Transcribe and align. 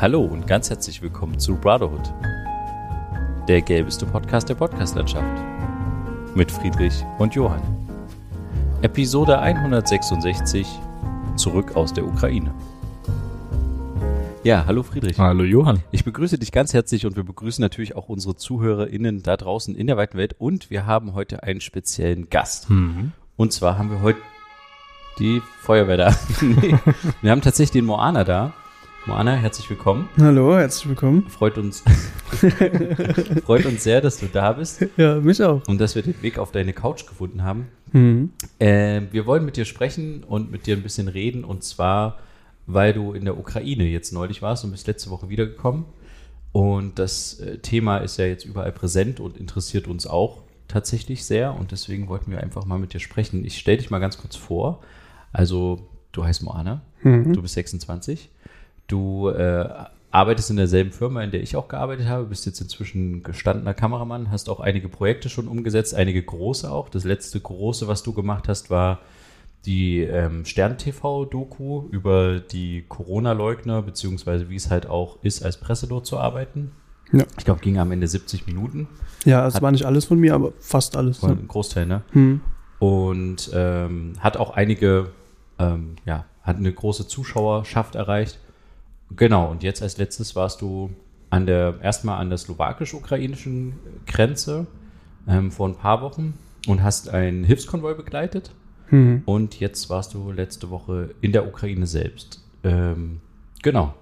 Hallo 0.00 0.22
und 0.22 0.46
ganz 0.46 0.70
herzlich 0.70 1.02
willkommen 1.02 1.38
zu 1.38 1.56
Brotherhood, 1.56 2.10
der 3.46 3.60
gelbeste 3.60 4.06
Podcast 4.06 4.48
der 4.48 4.54
Podcastlandschaft. 4.54 5.44
Mit 6.34 6.50
Friedrich 6.50 7.04
und 7.18 7.34
Johann. 7.34 7.60
Episode 8.80 9.38
166 9.38 10.66
Zurück 11.36 11.76
aus 11.76 11.92
der 11.92 12.06
Ukraine. 12.06 12.54
Ja, 14.42 14.64
hallo 14.64 14.82
Friedrich. 14.82 15.18
Hallo 15.18 15.44
Johann. 15.44 15.82
Ich 15.90 16.06
begrüße 16.06 16.38
dich 16.38 16.50
ganz 16.50 16.72
herzlich 16.72 17.04
und 17.04 17.16
wir 17.16 17.24
begrüßen 17.24 17.60
natürlich 17.60 17.94
auch 17.94 18.08
unsere 18.08 18.36
ZuhörerInnen 18.36 19.22
da 19.22 19.36
draußen 19.36 19.76
in 19.76 19.86
der 19.86 19.98
weiten 19.98 20.16
Welt 20.16 20.34
und 20.38 20.70
wir 20.70 20.86
haben 20.86 21.12
heute 21.12 21.42
einen 21.42 21.60
speziellen 21.60 22.30
Gast. 22.30 22.70
Mhm. 22.70 23.12
Und 23.36 23.52
zwar 23.52 23.76
haben 23.76 23.90
wir 23.90 24.00
heute 24.00 24.20
die 25.18 25.42
Feuerwehr 25.60 25.98
da. 25.98 26.16
nee, 26.40 26.74
wir 27.20 27.30
haben 27.30 27.42
tatsächlich 27.42 27.72
den 27.72 27.84
Moana 27.84 28.24
da. 28.24 28.54
Moana, 29.06 29.34
herzlich 29.34 29.68
willkommen. 29.70 30.08
Hallo, 30.18 30.56
herzlich 30.56 30.88
willkommen. 30.88 31.28
Freut 31.28 31.56
uns, 31.58 31.82
freut 33.44 33.64
uns 33.66 33.82
sehr, 33.82 34.00
dass 34.00 34.18
du 34.18 34.26
da 34.26 34.52
bist 34.52 34.86
Ja, 34.96 35.16
mich 35.16 35.42
auch. 35.42 35.66
und 35.66 35.80
dass 35.80 35.94
wir 35.94 36.02
den 36.02 36.20
Weg 36.22 36.38
auf 36.38 36.52
deine 36.52 36.72
Couch 36.72 37.06
gefunden 37.06 37.42
haben. 37.42 37.68
Mhm. 37.92 38.30
Äh, 38.58 39.02
wir 39.10 39.26
wollen 39.26 39.44
mit 39.44 39.56
dir 39.56 39.64
sprechen 39.64 40.22
und 40.24 40.50
mit 40.50 40.66
dir 40.66 40.76
ein 40.76 40.82
bisschen 40.82 41.08
reden 41.08 41.44
und 41.44 41.64
zwar, 41.64 42.18
weil 42.66 42.92
du 42.92 43.12
in 43.12 43.24
der 43.24 43.38
Ukraine 43.38 43.84
jetzt 43.84 44.12
neulich 44.12 44.42
warst 44.42 44.64
und 44.64 44.70
bist 44.70 44.86
letzte 44.86 45.10
Woche 45.10 45.28
wiedergekommen. 45.28 45.86
Und 46.52 46.98
das 46.98 47.40
äh, 47.40 47.58
Thema 47.58 47.98
ist 47.98 48.18
ja 48.18 48.26
jetzt 48.26 48.44
überall 48.44 48.72
präsent 48.72 49.18
und 49.18 49.36
interessiert 49.38 49.88
uns 49.88 50.06
auch 50.06 50.42
tatsächlich 50.68 51.24
sehr 51.24 51.54
und 51.58 51.72
deswegen 51.72 52.08
wollten 52.08 52.30
wir 52.30 52.40
einfach 52.40 52.64
mal 52.66 52.78
mit 52.78 52.92
dir 52.92 53.00
sprechen. 53.00 53.44
Ich 53.44 53.58
stelle 53.58 53.78
dich 53.78 53.90
mal 53.90 53.98
ganz 53.98 54.18
kurz 54.18 54.36
vor. 54.36 54.82
Also, 55.32 55.88
du 56.12 56.22
heißt 56.24 56.42
Moana, 56.42 56.82
Mhm. 57.02 57.32
du 57.32 57.40
bist 57.40 57.54
26, 57.54 58.28
du 58.90 59.28
äh, 59.28 59.68
arbeitest 60.10 60.50
in 60.50 60.56
derselben 60.56 60.92
Firma, 60.92 61.22
in 61.22 61.30
der 61.30 61.42
ich 61.42 61.56
auch 61.56 61.68
gearbeitet 61.68 62.08
habe, 62.08 62.24
bist 62.24 62.46
jetzt 62.46 62.60
inzwischen 62.60 63.22
gestandener 63.22 63.74
Kameramann, 63.74 64.30
hast 64.30 64.48
auch 64.48 64.60
einige 64.60 64.88
Projekte 64.88 65.28
schon 65.28 65.48
umgesetzt, 65.48 65.94
einige 65.94 66.22
große 66.22 66.70
auch. 66.70 66.88
Das 66.88 67.04
letzte 67.04 67.40
große, 67.40 67.86
was 67.86 68.02
du 68.02 68.12
gemacht 68.12 68.48
hast, 68.48 68.70
war 68.70 69.00
die 69.66 70.00
ähm, 70.00 70.44
Stern-TV-Doku 70.44 71.88
über 71.90 72.40
die 72.40 72.84
Corona-Leugner, 72.88 73.82
beziehungsweise 73.82 74.48
wie 74.48 74.56
es 74.56 74.70
halt 74.70 74.88
auch 74.88 75.22
ist, 75.22 75.44
als 75.44 75.58
Presse 75.58 75.86
dort 75.86 76.06
zu 76.06 76.18
arbeiten. 76.18 76.72
Ja. 77.12 77.24
Ich 77.38 77.44
glaube, 77.44 77.60
ging 77.60 77.78
am 77.78 77.92
Ende 77.92 78.06
70 78.06 78.46
Minuten. 78.46 78.88
Ja, 79.24 79.46
es 79.46 79.60
war 79.60 79.70
nicht 79.70 79.84
alles 79.84 80.06
von 80.06 80.18
mir, 80.18 80.34
aber 80.34 80.52
fast 80.60 80.96
alles. 80.96 81.22
Ein 81.22 81.48
Großteil, 81.48 81.86
ne? 81.86 82.02
Mhm. 82.12 82.40
Und 82.78 83.50
ähm, 83.52 84.14
hat 84.20 84.36
auch 84.36 84.50
einige, 84.50 85.10
ähm, 85.58 85.96
ja, 86.06 86.24
hat 86.42 86.56
eine 86.56 86.72
große 86.72 87.06
Zuschauerschaft 87.06 87.94
erreicht. 87.94 88.38
Genau, 89.16 89.50
und 89.50 89.62
jetzt 89.62 89.82
als 89.82 89.98
letztes 89.98 90.36
warst 90.36 90.60
du 90.60 90.90
an 91.30 91.46
der, 91.46 91.76
erstmal 91.82 92.18
an 92.18 92.28
der 92.28 92.38
slowakisch-ukrainischen 92.38 93.74
Grenze 94.06 94.66
ähm, 95.28 95.50
vor 95.50 95.68
ein 95.68 95.76
paar 95.76 96.02
Wochen 96.02 96.34
und 96.66 96.82
hast 96.82 97.08
einen 97.08 97.44
Hilfskonvoi 97.44 97.94
begleitet. 97.94 98.52
Mhm. 98.90 99.22
Und 99.24 99.60
jetzt 99.60 99.88
warst 99.90 100.14
du 100.14 100.32
letzte 100.32 100.70
Woche 100.70 101.14
in 101.20 101.32
der 101.32 101.46
Ukraine 101.46 101.86
selbst. 101.86 102.44
Ähm, 102.64 103.20
genau. 103.62 103.94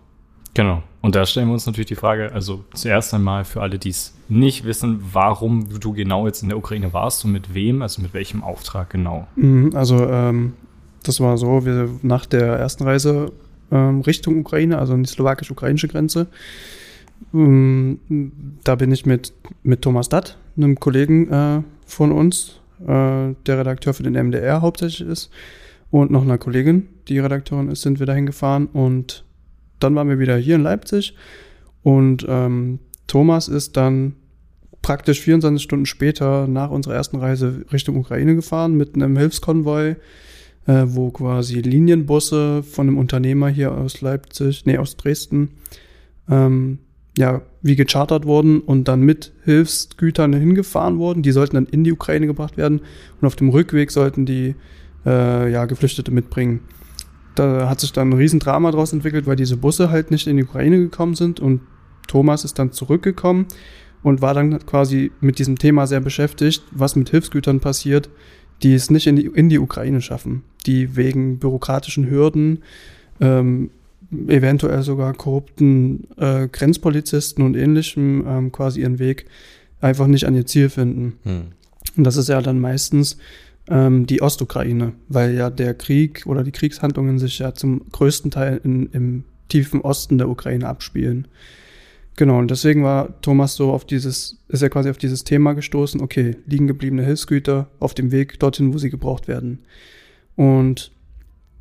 Genau. 0.55 0.83
Und 1.03 1.15
da 1.15 1.25
stellen 1.25 1.47
wir 1.49 1.53
uns 1.53 1.67
natürlich 1.67 1.87
die 1.87 1.95
Frage, 1.95 2.33
also 2.33 2.65
zuerst 2.75 3.15
einmal 3.15 3.45
für 3.45 3.63
alle, 3.63 3.79
die 3.79 3.91
es 3.91 4.15
nicht 4.29 4.65
wissen, 4.65 5.01
warum 5.13 5.69
du 5.79 5.93
genau 5.93 6.27
jetzt 6.27 6.43
in 6.43 6.49
der 6.49 6.59
Ukraine 6.59 6.93
warst 6.93 7.25
und 7.25 7.33
mit 7.33 7.55
wem, 7.55 7.83
also 7.83 8.03
mit 8.03 8.15
welchem 8.15 8.43
Auftrag 8.43 8.91
genau. 8.91 9.29
Mhm. 9.37 9.73
Also, 9.77 10.05
ähm, 10.09 10.55
das 11.05 11.21
war 11.21 11.39
so, 11.39 11.65
wir 11.65 11.89
nach 12.03 12.27
der 12.27 12.59
ersten 12.59 12.83
Reise 12.85 13.33
ähm, 13.71 14.01
Richtung 14.03 14.39
Ukraine, 14.39 14.79
also 14.79 14.95
an 14.95 15.03
die 15.03 15.09
slowakisch-ukrainische 15.09 15.89
Grenze, 15.89 16.29
ähm, 17.35 17.99
da 18.65 18.75
bin 18.75 18.93
ich 18.93 19.07
mit, 19.07 19.33
mit 19.63 19.83
Thomas 19.83 20.09
Datt, 20.09 20.39
einem 20.57 20.79
Kollegen 20.79 21.31
äh, 21.31 21.63
von 21.87 22.13
uns, 22.13 22.61
äh, 22.83 22.87
der 23.47 23.59
Redakteur 23.59 23.95
für 23.95 24.03
den 24.03 24.15
MDR 24.15 24.63
hauptsächlich 24.63 25.09
ist, 25.09 25.31
und 25.91 26.11
noch 26.11 26.23
einer 26.23 26.39
Kollegin, 26.39 26.87
die 27.09 27.19
Redakteurin 27.19 27.71
ist, 27.71 27.83
sind 27.83 27.99
wir 27.99 28.07
dahin 28.07 28.27
gefahren 28.27 28.67
und 28.67 29.25
dann 29.81 29.95
waren 29.95 30.09
wir 30.09 30.19
wieder 30.19 30.37
hier 30.37 30.57
in 30.57 30.63
Leipzig 30.63 31.15
und 31.83 32.27
ähm, 32.29 32.79
Thomas 33.07 33.49
ist 33.49 33.77
dann 33.77 34.15
praktisch 34.83 35.21
24 35.21 35.63
Stunden 35.63 35.87
später 35.87 36.47
nach 36.47 36.71
unserer 36.71 36.95
ersten 36.95 37.17
Reise 37.17 37.65
Richtung 37.73 37.97
Ukraine 37.97 38.35
gefahren 38.35 38.75
mit 38.75 38.95
einem 38.95 39.17
Hilfskonvoi, 39.17 39.97
äh, 40.69 40.85
wo 40.87 41.11
quasi 41.11 41.61
Linienbusse 41.61 42.63
von 42.63 42.87
einem 42.87 42.99
Unternehmer 42.99 43.49
hier 43.49 43.73
aus 43.73 44.03
Leipzig, 44.03 44.67
nee, 44.67 44.77
aus 44.77 44.97
Dresden, 44.97 45.53
ähm, 46.29 46.79
ja, 47.17 47.41
wie 47.63 47.75
gechartert 47.75 48.27
wurden 48.27 48.61
und 48.61 48.87
dann 48.87 49.01
mit 49.01 49.33
Hilfsgütern 49.45 50.33
hingefahren 50.35 50.99
wurden. 50.99 51.23
Die 51.23 51.33
sollten 51.33 51.57
dann 51.57 51.67
in 51.67 51.83
die 51.85 51.93
Ukraine 51.93 52.27
gebracht 52.27 52.57
werden 52.57 52.83
und 53.21 53.27
auf 53.27 53.35
dem 53.35 53.49
Rückweg 53.49 53.91
sollten 53.91 54.27
die 54.27 54.55
äh, 55.07 55.51
ja, 55.51 55.65
Geflüchtete 55.65 56.13
mitbringen. 56.13 56.61
Da 57.35 57.69
hat 57.69 57.81
sich 57.81 57.93
dann 57.93 58.11
ein 58.11 58.19
Riesendrama 58.19 58.71
draus 58.71 58.93
entwickelt, 58.93 59.27
weil 59.27 59.37
diese 59.37 59.57
Busse 59.57 59.91
halt 59.91 60.11
nicht 60.11 60.27
in 60.27 60.37
die 60.37 60.45
Ukraine 60.45 60.79
gekommen 60.79 61.15
sind 61.15 61.41
und 61.41 61.63
Thomas 62.09 62.45
ist 62.45 62.59
dann 62.59 62.73
zurückgekommen 62.73 63.47
und 64.03 64.21
war 64.21 64.35
dann 64.35 64.65
quasi 64.67 65.13
mit 65.21 65.39
diesem 65.39 65.59
Thema 65.59 65.87
sehr 65.87 66.01
beschäftigt, 66.01 66.63
was 66.73 66.95
mit 66.95 67.09
Hilfsgütern 67.11 67.61
passiert, 67.61 68.11
die 68.63 68.75
es 68.75 68.91
nicht 68.91 69.07
in 69.07 69.17
die, 69.17 69.27
in 69.27 69.49
die 69.49 69.59
Ukraine 69.59 70.01
schaffen, 70.01 70.43
die 70.67 70.97
wegen 70.97 71.39
bürokratischen 71.39 72.11
Hürden, 72.11 72.63
ähm, 73.21 73.71
eventuell 74.27 74.83
sogar 74.83 75.13
korrupten 75.15 76.09
äh, 76.17 76.49
Grenzpolizisten 76.49 77.45
und 77.45 77.57
ähnlichem 77.57 78.25
ähm, 78.27 78.53
quasi 78.53 78.81
ihren 78.81 78.99
Weg 78.99 79.27
einfach 79.81 80.07
nicht 80.07 80.27
an 80.27 80.35
ihr 80.35 80.47
Ziel 80.47 80.71
finden. 80.71 81.19
Hm. 81.25 81.43
Und 81.97 82.05
das 82.05 82.17
ist 82.17 82.29
ja 82.29 82.41
dann 82.41 82.59
meistens 82.59 83.19
ähm, 83.69 84.07
die 84.07 84.23
Ostukraine, 84.23 84.93
weil 85.09 85.35
ja 85.35 85.51
der 85.51 85.75
Krieg 85.75 86.25
oder 86.27 86.43
die 86.43 86.53
Kriegshandlungen 86.53 87.19
sich 87.19 87.39
ja 87.39 87.55
zum 87.55 87.83
größten 87.93 88.31
Teil 88.31 88.61
in, 88.65 88.87
im 88.93 89.25
tiefen 89.49 89.81
Osten 89.81 90.19
der 90.19 90.29
Ukraine 90.29 90.69
abspielen. 90.69 91.29
Genau, 92.19 92.37
und 92.37 92.51
deswegen 92.51 92.83
war 92.83 93.21
Thomas 93.21 93.55
so 93.55 93.71
auf 93.71 93.85
dieses, 93.85 94.43
ist 94.49 94.61
er 94.61 94.71
quasi 94.71 94.91
auf 94.91 94.99
dieses 94.99 95.23
Thema 95.23 95.53
gestoßen, 95.53 96.01
okay, 96.01 96.37
liegen 96.47 96.67
gebliebene 96.67 97.05
Hilfsgüter 97.05 97.69
auf 97.79 97.95
dem 97.95 98.11
Weg 98.11 98.41
dorthin, 98.41 98.75
wo 98.75 98.79
sie 98.79 98.91
gebraucht 98.91 99.29
werden. 99.29 99.61
Und 100.35 100.91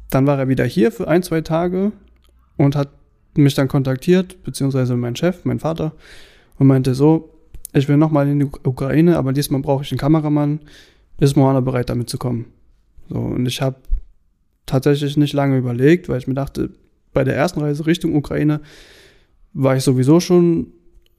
dann 0.10 0.26
war 0.26 0.40
er 0.40 0.48
wieder 0.48 0.66
hier 0.66 0.92
für 0.92 1.08
ein, 1.08 1.22
zwei 1.22 1.42
Tage 1.42 1.92
und 2.58 2.76
hat 2.76 2.90
mich 3.36 3.54
dann 3.54 3.68
kontaktiert, 3.68 4.42
beziehungsweise 4.44 4.96
mein 4.96 5.16
Chef, 5.16 5.46
mein 5.46 5.60
Vater, 5.60 5.94
und 6.58 6.66
meinte 6.66 6.96
so, 6.96 7.30
ich 7.74 7.88
will 7.88 7.98
nochmal 7.98 8.28
in 8.28 8.40
die 8.40 8.50
Ukraine, 8.64 9.20
aber 9.20 9.34
diesmal 9.34 9.62
brauche 9.62 9.84
ich 9.84 9.92
einen 9.92 10.00
Kameramann, 10.00 10.62
ist 11.20 11.36
Moana 11.36 11.60
bereit, 11.60 11.92
damit 11.92 12.10
zu 12.10 12.18
kommen? 12.18 12.46
So, 13.10 13.20
und 13.20 13.46
ich 13.46 13.62
habe 13.62 13.76
tatsächlich 14.66 15.18
nicht 15.18 15.34
lange 15.34 15.60
überlegt, 15.60 16.10
weil 16.10 16.18
ich 16.18 16.26
mir 16.26 16.34
dachte, 16.34 16.72
bei 17.14 17.24
der 17.24 17.36
ersten 17.36 17.62
Reise 17.62 17.86
Richtung 17.86 18.16
Ukraine 18.16 18.62
war 19.58 19.76
ich 19.76 19.84
sowieso 19.84 20.20
schon 20.20 20.68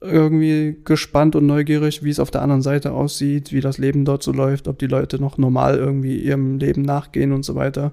irgendwie 0.01 0.77
gespannt 0.85 1.35
und 1.35 1.45
neugierig, 1.45 2.03
wie 2.03 2.09
es 2.09 2.21
auf 2.21 2.31
der 2.31 2.41
anderen 2.41 2.61
Seite 2.61 2.93
aussieht, 2.93 3.51
wie 3.51 3.59
das 3.59 3.77
Leben 3.77 4.05
dort 4.05 4.23
so 4.23 4.31
läuft, 4.31 4.69
ob 4.69 4.79
die 4.79 4.87
Leute 4.87 5.19
noch 5.19 5.37
normal 5.37 5.77
irgendwie 5.77 6.17
ihrem 6.17 6.57
Leben 6.57 6.83
nachgehen 6.83 7.33
und 7.33 7.43
so 7.43 7.55
weiter. 7.55 7.91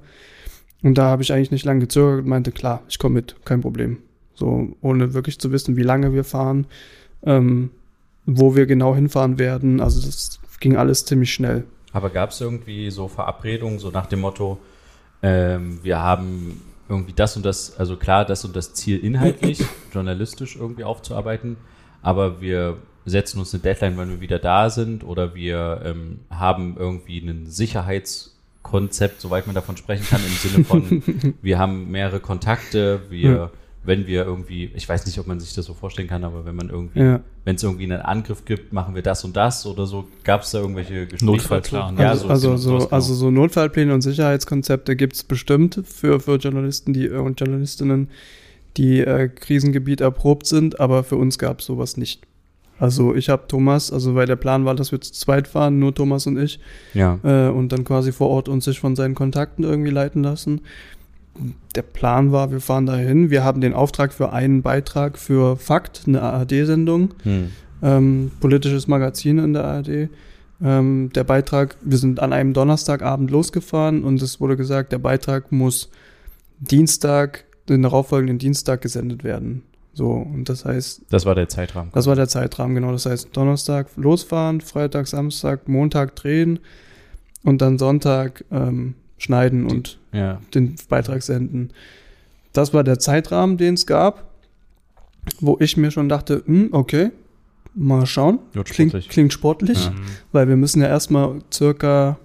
Und 0.82 0.98
da 0.98 1.06
habe 1.06 1.22
ich 1.22 1.32
eigentlich 1.32 1.50
nicht 1.50 1.64
lange 1.64 1.80
gezögert 1.80 2.20
und 2.20 2.28
meinte, 2.28 2.52
klar, 2.52 2.82
ich 2.88 3.00
komme 3.00 3.16
mit, 3.16 3.34
kein 3.44 3.60
Problem. 3.60 3.98
So, 4.34 4.68
ohne 4.82 5.14
wirklich 5.14 5.40
zu 5.40 5.50
wissen, 5.50 5.76
wie 5.76 5.82
lange 5.82 6.14
wir 6.14 6.22
fahren, 6.22 6.66
ähm, 7.24 7.70
wo 8.24 8.54
wir 8.54 8.66
genau 8.66 8.94
hinfahren 8.94 9.40
werden. 9.40 9.80
Also 9.80 10.00
das 10.00 10.38
ging 10.60 10.76
alles 10.76 11.06
ziemlich 11.06 11.32
schnell. 11.32 11.64
Aber 11.92 12.10
gab 12.10 12.30
es 12.30 12.40
irgendwie 12.40 12.90
so 12.90 13.08
Verabredungen, 13.08 13.80
so 13.80 13.90
nach 13.90 14.06
dem 14.06 14.20
Motto, 14.20 14.58
ähm, 15.22 15.80
wir 15.82 16.00
haben 16.00 16.60
irgendwie 16.88 17.12
das 17.12 17.36
und 17.36 17.44
das, 17.44 17.78
also 17.78 17.96
klar, 17.96 18.24
das 18.24 18.44
und 18.44 18.54
das 18.54 18.74
Ziel 18.74 18.98
inhaltlich, 18.98 19.64
journalistisch 19.92 20.56
irgendwie 20.56 20.84
aufzuarbeiten, 20.84 21.56
aber 22.02 22.40
wir 22.40 22.78
setzen 23.04 23.38
uns 23.38 23.54
eine 23.54 23.62
Deadline, 23.62 23.96
wann 23.96 24.10
wir 24.10 24.20
wieder 24.20 24.38
da 24.38 24.70
sind 24.70 25.04
oder 25.04 25.34
wir 25.34 25.82
ähm, 25.84 26.20
haben 26.30 26.76
irgendwie 26.76 27.18
ein 27.18 27.46
Sicherheitskonzept, 27.46 29.20
soweit 29.20 29.46
man 29.46 29.54
davon 29.54 29.76
sprechen 29.76 30.06
kann, 30.06 30.20
im 30.24 30.32
Sinne 30.32 30.64
von, 30.64 31.34
wir 31.42 31.58
haben 31.58 31.90
mehrere 31.90 32.20
Kontakte, 32.20 33.02
wir. 33.10 33.50
Wenn 33.86 34.06
wir 34.06 34.24
irgendwie, 34.24 34.70
ich 34.74 34.88
weiß 34.88 35.06
nicht, 35.06 35.18
ob 35.18 35.26
man 35.26 35.40
sich 35.40 35.54
das 35.54 35.64
so 35.64 35.74
vorstellen 35.74 36.08
kann, 36.08 36.24
aber 36.24 36.44
wenn 36.44 36.54
man 36.54 36.68
irgendwie, 36.68 37.00
Ja. 37.00 37.20
wenn 37.44 37.56
es 37.56 37.62
irgendwie 37.62 37.84
einen 37.84 38.00
Angriff 38.00 38.44
gibt, 38.44 38.72
machen 38.72 38.94
wir 38.94 39.02
das 39.02 39.24
und 39.24 39.36
das 39.36 39.64
oder 39.66 39.86
so, 39.86 40.06
gab 40.24 40.42
es 40.42 40.50
da 40.50 40.58
irgendwelche 40.58 41.06
Gespräche? 41.06 41.24
Notfallplan, 41.24 41.96
dazu? 41.96 42.02
Ja, 42.02 42.10
also, 42.10 42.26
so, 42.26 42.30
also, 42.30 42.48
genau, 42.48 42.58
so, 42.58 42.78
genau. 42.78 42.88
also 42.90 43.14
so 43.14 43.30
Notfallpläne 43.30 43.94
und 43.94 44.02
Sicherheitskonzepte 44.02 44.96
gibt 44.96 45.14
es 45.14 45.24
bestimmt 45.24 45.80
für, 45.84 46.20
für 46.20 46.36
Journalisten 46.36 46.92
die, 46.92 47.06
äh, 47.06 47.16
und 47.16 47.40
Journalistinnen, 47.40 48.08
die 48.76 49.00
äh, 49.00 49.28
Krisengebiet 49.28 50.00
erprobt 50.00 50.46
sind, 50.46 50.80
aber 50.80 51.04
für 51.04 51.16
uns 51.16 51.38
gab 51.38 51.60
es 51.60 51.66
sowas 51.66 51.96
nicht. 51.96 52.26
Also 52.78 53.14
ich 53.14 53.30
habe 53.30 53.44
Thomas, 53.48 53.90
also 53.90 54.14
weil 54.14 54.26
der 54.26 54.36
Plan 54.36 54.64
war, 54.66 54.74
dass 54.74 54.92
wir 54.92 55.00
zu 55.00 55.12
zweit 55.12 55.48
fahren, 55.48 55.78
nur 55.78 55.94
Thomas 55.94 56.26
und 56.26 56.38
ich, 56.38 56.60
ja. 56.92 57.18
äh, 57.22 57.48
und 57.48 57.72
dann 57.72 57.84
quasi 57.84 58.12
vor 58.12 58.28
Ort 58.28 58.48
uns 58.48 58.66
sich 58.66 58.80
von 58.80 58.96
seinen 58.96 59.14
Kontakten 59.14 59.64
irgendwie 59.64 59.90
leiten 59.90 60.22
lassen. 60.22 60.60
Der 61.74 61.82
Plan 61.82 62.32
war, 62.32 62.50
wir 62.50 62.60
fahren 62.60 62.86
dahin. 62.86 63.30
Wir 63.30 63.44
haben 63.44 63.60
den 63.60 63.72
Auftrag 63.74 64.12
für 64.12 64.32
einen 64.32 64.62
Beitrag 64.62 65.18
für 65.18 65.56
Fakt, 65.56 66.02
eine 66.06 66.22
ARD-Sendung, 66.22 67.10
Hm. 67.22 67.50
ähm, 67.82 68.30
politisches 68.40 68.86
Magazin 68.88 69.38
in 69.38 69.52
der 69.52 69.64
ARD. 69.64 70.08
Ähm, 70.62 71.10
der 71.14 71.24
Beitrag, 71.24 71.76
wir 71.82 71.98
sind 71.98 72.20
an 72.20 72.32
einem 72.32 72.54
Donnerstagabend 72.54 73.30
losgefahren 73.30 74.04
und 74.04 74.22
es 74.22 74.40
wurde 74.40 74.56
gesagt, 74.56 74.90
der 74.92 74.98
Beitrag 74.98 75.52
muss 75.52 75.90
Dienstag, 76.60 77.44
den 77.68 77.82
darauffolgenden 77.82 78.38
Dienstag 78.38 78.80
gesendet 78.80 79.24
werden. 79.24 79.62
So, 79.92 80.10
und 80.12 80.48
das 80.48 80.64
heißt, 80.64 81.02
Das 81.10 81.24
war 81.26 81.34
der 81.34 81.48
Zeitrahmen. 81.48 81.90
das 81.94 82.06
war 82.06 82.14
der 82.16 82.28
Zeitrahmen, 82.28 82.74
genau. 82.74 82.92
Das 82.92 83.06
heißt, 83.06 83.34
Donnerstag 83.36 83.88
losfahren, 83.96 84.60
Freitag, 84.60 85.06
Samstag, 85.06 85.68
Montag 85.68 86.16
drehen 86.16 86.58
und 87.42 87.60
dann 87.62 87.78
Sonntag 87.78 88.44
ähm, 88.50 88.94
schneiden 89.18 89.68
Die- 89.68 89.74
und 89.74 89.98
ja. 90.12 90.40
den 90.54 90.76
Beitrag 90.88 91.22
senden. 91.22 91.70
Das 92.52 92.72
war 92.74 92.84
der 92.84 92.98
Zeitrahmen, 92.98 93.56
den 93.56 93.74
es 93.74 93.86
gab, 93.86 94.30
wo 95.40 95.56
ich 95.60 95.76
mir 95.76 95.90
schon 95.90 96.08
dachte, 96.08 96.42
hm, 96.46 96.68
okay, 96.72 97.10
mal 97.74 98.06
schauen. 98.06 98.38
Wird 98.52 98.68
Klingt, 98.68 98.92
sportlich. 98.92 99.08
klingt 99.10 99.32
sportlich, 99.32 99.84
Ja. 99.86 99.92
weil 100.32 100.48
wir 100.48 100.56
müssen 100.56 100.80
ja 100.80 100.88
erstmal 100.88 101.40
circa 101.52 102.18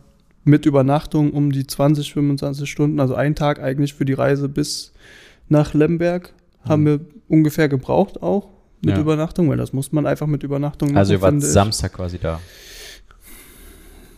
mit 0.43 0.65
Übernachtung 0.65 1.31
um 1.31 1.51
die 1.51 1.67
20, 1.67 2.13
25 2.13 2.69
Stunden, 2.69 2.99
also 2.99 3.15
einen 3.15 3.35
Tag 3.35 3.61
eigentlich 3.61 3.93
für 3.93 4.05
die 4.05 4.13
Reise 4.13 4.47
bis 4.49 4.93
nach 5.49 5.73
Lemberg, 5.73 6.33
haben 6.67 6.83
Mhm. 6.83 6.85
wir 6.85 6.99
ungefähr 7.27 7.67
gebraucht 7.69 8.21
auch 8.23 8.47
mit 8.83 8.95
Ja. 8.95 9.01
Übernachtung, 9.01 9.49
weil 9.49 9.57
das 9.57 9.73
muss 9.73 9.91
man 9.91 10.05
einfach 10.07 10.27
mit 10.27 10.43
Übernachtung 10.43 10.95
Also 10.95 11.13
ihr 11.13 11.19
machen, 11.19 11.41
wart. 11.41 11.51
Samstag 11.51 11.93
quasi 11.93 12.17
da. 12.17 12.39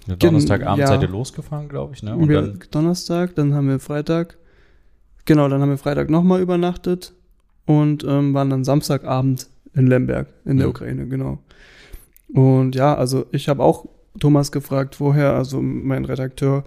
Gen- 0.08 0.20
Donnerstagabend 0.20 0.80
ja. 0.80 0.88
seid 0.88 1.02
ihr 1.02 1.08
losgefahren, 1.08 1.70
glaube 1.70 1.94
ich, 1.94 2.04
ne? 2.04 2.16
Und 2.16 2.28
wir, 2.30 2.42
dann, 2.42 2.60
Donnerstag, 2.72 3.36
dann 3.36 3.54
haben 3.54 3.68
wir 3.68 3.80
Freitag, 3.80 4.38
genau, 5.26 5.48
dann 5.48 5.62
haben 5.62 5.70
wir 5.70 5.78
Freitag 5.78 6.10
nochmal 6.10 6.42
übernachtet 6.42 7.14
und 7.66 8.04
ähm, 8.04 8.34
waren 8.34 8.50
dann 8.50 8.64
Samstagabend 8.64 9.48
in 9.74 9.88
Lemberg 9.88 10.28
in 10.46 10.58
der 10.58 10.68
Mhm. 10.68 10.72
Ukraine, 10.72 11.08
genau. 11.08 11.40
Und 12.34 12.76
ja, 12.76 12.96
also 12.96 13.26
ich 13.32 13.48
habe 13.48 13.64
auch 13.64 13.86
Thomas 14.20 14.52
gefragt 14.52 14.96
vorher, 14.96 15.34
also 15.34 15.62
mein 15.62 16.06
Redakteur, 16.06 16.64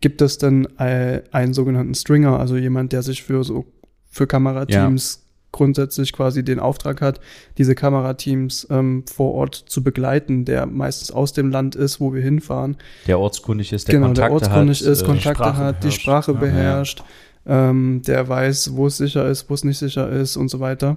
gibt 0.00 0.22
es 0.22 0.38
denn 0.38 0.66
äh, 0.78 1.22
einen 1.32 1.52
sogenannten 1.54 1.94
Stringer, 1.94 2.38
also 2.38 2.56
jemand, 2.56 2.92
der 2.92 3.02
sich 3.02 3.22
für 3.22 3.42
so 3.44 3.66
für 4.10 4.26
Kamerateams 4.26 5.24
grundsätzlich 5.58 6.12
quasi 6.12 6.42
den 6.42 6.58
Auftrag 6.60 7.02
hat, 7.02 7.20
diese 7.58 7.74
Kamerateams 7.74 8.66
ähm, 8.70 9.04
vor 9.12 9.34
Ort 9.34 9.54
zu 9.56 9.82
begleiten, 9.82 10.44
der 10.46 10.64
meistens 10.66 11.10
aus 11.10 11.32
dem 11.34 11.50
Land 11.50 11.74
ist, 11.74 12.00
wo 12.00 12.14
wir 12.14 12.22
hinfahren 12.22 12.76
der 13.06 13.18
ortskundig 13.18 13.72
ist, 13.72 13.88
der 13.88 13.94
genau, 13.96 14.06
Kontakte 14.06 14.28
der 14.28 14.34
ortskundig 14.34 14.80
hat. 14.80 14.86
ist, 14.86 15.02
äh, 15.02 15.04
Kontakte 15.04 15.42
Sprache 15.44 15.56
hat, 15.56 15.76
die 15.82 15.88
beherrscht. 15.88 16.00
Sprache 16.00 16.32
Ja. 16.32 16.38
beherrscht, 16.38 17.04
ähm, 17.46 18.02
der 18.06 18.28
weiß, 18.28 18.74
wo 18.76 18.86
es 18.86 18.96
sicher 18.96 19.28
ist, 19.28 19.50
wo 19.50 19.54
es 19.54 19.64
nicht 19.64 19.78
sicher 19.78 20.08
ist 20.08 20.36
und 20.36 20.48
so 20.48 20.60
weiter. 20.60 20.96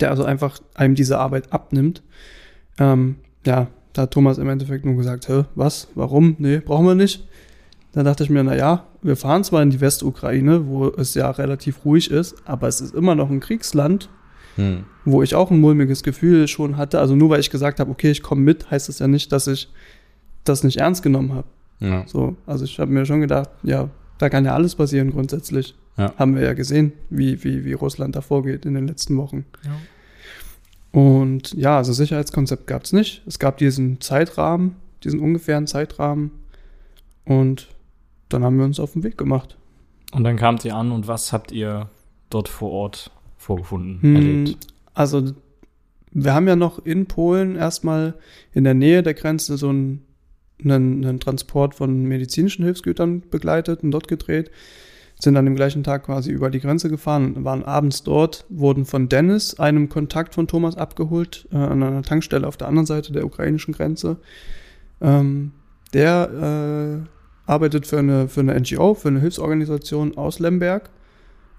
Der 0.00 0.10
also 0.10 0.24
einfach 0.24 0.60
einem 0.74 0.94
diese 0.94 1.18
Arbeit 1.18 1.52
abnimmt. 1.52 2.02
Ähm, 2.78 3.16
ja, 3.44 3.66
da 3.94 4.02
hat 4.02 4.10
Thomas 4.12 4.38
im 4.38 4.48
Endeffekt 4.48 4.84
nur 4.84 4.96
gesagt, 4.96 5.28
Hä, 5.28 5.44
was, 5.54 5.88
warum, 5.94 6.36
nee, 6.38 6.58
brauchen 6.58 6.86
wir 6.86 6.94
nicht. 6.94 7.26
Da 7.92 8.02
dachte 8.02 8.24
ich 8.24 8.30
mir, 8.30 8.42
na 8.42 8.56
ja, 8.56 8.86
wir 9.02 9.16
fahren 9.16 9.44
zwar 9.44 9.62
in 9.62 9.70
die 9.70 9.80
Westukraine, 9.80 10.66
wo 10.66 10.88
es 10.88 11.14
ja 11.14 11.30
relativ 11.30 11.84
ruhig 11.84 12.10
ist, 12.10 12.36
aber 12.46 12.68
es 12.68 12.80
ist 12.80 12.94
immer 12.94 13.14
noch 13.14 13.30
ein 13.30 13.40
Kriegsland, 13.40 14.08
Hm. 14.56 14.84
wo 15.06 15.22
ich 15.22 15.34
auch 15.34 15.50
ein 15.50 15.60
mulmiges 15.60 16.02
Gefühl 16.02 16.46
schon 16.46 16.76
hatte. 16.76 17.00
Also 17.00 17.16
nur 17.16 17.30
weil 17.30 17.40
ich 17.40 17.50
gesagt 17.50 17.80
habe, 17.80 17.90
okay, 17.90 18.10
ich 18.10 18.22
komme 18.22 18.42
mit, 18.42 18.70
heißt 18.70 18.88
das 18.88 18.98
ja 18.98 19.08
nicht, 19.08 19.32
dass 19.32 19.46
ich 19.46 19.70
das 20.44 20.62
nicht 20.62 20.78
ernst 20.78 21.02
genommen 21.02 21.32
habe. 21.32 21.48
Ja. 21.80 22.04
So, 22.06 22.36
also 22.46 22.64
ich 22.64 22.78
habe 22.78 22.92
mir 22.92 23.06
schon 23.06 23.20
gedacht, 23.20 23.50
ja, 23.62 23.88
da 24.18 24.28
kann 24.28 24.44
ja 24.44 24.54
alles 24.54 24.74
passieren 24.74 25.10
grundsätzlich. 25.10 25.74
Ja. 25.96 26.14
Haben 26.16 26.36
wir 26.36 26.42
ja 26.42 26.52
gesehen, 26.52 26.92
wie, 27.10 27.42
wie, 27.44 27.64
wie 27.64 27.72
Russland 27.72 28.14
da 28.14 28.20
vorgeht 28.20 28.64
in 28.64 28.74
den 28.74 28.86
letzten 28.86 29.16
Wochen. 29.16 29.44
Ja. 29.64 31.00
Und 31.00 31.54
ja, 31.54 31.78
also 31.78 31.92
Sicherheitskonzept 31.92 32.66
gab 32.66 32.84
es 32.84 32.92
nicht. 32.92 33.22
Es 33.26 33.38
gab 33.38 33.56
diesen 33.56 34.00
Zeitrahmen, 34.00 34.76
diesen 35.02 35.20
ungefähren 35.20 35.66
Zeitrahmen. 35.66 36.30
Und 37.24 37.68
dann 38.32 38.44
haben 38.44 38.58
wir 38.58 38.64
uns 38.64 38.80
auf 38.80 38.92
den 38.92 39.02
Weg 39.02 39.18
gemacht. 39.18 39.56
Und 40.12 40.24
dann 40.24 40.36
kamt 40.36 40.64
ihr 40.64 40.76
an 40.76 40.92
und 40.92 41.08
was 41.08 41.32
habt 41.32 41.52
ihr 41.52 41.88
dort 42.30 42.48
vor 42.48 42.70
Ort 42.70 43.10
vorgefunden, 43.38 44.00
Hm, 44.02 44.16
erlebt? 44.16 44.66
Also 44.94 45.32
wir 46.12 46.34
haben 46.34 46.46
ja 46.46 46.56
noch 46.56 46.84
in 46.84 47.06
Polen 47.06 47.56
erstmal 47.56 48.14
in 48.52 48.64
der 48.64 48.74
Nähe 48.74 49.02
der 49.02 49.14
Grenze 49.14 49.56
so 49.56 49.70
einen, 49.70 50.04
einen, 50.62 51.04
einen 51.04 51.20
Transport 51.20 51.74
von 51.74 52.04
medizinischen 52.04 52.64
Hilfsgütern 52.64 53.22
begleitet 53.30 53.82
und 53.82 53.90
dort 53.90 54.08
gedreht. 54.08 54.50
Sind 55.18 55.36
an 55.36 55.44
dem 55.44 55.54
gleichen 55.54 55.84
Tag 55.84 56.04
quasi 56.04 56.30
über 56.30 56.50
die 56.50 56.60
Grenze 56.60 56.88
gefahren 56.88 57.44
waren 57.44 57.64
abends 57.64 58.02
dort, 58.02 58.44
wurden 58.48 58.84
von 58.84 59.08
Dennis, 59.08 59.58
einem 59.58 59.88
Kontakt 59.88 60.34
von 60.34 60.48
Thomas, 60.48 60.76
abgeholt, 60.76 61.48
äh, 61.52 61.56
an 61.56 61.82
einer 61.82 62.02
Tankstelle 62.02 62.46
auf 62.46 62.56
der 62.56 62.68
anderen 62.68 62.86
Seite 62.86 63.12
der 63.12 63.24
ukrainischen 63.24 63.72
Grenze. 63.72 64.18
Ähm, 65.00 65.52
der 65.94 67.04
äh, 67.04 67.21
arbeitet 67.46 67.86
für 67.86 67.98
eine, 67.98 68.28
für 68.28 68.40
eine 68.40 68.58
NGO, 68.58 68.94
für 68.94 69.08
eine 69.08 69.20
Hilfsorganisation 69.20 70.16
aus 70.16 70.38
Lemberg. 70.38 70.90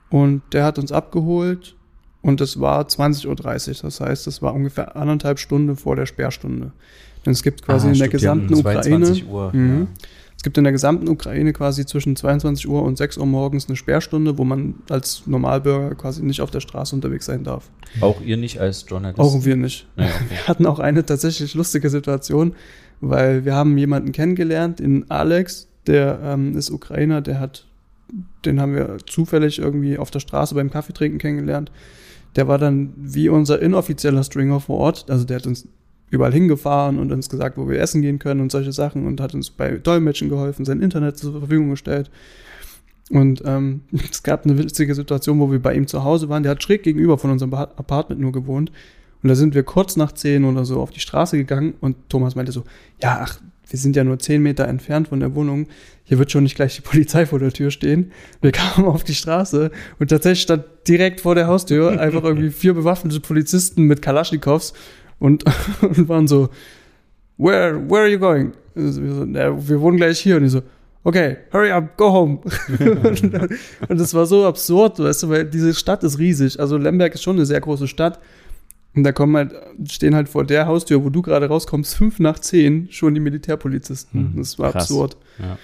Und 0.10 0.42
der 0.54 0.64
hat 0.64 0.78
uns 0.78 0.92
abgeholt 0.92 1.76
und 2.22 2.40
es 2.40 2.60
war 2.60 2.84
20.30 2.86 3.28
Uhr. 3.70 3.76
Das 3.84 4.00
heißt, 4.00 4.28
es 4.28 4.42
war 4.42 4.54
ungefähr 4.54 4.96
anderthalb 4.96 5.40
Stunden 5.40 5.76
vor 5.76 5.96
der 5.96 6.06
Sperrstunde. 6.06 6.72
Denn 7.26 7.34
es 7.34 7.44
gibt 7.44 7.64
quasi 7.64 7.88
Ah, 7.88 7.92
in 7.92 8.00
der 8.00 8.10
gesamten 8.10 8.54
Ukraine. 8.54 8.82
22 8.82 9.28
Uhr. 9.28 9.52
Mhm. 9.54 9.88
Es 10.36 10.44
gibt 10.44 10.58
in 10.58 10.66
der 10.66 10.74
gesamten 10.74 11.08
Ukraine 11.08 11.54
quasi 11.54 11.86
zwischen 11.86 12.16
22 12.18 12.68
Uhr 12.68 12.84
und 12.84 12.98
6 12.98 13.18
Uhr 13.18 13.26
morgens 13.26 13.68
eine 13.68 13.78
Sperrstunde, 13.78 14.38
wo 14.38 14.44
man 14.44 14.76
als 14.90 15.24
Normalbürger 15.26 15.96
quasi 15.96 16.22
nicht 16.22 16.42
auf 16.42 16.52
der 16.52 16.60
Straße 16.60 16.94
unterwegs 16.94 17.26
sein 17.28 17.46
darf. 17.46 17.70
Ja. 17.96 18.04
Auch 18.04 18.20
ihr 18.20 18.36
nicht 18.36 18.60
als 18.60 18.86
Journalist? 18.88 19.20
Auch 19.20 19.46
wir 19.46 19.56
nicht. 19.56 19.88
Ja, 19.96 20.04
okay. 20.04 20.14
Wir 20.30 20.48
hatten 20.48 20.66
auch 20.66 20.80
eine 20.80 21.06
tatsächlich 21.06 21.54
lustige 21.54 21.90
Situation, 21.90 22.56
weil 23.00 23.46
wir 23.46 23.56
haben 23.56 23.78
jemanden 23.78 24.12
kennengelernt, 24.12 24.80
den 24.80 25.10
Alex, 25.10 25.70
der 25.88 26.20
ähm, 26.24 26.58
ist 26.58 26.72
Ukrainer, 26.72 27.22
der 27.22 27.40
hat, 27.40 27.68
den 28.46 28.62
haben 28.62 28.76
wir 28.76 28.98
zufällig 29.06 29.60
irgendwie 29.60 29.98
auf 29.98 30.12
der 30.12 30.20
Straße 30.20 30.56
beim 30.56 30.72
Kaffeetrinken 30.72 31.20
kennengelernt. 31.20 31.72
Der 32.36 32.48
war 32.48 32.58
dann 32.58 32.94
wie 32.98 33.30
unser 33.30 33.62
inoffizieller 33.62 34.24
Stringer 34.24 34.60
vor 34.60 34.80
Ort, 34.80 35.06
also 35.10 35.24
der 35.26 35.38
hat 35.38 35.48
uns 35.48 35.68
überall 36.10 36.32
hingefahren 36.32 37.00
und 37.00 37.12
uns 37.12 37.30
gesagt, 37.30 37.58
wo 37.58 37.68
wir 37.68 37.80
essen 37.80 38.02
gehen 38.02 38.20
können 38.20 38.40
und 38.40 38.52
solche 38.52 38.72
Sachen 38.72 39.08
und 39.08 39.20
hat 39.20 39.34
uns 39.34 39.50
bei 39.50 39.78
Dolmetschen 39.78 40.30
geholfen, 40.30 40.64
sein 40.64 40.82
Internet 40.82 41.18
zur 41.18 41.40
Verfügung 41.40 41.72
gestellt. 41.72 42.12
Und 43.10 43.42
ähm, 43.46 43.82
es 44.12 44.24
gab 44.24 44.46
eine 44.46 44.58
witzige 44.58 44.96
Situation, 44.96 45.40
wo 45.40 45.52
wir 45.52 45.62
bei 45.62 45.74
ihm 45.74 45.88
zu 45.88 46.04
Hause 46.04 46.30
waren. 46.30 46.44
Der 46.44 46.52
hat 46.52 46.64
schräg 46.64 46.84
gegenüber 46.84 47.18
von 47.18 47.32
unserem 47.32 47.54
Apartment 47.54 48.22
nur 48.22 48.32
gewohnt. 48.32 48.72
Und 49.24 49.30
da 49.30 49.36
sind 49.36 49.56
wir 49.56 49.64
kurz 49.64 49.96
nach 49.96 50.12
zehn 50.12 50.44
oder 50.44 50.66
so 50.66 50.82
auf 50.82 50.92
die 50.92 51.00
Straße 51.00 51.38
gegangen 51.38 51.76
und 51.80 51.96
Thomas 52.10 52.36
meinte 52.36 52.52
so, 52.52 52.64
ja, 53.02 53.22
ach, 53.24 53.40
wir 53.74 53.80
sind 53.80 53.96
ja 53.96 54.04
nur 54.04 54.20
zehn 54.20 54.44
Meter 54.44 54.68
entfernt 54.68 55.08
von 55.08 55.20
der 55.20 55.34
Wohnung. 55.34 55.66
Hier 56.04 56.20
wird 56.20 56.32
schon 56.32 56.44
nicht 56.44 56.56
gleich 56.56 56.76
die 56.76 56.82
Polizei 56.82 57.26
vor 57.26 57.40
der 57.40 57.52
Tür 57.52 57.72
stehen. 57.72 58.12
Wir 58.40 58.52
kamen 58.52 58.86
auf 58.86 59.04
die 59.04 59.16
Straße 59.16 59.72
und 59.98 60.10
tatsächlich 60.10 60.44
stand 60.44 60.66
direkt 60.88 61.22
vor 61.22 61.34
der 61.34 61.48
Haustür 61.48 62.00
einfach 62.00 62.24
irgendwie 62.24 62.50
vier 62.52 62.76
bewaffnete 62.76 63.20
Polizisten 63.20 63.86
mit 63.86 64.04
Kalaschnikows 64.04 64.74
und, 65.18 65.44
und 65.82 66.08
waren 66.08 66.28
so, 66.28 66.50
where, 67.40 67.82
where 67.90 68.02
are 68.02 68.10
you 68.10 68.20
going? 68.20 68.52
Wir, 68.76 68.92
so, 68.92 69.02
"Na, 69.26 69.68
wir 69.68 69.82
wohnen 69.82 69.98
gleich 69.98 70.20
hier. 70.20 70.38
Und 70.38 70.46
ich 70.46 70.52
so, 70.52 70.62
okay, 71.04 71.38
hurry 71.52 71.72
up, 71.72 71.98
go 71.98 72.12
home. 72.12 72.42
und, 72.80 73.24
und 73.90 74.00
das 74.00 74.14
war 74.14 74.28
so 74.28 74.46
absurd, 74.46 75.00
weißt 75.00 75.24
du, 75.24 75.30
weil 75.30 75.46
diese 75.46 75.74
Stadt 75.74 76.04
ist 76.04 76.20
riesig. 76.20 76.60
Also 76.60 76.78
Lemberg 76.78 77.16
ist 77.16 77.24
schon 77.24 77.38
eine 77.38 77.48
sehr 77.48 77.60
große 77.60 77.88
Stadt. 77.88 78.20
Und 78.96 79.04
da 79.04 79.12
kommen 79.12 79.36
halt, 79.36 79.54
stehen 79.90 80.16
halt 80.16 80.30
vor 80.30 80.46
der 80.46 80.68
Haustür, 80.68 81.04
wo 81.04 81.10
du 81.10 81.22
gerade 81.22 81.48
rauskommst, 81.48 81.96
fünf 81.96 82.20
nach 82.20 82.38
zehn 82.40 82.88
schon 82.92 83.14
die 83.14 83.20
Militärpolizisten. 83.20 84.34
Mhm, 84.34 84.38
das 84.38 84.60
war 84.60 84.72
krass. 84.72 84.84
absurd. 84.84 85.18
Ja. 85.40 85.58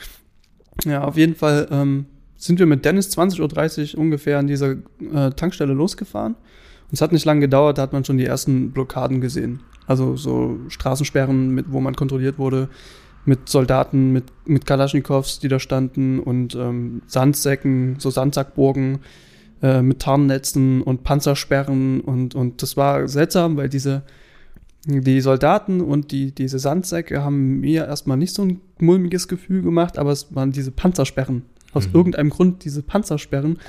Ja, 0.86 1.04
auf 1.04 1.18
jeden 1.18 1.36
Fall 1.36 1.68
ähm, 1.72 2.06
sind 2.38 2.58
wir 2.58 2.66
mit 2.66 2.86
Dennis 2.86 3.16
20.30 3.16 3.94
Uhr 3.94 4.00
ungefähr 4.00 4.40
an 4.40 4.48
dieser 4.48 4.72
äh, 5.14 5.32
Tankstelle 5.36 5.74
losgefahren. 5.74 6.34
Und 6.34 6.94
es 6.94 7.02
hat 7.02 7.12
nicht 7.12 7.26
lange 7.26 7.42
gedauert, 7.42 7.78
da 7.78 7.84
hat 7.84 7.94
man 7.94 8.06
schon 8.06 8.18
die 8.18 8.26
ersten 8.26 8.72
Blockaden 8.72 9.22
gesehen. 9.22 9.60
Also 9.86 10.16
so 10.16 10.58
Straßensperren, 10.70 11.50
mit, 11.50 11.72
wo 11.72 11.82
man 11.82 11.96
kontrolliert 11.96 12.40
wurde, 12.40 12.70
mit 13.26 13.50
Soldaten, 13.50 14.12
mit, 14.12 14.26
mit 14.46 14.66
Kalaschnikows, 14.66 15.40
die 15.40 15.50
da 15.50 15.60
standen 15.60 16.20
und 16.20 16.56
ähm, 16.56 17.02
Sandsäcken, 17.08 17.98
so 18.00 18.10
Sandsackburgen 18.10 19.00
äh, 19.62 19.82
mit 19.82 20.00
Tarnnetzen 20.00 20.82
und 20.82 21.04
Panzersperren 21.04 22.02
und, 22.02 22.36
und 22.36 22.62
das 22.62 22.78
war 22.78 23.08
seltsam, 23.08 23.58
weil 23.58 23.70
diese 23.70 24.04
die 24.86 25.20
Soldaten 25.20 25.82
und 25.82 26.12
die, 26.12 26.32
diese 26.32 26.58
Sandsäcke 26.58 27.22
haben 27.22 27.60
mir 27.60 27.86
erstmal 27.86 28.16
nicht 28.18 28.34
so 28.34 28.44
ein 28.44 28.62
mulmiges 28.80 29.28
Gefühl 29.28 29.62
gemacht, 29.62 29.98
aber 29.98 30.12
es 30.12 30.34
waren 30.34 30.52
diese 30.54 30.72
Panzersperren. 30.72 31.44
Aus 31.74 31.88
Mhm. 31.90 31.96
irgendeinem 31.96 32.30
Grund 32.30 32.64
diese 32.64 32.82
Panzersperren 32.82 33.60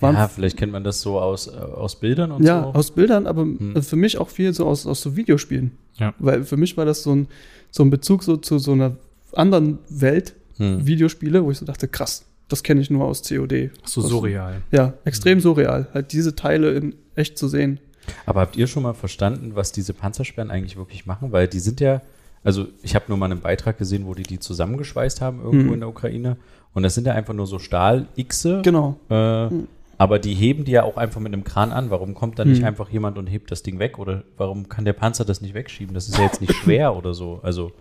waren 0.00 0.16
ja, 0.16 0.28
vielleicht 0.28 0.56
kennt 0.58 0.72
man 0.72 0.82
das 0.84 1.00
so 1.00 1.20
aus, 1.20 1.46
äh, 1.46 1.52
aus 1.52 1.98
Bildern 2.00 2.32
und 2.32 2.42
ja, 2.44 2.64
so. 2.64 2.68
aus 2.78 2.90
Bildern, 2.90 3.26
aber 3.28 3.42
Hm. 3.42 3.80
für 3.82 3.96
mich 3.96 4.18
auch 4.18 4.28
viel 4.28 4.52
so 4.52 4.66
aus, 4.66 4.86
aus 4.86 5.00
so 5.00 5.16
Videospielen. 5.16 5.70
Ja. 5.94 6.12
Weil 6.18 6.42
für 6.44 6.56
mich 6.58 6.76
war 6.76 6.84
das 6.84 7.02
so 7.04 7.14
ein, 7.14 7.28
so 7.70 7.82
ein 7.84 7.88
Bezug 7.90 8.22
so 8.24 8.36
zu 8.36 8.58
so 8.58 8.72
einer 8.72 8.96
anderen 9.34 9.78
Welt, 9.88 10.34
Hm. 10.58 10.84
Videospiele, 10.86 11.44
wo 11.44 11.50
ich 11.52 11.58
so 11.58 11.64
dachte, 11.64 11.86
krass, 11.88 12.24
das 12.48 12.62
kenne 12.62 12.80
ich 12.80 12.90
nur 12.90 13.04
aus 13.04 13.22
COD. 13.28 13.70
So 13.84 14.00
Das- 14.02 14.10
surreal. 14.10 14.62
Ja, 14.70 14.94
extrem 15.04 15.40
surreal, 15.40 15.88
halt 15.94 16.12
diese 16.12 16.34
Teile 16.36 16.72
in 16.72 16.94
echt 17.14 17.38
zu 17.38 17.48
sehen. 17.48 17.80
Aber 18.24 18.40
habt 18.40 18.56
ihr 18.56 18.66
schon 18.68 18.82
mal 18.84 18.94
verstanden, 18.94 19.52
was 19.54 19.72
diese 19.72 19.92
Panzersperren 19.92 20.50
eigentlich 20.50 20.76
wirklich 20.76 21.06
machen? 21.06 21.32
Weil 21.32 21.48
die 21.48 21.58
sind 21.58 21.80
ja, 21.80 22.02
also 22.44 22.66
ich 22.82 22.94
habe 22.94 23.06
nur 23.08 23.18
mal 23.18 23.26
einen 23.30 23.40
Beitrag 23.40 23.78
gesehen, 23.78 24.06
wo 24.06 24.14
die 24.14 24.22
die 24.22 24.38
zusammengeschweißt 24.38 25.20
haben 25.20 25.40
irgendwo 25.42 25.68
Mhm. 25.68 25.74
in 25.74 25.80
der 25.80 25.88
Ukraine. 25.88 26.36
Und 26.72 26.82
das 26.84 26.94
sind 26.94 27.06
ja 27.06 27.14
einfach 27.14 27.34
nur 27.34 27.46
so 27.46 27.58
Stahl-Xe. 27.58 28.60
Genau. 28.62 28.96
Äh, 29.10 29.46
Mhm. 29.48 29.68
Aber 29.98 30.18
die 30.18 30.34
heben 30.34 30.64
die 30.66 30.72
ja 30.72 30.82
auch 30.82 30.98
einfach 30.98 31.22
mit 31.22 31.32
einem 31.32 31.42
Kran 31.42 31.72
an. 31.72 31.88
Warum 31.90 32.12
kommt 32.14 32.38
da 32.38 32.44
nicht 32.44 32.58
Mhm. 32.60 32.66
einfach 32.66 32.90
jemand 32.90 33.16
und 33.16 33.26
hebt 33.28 33.50
das 33.50 33.62
Ding 33.62 33.78
weg? 33.78 33.98
Oder 33.98 34.24
warum 34.36 34.68
kann 34.68 34.84
der 34.84 34.92
Panzer 34.92 35.24
das 35.24 35.40
nicht 35.40 35.54
wegschieben? 35.54 35.94
Das 35.94 36.06
ist 36.06 36.18
ja 36.18 36.24
jetzt 36.24 36.42
nicht 36.42 36.52
schwer 36.54 36.94
oder 36.94 37.14
so. 37.14 37.40
Also 37.42 37.72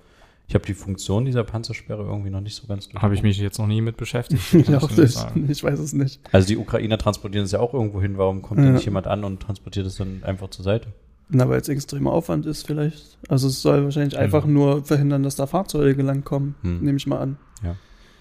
ich 0.47 0.53
habe 0.55 0.65
die 0.65 0.73
Funktion 0.73 1.25
dieser 1.25 1.43
Panzersperre 1.43 2.03
irgendwie 2.03 2.29
noch 2.29 2.41
nicht 2.41 2.55
so 2.55 2.67
ganz 2.67 2.89
Habe 2.95 3.15
ich 3.15 3.23
mich 3.23 3.37
jetzt 3.39 3.57
noch 3.57 3.67
nie 3.67 3.81
mit 3.81 3.97
beschäftigt. 3.97 4.41
Ich, 4.53 4.75
auch 4.75 4.89
ich 4.91 4.97
nicht. 4.97 5.49
ich 5.49 5.63
weiß 5.63 5.79
es 5.79 5.93
nicht. 5.93 6.19
Also 6.31 6.47
die 6.47 6.57
Ukrainer 6.57 6.97
transportieren 6.97 7.45
es 7.45 7.51
ja 7.51 7.59
auch 7.59 7.73
irgendwo 7.73 8.01
hin. 8.01 8.17
Warum 8.17 8.41
kommt 8.41 8.59
da 8.59 8.65
Ja. 8.65 8.71
nicht 8.71 8.85
jemand 8.85 9.07
an 9.07 9.23
und 9.23 9.41
transportiert 9.41 9.85
es 9.87 9.95
dann 9.95 10.23
einfach 10.23 10.49
zur 10.49 10.63
Seite? 10.63 10.87
Na, 11.29 11.49
weil 11.49 11.59
es 11.59 11.69
extremer 11.69 12.11
Aufwand 12.11 12.45
ist 12.45 12.67
vielleicht. 12.67 13.17
Also 13.27 13.47
es 13.47 13.61
soll 13.63 13.83
wahrscheinlich 13.83 14.13
Mhm. 14.13 14.19
einfach 14.19 14.45
nur 14.45 14.83
verhindern, 14.85 15.23
dass 15.23 15.35
da 15.35 15.47
Fahrzeuge 15.47 16.03
langkommen, 16.03 16.53
Hm. 16.61 16.81
nehme 16.81 16.97
ich 16.97 17.07
mal 17.07 17.17
an. 17.19 17.37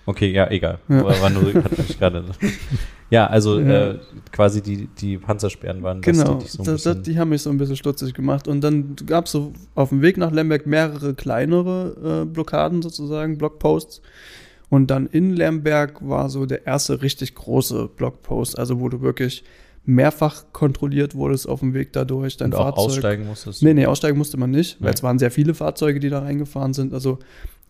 Okay, 0.06 0.30
ja, 0.32 0.50
egal. 0.50 0.80
Ja. 0.88 1.02
War, 1.02 1.18
war 1.22 1.30
nur, 1.30 1.54
hat 1.54 1.78
mich 1.78 1.98
gerade. 1.98 2.24
Ja, 3.10 3.26
also 3.26 3.60
Ja. 3.60 3.90
Äh, 3.90 3.98
quasi 4.32 4.62
die, 4.62 4.86
die 4.98 5.18
Panzersperren 5.18 5.82
waren 5.82 6.00
das, 6.02 6.16
Genau, 6.16 6.34
die 6.34 6.44
dich 6.44 6.52
so 6.52 6.62
das, 6.62 6.82
das, 6.82 7.02
die 7.02 7.18
haben 7.18 7.28
mich 7.28 7.42
so 7.42 7.50
ein 7.50 7.58
bisschen 7.58 7.76
stutzig 7.76 8.14
gemacht. 8.14 8.48
Und 8.48 8.62
dann 8.62 8.96
gab 9.06 9.26
es 9.26 9.32
so 9.32 9.52
auf 9.74 9.90
dem 9.90 10.02
Weg 10.02 10.16
nach 10.16 10.32
Lemberg 10.32 10.66
mehrere 10.66 11.14
kleinere 11.14 12.22
äh, 12.22 12.24
Blockaden 12.26 12.82
sozusagen, 12.82 13.38
Blockposts. 13.38 14.00
Und 14.70 14.90
dann 14.90 15.06
in 15.06 15.30
Lemberg 15.36 15.98
war 16.00 16.28
so 16.30 16.46
der 16.46 16.66
erste 16.66 17.02
richtig 17.02 17.34
große 17.34 17.88
Blockpost, 17.96 18.58
also 18.58 18.80
wo 18.80 18.88
du 18.88 19.02
wirklich 19.02 19.44
mehrfach 19.86 20.44
kontrolliert 20.52 21.14
wurdest 21.14 21.46
auf 21.46 21.60
dem 21.60 21.74
Weg 21.74 21.92
dadurch. 21.92 22.38
Dein 22.38 22.52
und 22.52 22.56
Fahrzeug. 22.58 22.78
aussteigen 22.86 23.26
musstest. 23.26 23.62
Nee, 23.62 23.74
nee, 23.74 23.84
aussteigen 23.86 24.16
musste 24.16 24.38
man 24.38 24.50
nicht, 24.50 24.80
weil 24.80 24.88
Nee. 24.88 24.94
es 24.94 25.02
waren 25.02 25.18
sehr 25.18 25.30
viele 25.30 25.52
Fahrzeuge, 25.52 26.00
die 26.00 26.08
da 26.08 26.20
reingefahren 26.20 26.72
sind. 26.72 26.94
Also 26.94 27.18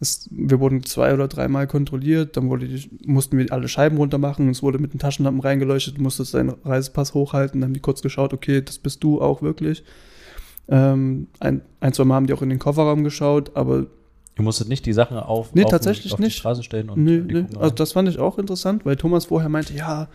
es, 0.00 0.28
wir 0.30 0.60
wurden 0.60 0.82
zwei 0.84 1.14
oder 1.14 1.28
dreimal 1.28 1.66
kontrolliert, 1.66 2.36
dann 2.36 2.48
wurde 2.50 2.66
die, 2.66 2.90
mussten 3.06 3.38
wir 3.38 3.52
alle 3.52 3.68
Scheiben 3.68 3.96
runter 3.96 4.18
machen, 4.18 4.48
es 4.48 4.62
wurde 4.62 4.78
mit 4.78 4.92
den 4.92 4.98
Taschenlampen 4.98 5.40
reingeleuchtet, 5.40 5.98
musstest 6.00 6.34
deinen 6.34 6.50
Reisepass 6.64 7.14
hochhalten, 7.14 7.60
dann 7.60 7.68
haben 7.68 7.74
die 7.74 7.80
kurz 7.80 8.02
geschaut, 8.02 8.32
okay, 8.32 8.62
das 8.62 8.78
bist 8.78 9.02
du 9.04 9.20
auch 9.20 9.42
wirklich. 9.42 9.84
Ähm, 10.68 11.28
ein, 11.40 11.62
ein, 11.80 11.92
zwei 11.92 12.04
Mal 12.04 12.14
haben 12.14 12.26
die 12.26 12.32
auch 12.32 12.42
in 12.42 12.48
den 12.48 12.58
Kofferraum 12.58 13.04
geschaut, 13.04 13.52
aber 13.54 13.86
Ihr 14.36 14.42
musstet 14.42 14.68
nicht 14.68 14.84
die 14.84 14.92
Sachen 14.92 15.16
auf, 15.16 15.54
Nee, 15.54 15.64
auf, 15.64 15.70
tatsächlich 15.70 16.12
auf 16.12 16.16
die 16.18 16.24
nicht. 16.24 16.38
Straße 16.38 16.64
stellen 16.64 16.90
und 16.90 17.02
nee, 17.02 17.20
die 17.20 17.34
nee. 17.34 17.46
Also 17.56 17.74
das 17.74 17.92
fand 17.92 18.08
ich 18.08 18.18
auch 18.18 18.38
interessant, 18.38 18.84
weil 18.84 18.96
Thomas 18.96 19.26
vorher 19.26 19.48
meinte, 19.48 19.74
ja, 19.74 20.08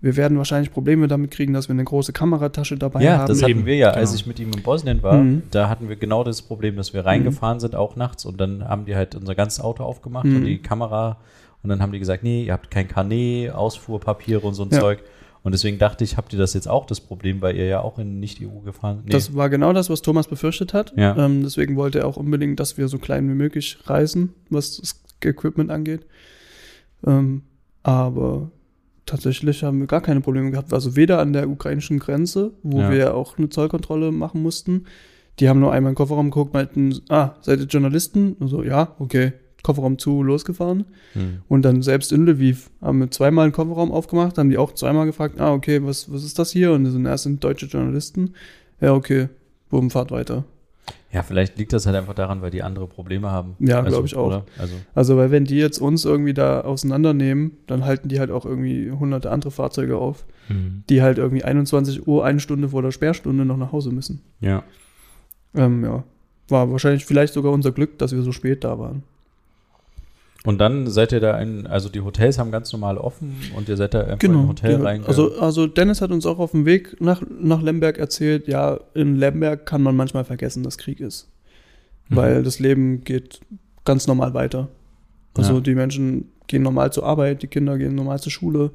wir 0.00 0.16
werden 0.16 0.36
wahrscheinlich 0.38 0.72
Probleme 0.72 1.08
damit 1.08 1.30
kriegen, 1.30 1.52
dass 1.54 1.68
wir 1.68 1.72
eine 1.72 1.84
große 1.84 2.12
Kameratasche 2.12 2.76
dabei 2.76 3.02
ja, 3.02 3.18
haben. 3.18 3.28
das 3.28 3.42
hatten 3.42 3.50
Eben, 3.50 3.66
wir 3.66 3.76
ja, 3.76 3.90
als 3.90 4.10
genau. 4.10 4.20
ich 4.20 4.26
mit 4.26 4.38
ihm 4.40 4.52
in 4.52 4.62
Bosnien 4.62 5.02
war. 5.02 5.16
Mhm. 5.18 5.42
Da 5.50 5.68
hatten 5.68 5.88
wir 5.88 5.96
genau 5.96 6.22
das 6.22 6.42
Problem, 6.42 6.76
dass 6.76 6.92
wir 6.94 7.04
reingefahren 7.06 7.60
sind, 7.60 7.74
auch 7.74 7.96
nachts, 7.96 8.24
und 8.24 8.38
dann 8.40 8.68
haben 8.68 8.84
die 8.84 8.94
halt 8.94 9.14
unser 9.14 9.34
ganzes 9.34 9.60
Auto 9.60 9.82
aufgemacht 9.84 10.26
Mhm. 10.26 10.36
und 10.36 10.44
die 10.44 10.58
Kamera. 10.58 11.18
Und 11.62 11.70
dann 11.70 11.80
haben 11.80 11.92
die 11.92 11.98
gesagt, 11.98 12.22
nee, 12.22 12.44
ihr 12.44 12.52
habt 12.52 12.70
kein 12.70 12.86
Carnet, 12.86 13.52
Ausfuhrpapiere 13.52 14.40
und 14.46 14.54
so 14.54 14.62
ein 14.64 14.70
Ja. 14.70 14.80
Zeug. 14.80 15.02
Und 15.42 15.52
deswegen 15.52 15.78
dachte 15.78 16.02
ich, 16.04 16.16
habt 16.16 16.32
ihr 16.32 16.38
das 16.38 16.54
jetzt 16.54 16.68
auch 16.68 16.86
das 16.86 17.00
Problem, 17.00 17.40
weil 17.40 17.56
ihr 17.56 17.66
ja 17.66 17.80
auch 17.80 17.98
in 17.98 18.18
Nicht-EU 18.20 18.60
gefahren 18.64 19.02
nee. 19.04 19.12
Das 19.12 19.34
war 19.34 19.48
genau 19.48 19.72
das, 19.72 19.88
was 19.88 20.02
Thomas 20.02 20.26
befürchtet 20.28 20.74
hat. 20.74 20.92
Ja. 20.96 21.16
Ähm, 21.16 21.42
deswegen 21.44 21.76
wollte 21.76 22.00
er 22.00 22.06
auch 22.08 22.16
unbedingt, 22.16 22.58
dass 22.60 22.76
wir 22.78 22.88
so 22.88 22.98
klein 22.98 23.28
wie 23.30 23.34
möglich 23.34 23.78
reisen, 23.86 24.34
was 24.50 24.76
das 24.78 25.00
Equipment 25.24 25.70
angeht. 25.70 26.04
Ähm, 27.06 27.42
aber 27.82 28.50
tatsächlich 29.06 29.62
haben 29.62 29.80
wir 29.80 29.86
gar 29.86 30.00
keine 30.00 30.20
Probleme 30.20 30.50
gehabt. 30.50 30.72
Also 30.72 30.96
weder 30.96 31.18
an 31.20 31.32
der 31.32 31.48
ukrainischen 31.48 31.98
Grenze, 31.98 32.52
wo 32.62 32.80
Ja. 32.80 32.90
wir 32.90 33.14
auch 33.14 33.38
eine 33.38 33.48
Zollkontrolle 33.48 34.12
machen 34.12 34.42
mussten. 34.42 34.84
Die 35.38 35.48
haben 35.48 35.60
nur 35.60 35.72
einmal 35.72 35.90
in 35.90 35.94
den 35.94 35.96
Kofferraum 35.98 36.30
geguckt, 36.30 36.54
meinten, 36.54 36.94
ah, 37.08 37.34
seid 37.42 37.60
ihr 37.60 37.66
Journalisten? 37.66 38.34
Und 38.34 38.48
so, 38.48 38.62
ja, 38.62 38.94
okay. 38.98 39.32
Kofferraum 39.62 39.98
zu, 39.98 40.22
losgefahren. 40.22 40.84
Hm. 41.14 41.38
Und 41.48 41.62
dann 41.62 41.82
selbst 41.82 42.12
in 42.12 42.24
Lviv 42.24 42.70
haben 42.80 43.00
wir 43.00 43.10
zweimal 43.10 43.44
einen 43.44 43.52
Kofferraum 43.52 43.90
aufgemacht, 43.90 44.38
haben 44.38 44.48
die 44.50 44.58
auch 44.58 44.72
zweimal 44.72 45.06
gefragt, 45.06 45.40
ah, 45.40 45.52
okay, 45.52 45.82
was, 45.84 46.12
was 46.12 46.22
ist 46.24 46.38
das 46.38 46.52
hier? 46.52 46.72
Und 46.72 46.84
die 46.84 46.90
sind, 46.90 47.04
erst 47.04 47.24
sind 47.24 47.42
deutsche 47.42 47.66
Journalisten. 47.66 48.34
Ja, 48.80 48.92
okay, 48.94 49.28
bumm, 49.68 49.90
fahrt 49.90 50.10
weiter. 50.10 50.44
Ja, 51.12 51.22
vielleicht 51.22 51.56
liegt 51.56 51.72
das 51.72 51.86
halt 51.86 51.96
einfach 51.96 52.14
daran, 52.14 52.42
weil 52.42 52.50
die 52.50 52.62
andere 52.62 52.86
Probleme 52.86 53.30
haben. 53.30 53.54
Ja, 53.58 53.80
glaub 53.82 54.04
ich 54.04 54.16
auch. 54.16 54.42
Also, 54.58 54.74
Also, 54.94 55.16
weil 55.16 55.30
wenn 55.30 55.44
die 55.44 55.56
jetzt 55.56 55.78
uns 55.78 56.04
irgendwie 56.04 56.34
da 56.34 56.62
auseinandernehmen, 56.62 57.52
dann 57.68 57.84
halten 57.84 58.08
die 58.08 58.18
halt 58.18 58.30
auch 58.30 58.44
irgendwie 58.44 58.90
hunderte 58.90 59.30
andere 59.30 59.50
Fahrzeuge 59.50 59.96
auf, 59.98 60.26
Mhm. 60.48 60.82
die 60.90 61.02
halt 61.02 61.18
irgendwie 61.18 61.42
21 61.44 62.06
Uhr, 62.06 62.24
eine 62.24 62.40
Stunde 62.40 62.68
vor 62.70 62.82
der 62.82 62.90
Sperrstunde 62.90 63.44
noch 63.44 63.56
nach 63.56 63.72
Hause 63.72 63.90
müssen. 63.92 64.20
ja. 64.40 64.62
Ähm, 65.54 65.82
ja, 65.84 66.04
war 66.48 66.70
wahrscheinlich 66.70 67.06
vielleicht 67.06 67.32
sogar 67.32 67.50
unser 67.52 67.72
Glück, 67.72 67.98
dass 67.98 68.12
wir 68.14 68.20
so 68.22 68.30
spät 68.32 68.62
da 68.62 68.78
waren. 68.78 69.02
Und 70.46 70.58
dann 70.58 70.86
seid 70.86 71.12
ihr 71.12 71.20
da 71.20 71.38
in, 71.40 71.66
also 71.66 71.88
die 71.88 72.00
Hotels 72.00 72.38
haben 72.38 72.52
ganz 72.52 72.72
normal 72.72 72.98
offen 72.98 73.36
und 73.56 73.68
ihr 73.68 73.76
seid 73.76 73.94
da 73.94 74.02
einfach 74.02 74.22
in 74.22 74.32
ein 74.32 74.48
Hotel 74.48 74.78
genau. 74.78 75.06
Also, 75.06 75.38
also 75.38 75.66
Dennis 75.66 76.00
hat 76.00 76.12
uns 76.12 76.24
auch 76.24 76.38
auf 76.38 76.52
dem 76.52 76.64
Weg 76.64 77.00
nach, 77.00 77.20
nach 77.40 77.60
Lemberg 77.60 77.98
erzählt, 77.98 78.46
ja, 78.46 78.78
in 78.94 79.16
Lemberg 79.16 79.66
kann 79.66 79.82
man 79.82 79.96
manchmal 79.96 80.24
vergessen, 80.24 80.62
dass 80.62 80.78
Krieg 80.78 81.00
ist. 81.00 81.28
Mhm. 82.08 82.16
Weil 82.16 82.42
das 82.44 82.60
Leben 82.60 83.02
geht 83.02 83.40
ganz 83.84 84.06
normal 84.06 84.34
weiter. 84.34 84.68
Also 85.34 85.54
Ja. 85.54 85.60
die 85.60 85.74
Menschen 85.74 86.30
gehen 86.46 86.62
normal 86.62 86.92
zur 86.92 87.04
Arbeit, 87.04 87.42
die 87.42 87.48
Kinder 87.48 87.76
gehen 87.76 87.94
normal 87.94 88.20
zur 88.20 88.32
Schule. 88.32 88.70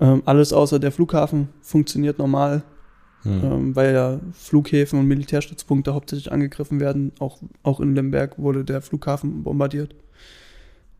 Ähm, 0.00 0.22
alles 0.24 0.52
außer 0.52 0.78
der 0.78 0.90
Flughafen 0.90 1.48
funktioniert 1.60 2.18
normal, 2.18 2.62
hm. 3.24 3.44
ähm, 3.44 3.76
weil 3.76 3.92
ja 3.92 4.20
Flughäfen 4.32 4.98
und 4.98 5.06
Militärstützpunkte 5.06 5.92
hauptsächlich 5.92 6.32
angegriffen 6.32 6.80
werden. 6.80 7.12
Auch, 7.18 7.38
auch 7.62 7.80
in 7.80 7.94
Lemberg 7.94 8.38
wurde 8.38 8.64
der 8.64 8.80
Flughafen 8.80 9.42
bombardiert. 9.42 9.94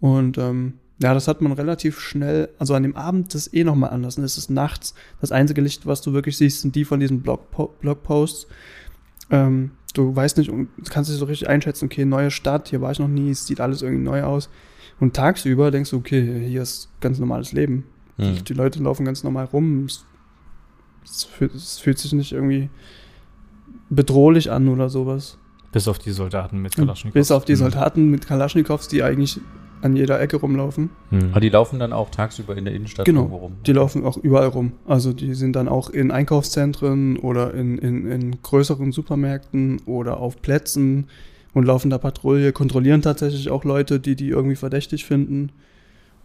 Und 0.03 0.37
ähm, 0.37 0.75
ja, 1.01 1.15
das 1.15 1.29
hat 1.29 1.41
man 1.41 1.53
relativ 1.53 2.01
schnell, 2.01 2.49
also 2.59 2.75
an 2.75 2.83
dem 2.83 2.97
Abend 2.97 3.33
ist 3.37 3.55
eh 3.55 3.63
nochmal 3.63 3.91
anders. 3.91 4.19
Und 4.19 4.25
es 4.25 4.37
ist 4.37 4.51
nachts. 4.51 4.95
Das 5.21 5.31
einzige 5.31 5.61
Licht, 5.61 5.87
was 5.87 6.01
du 6.01 6.13
wirklich 6.13 6.37
siehst, 6.37 6.61
sind 6.61 6.75
die 6.75 6.85
von 6.85 6.99
diesen 6.99 7.23
Blogpo 7.23 7.73
Blogposts. 7.81 8.49
Ähm, 9.31 9.71
du 9.95 10.15
weißt 10.15 10.39
nicht, 10.39 10.51
und 10.51 10.69
kannst 10.91 11.09
nicht 11.09 11.21
so 11.21 11.25
richtig 11.27 11.49
einschätzen, 11.49 11.85
okay, 11.85 12.05
neue 12.05 12.33
Stadt, 12.33 12.69
hier 12.69 12.81
war 12.81 12.91
ich 12.91 12.99
noch 12.99 13.07
nie, 13.07 13.31
es 13.31 13.47
sieht 13.47 13.61
alles 13.61 13.81
irgendwie 13.83 14.03
neu 14.03 14.25
aus. 14.25 14.51
Und 14.99 15.15
tagsüber 15.15 15.71
denkst 15.71 15.91
du, 15.91 15.99
okay, 15.99 16.47
hier 16.49 16.63
ist 16.63 16.89
ganz 17.01 17.21
normales 17.21 17.53
Leben. 17.53 17.85
Hm. 18.17 18.43
Die 18.45 18.55
Leute 18.55 18.83
laufen 18.83 19.05
ganz 19.07 19.23
normal 19.23 19.45
rum. 19.47 19.85
Es, 19.87 20.05
es, 21.05 21.25
fühlt, 21.25 21.55
es 21.55 21.79
fühlt 21.79 21.99
sich 21.99 22.13
nicht 22.13 22.33
irgendwie 22.33 22.71
bedrohlich 23.89 24.51
an 24.51 24.69
oder 24.69 24.89
sowas. 24.89 25.39
Bis 25.71 25.87
auf 25.87 25.99
die 25.99 26.11
Soldaten 26.11 26.59
mit 26.61 26.75
Kalaschnikows. 26.75 27.15
Bis 27.15 27.31
auf 27.31 27.45
die 27.45 27.53
Mhm. 27.53 27.59
Soldaten 27.59 28.11
mit 28.11 28.27
Kalaschnikows, 28.27 28.89
die 28.89 29.03
eigentlich 29.03 29.41
an 29.83 29.97
jeder 29.97 30.21
Ecke 30.21 30.37
rumlaufen. 30.37 30.91
Mhm. 31.11 31.31
Aber 31.33 31.41
die 31.41 31.49
laufen 31.49 31.79
dann 31.79 31.93
auch 31.93 32.11
tagsüber 32.11 32.57
in 32.57 32.65
der 32.65 32.75
Innenstadt 32.75 33.05
Genau. 33.05 33.23
irgendwo 33.23 33.39
rum. 33.39 33.53
Die 33.67 33.73
laufen 33.73 34.05
auch 34.05 34.17
überall 34.17 34.49
rum. 34.49 34.73
Also 34.87 35.13
die 35.13 35.35
sind 35.35 35.55
dann 35.55 35.69
auch 35.69 35.91
in 35.91 36.11
Einkaufszentren 36.11 37.19
oder 37.19 37.53
in, 37.55 37.79
in, 37.79 38.11
in 38.11 38.43
größeren 38.43 38.93
Supermärkten 38.93 39.81
oder 39.87 40.19
auf 40.19 40.41
Plätzen 40.41 41.09
und 41.53 41.65
laufen 41.67 41.91
da 41.91 41.99
Patrouille, 41.99 42.53
kontrollieren 42.53 43.03
tatsächlich 43.03 43.51
auch 43.51 43.65
Leute, 43.65 44.01
die 44.01 44.17
die 44.17 44.29
irgendwie 44.29 44.57
verdächtig 44.57 45.05
finden. 45.05 45.51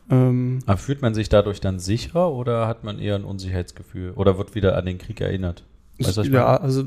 Ähm, 0.10 0.60
Aber 0.66 0.78
fühlt 0.78 1.02
man 1.02 1.14
sich 1.14 1.28
dadurch 1.28 1.60
dann 1.60 1.80
sicherer 1.80 2.32
oder 2.32 2.68
hat 2.68 2.84
man 2.84 3.00
eher 3.00 3.16
ein 3.16 3.26
Unsicherheitsgefühl? 3.26 4.12
Oder 4.12 4.38
wird 4.38 4.56
wieder 4.56 4.78
an 4.78 4.86
den 4.86 4.98
Krieg 4.98 5.20
erinnert? 5.20 5.64
Weißt 6.00 6.20
ich 6.20 6.28
ja, 6.28 6.58
also, 6.58 6.86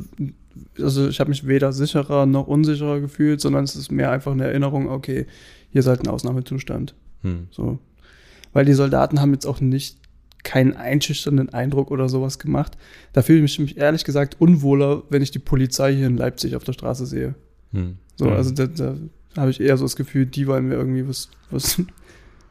also 0.78 1.08
ich 1.08 1.20
habe 1.20 1.30
mich 1.30 1.46
weder 1.46 1.72
sicherer 1.72 2.26
noch 2.26 2.46
unsicherer 2.46 3.00
gefühlt, 3.00 3.40
sondern 3.40 3.64
es 3.64 3.74
ist 3.76 3.90
mehr 3.90 4.10
einfach 4.10 4.32
eine 4.32 4.44
Erinnerung, 4.44 4.88
okay, 4.88 5.26
hier 5.70 5.80
ist 5.80 5.86
halt 5.86 6.00
ein 6.02 6.08
Ausnahmezustand. 6.08 6.94
Hm. 7.22 7.46
So. 7.50 7.78
Weil 8.52 8.64
die 8.64 8.72
Soldaten 8.72 9.20
haben 9.20 9.32
jetzt 9.32 9.46
auch 9.46 9.60
nicht 9.60 9.98
keinen 10.42 10.74
einschüchternden 10.74 11.50
Eindruck 11.50 11.90
oder 11.90 12.08
sowas 12.08 12.38
gemacht. 12.38 12.76
Da 13.12 13.22
fühle 13.22 13.44
ich 13.44 13.58
mich 13.58 13.76
ehrlich 13.76 14.04
gesagt 14.04 14.36
unwohler, 14.40 15.02
wenn 15.10 15.22
ich 15.22 15.30
die 15.30 15.38
Polizei 15.38 15.94
hier 15.94 16.06
in 16.06 16.16
Leipzig 16.16 16.56
auf 16.56 16.64
der 16.64 16.72
Straße 16.72 17.06
sehe. 17.06 17.34
Hm. 17.72 17.96
So, 18.16 18.26
Mhm. 18.26 18.32
also 18.32 18.50
da, 18.52 18.66
da 18.66 18.96
habe 19.36 19.50
ich 19.50 19.60
eher 19.60 19.76
so 19.76 19.84
das 19.84 19.96
Gefühl, 19.96 20.26
die 20.26 20.46
wollen 20.46 20.66
mir 20.68 20.74
irgendwie 20.74 21.06
was, 21.06 21.28
was, 21.50 21.80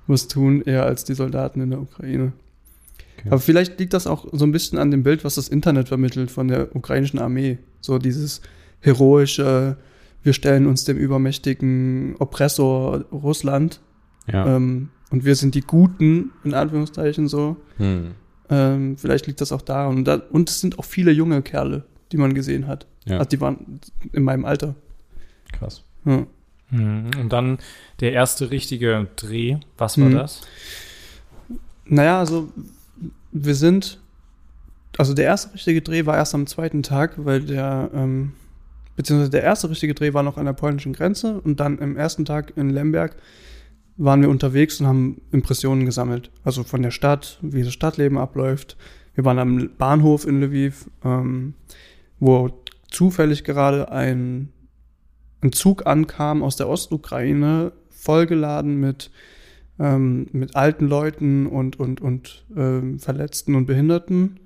was 0.08 0.28
tun, 0.28 0.62
eher 0.62 0.86
als 0.86 1.04
die 1.04 1.16
Soldaten 1.16 1.62
in 1.62 1.72
der 1.72 1.82
Ukraine. 1.82 2.34
Okay. 3.18 3.30
Aber 3.32 3.40
vielleicht 3.40 3.80
liegt 3.80 3.94
das 3.94 4.08
auch 4.08 4.28
so 4.32 4.46
ein 4.46 4.52
bisschen 4.52 4.78
an 4.78 4.92
dem 4.92 5.04
Bild, 5.04 5.26
was 5.26 5.36
das 5.36 5.50
Internet 5.50 5.90
vermittelt 5.90 6.32
von 6.32 6.48
der 6.48 6.76
ukrainischen 6.76 7.20
Armee. 7.20 7.58
So 7.82 7.98
dieses 7.98 8.42
heroische, 8.82 9.78
wir 10.24 10.34
stellen 10.34 10.68
uns 10.68 10.84
dem 10.84 10.98
übermächtigen 10.98 12.16
Oppressor 12.20 13.06
Russland 13.12 13.80
Ja. 14.28 14.56
ähm, 14.56 14.90
und 15.12 15.26
wir 15.26 15.36
sind 15.36 15.56
die 15.56 15.62
Guten, 15.62 16.32
in 16.44 16.54
Anführungszeichen 16.54 17.28
so. 17.28 17.58
Hm. 17.78 18.12
Ähm, 18.50 18.98
vielleicht 18.98 19.28
liegt 19.28 19.42
das 19.42 19.52
auch 19.52 19.62
daran. 19.62 19.98
Und, 19.98 20.06
da, 20.06 20.16
und 20.32 20.50
es 20.50 20.60
sind 20.60 20.78
auch 20.80 20.86
viele 20.86 21.12
junge 21.12 21.42
Kerle, 21.42 21.84
die 22.12 22.18
man 22.18 22.34
gesehen 22.34 22.68
hat. 22.68 22.86
Ja. 23.06 23.18
Also 23.18 23.30
die 23.30 23.42
waren 23.42 23.80
in 24.12 24.24
meinem 24.24 24.46
Alter. 24.46 24.76
Krass. 25.52 25.84
Ja. 26.06 26.26
Mhm. 26.72 27.10
Und 27.20 27.30
dann 27.34 27.58
der 28.00 28.14
erste 28.14 28.52
richtige 28.52 29.08
Dreh. 29.16 29.58
Was 29.78 29.98
war 30.00 30.10
Mhm. 30.10 30.14
das? 30.16 30.42
Naja, 31.86 32.20
also 32.20 32.50
wir 33.32 33.56
sind, 33.56 34.00
also 34.98 35.14
der 35.16 35.26
erste 35.26 35.54
richtige 35.56 35.82
Dreh 35.82 36.06
war 36.06 36.18
erst 36.18 36.36
am 36.36 36.46
zweiten 36.46 36.84
Tag, 36.84 37.14
weil 37.26 37.42
der, 37.42 37.90
ähm, 37.94 38.34
beziehungsweise 39.00 39.32
der 39.32 39.44
erste 39.44 39.70
richtige 39.70 39.94
Dreh 39.94 40.14
war 40.14 40.24
noch 40.24 40.36
an 40.36 40.44
der 40.44 40.52
polnischen 40.52 40.92
Grenze 40.92 41.40
und 41.40 41.62
dann 41.62 41.78
im 41.78 41.96
ersten 41.96 42.26
Tag 42.26 42.52
in 42.58 42.70
Lemberg 42.70 43.16
waren 43.96 44.22
wir 44.22 44.30
unterwegs 44.30 44.82
und 44.82 44.88
haben 44.88 45.22
Impressionen 45.32 45.86
gesammelt. 45.86 46.32
Also 46.44 46.66
von 46.66 46.82
der 46.82 46.92
Stadt, 46.92 47.40
wie 47.42 47.64
das 47.64 47.72
Stadtleben 47.72 48.18
abläuft. 48.18 48.76
Wir 49.16 49.24
waren 49.24 49.40
am 49.40 49.70
Bahnhof 49.78 50.28
in 50.28 50.42
Lviv, 50.42 50.90
ähm, 51.06 51.54
wo 52.20 52.50
zufällig 52.92 53.46
gerade 53.46 53.90
ein, 53.90 54.50
ein 55.40 55.54
Zug 55.54 55.88
ankam 55.88 56.44
aus 56.44 56.58
der 56.58 56.68
Ostukraine, 56.68 57.72
vollgeladen 57.88 58.82
mit, 58.82 59.12
ähm, 59.80 60.28
mit 60.34 60.58
alten 60.58 60.88
Leuten 60.90 61.48
und, 61.48 61.80
und, 61.80 62.02
und 62.02 62.46
ähm, 62.54 63.00
Verletzten 63.00 63.56
und 63.56 63.66
Behinderten. 63.66 64.42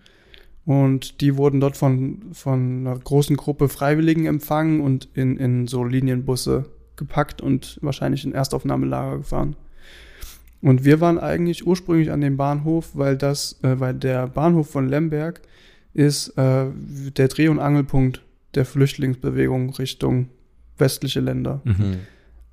Und 0.65 1.19
die 1.19 1.35
wurden 1.35 1.59
dort 1.59 1.75
von, 1.75 2.21
von 2.31 2.87
einer 2.87 2.97
großen 2.97 3.35
Gruppe 3.35 3.67
Freiwilligen 3.67 4.25
empfangen 4.25 4.79
und 4.79 5.09
in, 5.13 5.37
in 5.37 5.67
so 5.67 5.83
Linienbusse 5.83 6.65
gepackt 6.95 7.41
und 7.41 7.79
wahrscheinlich 7.81 8.23
in 8.23 8.33
Erstaufnahmelager 8.33 9.17
gefahren. 9.17 9.55
Und 10.61 10.85
wir 10.85 11.01
waren 11.01 11.19
eigentlich 11.19 11.67
ursprünglich 11.67 12.11
an 12.11 12.21
dem 12.21 12.37
Bahnhof, 12.37 12.91
weil 12.93 13.17
das, 13.17 13.59
äh, 13.63 13.79
weil 13.79 13.93
der 13.93 14.27
Bahnhof 14.27 14.69
von 14.69 14.87
Lemberg 14.87 15.41
ist 15.93 16.29
äh, 16.37 16.67
der 17.17 17.27
Dreh- 17.27 17.49
und 17.49 17.59
Angelpunkt 17.59 18.23
der 18.55 18.65
Flüchtlingsbewegung 18.65 19.71
Richtung 19.71 20.29
westliche 20.77 21.19
Länder. 21.19 21.61
Mhm. 21.65 21.97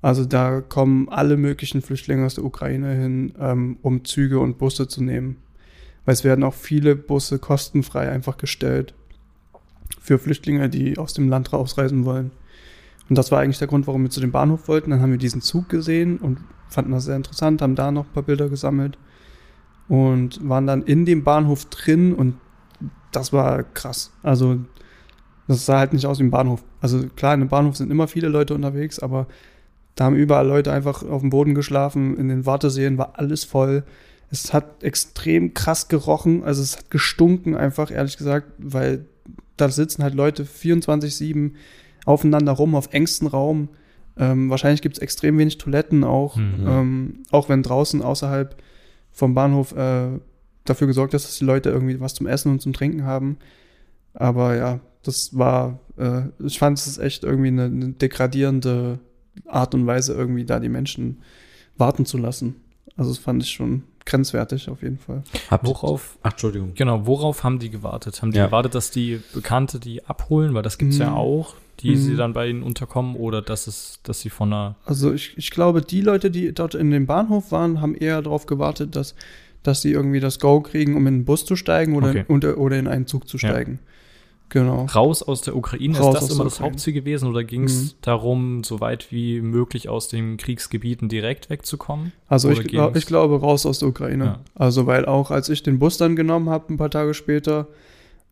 Also 0.01 0.25
da 0.25 0.61
kommen 0.61 1.09
alle 1.09 1.37
möglichen 1.37 1.81
Flüchtlinge 1.81 2.25
aus 2.25 2.35
der 2.35 2.43
Ukraine 2.43 2.93
hin, 2.93 3.33
ähm, 3.39 3.77
um 3.81 4.03
Züge 4.03 4.39
und 4.39 4.57
Busse 4.57 4.87
zu 4.87 5.03
nehmen. 5.03 5.37
Weil 6.05 6.13
es 6.13 6.23
werden 6.23 6.43
auch 6.43 6.53
viele 6.53 6.95
Busse 6.95 7.39
kostenfrei 7.39 8.09
einfach 8.09 8.37
gestellt 8.37 8.93
für 9.99 10.17
Flüchtlinge, 10.17 10.69
die 10.69 10.97
aus 10.97 11.13
dem 11.13 11.29
Land 11.29 11.53
rausreisen 11.53 12.05
wollen. 12.05 12.31
Und 13.09 13.17
das 13.17 13.31
war 13.31 13.39
eigentlich 13.39 13.59
der 13.59 13.67
Grund, 13.67 13.87
warum 13.87 14.03
wir 14.03 14.09
zu 14.09 14.21
dem 14.21 14.31
Bahnhof 14.31 14.67
wollten. 14.67 14.91
Dann 14.91 15.01
haben 15.01 15.11
wir 15.11 15.17
diesen 15.17 15.41
Zug 15.41 15.69
gesehen 15.69 16.17
und 16.17 16.39
fanden 16.69 16.91
das 16.91 17.05
sehr 17.05 17.17
interessant, 17.17 17.61
haben 17.61 17.75
da 17.75 17.91
noch 17.91 18.05
ein 18.05 18.13
paar 18.13 18.23
Bilder 18.23 18.49
gesammelt 18.49 18.97
und 19.87 20.47
waren 20.47 20.67
dann 20.67 20.83
in 20.83 21.05
dem 21.05 21.23
Bahnhof 21.23 21.65
drin 21.65 22.13
und 22.13 22.35
das 23.11 23.33
war 23.33 23.63
krass. 23.63 24.13
Also 24.23 24.59
das 25.47 25.65
sah 25.65 25.79
halt 25.79 25.91
nicht 25.91 26.05
aus 26.05 26.19
wie 26.19 26.23
ein 26.23 26.31
Bahnhof. 26.31 26.63
Also 26.79 27.05
klar, 27.15 27.33
in 27.33 27.41
einem 27.41 27.49
Bahnhof 27.49 27.75
sind 27.75 27.91
immer 27.91 28.07
viele 28.07 28.29
Leute 28.29 28.55
unterwegs, 28.55 28.99
aber 28.99 29.27
da 29.95 30.05
haben 30.05 30.15
überall 30.15 30.47
Leute 30.47 30.71
einfach 30.71 31.03
auf 31.03 31.21
dem 31.21 31.29
Boden 31.29 31.53
geschlafen. 31.53 32.15
In 32.17 32.29
den 32.29 32.45
Wartesälen 32.45 32.97
war 32.97 33.19
alles 33.19 33.43
voll. 33.43 33.83
Es 34.31 34.53
hat 34.53 34.83
extrem 34.83 35.53
krass 35.53 35.87
gerochen. 35.89 36.43
Also 36.43 36.61
es 36.61 36.77
hat 36.77 36.89
gestunken 36.89 37.55
einfach, 37.55 37.91
ehrlich 37.91 38.17
gesagt, 38.17 38.51
weil 38.57 39.05
da 39.57 39.69
sitzen 39.69 40.03
halt 40.03 40.15
Leute 40.15 40.45
24-7 40.45 41.51
aufeinander 42.05 42.53
rum, 42.53 42.73
auf 42.75 42.93
engstem 42.93 43.27
Raum. 43.27 43.69
Ähm, 44.17 44.49
wahrscheinlich 44.49 44.81
gibt 44.81 44.95
es 44.97 45.01
extrem 45.01 45.37
wenig 45.37 45.57
Toiletten 45.57 46.03
auch, 46.03 46.35
Mhm. 46.37 46.65
ähm, 46.67 47.13
auch 47.31 47.49
wenn 47.49 47.61
draußen 47.63 48.01
außerhalb 48.01 48.55
vom 49.11 49.33
Bahnhof 49.33 49.73
äh, 49.75 50.19
dafür 50.65 50.87
gesorgt 50.87 51.13
ist, 51.13 51.25
dass 51.25 51.37
die 51.37 51.45
Leute 51.45 51.69
irgendwie 51.69 51.99
was 51.99 52.13
zum 52.13 52.27
Essen 52.27 52.51
und 52.51 52.61
zum 52.61 52.73
Trinken 52.73 53.03
haben. 53.03 53.37
Aber 54.13 54.55
ja, 54.55 54.79
das 55.03 55.37
war, 55.37 55.79
äh, 55.97 56.23
ich 56.45 56.59
fand 56.59 56.77
es 56.77 56.97
echt 56.97 57.23
irgendwie 57.23 57.47
eine, 57.49 57.65
eine 57.65 57.89
degradierende 57.89 58.99
Art 59.45 59.73
und 59.75 59.85
Weise, 59.87 60.13
irgendwie 60.13 60.45
da 60.45 60.59
die 60.59 60.69
Menschen 60.69 61.21
warten 61.77 62.05
zu 62.05 62.17
lassen. 62.17 62.55
Also 62.95 63.11
das 63.11 63.19
fand 63.19 63.43
ich 63.43 63.49
schon 63.51 63.83
grenzwertig 64.05 64.69
auf 64.69 64.81
jeden 64.81 64.97
Fall. 64.97 65.23
Habt 65.49 65.65
Worauf, 65.65 66.17
Ach, 66.23 66.31
Entschuldigung. 66.31 66.73
genau, 66.75 67.05
worauf 67.05 67.43
haben 67.43 67.59
die 67.59 67.69
gewartet? 67.69 68.21
Haben 68.21 68.31
die 68.31 68.37
Ja. 68.39 68.47
gewartet, 68.47 68.75
dass 68.75 68.91
die 68.91 69.21
Bekannte 69.33 69.79
die 69.79 70.05
abholen? 70.05 70.53
Weil 70.53 70.63
das 70.63 70.77
gibt's 70.77 70.97
ja 70.97 71.09
Mhm. 71.11 71.15
auch, 71.17 71.55
die 71.79 71.91
Mhm. 71.91 71.95
sie 71.97 72.15
dann 72.15 72.33
bei 72.33 72.47
ihnen 72.47 72.63
unterkommen 72.63 73.15
oder 73.15 73.41
dass 73.41 73.67
es, 73.67 73.99
dass 74.03 74.19
sie 74.21 74.29
von 74.29 74.51
einer 74.53 74.75
Also 74.85 75.13
ich, 75.13 75.37
ich 75.37 75.51
glaube, 75.51 75.81
die 75.81 76.01
Leute, 76.01 76.29
die 76.31 76.53
dort 76.53 76.75
in 76.75 76.91
dem 76.91 77.05
Bahnhof 77.05 77.51
waren, 77.51 77.81
haben 77.81 77.95
eher 77.95 78.21
darauf 78.21 78.45
gewartet, 78.45 78.95
dass, 78.95 79.15
dass 79.63 79.81
sie 79.81 79.91
irgendwie 79.91 80.19
das 80.19 80.39
Go 80.39 80.61
kriegen, 80.61 80.95
um 80.95 81.07
in 81.07 81.19
den 81.19 81.25
Bus 81.25 81.45
zu 81.45 81.55
steigen 81.55 81.95
oder, 81.95 82.09
Okay. 82.09 82.25
oder, 82.27 82.57
oder 82.57 82.77
in 82.77 82.87
einen 82.87 83.07
Zug 83.07 83.27
zu 83.27 83.37
Ja. 83.37 83.49
Genau. 84.51 84.83
raus 84.85 85.23
aus 85.23 85.41
der 85.41 85.55
Ukraine, 85.55 85.97
Raus 85.97 86.15
ist 86.15 86.23
das 86.29 86.35
immer 86.35 86.43
das. 86.43 86.59
Hauptziel 86.59 86.93
gewesen 86.93 87.27
oder 87.29 87.43
ging 87.43 87.63
es 87.63 87.83
Mhm. 87.83 87.89
darum, 88.01 88.63
so 88.65 88.79
weit 88.81 89.11
wie 89.11 89.41
möglich 89.41 89.87
aus 89.89 90.09
den 90.09 90.35
Kriegsgebieten 90.37 91.07
direkt 91.09 91.49
wegzukommen? 91.49 92.11
Also 92.27 92.49
ich, 92.51 92.63
glaub, 92.65 92.95
ich 92.97 93.05
glaube 93.05 93.39
raus 93.39 93.65
aus 93.65 93.79
der 93.79 93.87
Ukraine. 93.87 94.25
Ja. 94.25 94.39
Also 94.53 94.85
weil 94.87 95.05
auch 95.05 95.31
als 95.31 95.47
ich 95.49 95.63
den 95.63 95.79
Bus 95.79 95.97
dann 95.97 96.15
genommen 96.15 96.49
habe, 96.49 96.73
ein 96.73 96.77
paar 96.77 96.89
Tage 96.91 97.13
später, 97.13 97.67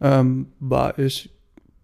ähm, 0.01 0.47
war 0.59 0.99
ich 0.99 1.29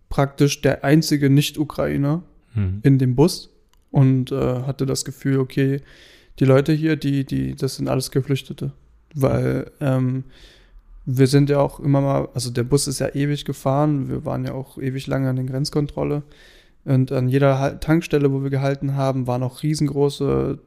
praktisch 0.10 0.62
der 0.62 0.84
einzige 0.84 1.30
Nicht-Ukrainer 1.30 2.22
Hm. 2.54 2.80
in 2.84 3.00
dem 3.00 3.16
Bus 3.16 3.50
und 3.92 4.32
äh, 4.32 4.36
hatte 4.64 4.86
das 4.86 5.06
Gefühl, 5.06 5.40
okay, 5.40 5.82
die 6.40 6.46
Leute 6.46 6.74
hier, 6.74 6.98
die, 6.98 7.26
die, 7.26 7.56
das 7.56 7.78
sind 7.78 7.88
alles 7.88 8.12
Geflüchtete. 8.12 8.74
Weil 9.14 9.72
ähm, 9.80 10.26
wir 11.06 11.28
sind 11.28 11.50
ja 11.50 11.60
auch 11.60 11.80
immer 11.80 12.02
mal, 12.02 12.30
also 12.34 12.50
der 12.50 12.64
Bus 12.64 12.88
ist 12.88 13.00
ja 13.00 13.14
ewig 13.14 13.46
gefahren, 13.46 14.10
wir 14.10 14.26
waren 14.26 14.46
ja 14.46 14.54
auch 14.54 14.78
ewig 14.78 15.08
lange 15.08 15.30
an 15.30 15.36
der 15.36 15.46
Grenzkontrolle. 15.46 16.24
Und 16.84 17.12
an 17.12 17.30
jeder 17.30 17.80
Tankstelle, 17.80 18.32
wo 18.32 18.44
wir 18.44 18.50
gehalten 18.50 18.96
haben, 18.96 19.28
waren 19.28 19.44
auch 19.44 19.64
riesengroße 19.64 20.60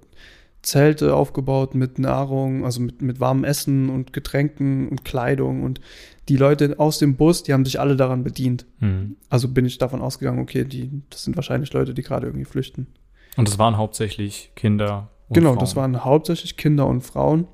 Zelte 0.63 1.15
aufgebaut 1.15 1.75
mit 1.75 1.99
Nahrung, 1.99 2.65
also 2.65 2.81
mit, 2.81 3.01
mit 3.03 3.21
warmem 3.21 3.45
Essen 3.45 3.89
und 3.89 4.13
Getränken 4.13 4.89
und 4.89 5.05
Kleidung. 5.05 5.63
Und 5.63 5.81
die 6.29 6.37
Leute 6.37 6.79
aus 6.79 6.99
dem 6.99 7.17
Bus, 7.17 7.45
die 7.45 7.53
haben 7.53 7.65
sich 7.65 7.79
alle 7.79 7.97
daran 7.97 8.25
bedient. 8.25 8.67
Hm. 8.81 9.17
Also 9.29 9.49
bin 9.49 9.65
ich 9.65 9.79
davon 9.79 10.01
ausgegangen, 10.01 10.41
okay, 10.41 10.65
die, 10.65 11.03
das 11.11 11.23
sind 11.23 11.37
wahrscheinlich 11.37 11.73
Leute, 11.73 11.95
die 11.95 12.03
gerade 12.03 12.27
irgendwie 12.27 12.45
flüchten. 12.45 12.89
Und 13.37 13.49
es 13.49 13.59
waren 13.59 13.77
hauptsächlich 13.77 14.51
Kinder. 14.57 15.11
Und 15.29 15.35
genau, 15.35 15.51
Frauen. 15.51 15.61
das 15.61 15.77
waren 15.77 16.05
hauptsächlich 16.05 16.57
Kinder 16.57 16.87
und 16.87 17.03
Frauen. 17.03 17.47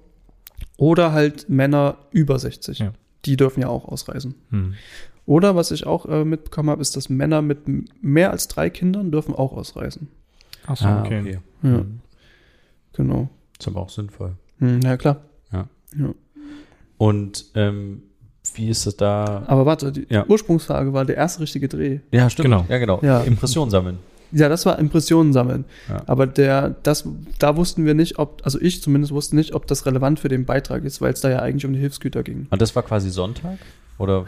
Oder 0.77 1.13
halt 1.13 1.49
Männer 1.49 1.97
über 2.11 2.39
60. 2.39 2.79
Ja. 2.81 2.93
Die 3.25 3.37
dürfen 3.37 3.61
ja 3.61 3.69
auch 3.69 3.87
ausreisen. 3.87 4.35
Hm. 4.51 4.75
Oder 5.27 5.57
was 5.57 5.71
ich 5.71 5.87
auch 5.87 6.05
äh, 6.07 6.25
mitbekommen 6.25 6.69
habe, 6.71 6.83
ist, 6.83 6.97
dass 6.97 7.09
Männer 7.09 7.41
mit 7.43 7.61
mehr 8.03 8.31
als 8.31 8.49
drei 8.49 8.69
Kindern 8.71 9.11
dürfen 9.11 9.35
auch 9.35 9.53
ausreisen. 9.53 10.09
Achso, 10.67 10.85
Ah, 10.87 11.01
okay. 11.03 11.21
okay. 11.21 11.39
Ja, 11.63 11.69
Hm. 11.71 12.01
genau. 12.93 13.29
Ist 13.59 13.69
aber 13.69 13.81
auch 13.81 13.89
sinnvoll. 13.89 14.35
Hm, 14.59 14.81
ja, 14.83 14.97
klar. 14.97 15.23
Ja. 15.53 15.69
ja. 15.99 16.15
Und 16.99 17.47
ähm, 17.55 18.03
wie 18.55 18.69
ist 18.69 18.87
es 18.87 18.97
da? 18.97 19.45
Aber 19.47 19.65
warte, 19.67 19.93
die 19.93 20.07
Ja. 20.11 20.27
Ursprungsfrage 20.27 20.93
war 20.93 21.05
der 21.05 21.17
erste 21.17 21.41
richtige 21.41 21.69
Dreh. 21.69 22.01
Ja, 22.13 22.29
stimmt. 22.29 22.45
Genau. 22.47 22.67
Ja, 22.69 22.79
genau. 22.79 23.01
Ja. 23.03 23.21
Impressionen 23.23 23.71
sammeln. 23.71 23.99
Ja, 24.35 24.49
das 24.49 24.67
war 24.67 24.79
Impressionen 24.79 25.33
sammeln. 25.33 25.65
Ja. 25.89 26.03
Aber 26.07 26.27
der, 26.27 26.75
das, 26.83 27.09
da 27.39 27.57
wussten 27.57 27.85
wir 27.87 27.95
nicht, 27.95 28.19
ob, 28.19 28.43
also 28.45 28.61
ich 28.61 28.83
zumindest 28.83 29.13
wusste 29.13 29.37
nicht, 29.37 29.55
ob 29.55 29.67
das 29.67 29.87
relevant 29.87 30.19
für 30.19 30.29
den 30.29 30.45
Beitrag 30.45 30.85
ist, 30.85 31.01
weil 31.01 31.13
es 31.13 31.21
da 31.21 31.31
ja 31.31 31.39
eigentlich 31.39 31.65
um 31.65 31.73
die 31.73 31.79
Hilfsgüter 31.79 32.23
ging. 32.23 32.49
Und 32.51 32.61
das 32.61 32.75
war 32.75 32.83
quasi 32.83 33.11
Sonntag? 33.11 33.59
Oder 33.99 34.27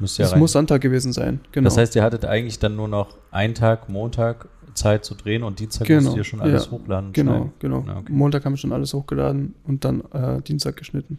müsste 0.00 0.22
ja 0.22 0.28
Es 0.28 0.36
muss 0.36 0.52
Sonntag 0.52 0.80
gewesen 0.80 1.12
sein, 1.12 1.40
genau. 1.52 1.66
Das 1.66 1.76
heißt, 1.76 1.94
ihr 1.94 2.02
hattet 2.02 2.24
eigentlich 2.24 2.58
dann 2.58 2.74
nur 2.74 2.88
noch 2.88 3.16
einen 3.30 3.54
Tag, 3.54 3.88
Montag, 3.88 4.48
Zeit 4.74 5.04
zu 5.04 5.14
drehen 5.14 5.42
und 5.42 5.58
Dienstag 5.58 5.86
Genau, 5.86 6.02
musst 6.02 6.16
ihr 6.16 6.24
schon 6.24 6.40
alles 6.40 6.66
ja. 6.66 6.70
hochladen. 6.70 7.12
Genau, 7.12 7.32
schneiden. 7.32 7.52
genau. 7.58 7.84
Ja, 7.86 7.96
okay. 7.98 8.12
Montag 8.12 8.44
haben 8.44 8.52
wir 8.52 8.58
schon 8.58 8.72
alles 8.72 8.94
hochgeladen 8.94 9.54
und 9.64 9.84
dann 9.84 10.02
äh, 10.12 10.40
Dienstag 10.42 10.76
geschnitten. 10.76 11.18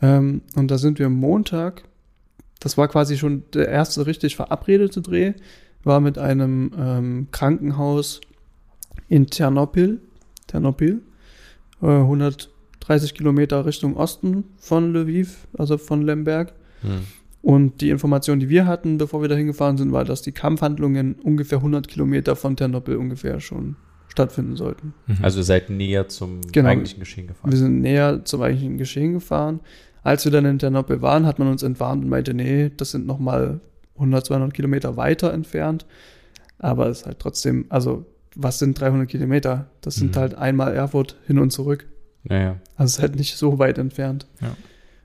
Ähm, 0.00 0.42
und 0.56 0.70
da 0.70 0.78
sind 0.78 0.98
wir 0.98 1.08
Montag, 1.08 1.84
das 2.60 2.76
war 2.76 2.88
quasi 2.88 3.16
schon 3.16 3.44
der 3.54 3.68
erste 3.68 4.06
richtig 4.06 4.36
verabredete 4.36 5.00
Dreh, 5.00 5.34
war 5.84 6.00
mit 6.00 6.18
einem 6.18 6.70
ähm, 6.78 7.28
Krankenhaus 7.32 8.20
in 9.08 9.26
Ternopil, 9.26 10.00
Ternopil, 10.46 11.02
äh, 11.82 11.86
130 11.86 13.14
Kilometer 13.14 13.66
Richtung 13.66 13.96
Osten 13.96 14.44
von 14.58 14.92
Lviv, 14.94 15.46
also 15.56 15.78
von 15.78 16.02
Lemberg. 16.02 16.52
Hm. 16.82 17.00
Und 17.42 17.80
die 17.80 17.90
Information, 17.90 18.38
die 18.38 18.48
wir 18.48 18.66
hatten, 18.66 18.98
bevor 18.98 19.20
wir 19.20 19.28
dahin 19.28 19.48
gefahren 19.48 19.76
sind, 19.76 19.90
war, 19.92 20.04
dass 20.04 20.22
die 20.22 20.30
Kampfhandlungen 20.32 21.14
ungefähr 21.14 21.58
100 21.58 21.88
Kilometer 21.88 22.36
von 22.36 22.56
Ternopil 22.56 22.96
ungefähr 22.96 23.40
schon 23.40 23.74
stattfinden 24.06 24.56
sollten. 24.56 24.94
Mhm. 25.06 25.18
Also 25.22 25.40
ihr 25.40 25.44
seid 25.44 25.68
näher 25.70 26.06
zum 26.06 26.40
Genau. 26.52 26.68
eigentlichen 26.68 27.00
Geschehen 27.00 27.26
gefahren. 27.26 27.50
Wir 27.50 27.58
sind 27.58 27.80
näher 27.80 28.24
zum 28.24 28.42
eigentlichen 28.42 28.78
Geschehen 28.78 29.14
gefahren. 29.14 29.60
Als 30.04 30.24
wir 30.24 30.30
dann 30.30 30.44
in 30.44 30.58
Ternopil 30.58 31.02
waren, 31.02 31.26
hat 31.26 31.38
man 31.38 31.48
uns 31.48 31.62
entwarnt 31.62 32.04
und 32.04 32.10
meinte, 32.10 32.34
nee, 32.34 32.70
das 32.76 32.90
sind 32.92 33.06
nochmal 33.06 33.60
100, 33.96 34.26
200 34.26 34.54
Kilometer 34.54 34.96
weiter 34.96 35.32
entfernt. 35.32 35.86
Aber 36.58 36.86
es 36.88 37.00
ist 37.00 37.06
halt 37.06 37.18
trotzdem, 37.18 37.66
also 37.68 38.06
was 38.34 38.58
sind 38.58 38.80
300 38.80 39.08
Kilometer? 39.08 39.66
Das 39.80 39.96
sind 39.96 40.14
Mhm. 40.16 40.20
halt 40.20 40.34
einmal 40.34 40.74
Erfurt 40.74 41.16
hin 41.26 41.38
und 41.38 41.50
zurück. 41.50 41.86
Naja, 42.24 42.56
Also 42.76 42.90
es 42.90 42.94
ist 42.96 43.02
halt 43.02 43.16
nicht 43.16 43.36
so 43.36 43.58
weit 43.58 43.78
entfernt. 43.78 44.26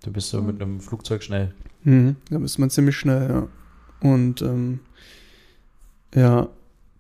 du 0.04 0.12
bist 0.12 0.30
so 0.30 0.41
mit 0.41 0.62
einem 0.62 0.80
Flugzeug 0.80 1.23
schnell. 1.23 1.54
Mhm. 1.84 2.15
Da 2.30 2.39
ist 2.39 2.58
man 2.60 2.69
ziemlich 2.69 2.95
schnell, 2.95 3.30
ja. 3.30 3.47
Und 4.10 4.41
ähm, 4.43 4.80
ja, 6.15 6.47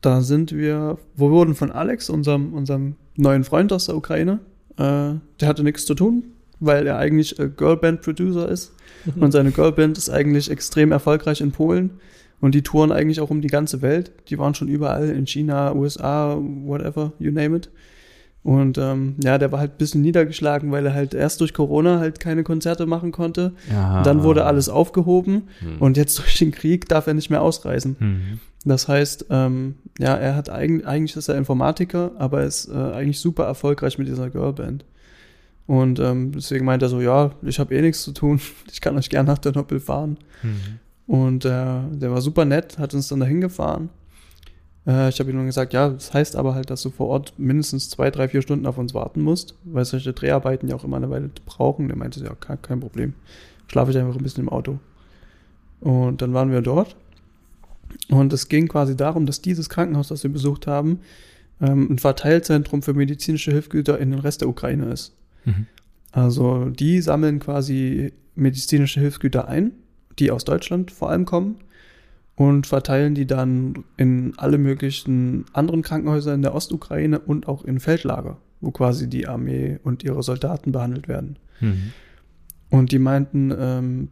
da 0.01 0.21
sind 0.21 0.51
wir, 0.51 0.97
wir 1.15 1.29
wurden 1.29 1.55
von 1.55 1.71
Alex, 1.71 2.09
unserem, 2.09 2.53
unserem 2.53 2.95
neuen 3.15 3.43
Freund 3.43 3.71
aus 3.71 3.85
der 3.85 3.95
Ukraine, 3.95 4.39
äh, 4.77 5.13
der 5.39 5.47
hatte 5.47 5.63
nichts 5.63 5.85
zu 5.85 5.93
tun, 5.95 6.23
weil 6.59 6.87
er 6.87 6.97
eigentlich 6.97 7.39
äh, 7.39 7.49
Girlband-Producer 7.49 8.49
ist. 8.49 8.73
Und 9.15 9.31
seine 9.31 9.51
Girlband 9.51 9.97
ist 9.97 10.09
eigentlich 10.09 10.49
extrem 10.51 10.91
erfolgreich 10.91 11.39
in 11.41 11.51
Polen. 11.51 11.91
Und 12.39 12.53
die 12.53 12.61
touren 12.61 12.91
eigentlich 12.91 13.19
auch 13.21 13.29
um 13.29 13.41
die 13.41 13.47
ganze 13.47 13.81
Welt. 13.81 14.11
Die 14.29 14.37
waren 14.37 14.53
schon 14.53 14.67
überall 14.67 15.09
in 15.09 15.25
China, 15.25 15.73
USA, 15.73 16.37
whatever, 16.37 17.13
you 17.19 17.31
name 17.31 17.57
it. 17.57 17.69
Und 18.43 18.77
ähm, 18.77 19.15
ja, 19.23 19.37
der 19.37 19.51
war 19.51 19.59
halt 19.59 19.71
ein 19.73 19.77
bisschen 19.77 20.01
niedergeschlagen, 20.01 20.71
weil 20.71 20.85
er 20.85 20.93
halt 20.93 21.13
erst 21.13 21.41
durch 21.41 21.53
Corona 21.53 21.99
halt 21.99 22.19
keine 22.19 22.43
Konzerte 22.43 22.85
machen 22.85 23.11
konnte. 23.11 23.53
Ja. 23.69 24.03
Dann 24.03 24.23
wurde 24.23 24.45
alles 24.45 24.69
aufgehoben 24.69 25.49
Hm. 25.59 25.77
und 25.79 25.97
jetzt 25.97 26.17
durch 26.19 26.37
den 26.37 26.51
Krieg 26.51 26.87
darf 26.87 27.07
er 27.07 27.13
nicht 27.13 27.29
mehr 27.29 27.41
ausreisen. 27.41 27.95
Mhm. 27.99 28.39
Das 28.63 28.87
heißt, 28.87 29.25
ähm, 29.29 29.75
ja, 29.99 30.15
er 30.15 30.35
hat 30.35 30.49
eigentlich, 30.49 30.87
eigentlich 30.87 31.15
ist 31.15 31.27
er 31.29 31.35
Informatiker, 31.37 32.11
aber 32.19 32.43
ist 32.43 32.69
äh, 32.69 32.73
eigentlich 32.75 33.19
super 33.19 33.45
erfolgreich 33.45 33.97
mit 33.97 34.07
dieser 34.07 34.29
Girlband. 34.29 34.85
Und 35.67 35.99
ähm, 35.99 36.31
deswegen 36.31 36.65
meint 36.65 36.81
er 36.81 36.89
so, 36.89 37.01
ja, 37.01 37.31
ich 37.41 37.59
habe 37.59 37.75
eh 37.75 37.81
nichts 37.81 38.03
zu 38.03 38.13
tun, 38.13 38.39
ich 38.71 38.81
kann 38.81 38.97
euch 38.97 39.09
gerne 39.09 39.29
nach 39.29 39.37
der 39.37 39.51
Noppel 39.51 39.79
fahren. 39.79 40.17
Mhm. 40.41 40.79
Und 41.07 41.45
äh, 41.45 41.49
der 41.49 42.11
war 42.11 42.21
super 42.21 42.45
nett, 42.45 42.77
hat 42.79 42.93
uns 42.93 43.07
dann 43.09 43.19
dahin 43.19 43.41
gefahren. 43.41 43.89
Äh, 44.85 45.09
ich 45.09 45.19
habe 45.19 45.29
ihm 45.29 45.35
nur 45.35 45.45
gesagt, 45.45 45.73
ja, 45.73 45.89
das 45.89 46.13
heißt 46.13 46.35
aber 46.35 46.55
halt, 46.55 46.69
dass 46.69 46.81
du 46.81 46.89
vor 46.89 47.07
Ort 47.07 47.33
mindestens 47.37 47.89
zwei, 47.89 48.09
drei, 48.09 48.27
vier 48.29 48.41
Stunden 48.41 48.65
auf 48.65 48.77
uns 48.77 48.93
warten 48.93 49.21
musst, 49.21 49.55
weil 49.65 49.85
solche 49.85 50.13
Dreharbeiten 50.13 50.69
ja 50.69 50.75
auch 50.75 50.83
immer 50.83 50.97
eine 50.97 51.09
Weile 51.09 51.29
brauchen. 51.45 51.87
Der 51.87 51.97
meinte, 51.97 52.23
ja, 52.23 52.33
kein, 52.35 52.61
kein 52.61 52.79
Problem. 52.79 53.13
Schlafe 53.67 53.91
ich 53.91 53.97
einfach 53.97 54.15
ein 54.15 54.23
bisschen 54.23 54.43
im 54.43 54.49
Auto. 54.49 54.79
Und 55.81 56.21
dann 56.21 56.33
waren 56.33 56.51
wir 56.51 56.61
dort. 56.61 56.95
Und 58.09 58.33
es 58.33 58.47
ging 58.49 58.67
quasi 58.67 58.95
darum, 58.95 59.25
dass 59.25 59.41
dieses 59.41 59.69
Krankenhaus, 59.69 60.07
das 60.07 60.23
wir 60.23 60.31
besucht 60.31 60.67
haben, 60.67 60.99
ähm, 61.61 61.91
ein 61.91 61.99
Verteilzentrum 61.99 62.81
für 62.81 62.93
medizinische 62.93 63.51
Hilfsgüter 63.51 63.99
in 63.99 64.11
den 64.11 64.19
Rest 64.19 64.41
der 64.41 64.49
Ukraine 64.49 64.85
ist. 64.91 65.13
Mhm. 65.47 65.65
Also 66.11 66.65
die 66.69 67.01
sammeln 67.01 67.39
quasi 67.39 68.13
medizinische 68.35 68.99
Hilfsgüter 68.99 69.47
ein, 69.47 69.71
die 70.19 70.31
aus 70.31 70.45
Deutschland 70.45 70.91
vor 70.91 71.09
allem 71.09 71.25
kommen, 71.25 71.57
und 72.35 72.67
verteilen 72.67 73.15
die 73.15 73.25
dann 73.25 73.83
in 73.97 74.33
alle 74.37 74.59
möglichen 74.59 75.45
anderen 75.53 75.81
Krankenhäuser 75.81 76.35
in 76.35 76.43
der 76.43 76.53
Ostukraine 76.53 77.17
und 77.17 77.47
auch 77.47 77.65
in 77.65 77.79
Feldlager, 77.79 78.37
wo 78.61 78.69
quasi 78.69 79.09
die 79.09 79.27
Armee 79.27 79.79
und 79.83 80.03
ihre 80.03 80.21
Soldaten 80.21 80.71
behandelt 80.71 81.07
werden. 81.07 81.39
Mhm. 81.59 81.93
Und 82.69 82.91
die 82.91 82.99
meinten, 82.99 83.51
ähm, 83.57 84.09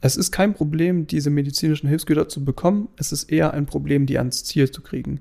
es 0.00 0.16
ist 0.16 0.30
kein 0.30 0.54
Problem, 0.54 1.08
diese 1.08 1.30
medizinischen 1.30 1.88
Hilfsgüter 1.88 2.28
zu 2.28 2.44
bekommen, 2.44 2.88
es 2.96 3.10
ist 3.10 3.32
eher 3.32 3.52
ein 3.52 3.66
Problem, 3.66 4.06
die 4.06 4.18
ans 4.18 4.44
Ziel 4.44 4.70
zu 4.70 4.80
kriegen, 4.80 5.20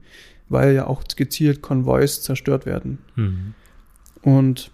weil 0.49 0.75
ja 0.75 0.85
auch 0.85 1.03
gezielt 1.15 1.63
Konvois 1.63 2.21
zerstört 2.21 2.67
werden. 2.67 2.99
Mhm. 3.15 3.53
Und 4.21 4.71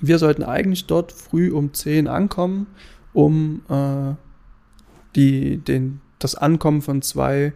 wir 0.00 0.18
sollten 0.18 0.42
eigentlich 0.42 0.86
dort 0.86 1.12
früh 1.12 1.50
um 1.52 1.74
10 1.74 2.08
ankommen, 2.08 2.66
um 3.12 3.62
äh, 3.68 4.14
die, 5.16 5.58
den, 5.58 6.00
das 6.18 6.34
Ankommen 6.34 6.82
von 6.82 7.02
zwei 7.02 7.52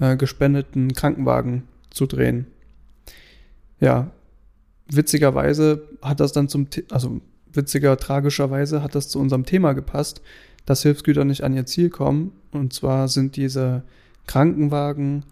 äh, 0.00 0.16
gespendeten 0.16 0.92
Krankenwagen 0.92 1.64
zu 1.90 2.06
drehen. 2.06 2.46
Ja, 3.80 4.10
witzigerweise 4.88 5.88
hat 6.00 6.20
das 6.20 6.32
dann 6.32 6.48
zum, 6.48 6.68
also 6.90 7.20
witziger, 7.52 7.96
tragischerweise 7.96 8.82
hat 8.82 8.94
das 8.94 9.08
zu 9.08 9.18
unserem 9.18 9.44
Thema 9.44 9.72
gepasst, 9.72 10.22
dass 10.64 10.82
Hilfsgüter 10.82 11.24
nicht 11.24 11.42
an 11.42 11.54
ihr 11.54 11.66
Ziel 11.66 11.90
kommen. 11.90 12.32
Und 12.52 12.72
zwar 12.72 13.08
sind 13.08 13.36
diese 13.36 13.82
Krankenwagen 14.26 15.24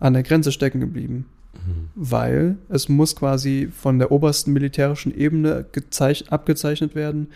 an 0.00 0.12
der 0.12 0.22
Grenze 0.22 0.52
stecken 0.52 0.80
geblieben 0.80 1.26
Mhm. 1.66 1.88
weil 1.94 2.56
es 2.68 2.88
muss 2.88 3.14
quasi 3.16 3.68
von 3.74 3.98
der 3.98 4.10
obersten 4.12 4.52
militärischen 4.52 5.16
Ebene 5.16 5.64
gezeich- 5.72 6.30
abgezeichnet 6.30 6.94
werden, 6.94 7.28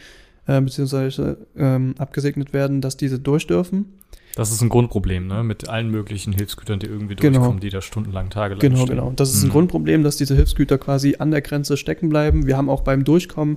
äh, 0.47 0.61
beziehungsweise 0.61 1.39
ähm, 1.57 1.95
abgesegnet 1.99 2.53
werden, 2.53 2.81
dass 2.81 2.97
diese 2.97 3.19
durch 3.19 3.47
dürfen. 3.47 3.87
Das 4.35 4.53
ist 4.53 4.61
ein 4.63 4.69
Grundproblem, 4.69 5.27
ne? 5.27 5.43
Mit 5.43 5.69
allen 5.69 5.91
möglichen 5.91 6.33
Hilfsgütern, 6.33 6.79
die 6.79 6.87
irgendwie 6.87 7.17
Genau. 7.17 7.39
durchkommen, 7.39 7.61
die 7.61 7.71
da 7.71 7.81
stundenlang, 7.81 8.31
tagelang 8.31 8.61
Genau, 8.61 8.77
stehen. 8.85 8.91
genau. 8.97 9.13
Das 9.17 9.35
ist 9.35 9.43
ein 9.43 9.49
Mhm. 9.49 9.53
Grundproblem, 9.53 10.05
dass 10.05 10.17
diese 10.17 10.37
Hilfsgüter 10.37 10.79
quasi 10.79 11.17
an 11.19 11.31
der 11.33 11.41
Grenze 11.41 11.77
stecken 11.77 12.09
bleiben. 12.09 12.47
Wir 12.47 12.57
haben 12.57 12.69
auch 12.69 12.83
beim 12.83 13.03
Durchkommen 13.05 13.57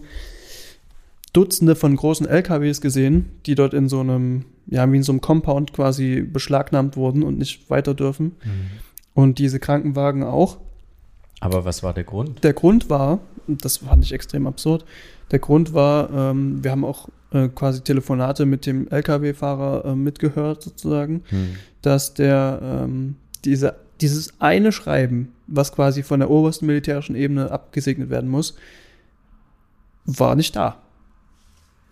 Dutzende 1.33 1.75
von 1.75 1.95
großen 1.95 2.25
LKWs 2.27 2.81
gesehen, 2.81 3.27
die 3.45 3.55
dort 3.55 3.73
in 3.73 3.87
so 3.87 4.01
einem, 4.01 4.43
ja, 4.67 4.91
wie 4.91 4.97
in 4.97 5.03
so 5.03 5.13
einem 5.13 5.21
Compound 5.21 5.71
quasi 5.71 6.21
beschlagnahmt 6.21 6.97
wurden 6.97 7.23
und 7.23 7.37
nicht 7.37 7.69
weiter 7.69 7.93
dürfen. 7.93 8.33
Mhm. 8.43 8.51
Und 9.13 9.39
diese 9.39 9.59
Krankenwagen 9.59 10.23
auch. 10.23 10.57
Aber 11.39 11.65
was 11.65 11.83
war 11.83 11.93
der 11.93 12.03
Grund? 12.03 12.43
Der 12.43 12.53
Grund 12.53 12.89
war, 12.89 13.19
das 13.47 13.77
fand 13.77 14.03
ich 14.03 14.13
extrem 14.13 14.47
absurd, 14.47 14.85
der 15.31 15.39
Grund 15.39 15.73
war, 15.73 16.09
ähm, 16.11 16.63
wir 16.63 16.71
haben 16.71 16.85
auch 16.85 17.09
äh, 17.31 17.47
quasi 17.47 17.81
Telefonate 17.81 18.45
mit 18.45 18.65
dem 18.65 18.87
Lkw-Fahrer 18.89 19.85
äh, 19.85 19.95
mitgehört 19.95 20.61
sozusagen, 20.61 21.23
Hm. 21.29 21.55
dass 21.81 22.13
der 22.13 22.59
ähm, 22.61 23.15
diese, 23.45 23.75
dieses 24.01 24.33
eine 24.39 24.71
Schreiben, 24.71 25.33
was 25.47 25.71
quasi 25.71 26.03
von 26.03 26.19
der 26.19 26.29
obersten 26.29 26.65
militärischen 26.65 27.15
Ebene 27.15 27.49
abgesegnet 27.49 28.09
werden 28.09 28.29
muss, 28.29 28.55
war 30.05 30.35
nicht 30.35 30.55
da. 30.55 30.77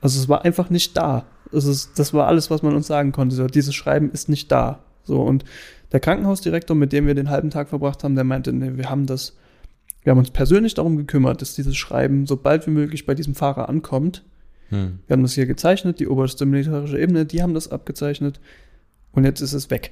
Also 0.01 0.19
es 0.19 0.29
war 0.29 0.45
einfach 0.45 0.69
nicht 0.69 0.97
da. 0.97 1.25
Es 1.51 1.65
ist, 1.65 1.97
das 1.97 2.13
war 2.13 2.27
alles, 2.27 2.51
was 2.51 2.61
man 2.61 2.75
uns 2.75 2.87
sagen 2.87 3.11
konnte. 3.11 3.35
So, 3.35 3.47
dieses 3.47 3.73
Schreiben 3.73 4.11
ist 4.11 4.29
nicht 4.29 4.51
da. 4.51 4.79
So, 5.03 5.21
und 5.21 5.45
der 5.91 5.99
Krankenhausdirektor, 5.99 6.75
mit 6.75 6.93
dem 6.93 7.07
wir 7.07 7.15
den 7.15 7.29
halben 7.29 7.49
Tag 7.49 7.69
verbracht 7.69 8.03
haben, 8.03 8.15
der 8.15 8.23
meinte, 8.23 8.53
nee, 8.53 8.77
wir 8.77 8.89
haben 8.89 9.05
das, 9.05 9.35
wir 10.03 10.11
haben 10.11 10.19
uns 10.19 10.31
persönlich 10.31 10.73
darum 10.75 10.97
gekümmert, 10.97 11.41
dass 11.41 11.55
dieses 11.55 11.75
Schreiben 11.75 12.27
so 12.27 12.37
bald 12.37 12.67
wie 12.67 12.71
möglich 12.71 13.05
bei 13.05 13.15
diesem 13.15 13.35
Fahrer 13.35 13.69
ankommt. 13.69 14.23
Hm. 14.69 14.99
Wir 15.07 15.15
haben 15.15 15.23
das 15.23 15.33
hier 15.33 15.47
gezeichnet, 15.47 15.99
die 15.99 16.07
oberste 16.07 16.45
militärische 16.45 16.99
Ebene, 16.99 17.25
die 17.25 17.41
haben 17.41 17.53
das 17.53 17.71
abgezeichnet 17.71 18.39
und 19.11 19.23
jetzt 19.23 19.41
ist 19.41 19.53
es 19.53 19.69
weg. 19.69 19.91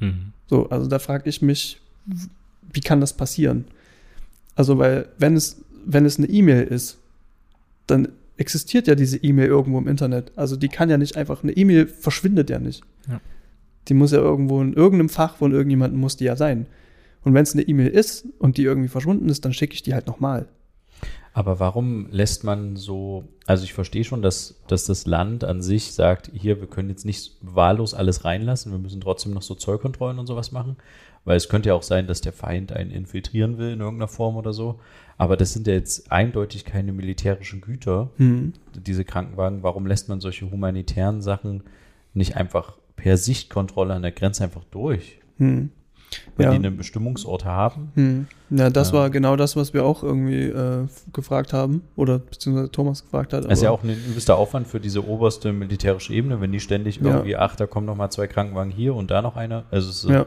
Mhm. 0.00 0.32
So, 0.48 0.68
also 0.68 0.88
da 0.88 0.98
frage 0.98 1.30
ich 1.30 1.40
mich, 1.40 1.80
wie 2.72 2.80
kann 2.80 3.00
das 3.00 3.12
passieren? 3.12 3.66
Also, 4.54 4.78
weil, 4.78 5.08
wenn 5.18 5.36
es, 5.36 5.62
wenn 5.84 6.04
es 6.04 6.18
eine 6.18 6.28
E-Mail 6.28 6.64
ist, 6.64 6.98
dann 7.86 8.08
existiert 8.36 8.86
ja 8.86 8.94
diese 8.94 9.16
E-Mail 9.18 9.46
irgendwo 9.46 9.78
im 9.78 9.88
Internet. 9.88 10.32
Also, 10.36 10.56
die 10.56 10.68
kann 10.68 10.90
ja 10.90 10.98
nicht 10.98 11.16
einfach, 11.16 11.42
eine 11.42 11.52
E-Mail 11.52 11.86
verschwindet 11.86 12.50
ja 12.50 12.58
nicht. 12.58 12.82
Ja. 13.08 13.20
Die 13.88 13.94
muss 13.94 14.12
ja 14.12 14.18
irgendwo 14.18 14.60
in 14.60 14.72
irgendeinem 14.74 15.08
Fach 15.08 15.36
von 15.36 15.52
irgendjemandem 15.52 16.00
muss 16.00 16.16
die 16.16 16.24
ja 16.24 16.36
sein. 16.36 16.66
Und 17.24 17.34
wenn 17.34 17.42
es 17.42 17.52
eine 17.54 17.62
E-Mail 17.62 17.88
ist 17.88 18.26
und 18.38 18.56
die 18.56 18.64
irgendwie 18.64 18.88
verschwunden 18.88 19.28
ist, 19.28 19.44
dann 19.44 19.52
schicke 19.52 19.74
ich 19.74 19.82
die 19.82 19.94
halt 19.94 20.06
nochmal. 20.06 20.46
Aber 21.34 21.60
warum 21.60 22.08
lässt 22.10 22.44
man 22.44 22.76
so, 22.76 23.24
also 23.46 23.64
ich 23.64 23.72
verstehe 23.72 24.04
schon, 24.04 24.20
dass, 24.20 24.56
dass 24.66 24.84
das 24.84 25.06
Land 25.06 25.44
an 25.44 25.62
sich 25.62 25.92
sagt, 25.94 26.30
hier, 26.34 26.60
wir 26.60 26.68
können 26.68 26.90
jetzt 26.90 27.06
nicht 27.06 27.36
wahllos 27.40 27.94
alles 27.94 28.24
reinlassen, 28.24 28.70
wir 28.70 28.78
müssen 28.78 29.00
trotzdem 29.00 29.32
noch 29.32 29.40
so 29.42 29.54
Zollkontrollen 29.54 30.18
und 30.18 30.26
sowas 30.26 30.52
machen, 30.52 30.76
weil 31.24 31.36
es 31.36 31.48
könnte 31.48 31.70
ja 31.70 31.74
auch 31.74 31.82
sein, 31.84 32.06
dass 32.06 32.20
der 32.20 32.34
Feind 32.34 32.72
einen 32.72 32.90
infiltrieren 32.90 33.56
will 33.56 33.72
in 33.72 33.80
irgendeiner 33.80 34.08
Form 34.08 34.36
oder 34.36 34.52
so. 34.52 34.78
Aber 35.16 35.36
das 35.38 35.52
sind 35.54 35.66
ja 35.66 35.72
jetzt 35.72 36.12
eindeutig 36.12 36.64
keine 36.66 36.92
militärischen 36.92 37.60
Güter, 37.62 38.10
Hm. 38.16 38.52
diese 38.74 39.04
Krankenwagen. 39.04 39.62
Warum 39.62 39.86
lässt 39.86 40.08
man 40.10 40.20
solche 40.20 40.50
humanitären 40.50 41.22
Sachen 41.22 41.62
nicht 42.12 42.36
einfach 42.36 42.76
per 42.96 43.16
Sichtkontrolle 43.16 43.94
an 43.94 44.02
der 44.02 44.12
Grenze 44.12 44.44
einfach 44.44 44.64
durch? 44.70 45.18
Hm. 45.38 45.70
Weil 46.36 46.44
Ja. 46.44 46.50
die 46.50 46.56
einen 46.56 46.76
Bestimmungsort 46.76 47.46
haben? 47.46 47.90
Hm. 47.94 48.26
Ja, 48.50 48.68
das 48.68 48.88
Ja. 48.90 48.98
war 48.98 49.10
genau 49.10 49.34
das, 49.36 49.56
was 49.56 49.72
wir 49.72 49.84
auch 49.84 50.02
irgendwie 50.02 50.42
äh, 50.44 50.86
gefragt 51.12 51.54
haben. 51.54 51.82
Oder 51.96 52.18
beziehungsweise 52.18 52.70
Thomas 52.70 53.02
gefragt 53.02 53.32
hat. 53.32 53.44
Das 53.44 53.52
ist 53.54 53.62
ja 53.62 53.70
auch 53.70 53.82
ein 53.82 53.88
übelster 53.90 54.36
Aufwand 54.36 54.66
für 54.66 54.78
diese 54.78 55.06
oberste 55.08 55.54
militärische 55.54 56.12
Ebene, 56.12 56.40
wenn 56.42 56.52
die 56.52 56.60
ständig 56.60 56.96
Ja. 56.96 57.04
irgendwie, 57.06 57.36
ach, 57.36 57.56
da 57.56 57.66
kommen 57.66 57.86
noch 57.86 57.96
mal 57.96 58.10
zwei 58.10 58.26
Krankenwagen 58.26 58.70
hier 58.70 58.94
und 58.94 59.10
da 59.10 59.22
noch 59.22 59.36
einer. 59.36 59.64
Also 59.70 59.88
es 59.88 60.04
ist, 60.04 60.10
Ja. 60.10 60.26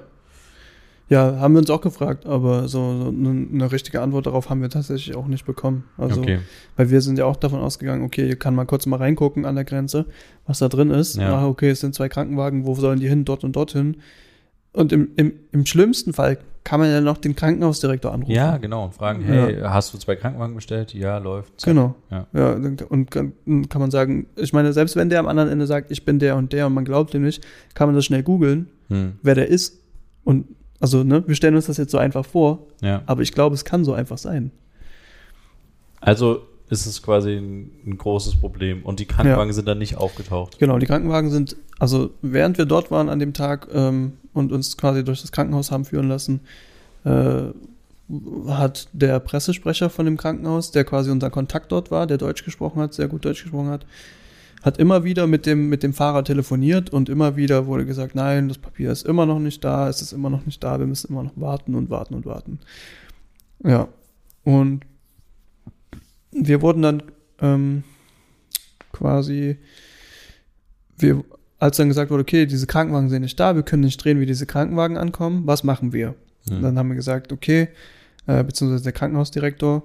Ja, 1.08 1.38
haben 1.40 1.54
wir 1.54 1.60
uns 1.60 1.70
auch 1.70 1.82
gefragt, 1.82 2.26
aber 2.26 2.68
so, 2.68 3.00
so 3.04 3.08
eine, 3.10 3.48
eine 3.54 3.72
richtige 3.72 4.02
Antwort 4.02 4.26
darauf 4.26 4.50
haben 4.50 4.62
wir 4.62 4.70
tatsächlich 4.70 5.16
auch 5.16 5.28
nicht 5.28 5.46
bekommen. 5.46 5.84
Also, 5.98 6.22
okay. 6.22 6.40
weil 6.78 6.90
wir 6.90 7.00
sind 7.02 7.20
ja 7.20 7.26
auch 7.26 7.36
davon 7.36 7.60
ausgegangen, 7.60 8.04
okay, 8.04 8.26
hier 8.26 8.38
kann 8.38 8.56
man 8.56 8.66
kurz 8.66 8.88
mal 8.88 8.98
reingucken 8.98 9.46
an 9.46 9.54
der 9.56 9.66
Grenze, 9.66 10.06
was 10.48 10.60
da 10.60 10.68
drin 10.68 10.90
ist. 10.90 11.18
Ja. 11.18 11.36
Ah, 11.42 11.48
okay, 11.48 11.70
es 11.70 11.82
sind 11.82 11.94
zwei 11.94 12.10
Krankenwagen, 12.10 12.66
wo 12.66 12.74
sollen 12.74 13.00
die 13.00 13.08
hin? 13.08 13.24
Dort 13.24 13.44
und 13.44 13.56
dorthin. 13.56 13.98
Und 14.74 14.92
im, 14.92 15.10
im, 15.16 15.34
im 15.52 15.66
schlimmsten 15.68 16.12
Fall 16.12 16.40
kann 16.64 16.80
man 16.80 16.90
ja 16.90 17.00
noch 17.00 17.18
den 17.20 17.36
Krankenhausdirektor 17.36 18.12
anrufen. 18.12 18.32
Ja, 18.34 18.58
genau. 18.58 18.86
Und 18.86 18.96
fragen, 18.96 19.24
hey, 19.24 19.60
hast 19.62 19.94
du 19.94 20.00
zwei 20.00 20.16
Krankenwagen 20.16 20.56
bestellt? 20.56 20.92
Ja, 20.96 21.20
läuft. 21.20 21.64
Genau. 21.64 21.94
Ja. 22.10 22.26
Ja, 22.34 22.56
dann- 22.56 22.78
und 22.90 23.12
kann 23.12 23.34
kann 23.70 23.80
man 23.80 23.92
sagen, 23.92 24.26
ich 24.36 24.52
meine, 24.54 24.74
selbst 24.74 24.96
wenn 24.96 25.10
der 25.10 25.20
am 25.20 25.28
anderen 25.28 25.50
Ende 25.50 25.68
sagt, 25.68 25.92
ich 25.92 26.04
bin 26.04 26.18
der 26.18 26.36
und 26.36 26.52
der 26.52 26.66
und 26.66 26.74
man 26.74 26.84
glaubt 26.84 27.14
ihm 27.14 27.22
nicht, 27.22 27.46
kann 27.76 27.88
man 27.88 27.96
das 27.96 28.06
schnell 28.06 28.24
googeln, 28.24 28.70
Hm. 28.90 29.14
wer 29.22 29.36
der 29.36 29.48
ist. 29.50 29.80
Und 30.24 30.48
also, 30.80 31.04
ne, 31.04 31.24
wir 31.28 31.36
stellen 31.36 31.56
uns 31.56 31.68
das 31.68 31.78
jetzt 31.78 31.92
so 31.92 31.98
einfach 31.98 32.26
vor, 32.26 32.68
ja. 32.82 33.02
aber 33.06 33.22
ich 33.22 33.32
glaube, 33.32 33.56
es 33.56 33.66
kann 33.66 33.86
so 33.86 33.94
einfach 33.94 34.18
sein. 34.18 34.52
Also 36.02 36.44
ist 36.70 36.86
es 36.86 37.02
quasi 37.02 37.36
ein, 37.36 37.72
ein 37.86 37.98
großes 37.98 38.36
Problem. 38.40 38.84
Und 38.84 39.00
die 39.00 39.06
Krankenwagen 39.06 39.54
sind 39.54 39.68
dann 39.68 39.78
nicht 39.78 39.98
aufgetaucht. 39.98 40.58
Genau, 40.60 40.80
die 40.80 40.86
Krankenwagen 40.86 41.30
sind, 41.30 41.56
also 41.80 42.12
während 42.22 42.58
wir 42.58 42.66
dort 42.66 42.92
waren 42.92 43.10
an 43.10 43.20
dem 43.20 43.34
Tag 43.34 43.68
ähm, 43.74 44.14
und 44.34 44.52
uns 44.52 44.76
quasi 44.78 45.04
durch 45.04 45.22
das 45.22 45.32
Krankenhaus 45.32 45.72
haben 45.72 45.86
führen 45.86 46.08
lassen, 46.08 46.42
äh, 47.04 47.44
hat 48.48 48.88
der 48.94 49.20
Pressesprecher 49.20 49.90
von 49.90 50.06
dem 50.06 50.18
Krankenhaus, 50.18 50.72
der 50.72 50.86
quasi 50.86 51.12
unser 51.12 51.30
Kontakt 51.30 51.72
dort 51.72 51.92
war, 51.92 52.08
der 52.08 52.18
Deutsch 52.18 52.44
gesprochen 52.44 52.82
hat, 52.82 52.94
sehr 52.94 53.08
gut 53.08 53.26
Deutsch 53.26 53.44
gesprochen 53.44 53.70
hat, 53.70 53.86
hat 54.64 54.78
immer 54.78 55.04
wieder 55.04 55.28
mit 55.28 55.46
dem, 55.46 55.70
mit 55.70 55.84
dem 55.84 55.94
Fahrer 55.94 56.24
telefoniert 56.24 56.90
und 56.90 57.10
immer 57.10 57.36
wieder 57.36 57.68
wurde 57.68 57.86
gesagt, 57.86 58.16
nein, 58.16 58.48
das 58.48 58.58
Papier 58.58 58.92
ist 58.92 59.06
immer 59.06 59.26
noch 59.26 59.40
nicht 59.40 59.64
da, 59.64 59.90
es 59.90 60.02
ist 60.02 60.12
immer 60.12 60.30
noch 60.30 60.46
nicht 60.46 60.64
da, 60.64 60.80
wir 60.80 60.88
müssen 60.88 61.12
immer 61.12 61.24
noch 61.24 61.34
warten 61.36 61.76
und 61.76 61.90
warten 61.90 62.16
und 62.16 62.26
warten. 62.26 62.60
Ja, 63.64 63.88
und 64.44 64.86
wir 66.32 66.62
wurden 66.62 66.82
dann 66.82 67.04
ähm, 67.42 67.84
quasi, 68.92 69.58
wir, 70.98 71.24
als 71.60 71.78
dann 71.78 71.88
gesagt 71.88 72.12
wurde, 72.12 72.22
okay, 72.22 72.46
diese 72.46 72.68
Krankenwagen 72.68 73.10
sind 73.10 73.22
nicht 73.22 73.40
da, 73.40 73.56
wir 73.56 73.64
können 73.64 73.84
nicht 73.84 74.04
drehen, 74.04 74.20
wie 74.20 74.26
diese 74.26 74.46
Krankenwagen 74.46 74.98
ankommen, 74.98 75.44
was 75.46 75.64
machen 75.64 75.94
wir? 75.94 76.16
Hm. 76.50 76.62
Dann 76.62 76.78
haben 76.78 76.90
wir 76.90 76.96
gesagt, 76.96 77.32
okay, 77.32 77.70
äh, 78.28 78.44
beziehungsweise 78.44 78.84
der 78.84 78.94
Krankenhausdirektor 78.94 79.84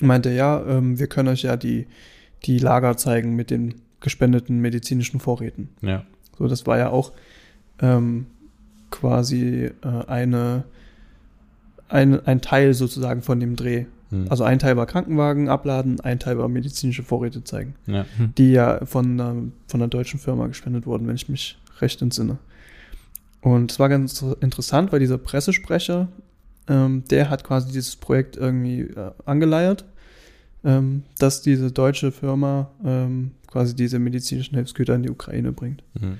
meinte, 0.00 0.30
ja, 0.30 0.64
ähm, 0.66 0.98
wir 0.98 1.06
können 1.06 1.28
euch 1.28 1.42
ja 1.42 1.56
die, 1.56 1.86
die 2.44 2.58
Lager 2.58 2.96
zeigen 2.96 3.34
mit 3.34 3.50
den 3.50 3.74
gespendeten 4.00 4.60
medizinischen 4.60 5.20
Vorräten. 5.20 5.70
Ja. 5.80 6.04
So, 6.38 6.46
das 6.46 6.66
war 6.66 6.78
ja 6.78 6.90
auch 6.90 7.12
ähm, 7.80 8.26
quasi 8.90 9.70
äh, 9.82 10.06
eine, 10.06 10.64
ein, 11.88 12.24
ein 12.26 12.40
Teil 12.40 12.74
sozusagen 12.74 13.22
von 13.22 13.40
dem 13.40 13.56
Dreh. 13.56 13.86
Hm. 14.10 14.26
Also 14.28 14.44
ein 14.44 14.58
Teil 14.58 14.76
war 14.76 14.86
Krankenwagen 14.86 15.48
abladen, 15.48 16.00
ein 16.00 16.18
Teil 16.18 16.38
war 16.38 16.48
medizinische 16.48 17.02
Vorräte 17.02 17.44
zeigen, 17.44 17.74
ja. 17.86 18.04
die 18.38 18.52
ja 18.52 18.84
von, 18.84 19.18
ähm, 19.18 19.52
von 19.66 19.80
einer 19.80 19.88
deutschen 19.88 20.20
Firma 20.20 20.46
gespendet 20.46 20.86
wurden, 20.86 21.06
wenn 21.06 21.16
ich 21.16 21.28
mich 21.28 21.58
recht 21.80 22.02
entsinne. 22.02 22.38
Und 23.40 23.72
es 23.72 23.78
war 23.78 23.88
ganz 23.88 24.24
interessant, 24.40 24.92
weil 24.92 25.00
dieser 25.00 25.18
Pressesprecher, 25.18 26.08
ähm, 26.68 27.04
der 27.10 27.30
hat 27.30 27.44
quasi 27.44 27.68
dieses 27.72 27.96
Projekt 27.96 28.36
irgendwie 28.36 28.82
äh, 28.82 29.10
angeleiert, 29.26 29.84
ähm, 30.64 31.02
dass 31.18 31.42
diese 31.42 31.70
deutsche 31.70 32.10
Firma 32.12 32.70
ähm, 32.84 33.32
quasi 33.46 33.74
diese 33.76 33.98
medizinischen 33.98 34.54
Hilfsgüter 34.56 34.94
in 34.94 35.02
die 35.02 35.10
Ukraine 35.10 35.52
bringt. 35.52 35.82
Hm. 36.00 36.18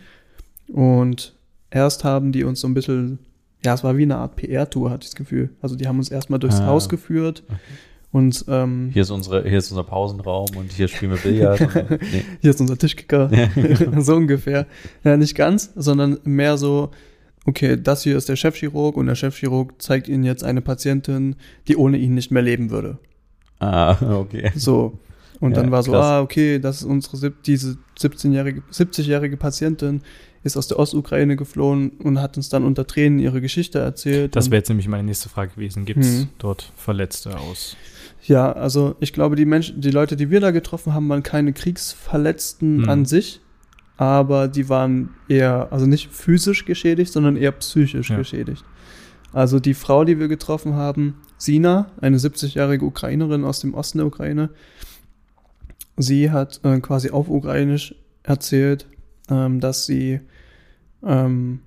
Und 0.75 1.35
erst 1.71 2.05
haben 2.05 2.33
die 2.33 2.45
uns 2.45 2.61
so 2.61 2.69
ein 2.69 2.75
bisschen, 2.75 3.19
ja, 3.65 3.75
es 3.75 3.83
war 3.85 3.97
wie 3.97 4.03
eine 4.03 4.17
Art 4.17 4.37
PR-Tour, 4.37 4.91
hatte 4.91 5.05
ich 5.05 5.11
das 5.11 5.17
Gefühl. 5.17 5.51
Also 5.61 5.77
die 5.77 5.87
haben 5.89 5.99
uns 5.99 6.11
erstmal 6.11 6.39
durchs 6.39 6.61
Ah. 6.61 6.67
Haus 6.67 6.89
geführt 6.89 7.43
und 8.13 8.45
ähm, 8.47 8.91
Hier 8.93 9.03
ist 9.03 9.11
unsere, 9.11 9.43
hier 9.43 9.59
ist 9.59 9.73
unser 9.73 9.83
Pausenraum 9.83 10.47
und 10.57 10.71
hier 10.71 10.87
spielen 10.87 11.11
wir 11.13 11.19
Billard. 11.19 11.61
und 11.61 11.91
nee. 12.13 12.25
hier 12.41 12.51
ist 12.51 12.61
unser 12.61 12.79
Tischkicker, 12.79 13.29
so 13.99 14.15
ungefähr. 14.15 14.67
Ja, 15.03 15.17
nicht 15.17 15.35
ganz, 15.35 15.73
sondern 15.75 16.19
mehr 16.23 16.57
so, 16.57 16.93
okay, 17.45 17.77
das 17.77 18.05
hier 18.05 18.17
ist 18.17 18.29
der 18.29 18.37
Chefchirurg 18.37 18.97
und 18.97 19.07
der 19.07 19.17
Chefchirurg 19.17 19.83
zeigt 19.83 20.07
Ihnen 20.07 20.23
jetzt 20.23 20.45
eine 20.45 20.61
Patientin, 20.61 21.35
die 21.67 21.77
ohne 21.77 21.97
ihn 21.99 22.15
nicht 22.15 22.31
mehr 22.31 22.43
leben 22.43 22.71
würde. 22.71 22.99
Ah, 23.73 24.19
okay. 24.19 24.53
So. 24.57 24.99
Und 25.41 25.51
Ja, 25.57 25.63
dann 25.63 25.71
war 25.71 25.83
so, 25.83 25.93
krass. 25.93 26.05
ah, 26.05 26.21
okay, 26.21 26.59
das 26.59 26.77
ist 26.81 26.85
unsere, 26.85 27.31
diese 27.45 27.77
17-jährige, 27.99 28.63
70-jährige 28.73 29.37
Patientin 29.37 30.03
ist 30.43 30.57
aus 30.57 30.69
der 30.69 30.79
Ostukraine 30.79 31.37
geflohen 31.37 31.91
und 32.03 32.21
hat 32.21 32.37
uns 32.37 32.49
dann 32.51 32.65
unter 32.65 32.87
Tränen 32.87 33.19
ihre 33.19 33.41
Geschichte 33.41 33.79
erzählt. 33.79 34.37
Das 34.37 34.51
wäre 34.51 34.59
jetzt 34.59 34.69
nämlich 34.69 34.89
meine 34.89 35.03
nächste 35.05 35.29
Frage 35.29 35.53
gewesen. 35.55 35.85
Gibt 35.87 36.01
es 36.05 36.21
Mhm. 36.21 36.29
dort 36.39 36.71
Verletzte 36.77 37.37
aus? 37.39 37.77
Ja, 38.27 38.53
also 38.53 38.95
ich 39.01 39.13
glaube, 39.13 39.37
die 39.37 39.45
Menschen, 39.47 39.81
die 39.81 39.91
Leute, 39.91 40.17
die 40.17 40.31
wir 40.31 40.41
da 40.41 40.51
getroffen 40.51 40.95
haben, 40.95 41.09
waren 41.09 41.23
keine 41.23 41.53
Kriegsverletzten 41.53 42.83
Mhm. 42.83 42.89
an 42.89 43.05
sich, 43.07 43.41
aber 43.97 44.49
die 44.49 44.69
waren 44.69 45.11
eher, 45.29 45.69
also 45.73 45.87
nicht 45.87 46.11
physisch 46.13 46.65
geschädigt, 46.65 47.13
sondern 47.13 47.37
eher 47.37 47.53
psychisch 47.53 48.11
Ja. 48.11 48.17
geschädigt. 48.17 48.65
Also 49.33 49.59
die 49.61 49.75
Frau, 49.75 50.05
die 50.05 50.19
wir 50.19 50.29
getroffen 50.29 50.75
haben, 50.75 51.15
Sina, 51.39 51.91
eine 52.01 52.19
70-jährige 52.19 52.85
Ukrainerin 52.85 53.45
aus 53.45 53.61
dem 53.61 53.75
Osten 53.75 53.99
der 53.99 54.07
Ukraine, 54.07 54.51
sie 55.97 56.31
hat 56.31 56.61
äh, 56.65 56.81
quasi 56.81 57.11
auf 57.11 57.29
Ukrainisch 57.29 57.95
erzählt, 58.23 58.87
ähm, 59.31 59.61
dass 59.61 59.87
sie 59.87 60.21
ähm, 61.05 61.61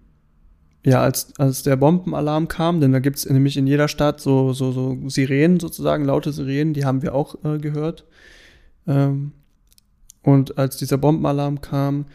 ja, 0.86 1.01
als, 1.01 1.38
als 1.38 1.63
der 1.63 1.75
Bombenalarm 1.75 2.47
kam, 2.47 2.80
denn 2.80 2.93
da 2.93 2.99
gibt 2.99 3.17
es 3.17 3.30
nämlich 3.30 3.58
in 3.58 3.67
jeder 3.67 3.89
Stadt 3.89 4.21
so, 4.21 4.53
so, 4.53 4.71
so 4.71 4.97
Sirenen 5.10 5.60
sozusagen, 5.60 6.06
laute 6.06 6.32
Sirenen, 6.32 6.73
die 6.73 6.86
haben 6.86 7.01
wir 7.01 7.13
auch 7.13 7.36
äh, 7.43 7.58
gehört. 7.58 8.06
Ähm, 8.88 9.34
und 10.23 10.58
als 10.58 10.77
dieser 10.77 10.97
Bombenalarm 10.97 11.60
kam, 11.62 12.06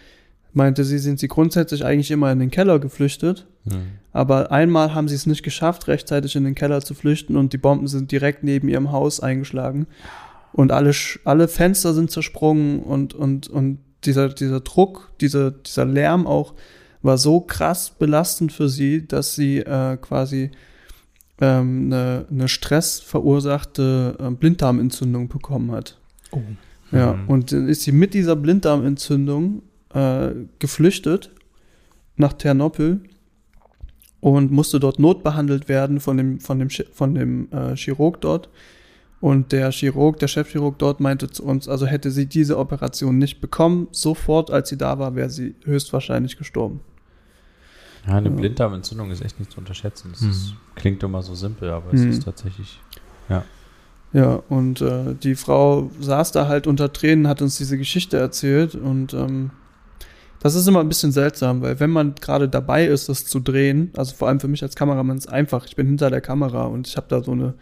meinte 0.53 0.85
sie, 0.85 0.99
sind 0.99 1.19
sie 1.19 1.29
grundsätzlich 1.29 1.85
eigentlich 1.85 2.11
immer 2.11 2.33
in 2.33 2.39
den 2.39 2.51
Keller 2.51 2.79
geflüchtet. 2.79 3.47
Hm. 3.65 3.93
Aber 4.13 4.51
einmal 4.53 4.95
haben 4.95 5.09
sie 5.09 5.15
es 5.15 5.27
nicht 5.27 5.43
geschafft, 5.43 5.89
rechtzeitig 5.89 6.37
in 6.37 6.45
den 6.45 6.55
Keller 6.55 6.81
zu 6.81 6.95
flüchten 6.95 7.37
und 7.37 7.53
die 7.53 7.59
Bomben 7.59 7.87
sind 7.87 8.11
direkt 8.13 8.45
neben 8.45 8.69
ihrem 8.69 8.93
Haus 8.93 9.21
eingeschlagen. 9.21 9.87
Und 10.53 10.71
alle, 10.71 10.93
alle 11.25 11.49
Fenster 11.49 11.95
sind 11.95 12.11
zersprungen 12.11 12.81
und, 12.81 13.15
und, 13.15 13.49
und 13.49 13.79
dieser, 14.05 14.29
dieser 14.29 14.61
Druck, 14.61 15.13
dieser, 15.21 15.51
dieser 15.51 15.85
Lärm 15.87 16.27
auch 16.27 16.55
war 17.03 17.19
so 17.19 17.41
krass 17.41 17.91
belastend 17.91 18.53
für 18.53 18.69
sie, 18.69 19.07
dass 19.07 19.35
sie 19.35 19.59
äh, 19.59 19.97
quasi 19.97 20.51
ähm, 21.41 21.87
eine, 21.87 22.27
eine 22.31 22.49
stressverursachte 22.49 24.17
äh, 24.21 24.31
Blinddarmentzündung 24.31 25.29
bekommen 25.29 25.73
hat. 25.73 25.99
Oh. 26.31 26.41
Ja, 26.93 27.15
Mhm. 27.15 27.29
und 27.29 27.53
dann 27.53 27.69
ist 27.69 27.83
sie 27.83 27.93
mit 27.93 28.13
dieser 28.13 28.37
Blinddarmentzündung 28.37 29.63
äh, 29.95 30.31
geflüchtet 30.59 31.31
nach 32.17 32.35
Ternopil 32.35 33.01
und 34.23 34.51
musste 34.51 34.81
dort 34.81 34.99
notbehandelt 34.99 35.69
werden 35.69 36.01
von 36.01 36.17
dem, 36.17 36.41
von 36.41 36.59
dem, 36.59 36.71
von 36.71 37.15
dem 37.15 37.49
äh, 37.53 37.77
Chirurg 37.77 38.21
dort. 38.23 38.49
Und 39.21 39.53
der 39.53 39.71
Chirurg, 39.73 40.19
der 40.21 40.29
Chefchirurg 40.29 40.79
dort 40.79 40.99
meinte 41.01 41.29
zu 41.31 41.45
uns, 41.45 41.69
also 41.69 41.87
hätte 41.87 42.11
sie 42.11 42.27
diese 42.27 42.57
Operation 42.59 43.19
nicht 43.19 43.41
bekommen, 43.41 43.89
sofort 43.91 44.51
als 44.51 44.69
sie 44.71 44.79
da 44.79 44.99
war, 44.99 45.15
wäre 45.15 45.29
sie 45.29 45.55
höchstwahrscheinlich 45.65 46.39
gestorben. 46.39 46.81
Ja, 48.07 48.17
eine 48.17 48.31
Ja. 48.31 48.35
Blinddarmentzündung 48.35 49.11
ist 49.11 49.23
echt 49.25 49.39
nicht 49.39 49.53
zu 49.53 49.59
unterschätzen. 49.59 50.09
Das 50.13 50.23
Hm. 50.23 50.31
ist, 50.31 50.55
klingt 50.77 51.03
immer 51.03 51.23
so 51.23 51.35
simpel, 51.35 51.71
aber 51.71 51.93
es 51.93 52.01
Hm. 52.01 52.11
ist 52.11 52.23
tatsächlich. 52.25 52.81
Ja, 54.15 54.43
und 54.51 54.83
äh, 54.83 55.15
die 55.15 55.35
Frau 55.37 55.91
saß 56.01 56.33
da 56.33 56.47
halt 56.47 56.67
unter 56.67 56.93
Tränen, 56.93 57.27
hat 57.29 57.41
uns 57.41 57.57
diese 57.57 57.79
Geschichte 57.79 58.19
erzählt 58.19 58.75
und 58.75 59.15
ähm, 59.15 59.51
das 60.43 60.55
ist 60.57 60.67
immer 60.67 60.81
ein 60.81 60.89
bisschen 60.89 61.13
seltsam, 61.13 61.63
weil 61.63 61.79
wenn 61.79 61.91
man 61.91 62.15
gerade 62.17 62.49
dabei 62.49 62.85
ist, 62.87 63.09
das 63.09 63.25
zu 63.27 63.39
drehen, 63.39 63.93
also 63.97 64.15
vor 64.15 64.27
allem 64.29 64.41
für 64.41 64.49
mich 64.49 64.63
als 64.63 64.75
Kameramann 64.75 65.17
ist 65.19 65.27
es 65.27 65.33
einfach, 65.33 65.67
ich 65.67 65.77
bin 65.77 65.87
hinter 65.87 66.11
der 66.11 66.21
Kamera 66.21 66.65
und 66.65 66.89
ich 66.89 66.97
habe 66.97 67.07
da 67.09 67.23
so 67.23 67.33
eine 67.33 67.55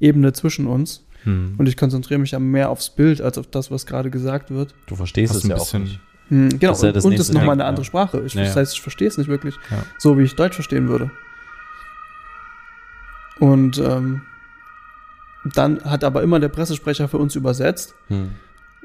Ebene 0.00 0.32
zwischen 0.32 0.66
uns 0.66 1.04
Hm. 1.24 1.54
und 1.56 1.68
ich 1.68 1.76
konzentriere 1.76 2.18
mich 2.18 2.32
ja 2.32 2.40
mehr 2.40 2.68
aufs 2.70 2.90
Bild 2.90 3.20
als 3.20 3.38
auf 3.38 3.46
das, 3.46 3.70
was 3.70 3.86
gerade 3.86 4.10
gesagt 4.10 4.50
wird. 4.50 4.74
Du 4.86 4.96
verstehst 4.96 5.30
Hast 5.32 5.38
es 5.38 5.44
ein 5.44 5.50
ja 5.50 5.56
auch 5.56 5.72
nicht. 5.74 6.00
Hm, 6.30 6.48
genau, 6.58 6.72
Das 6.72 6.78
ist 6.78 6.82
ja 6.84 6.92
das 6.92 7.04
und, 7.04 7.12
es 7.12 7.20
ist 7.20 7.32
nochmal 7.32 7.52
eine 7.52 7.64
andere 7.64 7.82
ja. 7.82 7.86
Sprache. 7.86 8.22
Ich, 8.26 8.34
Ja, 8.34 8.42
Das 8.42 8.56
heißt, 8.56 8.72
ich 8.74 8.80
verstehe 8.80 9.06
es 9.06 9.18
nicht 9.18 9.28
wirklich, 9.28 9.54
Ja. 9.70 9.84
so 9.98 10.18
wie 10.18 10.22
ich 10.22 10.34
Deutsch 10.34 10.54
verstehen 10.54 10.88
würde. 10.88 11.12
Und 13.38 13.78
ähm, 13.78 14.22
dann 15.54 15.82
hat 15.84 16.02
aber 16.04 16.22
immer 16.22 16.40
der 16.40 16.48
Pressesprecher 16.48 17.06
für 17.08 17.18
uns 17.18 17.36
übersetzt. 17.36 17.94
Hm. 18.08 18.30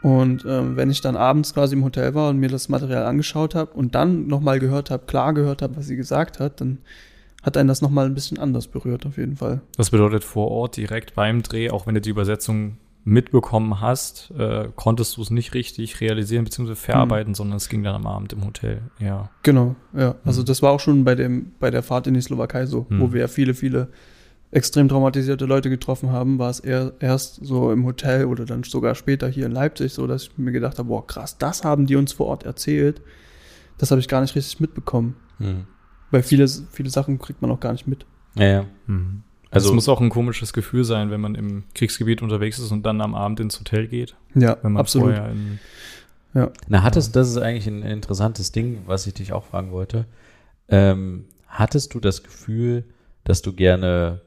Und 0.02 0.46
ähm, 0.48 0.76
wenn 0.76 0.90
ich 0.92 1.02
dann 1.02 1.16
abends 1.16 1.54
quasi 1.54 1.76
im 1.76 1.84
Hotel 1.84 2.14
war 2.14 2.30
und 2.30 2.38
mir 2.38 2.50
das 2.50 2.70
Material 2.70 3.06
angeschaut 3.06 3.56
habe 3.56 3.72
und 3.74 3.96
dann 3.96 4.28
nochmal 4.28 4.60
gehört 4.60 4.92
habe, 4.92 5.06
klar 5.08 5.34
gehört 5.34 5.62
habe, 5.62 5.76
was 5.78 5.88
sie 5.88 5.96
gesagt 5.96 6.40
hat, 6.40 6.62
dann 6.62 6.78
hat 7.44 7.58
einen 7.58 7.68
das 7.68 7.82
nochmal 7.82 8.06
ein 8.06 8.14
bisschen 8.14 8.38
anders 8.40 8.68
berührt, 8.68 9.06
auf 9.06 9.18
jeden 9.18 9.38
Fall. 9.38 9.62
Das 9.78 9.90
bedeutet 9.90 10.24
vor 10.24 10.52
Ort 10.52 10.78
direkt 10.78 11.16
beim 11.16 11.42
Dreh, 11.44 11.70
auch 11.72 11.88
wenn 11.88 11.96
du 11.96 12.02
die 12.02 12.10
Übersetzung 12.10 12.78
mitbekommen 13.06 13.80
hast, 13.80 14.32
äh, 14.38 14.68
konntest 14.76 15.16
du 15.16 15.22
es 15.22 15.30
nicht 15.32 15.54
richtig 15.54 16.02
realisieren 16.02 16.44
bzw. 16.44 16.76
verarbeiten, 16.76 17.36
sondern 17.36 17.56
es 17.56 17.70
ging 17.70 17.82
dann 17.82 17.96
am 17.96 18.06
Abend 18.06 18.34
im 18.34 18.46
Hotel. 18.46 18.82
Ja. 19.00 19.30
Genau, 19.44 19.76
ja. 19.96 20.16
Also 20.26 20.42
Mhm. 20.42 20.46
das 20.46 20.62
war 20.62 20.72
auch 20.74 20.80
schon 20.82 21.06
bei 21.06 21.16
dem, 21.16 21.54
bei 21.60 21.72
der 21.72 21.84
Fahrt 21.84 22.06
in 22.08 22.16
die 22.16 22.22
Slowakei 22.22 22.66
so, 22.66 22.86
wo 22.90 23.08
Mhm. 23.08 23.14
wir 23.14 23.22
ja 23.22 23.28
viele, 23.30 23.54
viele 23.54 23.88
extrem 24.52 24.88
traumatisierte 24.88 25.46
Leute 25.46 25.70
getroffen 25.70 26.12
haben, 26.12 26.40
war 26.40 26.50
es 26.50 26.60
eher 26.60 26.94
erst 27.00 27.46
so 27.46 27.72
im 27.72 27.86
Hotel 27.86 28.26
oder 28.26 28.46
dann 28.46 28.64
sogar 28.64 28.96
später 28.96 29.28
hier 29.28 29.46
in 29.46 29.52
Leipzig 29.52 29.94
so, 29.94 30.08
dass 30.08 30.24
ich 30.24 30.38
mir 30.38 30.52
gedacht 30.52 30.78
habe, 30.80 30.88
boah, 30.88 31.06
krass, 31.06 31.38
das 31.38 31.64
haben 31.64 31.86
die 31.86 31.96
uns 31.96 32.14
vor 32.14 32.28
Ort 32.28 32.44
erzählt. 32.44 33.02
Das 33.78 33.92
habe 33.92 34.00
ich 34.02 34.08
gar 34.08 34.22
nicht 34.22 34.36
richtig 34.36 34.60
mitbekommen. 34.60 35.16
Hm. 35.40 35.66
Weil 36.12 36.24
viele, 36.24 36.48
viele 36.48 36.90
Sachen 36.90 37.20
kriegt 37.20 37.42
man 37.42 37.52
auch 37.52 37.60
gar 37.60 37.74
nicht 37.74 37.88
mit. 37.88 38.06
Ja, 38.36 38.46
ja. 38.46 38.66
Mhm. 38.88 39.24
Also- 39.50 39.68
Also 39.68 39.70
es 39.70 39.76
muss 39.76 39.90
auch 39.90 40.02
ein 40.02 40.10
komisches 40.10 40.52
Gefühl 40.54 40.84
sein, 40.84 41.10
wenn 41.12 41.22
man 41.22 41.36
im 41.36 41.64
Kriegsgebiet 41.76 42.22
unterwegs 42.22 42.60
ist 42.60 42.72
und 42.72 42.86
dann 42.86 43.02
am 43.02 43.16
Abend 43.16 43.40
ins 43.40 43.60
Hotel 43.60 43.88
geht. 43.88 44.16
Ja, 44.36 44.58
Wenn 44.62 44.74
man 44.74 44.82
absolut. 44.82 45.14
vorher 45.16 45.32
in, 45.32 45.60
Na, 46.68 46.84
hattest, 46.84 47.16
das 47.16 47.30
ist 47.30 47.38
eigentlich 47.38 47.68
ein 47.68 47.82
interessantes 47.82 48.52
Ding, 48.52 48.84
was 48.86 49.08
ich 49.08 49.14
dich 49.14 49.34
auch 49.34 49.44
fragen 49.46 49.72
wollte. 49.72 50.06
Ähm, 50.70 51.26
hattest 51.48 51.94
du 51.94 52.00
das 52.00 52.24
Gefühl, 52.24 52.84
dass 53.24 53.42
du 53.42 53.54
gerne, 53.54 54.22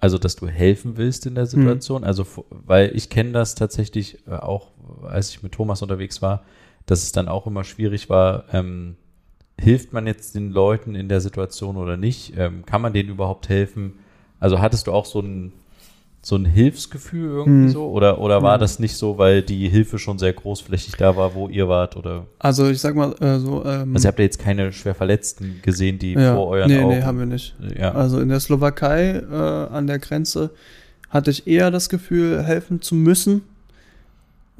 also 0.00 0.18
dass 0.18 0.36
du 0.36 0.48
helfen 0.48 0.96
willst 0.96 1.26
in 1.26 1.34
der 1.34 1.46
Situation? 1.46 2.04
Also, 2.04 2.22
f- 2.22 2.44
weil 2.50 2.90
ich 2.94 3.08
kenne 3.10 3.32
das 3.32 3.54
tatsächlich 3.54 4.26
äh, 4.26 4.34
auch, 4.34 4.68
als 5.02 5.30
ich 5.30 5.42
mit 5.42 5.52
Thomas 5.52 5.82
unterwegs 5.82 6.22
war, 6.22 6.42
dass 6.86 7.02
es 7.02 7.12
dann 7.12 7.28
auch 7.28 7.46
immer 7.46 7.64
schwierig 7.64 8.08
war, 8.08 8.44
ähm, 8.52 8.96
hilft 9.58 9.92
man 9.92 10.06
jetzt 10.06 10.34
den 10.34 10.50
Leuten 10.50 10.94
in 10.94 11.08
der 11.08 11.20
Situation 11.20 11.76
oder 11.76 11.96
nicht? 11.96 12.32
Ähm, 12.36 12.64
kann 12.64 12.80
man 12.80 12.92
denen 12.92 13.10
überhaupt 13.10 13.48
helfen? 13.48 13.98
Also 14.38 14.58
hattest 14.60 14.86
du 14.86 14.92
auch 14.92 15.04
so 15.04 15.20
ein, 15.20 15.52
so 16.22 16.36
ein 16.36 16.44
Hilfsgefühl 16.44 17.30
irgendwie 17.30 17.66
Hm. 17.68 17.70
so? 17.70 17.88
Oder, 17.88 18.20
oder 18.20 18.42
war 18.42 18.54
Hm. 18.54 18.60
das 18.60 18.78
nicht 18.78 18.94
so, 18.96 19.16
weil 19.16 19.40
die 19.42 19.68
Hilfe 19.68 19.98
schon 19.98 20.18
sehr 20.18 20.32
großflächig 20.34 20.94
da 20.96 21.16
war, 21.16 21.34
wo 21.34 21.48
ihr 21.48 21.66
wart? 21.68 21.96
Oder 21.96 22.26
Also 22.38 22.68
ich 22.68 22.78
sag 22.80 22.94
mal 22.94 23.14
äh, 23.20 23.38
so. 23.38 23.64
Ähm, 23.64 23.94
also 23.94 24.06
ihr 24.06 24.08
habt 24.08 24.18
ja 24.18 24.24
jetzt 24.26 24.38
keine 24.38 24.72
schwer 24.72 24.94
Verletzten 24.94 25.60
gesehen, 25.62 25.98
die 25.98 26.12
ja, 26.12 26.34
vor 26.34 26.48
euren 26.48 26.70
nee, 26.70 26.78
Augen. 26.78 26.88
nee, 26.98 27.02
haben 27.02 27.18
wir 27.18 27.26
nicht. 27.26 27.54
Ja. 27.78 27.92
Also 27.92 28.20
in 28.20 28.28
der 28.28 28.40
Slowakei 28.40 29.22
äh, 29.30 29.34
an 29.34 29.86
der 29.86 29.98
Grenze 29.98 30.50
hatte 31.08 31.30
ich 31.30 31.46
eher 31.46 31.70
das 31.70 31.88
Gefühl, 31.88 32.42
helfen 32.42 32.82
zu 32.82 32.94
müssen. 32.94 33.42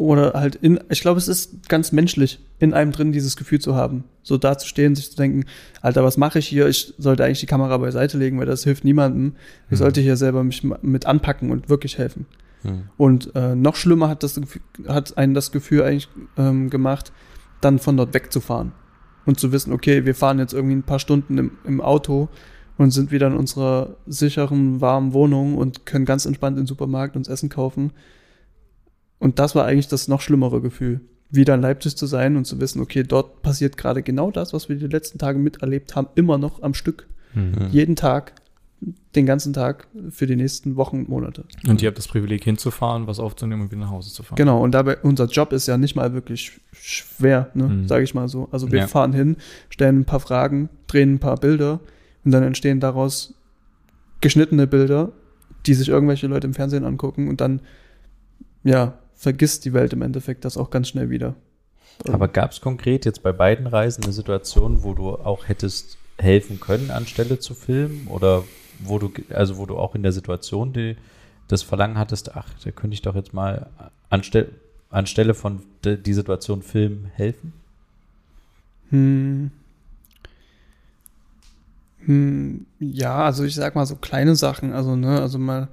Oder 0.01 0.33
halt 0.33 0.55
in, 0.55 0.81
ich 0.89 1.03
glaube, 1.03 1.19
es 1.19 1.29
ist 1.29 1.69
ganz 1.69 1.93
menschlich, 1.93 2.41
in 2.59 2.73
einem 2.73 2.91
drin 2.91 3.13
dieses 3.13 3.37
Gefühl 3.37 3.59
zu 3.59 3.75
haben. 3.75 4.05
So 4.23 4.39
da 4.39 4.57
zu 4.57 4.67
stehen, 4.67 4.95
sich 4.95 5.11
zu 5.11 5.17
denken, 5.19 5.45
Alter, 5.83 6.03
was 6.03 6.17
mache 6.17 6.39
ich 6.39 6.47
hier? 6.49 6.69
Ich 6.69 6.95
sollte 6.97 7.23
eigentlich 7.23 7.41
die 7.41 7.47
Kamera 7.47 7.77
beiseite 7.77 8.17
legen, 8.17 8.39
weil 8.39 8.47
das 8.47 8.65
hilft 8.65 8.83
niemandem. 8.83 9.35
Ich 9.67 9.73
Mhm. 9.73 9.77
sollte 9.77 10.01
hier 10.01 10.17
selber 10.17 10.43
mich 10.43 10.63
mit 10.65 11.05
anpacken 11.05 11.51
und 11.51 11.69
wirklich 11.69 11.99
helfen. 11.99 12.25
Hm. 12.63 12.85
Und 12.97 13.35
äh, 13.35 13.55
noch 13.55 13.77
schlimmer 13.77 14.09
hat, 14.09 14.23
das, 14.23 14.37
Gefühl- 14.41 14.63
hat 14.89 15.19
einen 15.19 15.35
das 15.35 15.53
Gefühl 15.53 15.83
eigentlich 15.83 16.09
ähm, 16.39 16.71
gemacht, 16.71 17.13
dann 17.61 17.79
von 17.79 17.99
dort 17.99 18.15
wegzufahren. 18.15 18.73
Und 19.27 19.39
zu 19.39 19.53
wissen, 19.53 19.71
okay, 19.71 20.07
wir 20.07 20.15
fahren 20.15 20.39
jetzt 20.39 20.55
irgendwie 20.55 20.77
ein 20.77 20.83
paar 20.83 20.99
Stunden 20.99 21.37
im, 21.37 21.51
im 21.67 21.83
Auto 21.83 22.31
und 22.79 22.91
sind 22.91 23.11
wieder 23.13 23.27
in 23.27 23.35
unserer 23.35 23.97
sicheren, 24.07 24.81
warmen 24.81 25.13
Wohnung 25.13 25.59
und 25.59 25.85
können 25.85 26.07
ganz 26.07 26.25
entspannt 26.25 26.57
in 26.57 26.63
den 26.63 26.69
Supermarkt 26.69 27.17
uns 27.17 27.29
Essen 27.29 27.51
kaufen. 27.51 27.93
Und 29.21 29.39
das 29.39 29.55
war 29.55 29.67
eigentlich 29.67 29.87
das 29.89 30.09
noch 30.09 30.21
schlimmere 30.21 30.61
Gefühl, 30.61 31.01
wieder 31.31 31.55
in 31.55 31.61
Leipzig 31.61 31.97
zu 31.97 32.07
sein 32.07 32.37
und 32.37 32.45
zu 32.47 32.59
wissen, 32.61 32.81
okay, 32.83 33.05
dort 33.05 33.43
passiert 33.43 33.77
gerade 33.77 34.03
genau 34.03 34.33
das, 34.33 34.53
was 34.53 34.69
wir 34.69 34.75
die 34.77 34.89
letzten 34.89 35.19
Tage 35.19 35.39
miterlebt 35.39 35.95
haben, 35.95 36.09
immer 36.17 36.39
noch 36.39 36.63
am 36.63 36.75
Stück. 36.75 37.07
Mhm. 37.35 37.69
Jeden 37.71 37.95
Tag, 37.95 38.33
den 39.15 39.27
ganzen 39.27 39.53
Tag 39.53 39.87
für 40.09 40.27
die 40.27 40.35
nächsten 40.37 40.75
Wochen, 40.77 41.05
Monate. 41.07 41.45
Und 41.69 41.83
ihr 41.83 41.89
habt 41.89 41.99
das 41.99 42.09
Privileg 42.09 42.43
hinzufahren, 42.43 43.07
was 43.07 43.21
aufzunehmen 43.21 43.61
und 43.63 43.71
wieder 43.71 43.83
nach 43.83 43.91
Hause 43.91 44.11
zu 44.11 44.23
fahren. 44.23 44.37
Genau, 44.37 44.61
und 44.63 44.73
dabei, 44.73 44.97
unser 45.03 45.27
Job 45.27 45.53
ist 45.53 45.69
ja 45.69 45.77
nicht 45.77 45.95
mal 45.95 46.15
wirklich 46.15 46.59
schwer, 46.73 47.51
ne, 47.55 47.65
Mhm. 47.69 47.89
sage 47.89 48.03
ich 48.05 48.15
mal 48.15 48.27
so. 48.27 48.49
Also 48.51 48.73
wir 48.73 48.81
Ja. 48.81 48.87
fahren 48.89 49.13
hin, 49.13 49.37
stellen 49.69 50.01
ein 50.01 50.05
paar 50.07 50.21
Fragen, 50.21 50.71
drehen 50.87 51.15
ein 51.15 51.19
paar 51.21 51.37
Bilder 51.37 51.79
und 52.25 52.31
dann 52.33 52.43
entstehen 52.43 52.81
daraus 52.81 53.35
geschnittene 54.23 54.67
Bilder, 54.67 55.13
die 55.67 55.75
sich 55.75 55.89
irgendwelche 55.91 56.27
Leute 56.27 56.47
im 56.47 56.55
Fernsehen 56.55 56.85
angucken 56.85 57.29
und 57.29 57.41
dann, 57.43 57.61
ja, 58.65 58.99
vergisst 59.21 59.67
die 59.67 59.75
Welt 59.75 59.93
im 59.93 60.01
Endeffekt 60.01 60.47
das 60.47 60.57
auch 60.57 60.71
ganz 60.71 60.89
schnell 60.89 61.11
wieder. 61.11 61.35
Aber 62.09 62.27
gab 62.27 62.53
es 62.53 62.63
konkret 62.63 63.05
jetzt 63.05 63.23
bei 63.23 63.33
beiden 63.33 63.67
Reisen 63.67 64.03
eine 64.03 64.15
Situation, 64.15 64.83
wo 64.83 64.95
du 64.95 65.11
auch 65.11 65.47
hättest 65.47 65.99
helfen 66.17 66.59
können, 66.59 66.91
anstelle 66.91 67.39
zu 67.39 67.53
filmen? 67.55 68.07
Oder 68.09 68.45
wo 68.79 68.99
du, 68.99 69.13
also 69.29 69.59
wo 69.59 69.67
du 69.67 69.77
auch 69.77 69.95
in 69.95 70.03
der 70.03 70.13
Situation 70.13 70.73
die, 70.73 70.97
das 71.49 71.63
Verlangen 71.63 71.99
hattest, 71.99 72.35
ach, 72.35 72.49
da 72.65 72.71
könnte 72.71 72.95
ich 72.95 73.03
doch 73.03 73.15
jetzt 73.15 73.35
mal 73.35 73.69
anstelle, 74.09 74.49
anstelle 74.89 75.35
von 75.35 75.63
de, 75.85 75.99
die 75.99 76.15
Situation 76.15 76.63
filmen 76.63 77.11
helfen? 77.15 77.53
Hm. 78.89 79.51
Hm, 82.07 82.65
ja, 82.79 83.27
also 83.27 83.45
ich 83.45 83.55
sag 83.55 83.75
mal 83.75 83.85
so 83.85 83.97
kleine 83.97 84.35
Sachen, 84.35 84.73
also 84.73 84.97
ne, 84.97 85.21
also 85.21 85.39
mal, 85.39 85.69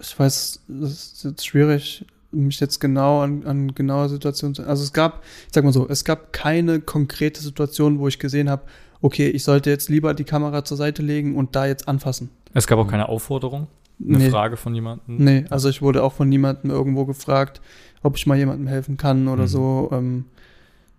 ich 0.00 0.18
weiß, 0.18 0.60
es 0.82 0.90
ist 0.90 1.24
jetzt 1.24 1.46
schwierig, 1.46 2.04
mich 2.44 2.60
jetzt 2.60 2.80
genau 2.80 3.20
an, 3.22 3.44
an 3.46 3.74
genaue 3.74 4.08
Situationen 4.08 4.54
zu, 4.54 4.62
also 4.66 4.82
es 4.82 4.92
gab, 4.92 5.22
ich 5.46 5.54
sag 5.54 5.64
mal 5.64 5.72
so, 5.72 5.88
es 5.88 6.04
gab 6.04 6.32
keine 6.32 6.80
konkrete 6.80 7.40
Situation, 7.40 7.98
wo 7.98 8.08
ich 8.08 8.18
gesehen 8.18 8.50
habe, 8.50 8.62
okay, 9.00 9.28
ich 9.28 9.44
sollte 9.44 9.70
jetzt 9.70 9.88
lieber 9.88 10.14
die 10.14 10.24
Kamera 10.24 10.64
zur 10.64 10.76
Seite 10.76 11.02
legen 11.02 11.36
und 11.36 11.54
da 11.56 11.66
jetzt 11.66 11.88
anfassen. 11.88 12.30
Es 12.54 12.66
gab 12.66 12.78
auch 12.78 12.88
keine 12.88 13.08
Aufforderung, 13.08 13.68
eine 14.04 14.18
Nee. 14.18 14.30
Frage 14.30 14.56
von 14.56 14.74
jemandem. 14.74 15.16
Nee, 15.18 15.44
also 15.50 15.68
ich 15.68 15.82
wurde 15.82 16.02
auch 16.02 16.12
von 16.12 16.28
niemandem 16.28 16.70
irgendwo 16.70 17.04
gefragt, 17.04 17.60
ob 18.02 18.16
ich 18.16 18.26
mal 18.26 18.36
jemandem 18.38 18.66
helfen 18.66 18.96
kann 18.96 19.28
oder 19.28 19.42
Mhm. 19.44 19.48
so, 19.48 19.88
ähm, 19.92 20.24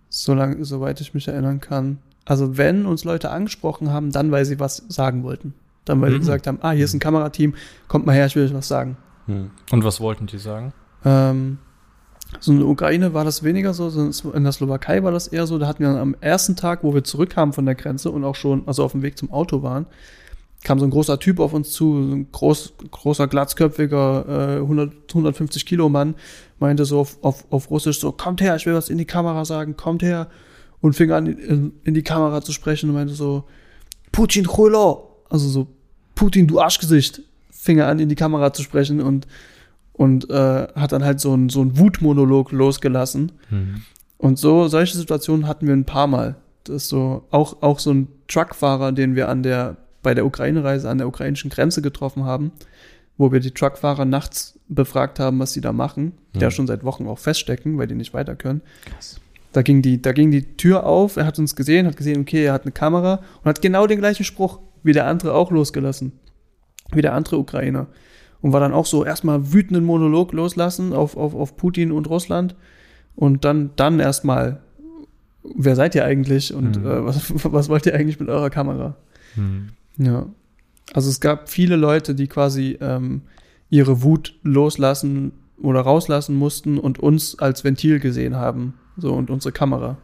solange, 0.08 0.64
soweit 0.64 1.00
ich 1.00 1.14
mich 1.14 1.28
erinnern 1.28 1.60
kann. 1.60 1.98
Also 2.24 2.56
wenn 2.56 2.86
uns 2.86 3.04
Leute 3.04 3.30
angesprochen 3.30 3.90
haben, 3.90 4.10
dann 4.12 4.30
weil 4.30 4.44
sie 4.44 4.60
was 4.60 4.84
sagen 4.88 5.22
wollten. 5.22 5.54
Dann 5.84 6.00
weil 6.00 6.10
sie 6.10 6.16
Mhm. 6.16 6.20
gesagt 6.20 6.46
haben, 6.46 6.58
ah, 6.60 6.72
hier 6.72 6.84
ist 6.84 6.94
ein 6.94 7.00
Kamerateam, 7.00 7.54
kommt 7.88 8.04
mal 8.06 8.12
her, 8.14 8.26
ich 8.26 8.36
will 8.36 8.44
euch 8.44 8.54
was 8.54 8.68
sagen. 8.68 8.96
Hm. 9.26 9.50
Und 9.70 9.84
was 9.84 10.00
wollten 10.00 10.26
die 10.26 10.38
sagen? 10.38 10.72
Ähm, 11.04 11.58
so 12.40 12.52
in 12.52 12.58
der 12.58 12.68
Ukraine 12.68 13.14
war 13.14 13.24
das 13.24 13.42
weniger 13.42 13.72
so, 13.72 13.88
in 13.88 14.44
der 14.44 14.52
Slowakei 14.52 15.02
war 15.02 15.12
das 15.12 15.28
eher 15.28 15.46
so. 15.46 15.58
Da 15.58 15.66
hatten 15.66 15.80
wir 15.80 15.88
dann 15.88 15.98
am 15.98 16.16
ersten 16.20 16.56
Tag, 16.56 16.84
wo 16.84 16.94
wir 16.94 17.02
zurückkamen 17.02 17.52
von 17.52 17.64
der 17.64 17.74
Grenze 17.74 18.10
und 18.10 18.24
auch 18.24 18.34
schon, 18.34 18.66
also 18.66 18.84
auf 18.84 18.92
dem 18.92 19.02
Weg 19.02 19.16
zum 19.16 19.32
Auto 19.32 19.62
waren, 19.62 19.86
kam 20.62 20.78
so 20.78 20.84
ein 20.84 20.90
großer 20.90 21.18
Typ 21.18 21.40
auf 21.40 21.52
uns 21.52 21.70
zu, 21.72 22.06
so 22.06 22.14
ein 22.14 22.30
groß, 22.30 22.74
großer, 22.90 23.28
glatzköpfiger, 23.28 24.56
äh, 24.58 24.60
100, 24.60 24.92
150 25.08 25.64
Kilo 25.64 25.88
Mann, 25.88 26.16
meinte 26.58 26.84
so 26.84 27.00
auf, 27.00 27.18
auf, 27.22 27.44
auf 27.50 27.70
Russisch 27.70 28.00
so, 28.00 28.12
kommt 28.12 28.40
her, 28.40 28.56
ich 28.56 28.66
will 28.66 28.74
was 28.74 28.90
in 28.90 28.98
die 28.98 29.04
Kamera 29.04 29.44
sagen, 29.44 29.76
kommt 29.76 30.02
her. 30.02 30.28
Und 30.80 30.94
fing 30.94 31.10
an, 31.10 31.26
in, 31.26 31.72
in 31.82 31.94
die 31.94 32.04
Kamera 32.04 32.40
zu 32.40 32.52
sprechen 32.52 32.88
und 32.88 32.94
meinte 32.94 33.14
so, 33.14 33.44
Putin 34.12 34.44
Chulo, 34.44 35.16
also 35.28 35.48
so, 35.48 35.66
Putin, 36.14 36.46
du 36.46 36.60
Arschgesicht, 36.60 37.22
fing 37.50 37.78
er 37.78 37.88
an, 37.88 37.98
in 37.98 38.08
die 38.08 38.14
Kamera 38.14 38.52
zu 38.52 38.62
sprechen 38.62 39.00
und 39.00 39.26
und 39.98 40.30
äh, 40.30 40.68
hat 40.74 40.92
dann 40.92 41.04
halt 41.04 41.20
so 41.20 41.34
einen 41.34 41.50
so 41.50 41.60
einen 41.60 41.76
Wutmonolog 41.78 42.52
losgelassen. 42.52 43.32
Mhm. 43.50 43.82
Und 44.16 44.38
so, 44.38 44.68
solche 44.68 44.96
Situationen 44.96 45.46
hatten 45.46 45.66
wir 45.66 45.74
ein 45.74 45.84
paar 45.84 46.06
Mal. 46.06 46.36
Das 46.64 46.76
ist 46.76 46.88
so, 46.88 47.24
auch, 47.30 47.62
auch 47.62 47.78
so 47.78 47.92
ein 47.92 48.08
Truckfahrer, 48.28 48.92
den 48.92 49.14
wir 49.16 49.28
an 49.28 49.42
der, 49.42 49.76
bei 50.02 50.14
der 50.14 50.24
Ukraine-Reise 50.24 50.88
an 50.88 50.98
der 50.98 51.06
ukrainischen 51.08 51.50
Grenze 51.50 51.82
getroffen 51.82 52.24
haben, 52.24 52.52
wo 53.16 53.32
wir 53.32 53.40
die 53.40 53.50
Truckfahrer 53.50 54.04
nachts 54.04 54.58
befragt 54.68 55.18
haben, 55.18 55.38
was 55.40 55.52
sie 55.52 55.60
da 55.60 55.72
machen, 55.72 56.12
die 56.34 56.40
ja 56.40 56.46
Mhm. 56.48 56.52
schon 56.52 56.66
seit 56.66 56.84
Wochen 56.84 57.06
auch 57.06 57.18
feststecken, 57.18 57.76
weil 57.78 57.86
die 57.88 57.94
nicht 57.94 58.14
weiter 58.14 58.36
können. 58.36 58.60
Krass. 58.84 59.20
Da 59.52 59.62
ging 59.62 59.82
die, 59.82 60.00
da 60.00 60.12
ging 60.12 60.30
die 60.30 60.56
Tür 60.56 60.84
auf, 60.86 61.16
er 61.16 61.26
hat 61.26 61.38
uns 61.38 61.56
gesehen, 61.56 61.86
hat 61.86 61.96
gesehen, 61.96 62.20
okay, 62.20 62.44
er 62.44 62.52
hat 62.52 62.62
eine 62.62 62.72
Kamera 62.72 63.20
und 63.42 63.48
hat 63.48 63.62
genau 63.62 63.86
den 63.86 63.98
gleichen 63.98 64.24
Spruch 64.24 64.60
wie 64.84 64.92
der 64.92 65.06
andere 65.06 65.32
auch 65.34 65.50
losgelassen. 65.50 66.12
Wie 66.92 67.02
der 67.02 67.14
andere 67.14 67.38
Ukrainer. 67.38 67.86
Und 68.40 68.52
war 68.52 68.60
dann 68.60 68.72
auch 68.72 68.86
so 68.86 69.04
erstmal 69.04 69.52
wütenden 69.52 69.84
Monolog 69.84 70.32
loslassen 70.32 70.92
auf, 70.92 71.16
auf, 71.16 71.34
auf 71.34 71.56
Putin 71.56 71.90
und 71.90 72.08
Russland 72.08 72.54
und 73.16 73.44
dann, 73.44 73.70
dann 73.76 73.98
erstmal, 73.98 74.60
wer 75.56 75.74
seid 75.74 75.94
ihr 75.96 76.04
eigentlich 76.04 76.54
und 76.54 76.76
Mhm. 76.80 76.86
äh, 76.86 77.04
was, 77.04 77.32
was 77.52 77.68
wollt 77.68 77.86
ihr 77.86 77.94
eigentlich 77.94 78.20
mit 78.20 78.28
eurer 78.28 78.50
Kamera? 78.50 78.94
Mhm. 79.34 79.70
Ja. 79.96 80.26
Also 80.94 81.10
es 81.10 81.20
gab 81.20 81.48
viele 81.48 81.76
Leute, 81.76 82.14
die 82.14 82.28
quasi 82.28 82.78
ähm, 82.80 83.22
ihre 83.70 84.02
Wut 84.02 84.38
loslassen 84.42 85.32
oder 85.60 85.80
rauslassen 85.80 86.36
mussten 86.36 86.78
und 86.78 86.98
uns 87.00 87.38
als 87.38 87.64
Ventil 87.64 87.98
gesehen 87.98 88.36
haben. 88.36 88.74
So 88.96 89.12
und 89.14 89.30
unsere 89.30 89.52
Kamera. 89.52 89.98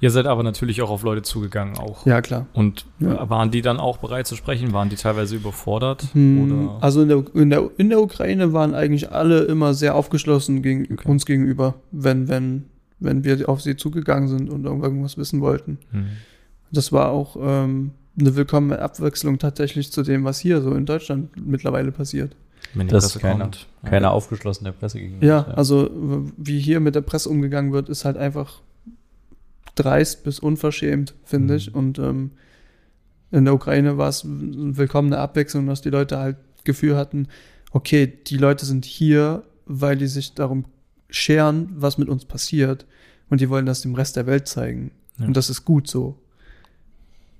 Ihr 0.00 0.10
seid 0.10 0.26
aber 0.26 0.42
natürlich 0.42 0.82
auch 0.82 0.90
auf 0.90 1.02
Leute 1.02 1.22
zugegangen 1.22 1.78
auch. 1.78 2.04
Ja, 2.06 2.20
klar. 2.20 2.46
Und 2.52 2.86
Ja. 2.98 3.28
waren 3.30 3.50
die 3.50 3.62
dann 3.62 3.78
auch 3.78 3.98
bereit 3.98 4.26
zu 4.26 4.36
sprechen? 4.36 4.72
Waren 4.72 4.88
die 4.88 4.96
teilweise 4.96 5.36
überfordert? 5.36 6.04
Hm, 6.12 6.52
Oder? 6.74 6.82
Also 6.82 7.02
in 7.02 7.08
der, 7.08 7.24
in, 7.34 7.50
der, 7.50 7.70
in 7.76 7.88
der 7.88 8.00
Ukraine 8.02 8.52
waren 8.52 8.74
eigentlich 8.74 9.12
alle 9.12 9.42
immer 9.42 9.74
sehr 9.74 9.94
aufgeschlossen 9.94 10.62
gegen, 10.62 10.92
Okay. 10.92 11.08
uns 11.08 11.24
gegenüber, 11.26 11.74
wenn, 11.92 12.28
wenn, 12.28 12.64
wenn 13.00 13.24
wir 13.24 13.48
auf 13.48 13.62
sie 13.62 13.76
zugegangen 13.76 14.28
sind 14.28 14.50
und 14.50 14.64
irgendwas 14.64 15.16
wissen 15.16 15.40
wollten. 15.40 15.78
Mhm. 15.92 16.06
Das 16.70 16.90
war 16.92 17.10
auch 17.10 17.36
ähm, 17.40 17.90
eine 18.18 18.34
willkommene 18.36 18.78
Abwechslung 18.80 19.38
tatsächlich 19.38 19.92
zu 19.92 20.02
dem, 20.02 20.24
was 20.24 20.38
hier 20.38 20.60
so 20.62 20.74
in 20.74 20.86
Deutschland 20.86 21.30
mittlerweile 21.36 21.92
passiert. 21.92 22.34
Wenn 22.74 22.86
die 22.88 22.92
Das 22.92 23.04
Presse 23.04 23.18
ist 23.18 23.22
keiner, 23.22 23.40
kommt. 23.44 23.66
Ja. 23.82 23.88
keiner 23.90 24.12
aufgeschlossen 24.12 24.64
der 24.64 24.72
Presse 24.72 24.98
gegenüber. 24.98 25.26
Ja, 25.26 25.44
also 25.48 25.90
w- 25.92 26.30
wie 26.36 26.58
hier 26.60 26.80
mit 26.80 26.94
der 26.94 27.00
Presse 27.02 27.28
umgegangen 27.28 27.72
wird, 27.72 27.88
ist 27.88 28.04
halt 28.04 28.16
einfach 28.16 28.60
dreist 29.74 30.24
bis 30.24 30.38
unverschämt, 30.38 31.14
finde 31.24 31.54
Mhm. 31.54 31.58
ich. 31.58 31.74
Und 31.74 31.98
ähm, 31.98 32.32
in 33.30 33.44
der 33.44 33.54
Ukraine 33.54 33.96
war 33.98 34.08
es 34.08 34.24
eine 34.24 34.76
willkommene 34.76 35.18
Abwechslung, 35.18 35.66
dass 35.66 35.80
die 35.80 35.90
Leute 35.90 36.18
halt 36.18 36.36
Gefühl 36.64 36.96
hatten, 36.96 37.28
okay, 37.72 38.06
die 38.26 38.36
Leute 38.36 38.66
sind 38.66 38.84
hier, 38.84 39.42
weil 39.66 39.96
die 39.96 40.06
sich 40.06 40.34
darum 40.34 40.64
scheren, 41.08 41.70
was 41.76 41.98
mit 41.98 42.08
uns 42.08 42.24
passiert. 42.24 42.86
Und 43.30 43.40
die 43.40 43.48
wollen 43.48 43.66
das 43.66 43.80
dem 43.82 43.94
Rest 43.94 44.16
der 44.16 44.26
Welt 44.26 44.46
zeigen. 44.46 44.90
Ja. 45.18 45.26
Und 45.26 45.36
das 45.36 45.48
ist 45.50 45.64
gut 45.64 45.88
so. 45.88 46.18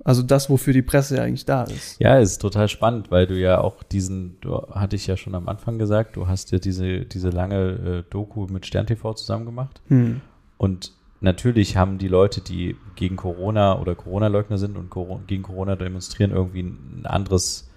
Also 0.04 0.22
das, 0.22 0.50
wofür 0.50 0.72
die 0.72 0.82
Presse 0.82 1.16
ja 1.16 1.22
eigentlich 1.22 1.44
da 1.44 1.62
ist. 1.64 2.00
Ja, 2.00 2.18
ist 2.18 2.38
total 2.38 2.68
spannend, 2.68 3.12
weil 3.12 3.26
du 3.26 3.38
ja 3.38 3.60
auch 3.60 3.84
diesen, 3.84 4.36
du 4.40 4.56
hatte 4.72 4.96
ich 4.96 5.06
ja 5.06 5.16
schon 5.16 5.34
am 5.36 5.48
Anfang 5.48 5.78
gesagt, 5.78 6.16
du 6.16 6.26
hast 6.26 6.50
ja 6.50 6.58
diese, 6.58 7.00
diese 7.02 7.30
lange 7.30 8.04
äh, 8.06 8.10
Doku 8.10 8.46
mit 8.46 8.66
Stern 8.66 8.86
TV 8.86 9.14
zusammen 9.14 9.44
gemacht. 9.44 9.80
Hm. 9.88 10.20
Und 10.58 10.92
natürlich 11.22 11.76
haben 11.76 11.98
die 11.98 12.08
Leute, 12.08 12.40
die 12.40 12.76
gegen 12.96 13.16
Corona 13.16 13.78
oder 13.78 13.94
Corona-Leugner 13.94 14.58
sind 14.58 14.76
und 14.76 14.90
gegen 15.26 15.42
Corona 15.42 15.76
demonstrieren, 15.76 16.32
irgendwie 16.32 16.62
ein 16.62 17.02
anderes, 17.04 17.70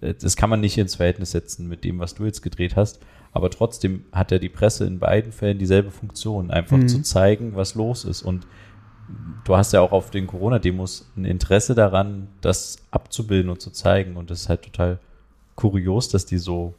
äh, 0.00 0.14
das 0.14 0.36
kann 0.36 0.50
man 0.50 0.60
nicht 0.60 0.78
ins 0.78 0.96
Verhältnis 0.96 1.32
setzen 1.32 1.68
mit 1.68 1.84
dem, 1.84 1.98
was 1.98 2.14
du 2.14 2.24
jetzt 2.24 2.42
gedreht 2.42 2.76
hast. 2.76 3.00
Aber 3.32 3.50
trotzdem 3.50 4.04
hat 4.12 4.32
ja 4.32 4.38
die 4.38 4.48
Presse 4.48 4.84
in 4.86 4.98
beiden 4.98 5.32
Fällen 5.32 5.58
dieselbe 5.58 5.90
Funktion, 5.90 6.50
einfach 6.50 6.76
Mhm. 6.76 6.88
zu 6.88 7.02
zeigen, 7.02 7.54
was 7.54 7.74
los 7.74 8.04
ist. 8.04 8.22
Und 8.22 8.46
du 9.44 9.56
hast 9.56 9.72
ja 9.72 9.80
auch 9.80 9.92
auf 9.92 10.10
den 10.10 10.26
Corona-Demos 10.26 11.10
ein 11.16 11.24
Interesse 11.24 11.74
daran, 11.74 12.28
das 12.40 12.78
abzubilden 12.90 13.50
und 13.50 13.60
zu 13.60 13.70
zeigen. 13.70 14.16
Und 14.16 14.30
das 14.30 14.42
ist 14.42 14.48
halt 14.48 14.62
total 14.62 14.98
kurios, 15.54 16.08
dass 16.08 16.26
die 16.26 16.38
so 16.38 16.74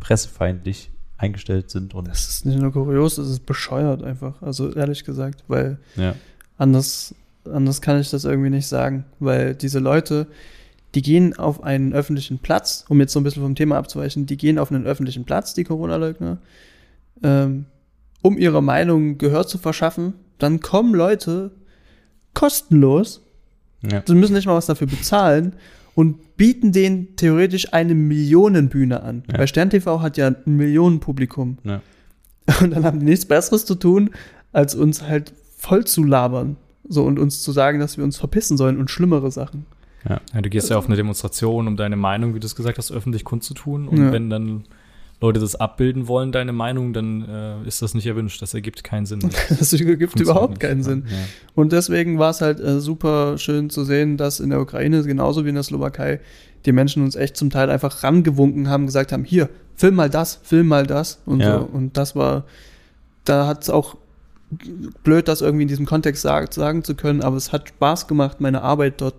pressefeindlich 0.00 0.90
eingestellt 1.16 1.70
sind 1.70 1.94
und 1.94 2.08
Das 2.08 2.28
ist 2.28 2.46
nicht 2.46 2.58
nur 2.58 2.72
kurios, 2.72 3.16
das 3.16 3.28
ist 3.28 3.46
bescheuert 3.46 4.02
einfach. 4.02 4.40
Also 4.42 4.72
ehrlich 4.72 5.04
gesagt, 5.04 5.44
weil 5.48 5.78
ja. 5.96 6.14
anders, 6.58 7.14
anders 7.50 7.80
kann 7.80 8.00
ich 8.00 8.10
das 8.10 8.24
irgendwie 8.24 8.50
nicht 8.50 8.66
sagen. 8.66 9.04
Weil 9.20 9.54
diese 9.54 9.78
Leute, 9.78 10.26
die 10.94 11.02
gehen 11.02 11.36
auf 11.36 11.62
einen 11.62 11.92
öffentlichen 11.92 12.38
Platz, 12.38 12.84
um 12.88 13.00
jetzt 13.00 13.12
so 13.12 13.20
ein 13.20 13.24
bisschen 13.24 13.42
vom 13.42 13.54
Thema 13.54 13.76
abzuweichen, 13.76 14.26
die 14.26 14.36
gehen 14.36 14.58
auf 14.58 14.70
einen 14.70 14.86
öffentlichen 14.86 15.24
Platz, 15.24 15.54
die 15.54 15.64
Corona-Leugner, 15.64 16.38
ähm, 17.22 17.66
um 18.22 18.38
ihrer 18.38 18.60
Meinung 18.60 19.18
Gehör 19.18 19.46
zu 19.46 19.58
verschaffen. 19.58 20.14
Dann 20.38 20.60
kommen 20.60 20.94
Leute 20.94 21.52
kostenlos 22.34 23.24
ja. 23.90 24.02
Sie 24.06 24.14
müssen 24.14 24.34
nicht 24.34 24.46
mal 24.46 24.54
was 24.54 24.66
dafür 24.66 24.86
bezahlen 24.86 25.54
und 25.94 26.36
bieten 26.36 26.72
denen 26.72 27.16
theoretisch 27.16 27.72
eine 27.72 27.94
Millionenbühne 27.94 29.02
an. 29.02 29.22
Ja. 29.30 29.38
Weil 29.38 29.48
Stern 29.48 29.70
TV 29.70 30.00
hat 30.02 30.16
ja 30.16 30.28
ein 30.28 30.56
Millionenpublikum. 30.56 31.58
Ja. 31.64 31.80
Und 32.60 32.72
dann 32.72 32.84
haben 32.84 32.98
die 33.00 33.06
nichts 33.06 33.24
Besseres 33.24 33.64
zu 33.64 33.74
tun, 33.74 34.10
als 34.52 34.74
uns 34.74 35.02
halt 35.02 35.32
voll 35.56 35.86
zu 35.86 36.04
labern. 36.04 36.56
So 36.86 37.04
und 37.04 37.18
uns 37.18 37.40
zu 37.42 37.52
sagen, 37.52 37.78
dass 37.80 37.96
wir 37.96 38.04
uns 38.04 38.18
verpissen 38.18 38.58
sollen 38.58 38.78
und 38.78 38.90
schlimmere 38.90 39.30
Sachen. 39.30 39.64
Ja, 40.06 40.20
du 40.42 40.50
gehst 40.50 40.68
ja 40.68 40.76
auf 40.76 40.84
eine 40.86 40.96
Demonstration, 40.96 41.66
um 41.66 41.78
deine 41.78 41.96
Meinung, 41.96 42.34
wie 42.34 42.40
du 42.40 42.44
es 42.46 42.54
gesagt 42.54 42.76
hast, 42.76 42.92
öffentlich 42.92 43.24
kundzutun. 43.24 43.88
Und 43.88 43.96
Ja. 43.96 44.12
wenn 44.12 44.28
dann 44.28 44.64
Leute 45.20 45.40
das 45.40 45.54
abbilden 45.56 46.08
wollen, 46.08 46.32
deine 46.32 46.52
Meinung, 46.52 46.92
dann 46.92 47.26
äh, 47.28 47.66
ist 47.68 47.80
das 47.82 47.94
nicht 47.94 48.06
erwünscht. 48.06 48.42
Das 48.42 48.52
ergibt 48.54 48.84
keinen 48.84 49.06
Sinn. 49.06 49.20
Das 49.48 49.70
gibt 49.70 50.20
überhaupt 50.20 50.60
keinen 50.60 50.82
Sinn. 50.82 51.04
Ja. 51.08 51.16
Und 51.54 51.72
deswegen 51.72 52.18
war 52.18 52.30
es 52.30 52.40
halt 52.40 52.60
äh, 52.60 52.80
super 52.80 53.38
schön 53.38 53.70
zu 53.70 53.84
sehen, 53.84 54.16
dass 54.16 54.40
in 54.40 54.50
der 54.50 54.60
Ukraine 54.60 55.02
genauso 55.02 55.44
wie 55.44 55.50
in 55.50 55.54
der 55.54 55.64
Slowakei 55.64 56.20
die 56.66 56.72
Menschen 56.72 57.02
uns 57.02 57.14
echt 57.16 57.36
zum 57.36 57.50
Teil 57.50 57.70
einfach 57.70 58.02
rangewunken 58.02 58.68
haben, 58.68 58.86
gesagt 58.86 59.12
haben, 59.12 59.24
hier, 59.24 59.48
film 59.76 59.94
mal 59.94 60.10
das, 60.10 60.40
film 60.42 60.66
mal 60.68 60.86
das 60.86 61.20
und 61.26 61.40
Ja. 61.40 61.58
so. 61.60 61.64
Und 61.72 61.96
das 61.96 62.16
war, 62.16 62.44
da 63.24 63.46
hat 63.46 63.62
es 63.62 63.70
auch 63.70 63.96
blöd, 65.02 65.28
das 65.28 65.40
irgendwie 65.40 65.62
in 65.62 65.68
diesem 65.68 65.86
Kontext 65.86 66.22
sag, 66.22 66.52
sagen 66.52 66.84
zu 66.84 66.94
können, 66.94 67.22
aber 67.22 67.36
es 67.36 67.52
hat 67.52 67.68
Spaß 67.68 68.06
gemacht, 68.06 68.40
meine 68.40 68.62
Arbeit 68.62 69.00
dort 69.00 69.14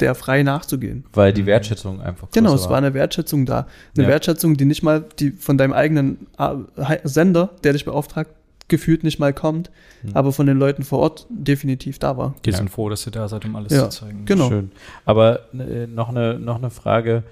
der 0.00 0.14
frei 0.16 0.42
nachzugehen. 0.42 1.04
Weil 1.12 1.32
die 1.32 1.46
Wertschätzung 1.46 2.00
einfach 2.00 2.28
Genau, 2.32 2.54
es 2.54 2.68
war 2.68 2.78
eine 2.78 2.92
Wertschätzung 2.92 3.46
da. 3.46 3.66
Eine 3.96 4.04
Ja. 4.04 4.10
Wertschätzung, 4.10 4.56
die 4.56 4.64
nicht 4.64 4.82
mal 4.82 5.04
die 5.20 5.30
von 5.30 5.58
deinem 5.58 5.72
eigenen 5.72 6.26
äh, 6.38 6.98
Sender, 7.04 7.50
der 7.62 7.72
dich 7.74 7.84
beauftragt, 7.84 8.30
gefühlt 8.66 9.04
nicht 9.04 9.18
mal 9.20 9.32
kommt, 9.32 9.70
Hm. 10.02 10.10
aber 10.14 10.32
von 10.32 10.46
den 10.46 10.58
Leuten 10.58 10.82
vor 10.82 10.98
Ort 11.00 11.26
definitiv 11.30 11.98
da 11.98 12.16
war. 12.16 12.34
Die 12.44 12.50
Ja. 12.50 12.56
sind 12.56 12.70
froh, 12.70 12.88
dass 12.88 13.06
ihr 13.06 13.12
da 13.12 13.28
seid, 13.28 13.44
um 13.44 13.54
alles 13.54 13.72
Ja, 13.72 13.88
zu 13.90 14.00
zeigen. 14.00 14.24
genau. 14.24 14.48
Schön. 14.48 14.72
Aber 15.04 15.40
äh, 15.54 15.86
noch, 15.86 16.08
eine, 16.08 16.38
noch 16.38 16.56
eine 16.56 16.70
Frage. 16.70 17.22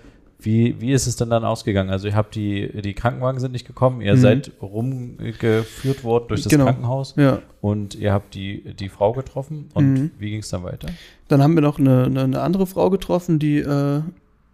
Wie, 0.40 0.80
wie 0.80 0.92
ist 0.92 1.06
es 1.08 1.16
denn 1.16 1.30
dann 1.30 1.44
ausgegangen? 1.44 1.90
Also 1.90 2.06
ihr 2.06 2.14
habt 2.14 2.34
die, 2.36 2.70
die 2.82 2.94
Krankenwagen 2.94 3.40
sind 3.40 3.50
nicht 3.52 3.66
gekommen, 3.66 4.00
ihr 4.00 4.14
Mhm. 4.14 4.20
seid 4.20 4.52
rumgeführt 4.62 6.04
worden 6.04 6.26
durch 6.28 6.42
das 6.44 6.50
Genau. 6.50 6.64
Krankenhaus 6.66 7.14
Ja. 7.16 7.42
und 7.60 7.96
ihr 7.96 8.12
habt 8.12 8.34
die, 8.34 8.62
die 8.74 8.88
Frau 8.88 9.12
getroffen. 9.12 9.68
Und 9.74 9.92
Mhm. 9.94 10.10
wie 10.18 10.30
ging 10.30 10.40
es 10.40 10.48
dann 10.50 10.62
weiter? 10.62 10.88
Dann 11.26 11.42
haben 11.42 11.54
wir 11.54 11.60
noch 11.62 11.78
eine, 11.80 12.04
eine, 12.04 12.40
andere 12.40 12.66
Frau 12.68 12.88
getroffen, 12.88 13.38
die 13.40 13.58
äh, 13.58 14.00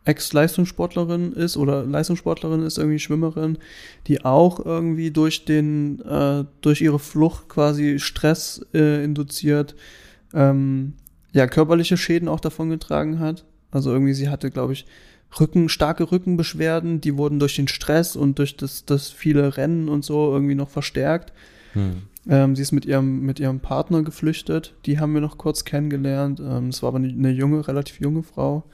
Ex-Leistungssportlerin 0.07 1.33
ist 1.33 1.57
oder 1.57 1.85
Leistungssportlerin 1.85 2.63
ist, 2.63 2.79
irgendwie 2.79 2.99
Schwimmerin, 2.99 3.59
die 4.07 4.25
auch 4.25 4.65
irgendwie 4.65 5.11
durch 5.11 5.45
den, 5.45 6.01
äh, 6.01 6.45
durch 6.61 6.81
ihre 6.81 6.99
Flucht 6.99 7.49
quasi 7.49 7.99
Stress 7.99 8.65
äh, 8.75 9.05
induziert, 9.05 9.75
ähm, 10.33 10.95
ja, 11.33 11.47
körperliche 11.47 11.97
Schäden 11.97 12.29
auch 12.29 12.41
davon 12.41 12.71
getragen 12.71 13.19
hat. 13.19 13.45
Also 13.71 13.93
irgendwie, 13.93 14.15
sie 14.15 14.29
hatte, 14.29 14.51
glaube 14.51 14.73
ich, 14.73 14.87
Rücken, 15.41 15.69
starke 15.69 16.11
Rückenbeschwerden, 16.11 17.01
die 17.01 17.17
wurden 17.17 17.39
durch 17.39 17.57
den 17.57 17.69
Stress 17.69 18.17
und 18.17 18.39
durch 18.39 18.57
das, 18.57 18.85
das 18.85 19.11
viele 19.11 19.57
Rennen 19.57 19.89
und 19.89 20.05
so 20.05 20.33
irgendwie 20.33 20.55
noch 20.55 20.69
verstärkt. 20.69 21.33
Hm. 21.73 22.03
Ähm, 22.29 22.57
sie 22.57 22.63
ist 22.63 22.73
mit 22.73 22.87
ihrem, 22.87 23.21
mit 23.21 23.41
ihrem 23.41 23.61
Partner 23.61 24.03
geflüchtet. 24.03 24.75
Die 24.87 24.99
haben 24.99 25.13
wir 25.13 25.21
noch 25.21 25.37
kurz 25.37 25.65
kennengelernt. 25.65 26.41
Ähm, 26.41 26.71
das 26.71 26.83
war 26.83 26.89
aber 26.89 26.99
eine, 26.99 27.31
junge, 27.31 27.67
relativ 27.67 28.01
junge 28.01 28.23
Frau. 28.23 28.65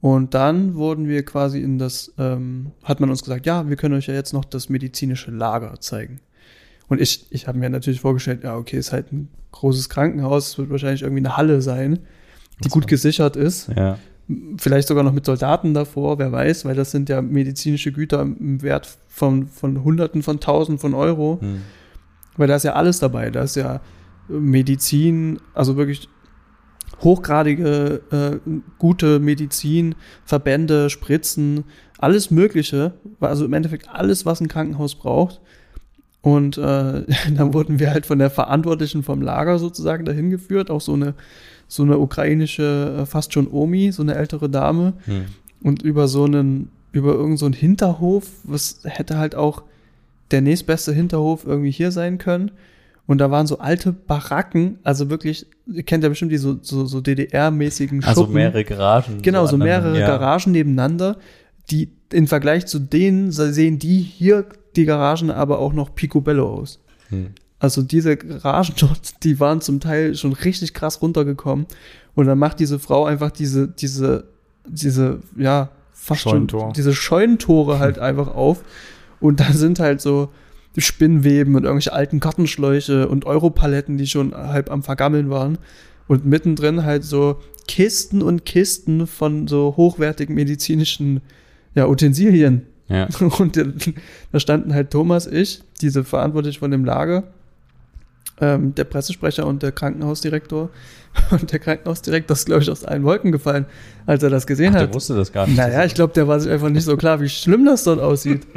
Und 0.00 0.34
dann 0.34 0.74
wurden 0.74 1.08
wir 1.08 1.24
quasi 1.24 1.60
in 1.60 1.78
das, 1.78 2.12
ähm, 2.18 2.72
hat 2.82 3.00
man 3.00 3.08
uns 3.08 3.22
gesagt, 3.22 3.46
ja, 3.46 3.68
wir 3.68 3.76
können 3.76 3.94
euch 3.94 4.06
ja 4.06 4.14
jetzt 4.14 4.34
noch 4.34 4.44
das 4.44 4.68
medizinische 4.68 5.30
Lager 5.30 5.80
zeigen. 5.80 6.20
Und 6.88 7.00
ich, 7.00 7.26
ich 7.30 7.48
habe 7.48 7.58
mir 7.58 7.70
natürlich 7.70 8.02
vorgestellt, 8.02 8.44
ja, 8.44 8.56
okay, 8.56 8.76
ist 8.76 8.92
halt 8.92 9.12
ein 9.12 9.30
großes 9.52 9.88
Krankenhaus, 9.88 10.48
es 10.48 10.58
wird 10.58 10.68
wahrscheinlich 10.68 11.02
irgendwie 11.02 11.22
eine 11.22 11.38
Halle 11.38 11.62
sein, 11.62 12.00
die 12.62 12.68
gut 12.68 12.86
gesichert 12.86 13.36
ist. 13.36 13.68
Ja. 13.74 13.98
Vielleicht 14.56 14.88
sogar 14.88 15.04
noch 15.04 15.12
mit 15.12 15.26
Soldaten 15.26 15.74
davor, 15.74 16.18
wer 16.18 16.32
weiß, 16.32 16.64
weil 16.64 16.74
das 16.74 16.90
sind 16.90 17.08
ja 17.08 17.20
medizinische 17.20 17.92
Güter 17.92 18.22
im 18.22 18.62
Wert 18.62 18.88
von, 19.08 19.46
von 19.48 19.84
Hunderten 19.84 20.22
von 20.22 20.40
Tausend 20.40 20.80
von 20.80 20.94
Euro. 20.94 21.38
Hm. 21.40 21.62
Weil 22.36 22.48
da 22.48 22.56
ist 22.56 22.64
ja 22.64 22.72
alles 22.72 22.98
dabei. 22.98 23.30
Da 23.30 23.42
ist 23.42 23.56
ja 23.56 23.80
Medizin, 24.28 25.38
also 25.52 25.76
wirklich 25.76 26.08
hochgradige, 27.02 28.00
äh, 28.10 28.50
gute 28.78 29.20
Medizin, 29.20 29.94
Verbände, 30.24 30.90
Spritzen, 30.90 31.64
alles 31.98 32.30
Mögliche. 32.30 32.94
Also 33.20 33.44
im 33.44 33.52
Endeffekt 33.52 33.88
alles, 33.90 34.24
was 34.24 34.40
ein 34.40 34.48
Krankenhaus 34.48 34.94
braucht. 34.94 35.40
Und 36.22 36.56
äh, 36.56 36.60
dann 37.36 37.52
wurden 37.52 37.78
wir 37.78 37.90
halt 37.90 38.06
von 38.06 38.18
der 38.18 38.30
Verantwortlichen 38.30 39.02
vom 39.02 39.20
Lager 39.20 39.58
sozusagen 39.58 40.04
dahin 40.04 40.30
geführt, 40.30 40.70
auch 40.70 40.80
so 40.80 40.94
eine, 40.94 41.14
so 41.68 41.82
eine 41.82 41.98
ukrainische, 41.98 43.00
äh, 43.00 43.06
fast 43.06 43.32
schon 43.32 43.48
Omi, 43.50 43.92
so 43.92 44.02
eine 44.02 44.14
ältere 44.14 44.48
Dame 44.48 44.94
Hm. 45.04 45.24
und 45.62 45.82
über 45.82 46.08
so 46.08 46.24
einen, 46.24 46.70
über 46.92 47.12
irgendeinen 47.12 47.36
so 47.36 47.46
einen 47.46 47.54
Hinterhof, 47.54 48.30
was 48.44 48.80
hätte 48.84 49.18
halt 49.18 49.34
auch 49.34 49.62
der 50.30 50.40
nächstbeste 50.40 50.92
Hinterhof 50.92 51.44
irgendwie 51.46 51.70
hier 51.70 51.90
sein 51.90 52.18
können. 52.18 52.50
Und 53.06 53.18
da 53.18 53.30
waren 53.30 53.46
so 53.46 53.58
alte 53.58 53.92
Baracken, 53.92 54.78
also 54.82 55.10
wirklich, 55.10 55.46
ihr 55.66 55.82
kennt 55.82 56.02
ja 56.02 56.08
bestimmt 56.08 56.32
die 56.32 56.38
so, 56.38 56.56
so, 56.62 56.86
so 56.86 57.00
DDR-mäßigen 57.00 58.00
Schuppen. 58.00 58.08
Also 58.08 58.26
mehrere 58.26 58.64
Garagen. 58.64 59.20
Genau, 59.20 59.46
so 59.46 59.58
mehrere 59.58 59.98
ja. 60.00 60.06
Garagen 60.06 60.52
nebeneinander, 60.52 61.18
die 61.70 61.90
im 62.12 62.26
Vergleich 62.26 62.66
zu 62.66 62.78
denen 62.78 63.30
sehen 63.30 63.78
die 63.78 63.98
hier, 63.98 64.46
die 64.76 64.86
Garagen, 64.86 65.30
aber 65.30 65.58
auch 65.58 65.74
noch 65.74 65.94
picobello 65.94 66.48
aus. 66.48 66.80
Hm. 67.10 67.32
Also 67.64 67.80
diese 67.80 68.18
Garagen 68.18 68.74
dort, 68.78 69.24
die 69.24 69.40
waren 69.40 69.62
zum 69.62 69.80
Teil 69.80 70.14
schon 70.16 70.34
richtig 70.34 70.74
krass 70.74 71.00
runtergekommen. 71.00 71.64
Und 72.14 72.26
dann 72.26 72.38
macht 72.38 72.60
diese 72.60 72.78
Frau 72.78 73.06
einfach 73.06 73.30
diese, 73.30 73.68
diese, 73.68 74.24
diese, 74.66 75.20
ja, 75.34 75.70
fast 75.94 76.20
Scheunentor. 76.20 76.60
schon, 76.60 76.72
diese 76.74 76.92
Scheunentore 76.92 77.78
halt 77.78 77.98
einfach 78.10 78.28
auf. 78.28 78.62
Und 79.18 79.40
da 79.40 79.50
sind 79.54 79.80
halt 79.80 80.02
so 80.02 80.28
Spinnweben 80.76 81.54
und 81.54 81.64
irgendwelche 81.64 81.94
alten 81.94 82.20
Kartenschläuche 82.20 83.08
und 83.08 83.24
Europaletten, 83.24 83.96
die 83.96 84.08
schon 84.08 84.34
halb 84.34 84.70
am 84.70 84.82
Vergammeln 84.82 85.30
waren. 85.30 85.56
Und 86.06 86.26
mittendrin 86.26 86.84
halt 86.84 87.02
so 87.02 87.40
Kisten 87.66 88.20
und 88.20 88.44
Kisten 88.44 89.06
von 89.06 89.48
so 89.48 89.72
hochwertigen 89.78 90.34
medizinischen 90.34 91.22
ja, 91.74 91.88
Utensilien. 91.88 92.66
Ja. 92.88 93.08
Und 93.38 93.56
da 94.32 94.38
standen 94.38 94.74
halt 94.74 94.90
Thomas, 94.90 95.26
ich, 95.26 95.62
diese 95.80 96.04
verantwortlich 96.04 96.58
von 96.58 96.70
dem 96.70 96.84
Lager, 96.84 97.24
ähm, 98.40 98.74
der 98.74 98.84
Pressesprecher 98.84 99.46
und 99.46 99.62
der 99.62 99.72
Krankenhausdirektor. 99.72 100.70
Und 101.30 101.52
der 101.52 101.60
Krankenhausdirektor 101.60 102.34
ist, 102.34 102.46
glaube 102.46 102.62
ich, 102.62 102.70
aus 102.72 102.84
allen 102.84 103.04
Wolken 103.04 103.30
gefallen, 103.30 103.66
als 104.04 104.24
er 104.24 104.30
das 104.30 104.48
gesehen 104.48 104.72
Ach, 104.74 104.80
hat. 104.80 104.88
der 104.88 104.94
wusste 104.94 105.14
das 105.14 105.32
gar 105.32 105.46
nicht. 105.46 105.56
Naja, 105.56 105.84
ich 105.84 105.94
glaube, 105.94 106.12
der 106.12 106.26
war 106.26 106.40
sich 106.40 106.50
einfach 106.50 106.70
nicht 106.70 106.82
so 106.82 106.96
klar, 106.96 107.20
wie 107.20 107.28
schlimm 107.28 107.64
das 107.64 107.84
dort 107.84 108.00
aussieht. 108.00 108.46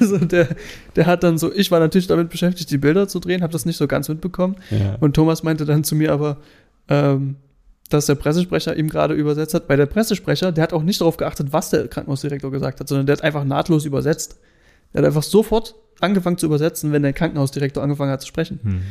Also 0.00 0.16
der, 0.16 0.48
der 0.96 1.04
hat 1.04 1.22
dann 1.22 1.36
so, 1.36 1.52
ich 1.52 1.70
war 1.70 1.78
natürlich 1.78 2.06
damit 2.06 2.30
beschäftigt, 2.30 2.70
die 2.70 2.78
Bilder 2.78 3.06
zu 3.06 3.18
drehen, 3.20 3.42
habe 3.42 3.52
das 3.52 3.66
nicht 3.66 3.76
so 3.76 3.86
ganz 3.86 4.08
mitbekommen. 4.08 4.56
Ja. 4.70 4.96
Und 5.00 5.14
Thomas 5.14 5.42
meinte 5.42 5.66
dann 5.66 5.84
zu 5.84 5.94
mir 5.94 6.10
aber, 6.10 6.38
ähm, 6.88 7.36
dass 7.90 8.06
der 8.06 8.14
Pressesprecher 8.14 8.76
ihm 8.76 8.88
gerade 8.88 9.12
übersetzt 9.12 9.52
hat. 9.52 9.68
Weil 9.68 9.76
der 9.76 9.84
Pressesprecher, 9.84 10.52
der 10.52 10.62
hat 10.62 10.72
auch 10.72 10.82
nicht 10.82 11.02
darauf 11.02 11.18
geachtet, 11.18 11.48
was 11.52 11.68
der 11.68 11.88
Krankenhausdirektor 11.88 12.50
gesagt 12.50 12.80
hat, 12.80 12.88
sondern 12.88 13.06
der 13.06 13.16
hat 13.18 13.24
einfach 13.24 13.44
nahtlos 13.44 13.84
übersetzt. 13.84 14.38
Der 14.94 15.02
hat 15.02 15.06
einfach 15.06 15.22
sofort 15.22 15.74
angefangen 16.00 16.38
zu 16.38 16.46
übersetzen, 16.46 16.92
wenn 16.92 17.02
der 17.02 17.12
Krankenhausdirektor 17.12 17.82
angefangen 17.82 18.10
hat 18.12 18.20
zu 18.20 18.26
sprechen. 18.28 18.60
Hm. 18.62 18.82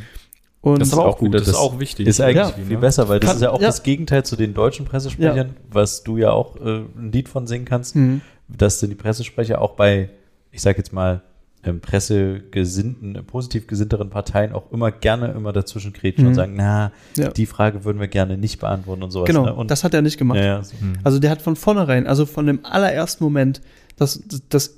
Und 0.62 0.80
Das 0.82 0.90
ist 0.90 0.94
aber 0.96 1.06
auch 1.06 1.18
gut, 1.18 1.34
das 1.34 1.44
ist 1.44 1.50
das- 1.50 1.56
auch 1.56 1.80
wichtig. 1.80 2.08
Ist 2.08 2.20
eigentlich 2.20 2.36
Ja. 2.38 2.50
viel 2.50 2.78
besser, 2.78 3.08
weil 3.08 3.20
das 3.20 3.28
Kann- 3.30 3.38
ist 3.38 3.44
ja 3.44 3.52
auch 3.52 3.62
ja. 3.62 3.68
das 3.68 3.84
Gegenteil 3.84 4.26
zu 4.26 4.36
den 4.36 4.54
deutschen 4.54 4.86
Pressesprechern, 4.86 5.56
was 5.72 6.04
du 6.04 6.18
ja 6.18 6.32
auch 6.32 6.58
äh, 6.58 6.80
ein 6.98 7.12
Lied 7.14 7.30
von 7.30 7.48
singen 7.48 7.66
kannst, 7.66 7.96
Hm. 7.96 8.22
dass 8.50 8.80
die 8.80 8.94
Pressesprecher 8.96 9.62
auch 9.62 9.74
bei, 9.76 10.10
ich 10.52 10.62
sag 10.62 10.78
jetzt 10.78 10.92
mal, 10.94 11.22
ähm, 11.64 11.80
pressegesinnten, 11.82 13.16
äh, 13.16 13.24
positiv 13.24 13.68
gesinnteren 13.68 14.10
Parteien 14.10 14.54
auch 14.54 14.72
immer 14.72 14.92
gerne 14.92 15.32
immer 15.32 15.54
dazwischen 15.54 15.94
kretschen 15.94 16.24
Mhm. 16.26 16.30
und 16.30 16.36
sagen, 16.36 16.54
na, 16.56 16.92
Ja. 17.18 17.30
die 17.30 17.46
Frage 17.46 17.84
würden 17.84 18.00
wir 18.00 18.08
gerne 18.08 18.38
nicht 18.38 18.60
beantworten 18.60 19.04
und 19.04 19.12
sowas. 19.12 19.28
Genau, 19.28 19.46
ne? 19.46 19.54
und, 19.54 19.72
das 19.72 19.84
hat 19.84 19.94
er 19.94 20.02
nicht 20.02 20.18
gemacht. 20.18 20.38
ja, 20.40 20.46
ja, 20.46 20.64
so. 20.64 20.74
Hm. 20.80 20.94
Also 21.04 21.20
der 21.20 21.30
hat 21.32 21.42
von 21.42 21.56
vornherein, 21.56 22.08
also 22.08 22.26
von 22.26 22.46
dem 22.46 22.60
allerersten 22.64 23.24
Moment, 23.24 23.62
dass, 23.98 24.22
dass 24.50 24.78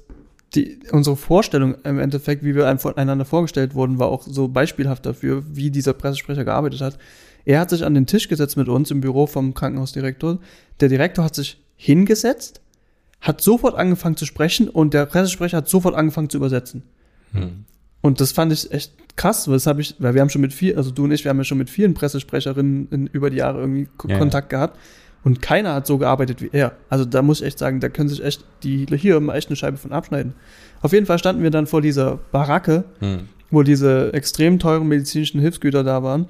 die, 0.55 0.79
unsere 0.91 1.15
Vorstellung 1.15 1.75
im 1.83 1.99
Endeffekt, 1.99 2.43
wie 2.43 2.55
wir 2.55 2.67
einem 2.67 2.79
voneinander 2.79 3.25
vorgestellt 3.25 3.75
wurden, 3.75 3.99
war 3.99 4.07
auch 4.07 4.23
so 4.23 4.47
beispielhaft 4.47 5.05
dafür, 5.05 5.43
wie 5.47 5.69
dieser 5.69 5.93
Pressesprecher 5.93 6.45
gearbeitet 6.45 6.81
hat. 6.81 6.97
Er 7.45 7.59
hat 7.59 7.69
sich 7.69 7.85
an 7.85 7.93
den 7.93 8.05
Tisch 8.05 8.27
gesetzt 8.27 8.57
mit 8.57 8.67
uns 8.67 8.91
im 8.91 9.01
Büro 9.01 9.27
vom 9.27 9.53
Krankenhausdirektor. 9.53 10.39
Der 10.79 10.89
Direktor 10.89 11.23
hat 11.23 11.35
sich 11.35 11.61
hingesetzt, 11.75 12.61
hat 13.21 13.41
sofort 13.41 13.75
angefangen 13.75 14.17
zu 14.17 14.25
sprechen 14.25 14.69
und 14.69 14.93
der 14.93 15.05
Pressesprecher 15.05 15.57
hat 15.57 15.69
sofort 15.69 15.95
angefangen 15.95 16.29
zu 16.29 16.37
übersetzen. 16.37 16.83
Hm. 17.31 17.65
Und 18.01 18.21
das 18.21 18.31
fand 18.31 18.51
ich 18.53 18.71
echt 18.71 18.93
krass, 19.17 19.47
weil 19.47 19.55
das 19.55 19.67
habe 19.67 19.81
ich, 19.81 19.95
weil 19.99 20.13
wir 20.13 20.21
haben 20.21 20.29
schon 20.29 20.41
mit 20.41 20.53
vielen, 20.53 20.77
also 20.77 20.91
du 20.91 21.03
und 21.03 21.11
ich, 21.11 21.25
wir 21.25 21.29
haben 21.29 21.37
ja 21.37 21.43
schon 21.43 21.57
mit 21.57 21.69
vielen 21.69 21.93
Pressesprecherinnen 21.93 22.87
in, 22.89 23.07
über 23.07 23.29
die 23.29 23.37
Jahre 23.37 23.59
irgendwie 23.59 23.87
Ja, 24.03 24.11
ja. 24.11 24.17
Kontakt 24.17 24.49
gehabt. 24.49 24.79
Und 25.23 25.41
keiner 25.41 25.73
hat 25.73 25.85
so 25.85 25.97
gearbeitet 25.97 26.41
wie 26.41 26.49
er. 26.51 26.73
Also 26.89 27.03
da 27.05 27.21
muss 27.21 27.41
ich 27.41 27.47
echt 27.47 27.59
sagen, 27.59 27.79
da 27.79 27.89
können 27.89 28.09
sich 28.09 28.23
echt 28.23 28.45
die 28.63 28.85
hier 28.95 29.19
mal 29.19 29.35
echt 29.35 29.49
eine 29.49 29.55
Scheibe 29.57 29.77
von 29.77 29.91
abschneiden. 29.91 30.33
Auf 30.81 30.93
jeden 30.93 31.05
Fall 31.05 31.19
standen 31.19 31.43
wir 31.43 31.51
dann 31.51 31.67
vor 31.67 31.81
dieser 31.81 32.19
Baracke, 32.31 32.85
Hm. 32.99 33.27
wo 33.51 33.63
diese 33.63 34.13
extrem 34.13 34.59
teuren 34.59 34.87
medizinischen 34.87 35.41
Hilfsgüter 35.41 35.83
da 35.83 36.03
waren. 36.03 36.27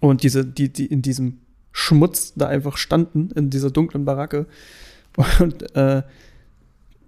Und 0.00 0.22
diese, 0.22 0.44
die, 0.44 0.72
die 0.72 0.86
in 0.86 1.02
diesem 1.02 1.38
Schmutz 1.72 2.34
da 2.36 2.46
einfach 2.46 2.76
standen, 2.76 3.30
in 3.34 3.50
dieser 3.50 3.70
dunklen 3.70 4.04
Baracke. 4.04 4.46
Und 5.40 5.74
äh, 5.76 6.02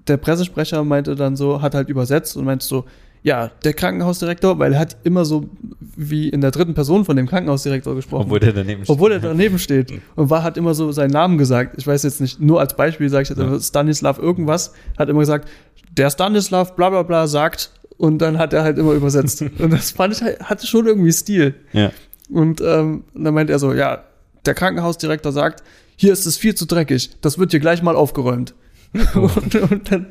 der 0.08 0.16
Pressesprecher 0.16 0.82
meinte 0.82 1.14
dann 1.14 1.36
so, 1.36 1.62
hat 1.62 1.74
halt 1.76 1.88
übersetzt 1.88 2.36
und 2.36 2.44
meinte 2.44 2.66
so, 2.66 2.84
ja, 3.22 3.50
der 3.64 3.74
Krankenhausdirektor, 3.74 4.58
weil 4.58 4.72
er 4.72 4.78
hat 4.78 4.96
immer 5.04 5.24
so 5.24 5.48
wie 5.96 6.28
in 6.28 6.40
der 6.40 6.50
dritten 6.50 6.72
Person 6.74 7.04
von 7.04 7.16
dem 7.16 7.26
Krankenhausdirektor 7.26 7.94
gesprochen. 7.94 8.22
Obwohl 8.24 8.40
der 8.40 8.52
daneben 8.52 8.84
steht. 8.84 8.94
Obwohl 8.94 9.12
er 9.12 9.18
daneben 9.20 9.58
steht. 9.58 9.92
Und 10.16 10.30
war, 10.30 10.42
hat 10.42 10.56
immer 10.56 10.72
so 10.74 10.90
seinen 10.92 11.10
Namen 11.10 11.36
gesagt. 11.36 11.74
Ich 11.76 11.86
weiß 11.86 12.02
jetzt 12.04 12.20
nicht, 12.20 12.40
nur 12.40 12.60
als 12.60 12.74
Beispiel 12.74 13.08
sage 13.10 13.24
ich 13.24 13.28
jetzt 13.28 13.38
Ja. 13.38 13.44
einfach, 13.44 13.60
Stanislav 13.62 14.18
irgendwas, 14.18 14.72
hat 14.98 15.08
immer 15.10 15.20
gesagt, 15.20 15.48
der 15.96 16.08
Stanislav 16.10 16.76
bla 16.76 16.88
bla 16.88 17.02
bla 17.02 17.26
sagt 17.26 17.72
und 17.98 18.18
dann 18.18 18.38
hat 18.38 18.54
er 18.54 18.62
halt 18.62 18.78
immer 18.78 18.92
übersetzt. 18.92 19.42
und 19.58 19.70
das 19.70 19.90
fand 19.90 20.14
ich, 20.14 20.22
halt- 20.22 20.40
hatte 20.40 20.66
schon 20.66 20.86
irgendwie 20.86 21.12
Stil. 21.12 21.54
Ja. 21.72 21.90
Und 22.30 22.60
ähm, 22.62 23.04
dann 23.14 23.34
meinte 23.34 23.52
er 23.52 23.58
so, 23.58 23.74
ja, 23.74 24.04
der 24.46 24.54
Krankenhausdirektor 24.54 25.32
sagt, 25.32 25.62
hier 25.96 26.14
ist 26.14 26.24
es 26.24 26.38
viel 26.38 26.54
zu 26.54 26.64
dreckig, 26.64 27.10
das 27.20 27.38
wird 27.38 27.50
hier 27.50 27.60
gleich 27.60 27.82
mal 27.82 27.96
aufgeräumt. 27.96 28.54
und, 29.14 29.54
und, 29.54 29.92
dann, 29.92 30.06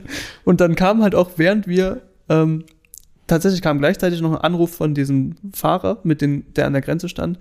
und 0.46 0.62
dann 0.62 0.76
kam 0.76 1.02
halt 1.02 1.16
auch, 1.16 1.32
während 1.38 1.68
wir, 1.68 2.02
ähm, 2.30 2.66
tatsächlich 3.30 3.62
kam 3.62 3.80
gleichzeitig 3.80 4.22
noch 4.22 4.32
ein 4.32 4.42
Anruf 4.42 4.76
von 4.76 4.94
diesem 4.94 5.36
Fahrer, 5.54 6.00
mit 6.04 6.22
den, 6.22 6.52
der 6.56 6.68
an 6.68 6.74
der 6.74 6.82
Grenze 6.82 7.08
stand. 7.10 7.40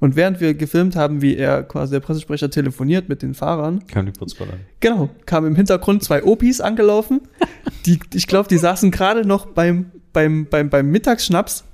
Und 0.00 0.14
während 0.14 0.40
wir 0.40 0.54
gefilmt 0.54 0.94
haben, 0.94 1.22
wie 1.22 1.36
er 1.36 1.64
quasi 1.64 1.92
der 1.92 2.00
Pressesprecher 2.00 2.50
telefoniert 2.50 3.08
mit 3.08 3.22
den 3.22 3.34
Fahrern, 3.34 3.84
Kam 3.88 4.06
die 4.06 4.12
Putzfrau 4.12 4.44
an. 4.44 4.60
Genau, 4.80 5.10
kamen 5.26 5.48
im 5.48 5.56
Hintergrund 5.56 6.04
zwei 6.04 6.22
Opis 6.22 6.60
angelaufen. 6.60 7.22
Die, 7.86 7.98
ich 8.14 8.26
glaube, 8.26 8.48
die 8.48 8.58
saßen 8.58 8.90
gerade 8.90 9.26
noch 9.26 9.46
beim, 9.46 9.90
beim, 10.12 10.46
beim, 10.46 10.70
beim 10.70 10.90
Mittagsschnaps. 10.90 11.64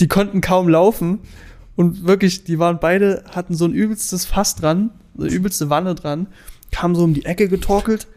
Die 0.00 0.08
konnten 0.08 0.40
kaum 0.40 0.68
laufen. 0.68 1.18
Und 1.76 2.06
wirklich, 2.06 2.44
die 2.44 2.58
waren 2.58 2.78
beide, 2.80 3.24
hatten 3.30 3.54
so 3.54 3.66
ein 3.66 3.72
übelstes 3.72 4.24
Fass 4.24 4.56
dran, 4.56 4.90
eine 5.18 5.28
übelste 5.28 5.68
Wanne 5.68 5.94
dran, 5.94 6.28
kamen 6.72 6.94
so 6.94 7.04
um 7.04 7.12
die 7.12 7.24
Ecke 7.24 7.48
getorkelt 7.48 8.08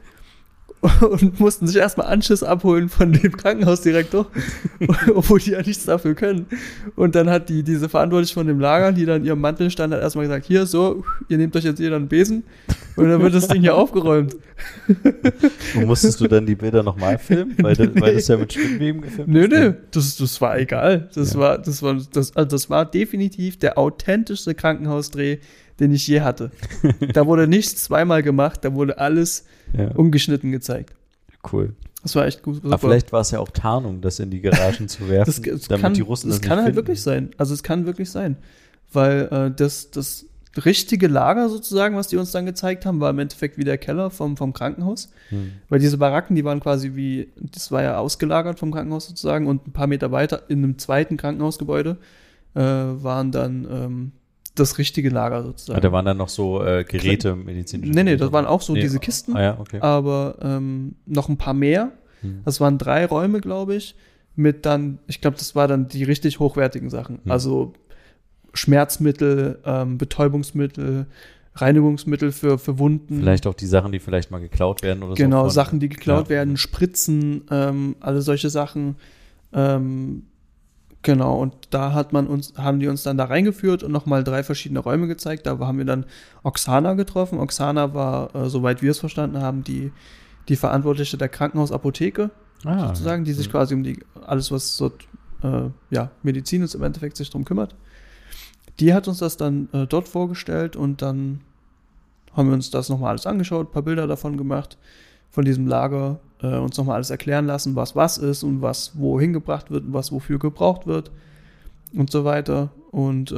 und 1.02 1.40
mussten 1.40 1.68
sich 1.68 1.76
erstmal 1.78 2.08
Anschiss 2.08 2.42
abholen 2.42 2.90
von 2.90 3.14
dem 3.14 3.38
Krankenhausdirektor, 3.38 4.26
obwohl 5.14 5.40
die 5.40 5.52
ja 5.52 5.62
nichts 5.62 5.86
dafür 5.86 6.16
können. 6.16 6.48
Und 6.96 7.14
dann 7.14 7.30
hat 7.30 7.50
die, 7.50 7.62
diese 7.62 7.88
Verantwortliche 7.88 8.34
von 8.34 8.48
dem 8.48 8.60
Lager, 8.60 8.92
die 8.92 9.06
da 9.06 9.16
in 9.16 9.24
ihrem 9.26 9.40
Mantel 9.42 9.70
stand, 9.70 9.94
hat 9.94 10.02
erstmal 10.02 10.26
gesagt, 10.26 10.46
hier, 10.48 10.66
so, 10.66 11.04
ihr 11.30 11.38
nehmt 11.38 11.56
euch 11.56 11.66
jetzt 11.66 11.80
jeder 11.80 11.98
einen 11.98 12.08
Besen 12.08 12.44
und 12.96 13.08
dann 13.10 13.22
wird 13.22 13.36
das 13.36 13.48
Ding 13.48 13.62
hier 13.62 13.76
aufgeräumt. 13.76 14.36
Und 15.76 15.86
musstest 15.88 16.20
du 16.22 16.28
dann 16.28 16.46
die 16.46 16.56
Bilder 16.56 16.84
nochmal 16.84 17.18
filmen? 17.18 17.56
Weil, 17.62 17.76
das, 17.76 17.90
weil 18.00 18.16
das 18.16 18.28
ja 18.28 18.38
mit 18.38 18.54
Spinnweben 18.54 19.02
gefilmt 19.02 19.30
Nö, 19.30 19.42
ist? 19.46 19.50
nö, 19.52 19.74
das, 19.92 20.18
das 20.18 20.40
war 20.42 20.60
egal. 20.60 21.10
Das 21.16 21.34
Ja. 21.34 21.40
war, 21.40 21.58
das 21.58 21.82
war, 21.82 21.96
das, 22.12 22.36
also 22.36 22.50
das 22.50 22.70
war 22.70 22.86
definitiv 22.86 23.58
der 23.58 23.78
authentischste 23.78 24.54
Krankenhausdreh, 24.54 25.38
den 25.80 25.94
ich 25.94 26.06
je 26.08 26.22
hatte. 26.22 26.52
da 27.14 27.26
wurde 27.26 27.48
nichts 27.48 27.84
zweimal 27.84 28.22
gemacht, 28.24 28.60
da 28.64 28.74
wurde 28.74 29.00
alles 29.00 29.46
Ja, 29.78 29.92
ungeschnitten 29.92 30.52
gezeigt. 30.52 30.94
cool. 31.52 31.74
Das 32.04 32.16
war 32.16 32.26
echt 32.26 32.42
gut. 32.42 32.64
Aber 32.66 32.80
vielleicht 32.80 33.12
war 33.12 33.22
es 33.22 33.32
ja 33.32 33.40
auch 33.40 33.50
Tarnung, 33.50 34.02
das 34.02 34.20
in 34.20 34.32
die 34.32 34.42
Garagen 34.42 34.88
zu 34.88 35.08
werfen, 35.08 35.44
das, 35.44 35.60
das 35.60 35.68
damit 35.68 35.82
kann, 35.84 35.94
die 35.94 36.02
Russen 36.02 36.30
das, 36.30 36.40
das 36.40 36.48
kann 36.48 36.58
halt 36.58 36.68
finden. 36.68 36.78
wirklich 36.78 37.02
sein. 37.02 37.30
Also 37.38 37.54
es 37.54 37.64
kann 37.64 37.86
wirklich 37.86 38.10
sein. 38.10 38.38
Weil 38.92 39.30
äh, 39.32 39.52
das, 39.56 39.92
das 39.92 40.26
richtige 40.66 41.08
Lager 41.08 41.48
sozusagen, 41.50 41.96
was 41.96 42.08
die 42.08 42.18
uns 42.18 42.32
dann 42.32 42.46
gezeigt 42.46 42.86
haben, 42.86 43.00
war 43.00 43.12
im 43.12 43.20
Endeffekt 43.20 43.58
wie 43.58 43.64
der 43.64 43.78
Keller 43.78 44.10
vom, 44.10 44.36
vom 44.36 44.52
Krankenhaus. 44.52 45.12
Hm. 45.30 45.54
Weil 45.70 45.80
diese 45.80 45.98
Baracken, 45.98 46.36
die 46.36 46.44
waren 46.44 46.60
quasi 46.60 46.96
wie, 46.96 47.30
das 47.38 47.72
war 47.72 47.84
ja 47.84 47.98
ausgelagert 47.98 48.60
vom 48.60 48.72
Krankenhaus 48.72 49.08
sozusagen 49.08 49.48
und 49.48 49.68
ein 49.68 49.72
paar 49.72 49.88
Meter 49.88 50.12
weiter 50.12 50.44
in 50.50 50.64
einem 50.64 50.78
zweiten 50.78 51.18
Krankenhausgebäude 51.18 51.98
äh, 52.56 52.60
waren 52.60 53.32
dann 53.32 53.68
ähm, 53.72 54.12
das 54.56 54.78
richtige 54.78 55.10
Lager 55.10 55.44
sozusagen. 55.44 55.78
Ah, 55.78 55.82
da 55.82 55.92
waren 55.92 56.06
dann 56.06 56.18
noch 56.18 56.30
so 56.30 56.64
äh, 56.64 56.84
Geräte 56.84 57.36
medizinische. 57.36 57.92
nee, 57.94 58.04
nee, 58.04 58.18
das 58.18 58.32
waren 58.32 58.46
auch 58.46 58.62
so 58.62 58.74
Nee, 58.74 58.82
diese 58.82 59.00
Kisten, 59.00 59.36
Ah 59.36 59.42
ja, 59.42 59.58
okay. 59.60 59.80
aber 59.80 60.36
ähm, 60.42 60.96
noch 61.06 61.30
ein 61.30 61.38
paar 61.38 61.54
mehr. 61.54 61.92
Hm. 62.22 62.42
Das 62.46 62.60
waren 62.60 62.78
drei 62.78 63.06
Räume, 63.06 63.40
glaube 63.40 63.76
ich, 63.76 63.96
mit 64.36 64.66
dann, 64.66 65.00
ich 65.08 65.22
glaube, 65.22 65.38
das 65.38 65.56
war 65.56 65.68
dann 65.68 65.88
die 65.88 66.04
richtig 66.04 66.40
hochwertigen 66.40 66.90
Sachen. 66.90 67.20
Hm. 67.24 67.32
Also 67.32 67.74
Schmerzmittel, 68.54 69.60
ähm, 69.66 69.98
Betäubungsmittel, 69.98 71.06
Reinigungsmittel 71.56 72.32
für, 72.32 72.58
für 72.58 72.80
Wunden. 72.80 73.20
Vielleicht 73.20 73.48
auch 73.48 73.54
die 73.54 73.66
Sachen, 73.66 73.92
die 73.92 74.00
vielleicht 74.00 74.32
mal 74.32 74.40
geklaut 74.40 74.84
werden 74.84 75.04
oder 75.04 75.14
so. 75.16 75.24
Genau, 75.24 75.50
Sachen, 75.50 75.80
die 75.80 75.90
geklaut 75.90 76.26
Ja. 76.26 76.30
werden, 76.30 76.58
Spritzen, 76.58 77.44
ähm, 77.50 77.96
alle 78.00 78.22
solche 78.22 78.50
Sachen. 78.50 78.96
Ähm, 79.54 80.24
genau, 81.02 81.38
und 81.40 81.54
da 81.72 81.94
hat 81.94 82.14
man 82.14 82.28
uns, 82.28 82.54
haben 82.58 82.80
die 82.80 82.88
uns 82.88 83.04
dann 83.04 83.18
da 83.18 83.26
reingeführt 83.26 83.84
und 83.84 83.92
nochmal 83.92 84.24
drei 84.24 84.44
verschiedene 84.44 84.80
Räume 84.80 85.08
gezeigt. 85.08 85.46
Da 85.46 85.58
haben 85.60 85.78
wir 85.78 85.86
dann 85.86 86.06
Oksana 86.44 86.94
getroffen. 86.94 87.40
Oksana 87.40 87.94
war, 87.94 88.36
äh, 88.36 88.50
soweit 88.50 88.82
wir 88.82 88.92
es 88.92 89.00
verstanden 89.00 89.42
haben, 89.42 89.64
die, 89.64 89.92
die 90.48 90.56
Verantwortliche 90.56 91.18
der 91.18 91.30
Krankenhausapotheke, 91.30 92.32
Ah, 92.64 92.88
sozusagen, 92.90 93.24
die 93.24 93.34
sich 93.34 93.46
hm. 93.46 93.52
quasi 93.52 93.74
um 93.74 93.84
die, 93.84 94.00
alles, 94.26 94.52
was 94.52 94.78
so, 94.78 94.92
äh, 95.44 95.70
ja, 95.90 96.12
Medizin 96.24 96.62
ist, 96.62 96.76
im 96.76 96.84
Endeffekt 96.84 97.18
sich 97.18 97.30
drum 97.30 97.46
kümmert. 97.46 97.76
Die 98.80 98.94
hat 98.94 99.08
uns 99.08 99.20
das 99.20 99.38
dann 99.38 99.70
äh, 99.74 99.88
dort 99.88 100.08
vorgestellt 100.08 100.76
und 100.76 101.02
dann 101.02 101.42
haben 102.34 102.48
wir 102.48 102.54
uns 102.54 102.70
das 102.70 102.90
nochmal 102.90 103.12
alles 103.12 103.26
angeschaut, 103.26 103.70
ein 103.70 103.72
paar 103.72 103.82
Bilder 103.82 104.08
davon 104.08 104.38
gemacht, 104.38 104.78
von 105.30 105.44
diesem 105.44 105.68
Lager, 105.68 106.20
äh, 106.42 106.58
uns 106.58 106.78
nochmal 106.78 106.96
alles 106.96 107.10
erklären 107.10 107.46
lassen, 107.46 107.76
was 107.76 107.96
was 107.96 108.18
ist 108.18 108.44
und 108.44 108.62
was 108.62 108.92
wohin 108.98 109.34
gebracht 109.34 109.72
wird 109.72 109.86
und 109.86 109.94
was 109.94 110.12
wofür 110.12 110.40
gebraucht 110.40 110.88
wird 110.88 111.12
und 111.94 112.12
so 112.12 112.24
weiter. 112.26 112.70
Und 112.92 113.32
äh, 113.32 113.36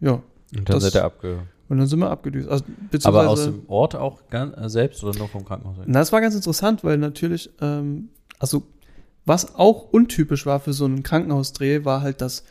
ja, 0.00 0.12
Und 0.12 0.22
dann 0.52 0.64
das- 0.66 0.82
seid 0.84 0.94
ihr 0.96 1.04
abge... 1.04 1.38
und 1.68 1.78
dann 1.78 1.86
sind 1.86 1.98
wir 1.98 2.10
abgedüst. 2.10 2.48
Also, 2.48 2.64
Aber 3.04 3.28
aus 3.28 3.44
dem 3.44 3.62
Ort 3.68 3.94
auch 3.96 4.22
gan- 4.30 4.54
äh, 4.54 4.68
selbst 4.68 5.02
oder 5.04 5.18
nur 5.18 5.28
vom 5.28 5.44
Krankenhaus? 5.44 5.76
Na, 5.86 5.98
das 6.00 6.12
war 6.12 6.20
ganz 6.20 6.34
interessant, 6.34 6.84
weil 6.84 6.98
natürlich, 6.98 7.50
ähm, 7.60 8.08
also 8.38 8.62
was 9.26 9.54
auch 9.54 9.84
untypisch 9.90 10.44
war 10.44 10.60
für 10.60 10.72
so 10.74 10.84
einen 10.84 11.02
Krankenhausdreh, 11.02 11.84
war 11.84 12.02
halt, 12.02 12.20
dass 12.20 12.44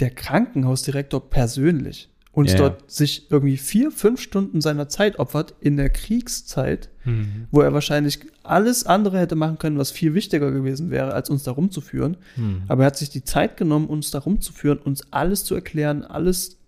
der 0.00 0.10
Krankenhausdirektor 0.10 1.30
persönlich 1.30 2.08
uns 2.38 2.52
Ja, 2.52 2.58
ja. 2.58 2.68
dort 2.68 2.88
sich 2.90 3.30
irgendwie 3.30 3.56
vier, 3.56 3.90
fünf 3.90 4.20
Stunden 4.20 4.60
seiner 4.60 4.88
Zeit 4.88 5.18
opfert 5.18 5.54
in 5.60 5.76
der 5.76 5.90
Kriegszeit, 5.90 6.88
Mhm. 7.04 7.48
wo 7.50 7.60
er 7.62 7.72
wahrscheinlich 7.72 8.20
alles 8.44 8.86
andere 8.86 9.18
hätte 9.18 9.34
machen 9.34 9.58
können, 9.58 9.76
was 9.76 9.90
viel 9.90 10.14
wichtiger 10.14 10.52
gewesen 10.52 10.90
wäre, 10.90 11.12
als 11.14 11.30
uns 11.30 11.42
da 11.42 11.50
rumzuführen. 11.50 12.16
Mhm. 12.36 12.62
Aber 12.68 12.84
er 12.84 12.86
hat 12.86 12.96
sich 12.96 13.10
die 13.10 13.24
Zeit 13.24 13.56
genommen, 13.56 13.86
uns 13.88 14.12
da 14.12 14.20
rumzuführen, 14.20 14.78
uns 14.78 15.12
alles 15.12 15.44
zu 15.44 15.56
erklären, 15.56 16.04
alles, 16.04 16.58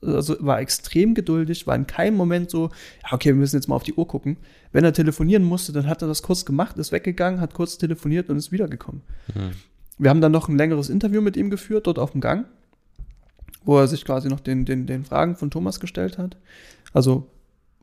also 0.00 0.36
war 0.40 0.60
extrem 0.60 1.12
geduldig, 1.14 1.66
war 1.66 1.76
in 1.76 1.86
keinem 1.86 2.16
Moment 2.16 2.50
so, 2.50 2.70
ja, 3.04 3.12
okay, 3.12 3.28
wir 3.28 3.34
müssen 3.34 3.56
jetzt 3.56 3.68
mal 3.68 3.76
auf 3.76 3.82
die 3.82 3.94
Uhr 3.94 4.08
gucken. 4.08 4.38
Wenn 4.72 4.84
er 4.84 4.94
telefonieren 4.94 5.44
musste, 5.44 5.72
dann 5.72 5.86
hat 5.86 6.00
er 6.00 6.08
das 6.08 6.22
kurz 6.22 6.46
gemacht, 6.46 6.78
ist 6.78 6.90
weggegangen, 6.92 7.40
hat 7.40 7.52
kurz 7.52 7.76
telefoniert 7.76 8.30
und 8.30 8.38
ist 8.38 8.50
wiedergekommen. 8.50 9.02
Hm. 9.34 9.50
Wir 9.98 10.08
haben 10.10 10.20
dann 10.22 10.32
noch 10.32 10.48
ein 10.48 10.56
längeres 10.56 10.88
Interview 10.88 11.20
mit 11.20 11.36
ihm 11.36 11.50
geführt, 11.50 11.86
dort 11.86 11.98
auf 11.98 12.12
dem 12.12 12.20
Gang, 12.22 12.46
wo 13.68 13.78
er 13.78 13.86
sich 13.86 14.06
quasi 14.06 14.30
noch 14.30 14.40
den, 14.40 14.64
den, 14.64 14.86
den 14.86 15.04
Fragen 15.04 15.36
von 15.36 15.50
Thomas 15.50 15.78
gestellt 15.78 16.16
hat. 16.16 16.38
Also, 16.94 17.26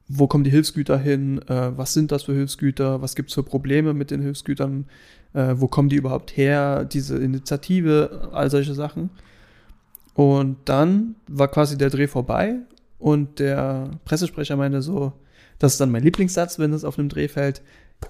wo 0.07 0.25
kommen 0.25 0.43
die 0.43 0.49
Hilfsgüter 0.49 0.97
hin? 0.97 1.39
Äh, 1.47 1.77
was 1.77 1.93
sind 1.93 2.11
das 2.11 2.23
für 2.23 2.33
Hilfsgüter? 2.33 3.03
Was 3.03 3.13
gibt 3.13 3.29
es 3.29 3.35
für 3.35 3.43
Probleme 3.43 3.93
mit 3.93 4.09
den 4.09 4.19
Hilfsgütern? 4.19 4.87
Äh, 5.33 5.53
wo 5.57 5.67
kommen 5.67 5.89
die 5.89 5.97
überhaupt 5.97 6.35
her? 6.35 6.85
Diese 6.85 7.19
Initiative, 7.19 8.31
all 8.33 8.49
solche 8.49 8.73
Sachen. 8.73 9.11
Und 10.15 10.57
dann 10.65 11.17
war 11.27 11.49
quasi 11.49 11.77
der 11.77 11.91
Dreh 11.91 12.07
vorbei 12.07 12.55
und 12.97 13.37
der 13.37 13.91
Pressesprecher 14.05 14.55
meinte 14.55 14.81
so, 14.81 15.13
das 15.59 15.73
ist 15.73 15.81
dann 15.81 15.91
mein 15.91 16.01
Lieblingssatz, 16.01 16.57
wenn 16.57 16.73
es 16.73 16.83
auf 16.83 16.97
einem 16.97 17.09
Dreh 17.09 17.27
fällt, 17.27 17.61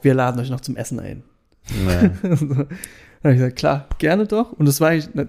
wir 0.02 0.14
laden 0.14 0.40
euch 0.40 0.50
noch 0.50 0.62
zum 0.62 0.78
Essen 0.78 1.02
ein. 1.02 1.24
So. 2.24 2.56
Dann 3.22 3.32
habe 3.32 3.34
ich 3.34 3.40
gesagt, 3.40 3.56
klar, 3.58 3.90
gerne 3.98 4.28
doch. 4.28 4.54
Und 4.54 4.68
das 4.68 4.80
war 4.80 4.94
ich, 4.94 5.10
na, 5.14 5.28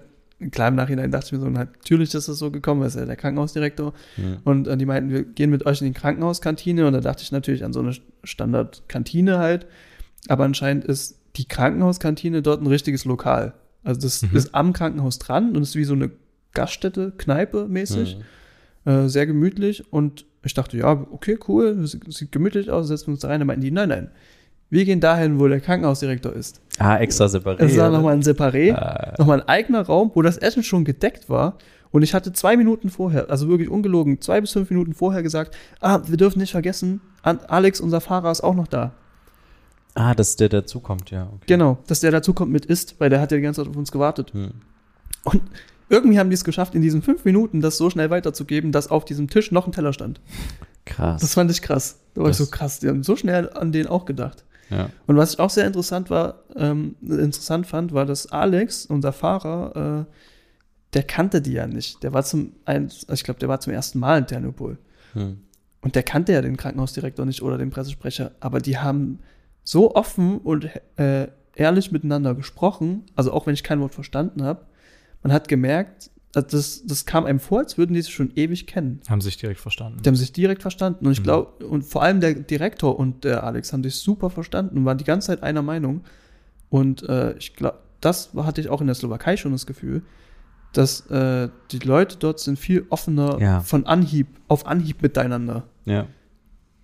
klar 0.51 0.67
im 0.69 0.75
Nachhinein 0.75 1.11
dachte 1.11 1.27
ich 1.27 1.31
mir 1.31 1.39
so, 1.39 1.49
natürlich 1.49 2.13
ist 2.13 2.27
es 2.27 2.37
so 2.39 2.51
gekommen, 2.51 2.81
weil 2.81 2.87
er 2.87 2.89
ist 2.89 2.95
ja 2.95 3.05
der 3.05 3.15
Krankenhausdirektor. 3.15 3.93
Hm. 4.15 4.37
Und 4.43 4.67
äh, 4.67 4.77
die 4.77 4.85
meinten, 4.85 5.09
wir 5.09 5.23
gehen 5.23 5.49
mit 5.49 5.65
euch 5.65 5.81
in 5.81 5.87
die 5.87 5.93
Krankenhauskantine. 5.99 6.85
Und 6.87 6.93
da 6.93 7.01
dachte 7.01 7.23
ich 7.23 7.31
natürlich 7.31 7.63
an 7.63 7.73
so 7.73 7.79
eine 7.79 7.93
Standardkantine 8.23 9.39
halt. 9.39 9.65
Aber 10.27 10.43
anscheinend 10.45 10.85
ist 10.85 11.19
die 11.35 11.45
Krankenhauskantine 11.45 12.41
dort 12.41 12.61
ein 12.61 12.67
richtiges 12.67 13.05
Lokal. 13.05 13.53
Also 13.83 14.01
das 14.01 14.21
Mhm. 14.23 14.35
ist 14.37 14.53
am 14.55 14.73
Krankenhaus 14.73 15.19
dran 15.19 15.55
und 15.55 15.63
ist 15.63 15.75
wie 15.75 15.83
so 15.83 15.93
eine 15.93 16.11
Gaststätte, 16.53 17.13
Kneipe 17.17 17.67
mäßig. 17.67 18.17
Hm. 18.85 19.05
Äh, 19.05 19.09
sehr 19.09 19.25
gemütlich. 19.27 19.91
Und 19.91 20.25
ich 20.43 20.53
dachte, 20.53 20.77
ja, 20.77 20.91
okay, 21.11 21.37
cool, 21.47 21.75
das 21.81 21.97
sieht 22.15 22.31
gemütlich 22.31 22.71
aus, 22.71 22.87
setzen 22.87 23.07
wir 23.07 23.11
uns 23.13 23.21
da 23.21 23.27
rein. 23.27 23.39
Da 23.39 23.45
meinten 23.45 23.61
die, 23.61 23.71
nein, 23.71 23.89
nein, 23.89 24.11
Wir 24.69 24.83
gehen 24.85 24.99
dahin, 24.99 25.39
wo 25.39 25.47
der 25.47 25.61
Krankenhausdirektor 25.61 26.33
ist. 26.33 26.59
Ah, 26.77 26.97
extra 26.97 27.27
separiert. 27.29 27.61
Es 27.71 27.77
war 27.77 27.89
nochmal 27.89 28.13
ein 28.13 28.21
Separé, 28.21 28.73
Ah. 28.73 29.13
nochmal 29.17 29.41
ein 29.41 29.47
eigener 29.47 29.81
Raum, 29.81 30.11
wo 30.13 30.21
das 30.21 30.37
Essen 30.37 30.61
schon 30.63 30.83
gedeckt 30.85 31.29
war. 31.29 31.57
Und 31.91 32.01
ich 32.03 32.13
hatte 32.13 32.33
zwei 32.33 32.57
Minuten 32.57 32.89
vorher, 32.89 33.29
also 33.29 33.47
wirklich 33.47 33.69
ungelogen, 33.69 34.19
zwei 34.19 34.41
bis 34.41 34.51
fünf 34.51 34.69
Minuten 34.69 34.93
vorher 34.93 35.23
gesagt, 35.23 35.55
ah, 35.79 36.01
wir 36.05 36.17
dürfen 36.17 36.39
nicht 36.39 36.51
vergessen, 36.51 36.99
Alex, 37.23 37.79
unser 37.79 38.01
Fahrer, 38.01 38.29
ist 38.31 38.41
auch 38.43 38.55
noch 38.55 38.67
da. 38.67 38.91
Ah, 39.95 40.13
dass 40.13 40.35
der 40.35 40.49
dazukommt, 40.49 41.09
ja. 41.11 41.23
Okay. 41.23 41.45
Genau, 41.47 41.77
dass 41.87 42.01
der 42.01 42.11
dazukommt 42.11 42.51
mit 42.51 42.65
isst, 42.65 42.95
weil 42.99 43.09
der 43.09 43.19
hat 43.21 43.31
ja 43.31 43.37
die 43.37 43.43
ganze 43.43 43.61
Zeit 43.63 43.69
auf 43.71 43.77
uns 43.77 43.91
gewartet. 43.91 44.31
Hm. 44.33 44.51
Und 45.23 45.41
irgendwie 45.89 46.19
haben 46.19 46.29
die 46.29 46.35
es 46.35 46.43
geschafft, 46.43 46.75
in 46.75 46.81
diesen 46.81 47.01
fünf 47.01 47.23
Minuten 47.25 47.61
das 47.61 47.77
so 47.77 47.89
schnell 47.89 48.09
weiterzugeben, 48.09 48.71
dass 48.73 48.89
auf 48.91 49.05
diesem 49.05 49.29
Tisch 49.29 49.51
noch 49.51 49.65
ein 49.65 49.71
Teller 49.71 49.93
stand. 49.93 50.19
Krass. 50.85 51.21
Das 51.21 51.33
fand 51.33 51.49
ich 51.51 51.61
krass. 51.61 51.99
Da 52.13 52.21
war 52.21 52.29
ich 52.29 52.37
Das- 52.37 52.45
so 52.45 52.51
krass, 52.51 52.79
die 52.79 52.89
haben 52.89 53.01
so 53.03 53.15
schnell 53.15 53.49
an 53.53 53.71
den 53.71 53.87
auch 53.87 54.05
gedacht. 54.05 54.43
Ja. 54.69 54.89
Und 55.05 55.17
was 55.17 55.33
ich 55.33 55.39
auch 55.39 55.49
sehr 55.49 55.67
interessant 55.67 56.09
war, 56.09 56.43
ähm, 56.55 56.95
interessant 57.01 57.67
fand, 57.67 57.93
war, 57.93 58.05
dass 58.05 58.31
Alex, 58.31 58.85
unser 58.85 59.13
Fahrer, 59.13 60.05
äh, 60.07 60.13
der 60.93 61.03
kannte 61.03 61.41
die 61.41 61.53
ja 61.53 61.67
nicht. 61.67 62.03
Der 62.03 62.13
war 62.13 62.23
zum, 62.23 62.53
ein, 62.65 62.91
ich 63.11 63.23
glaube, 63.23 63.39
der 63.39 63.49
war 63.49 63.59
zum 63.59 63.73
ersten 63.73 63.99
Mal 63.99 64.19
in 64.19 64.27
Ternopol. 64.27 64.77
Hm. 65.13 65.41
Und 65.81 65.95
der 65.95 66.03
kannte 66.03 66.33
ja 66.33 66.41
den 66.41 66.57
Krankenhausdirektor 66.57 67.25
nicht 67.25 67.41
oder 67.41 67.57
den 67.57 67.69
Pressesprecher. 67.69 68.31
Aber 68.39 68.59
die 68.59 68.77
haben 68.77 69.19
so 69.63 69.95
offen 69.95 70.39
und 70.39 70.69
äh, 70.95 71.27
ehrlich 71.55 71.91
miteinander 71.91 72.35
gesprochen, 72.35 73.05
also 73.15 73.31
auch 73.31 73.47
wenn 73.47 73.53
ich 73.53 73.63
kein 73.63 73.79
Wort 73.79 73.93
verstanden 73.93 74.43
habe. 74.43 74.65
Man 75.23 75.33
hat 75.33 75.47
gemerkt, 75.47 76.09
das, 76.41 76.83
das 76.85 77.05
kam 77.05 77.25
einem 77.25 77.39
vor, 77.39 77.59
als 77.59 77.77
würden 77.77 77.93
die 77.93 78.01
sich 78.01 78.13
schon 78.13 78.31
ewig 78.35 78.67
kennen. 78.67 78.99
Haben 79.09 79.21
sich 79.21 79.37
direkt 79.37 79.59
verstanden. 79.59 80.01
Die 80.03 80.07
haben 80.09 80.15
sich 80.15 80.31
direkt 80.33 80.61
verstanden. 80.61 81.05
Und 81.05 81.11
ich 81.11 81.19
Mhm. 81.19 81.23
glaube, 81.23 81.65
und 81.65 81.83
vor 81.83 82.03
allem 82.03 82.19
der 82.21 82.33
Direktor 82.33 82.97
und 82.99 83.23
der 83.23 83.43
Alex 83.43 83.71
haben 83.73 83.83
sich 83.83 83.95
super 83.95 84.29
verstanden 84.29 84.77
und 84.77 84.85
waren 84.85 84.97
die 84.97 85.03
ganze 85.03 85.27
Zeit 85.27 85.43
einer 85.43 85.61
Meinung. 85.61 86.01
Und 86.69 87.03
äh, 87.07 87.33
ich 87.37 87.55
glaube, 87.55 87.79
das 88.01 88.31
hatte 88.35 88.61
ich 88.61 88.69
auch 88.69 88.81
in 88.81 88.87
der 88.87 88.95
Slowakei 88.95 89.37
schon 89.37 89.51
das 89.53 89.65
Gefühl, 89.65 90.01
dass 90.73 91.09
äh, 91.09 91.49
die 91.71 91.79
Leute 91.79 92.17
dort 92.17 92.39
sind 92.39 92.59
viel 92.59 92.85
offener 92.89 93.39
Ja. 93.39 93.59
von 93.61 93.85
Anhieb, 93.85 94.27
auf 94.47 94.67
Anhieb 94.67 95.01
miteinander. 95.01 95.63
Ja. 95.85 96.05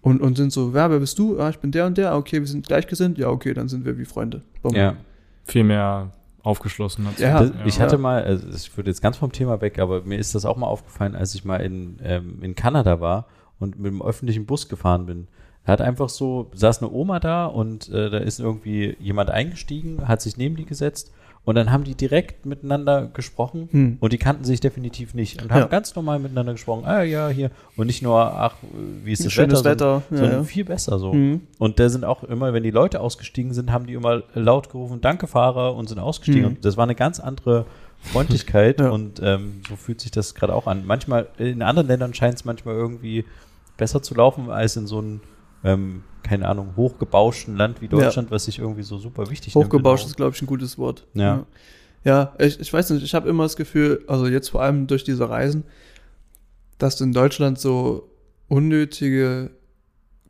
Und, 0.01 0.21
und 0.21 0.35
sind 0.35 0.51
so, 0.51 0.73
wer, 0.73 0.89
wer 0.89 0.99
bist 0.99 1.17
du? 1.19 1.39
Ah, 1.39 1.49
ich 1.49 1.59
bin 1.59 1.71
der 1.71 1.85
und 1.85 1.97
der. 1.97 2.11
Ah, 2.11 2.17
Okay, 2.17 2.39
wir 2.39 2.47
sind 2.47 2.67
gleichgesinnt. 2.67 3.17
Ja, 3.17 3.29
okay, 3.29 3.53
dann 3.53 3.69
sind 3.69 3.85
wir 3.85 3.97
wie 3.97 4.05
Freunde. 4.05 4.41
Bumm. 4.61 4.73
ja. 4.75 4.95
Viel 5.45 5.63
mehr 5.65 6.11
aufgeschlossen. 6.43 7.07
als- 7.07 7.19
Ja. 7.19 7.39
Das, 7.41 7.51
ich 7.65 7.79
hatte 7.79 7.97
mal, 7.97 8.23
also 8.23 8.47
ich 8.55 8.75
würde 8.77 8.89
jetzt 8.91 9.01
ganz 9.01 9.17
vom 9.17 9.31
Thema 9.31 9.61
weg, 9.61 9.79
aber 9.79 10.01
mir 10.03 10.17
ist 10.19 10.35
das 10.35 10.45
auch 10.45 10.57
mal 10.57 10.67
aufgefallen, 10.67 11.15
als 11.15 11.33
ich 11.35 11.45
mal 11.45 11.57
in, 11.61 11.97
ähm, 12.03 12.39
in 12.43 12.53
Kanada 12.55 12.99
war 13.01 13.27
und 13.59 13.79
mit 13.79 13.91
dem 13.91 14.01
öffentlichen 14.01 14.45
Bus 14.45 14.67
gefahren 14.69 15.05
bin. 15.05 15.27
Da 15.65 15.71
hat 15.73 15.81
einfach 15.81 16.09
so, 16.09 16.51
saß 16.53 16.81
eine 16.81 16.91
Oma 16.91 17.19
da 17.21 17.45
und 17.45 17.87
äh, 17.89 18.09
da 18.09 18.17
ist 18.17 18.39
irgendwie 18.41 18.97
jemand 18.99 19.29
eingestiegen, 19.29 20.07
hat 20.07 20.21
sich 20.21 20.35
neben 20.37 20.57
die 20.57 20.65
gesetzt 20.65 21.13
und 21.45 21.55
dann 21.55 21.71
haben 21.71 21.83
die 21.83 21.95
direkt 21.95 22.45
miteinander 22.45 23.07
gesprochen 23.13 23.67
Hm. 23.71 23.97
und 23.99 24.13
die 24.13 24.17
kannten 24.17 24.43
sich 24.45 24.59
definitiv 24.61 25.13
nicht 25.13 25.41
und 25.41 25.49
Ja. 25.49 25.55
haben 25.55 25.69
ganz 25.69 25.93
normal 25.95 26.19
miteinander 26.19 26.53
gesprochen. 26.53 26.85
Ah 26.85 27.03
ja, 27.03 27.27
hier. 27.29 27.51
Und 27.75 27.87
nicht 27.87 28.01
nur, 28.01 28.17
ach, 28.19 28.55
wie 29.03 29.11
ist 29.11 29.25
das 29.25 29.33
Schönes 29.33 29.63
Wetter, 29.63 29.97
Wetter. 29.97 30.03
sondern, 30.09 30.11
Ja, 30.11 30.17
sondern 30.17 30.39
ja. 30.39 30.43
viel 30.45 30.65
besser 30.65 30.99
so. 30.99 31.13
Mhm. 31.13 31.41
Und 31.59 31.79
da 31.79 31.89
sind 31.89 32.05
auch 32.05 32.23
immer, 32.23 32.53
wenn 32.53 32.63
die 32.63 32.71
Leute 32.71 33.01
ausgestiegen 33.01 33.53
sind, 33.53 33.71
haben 33.71 33.85
die 33.87 33.93
immer 33.93 34.23
laut 34.35 34.69
gerufen, 34.71 35.01
danke 35.01 35.27
Fahrer 35.27 35.75
und 35.75 35.89
sind 35.89 35.99
ausgestiegen. 35.99 36.49
Mhm. 36.49 36.55
Und 36.57 36.65
das 36.65 36.77
war 36.77 36.83
eine 36.83 36.95
ganz 36.95 37.19
andere 37.19 37.65
Freundlichkeit 37.99 38.79
Ja. 38.79 38.89
und 38.89 39.21
ähm, 39.23 39.61
so 39.67 39.75
fühlt 39.75 40.01
sich 40.01 40.11
das 40.11 40.35
gerade 40.35 40.53
auch 40.55 40.67
an. 40.67 40.85
Manchmal, 40.85 41.27
in 41.37 41.61
anderen 41.61 41.87
Ländern 41.87 42.13
scheint 42.13 42.35
es 42.35 42.45
manchmal 42.45 42.75
irgendwie 42.75 43.25
besser 43.77 44.01
zu 44.01 44.13
laufen 44.15 44.49
als 44.49 44.75
in 44.75 44.87
so 44.87 44.99
einem, 44.99 45.21
ähm, 45.63 46.03
keine 46.23 46.47
Ahnung, 46.47 46.75
hochgebauschten 46.75 47.55
Land 47.55 47.81
wie 47.81 47.87
Deutschland, 47.87 48.31
was 48.31 48.45
sich 48.45 48.59
irgendwie 48.59 48.83
so 48.83 48.97
super 48.97 49.29
wichtig 49.29 49.55
Hochgebauscht 49.55 50.03
nimmt. 50.03 50.11
ist, 50.11 50.15
glaube 50.15 50.35
ich, 50.35 50.41
ein 50.41 50.45
gutes 50.47 50.77
Wort. 50.77 51.05
Ja. 51.13 51.45
Ja, 52.03 52.33
ja 52.37 52.45
ich, 52.45 52.59
ich 52.59 52.71
weiß 52.71 52.91
nicht, 52.91 53.03
ich 53.03 53.13
habe 53.13 53.29
immer 53.29 53.43
das 53.43 53.55
Gefühl, 53.55 54.03
also 54.07 54.27
jetzt 54.27 54.49
vor 54.49 54.61
allem 54.61 54.87
durch 54.87 55.03
diese 55.03 55.29
Reisen, 55.29 55.63
dass 56.77 56.99
in 57.01 57.11
Deutschland 57.13 57.59
so 57.59 58.09
unnötige 58.47 59.51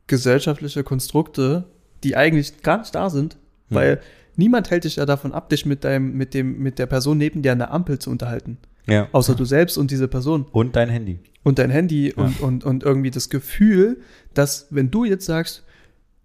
gesellschaftliche 0.07 0.83
Konstrukte, 0.83 1.65
die 2.03 2.15
eigentlich 2.15 2.61
gar 2.61 2.79
nicht 2.79 2.93
da 2.93 3.09
sind, 3.09 3.37
Hm. 3.69 3.75
weil 3.77 4.01
niemand 4.35 4.69
hält 4.71 4.83
dich 4.83 4.97
ja 4.97 5.05
davon 5.05 5.31
ab, 5.31 5.49
dich 5.49 5.65
mit 5.65 5.83
deinem, 5.83 6.13
mit 6.17 6.33
dem, 6.33 6.59
mit 6.59 6.79
der 6.79 6.85
Person 6.85 7.17
neben 7.17 7.41
dir 7.41 7.53
an 7.53 7.59
der 7.59 7.71
Ampel 7.71 7.99
zu 7.99 8.09
unterhalten. 8.09 8.57
Ja. 8.87 9.07
Außer 9.13 9.35
du 9.35 9.45
selbst 9.45 9.77
und 9.77 9.91
diese 9.91 10.07
Person. 10.07 10.45
Und 10.51 10.75
dein 10.75 10.89
Handy. 10.89 11.19
Und 11.43 11.59
dein 11.59 11.69
Handy 11.69 12.13
und, 12.13 12.39
und, 12.41 12.63
und 12.63 12.83
irgendwie 12.83 13.11
das 13.11 13.29
Gefühl, 13.29 14.01
dass 14.33 14.67
wenn 14.69 14.89
du 14.91 15.03
jetzt 15.05 15.25
sagst, 15.25 15.63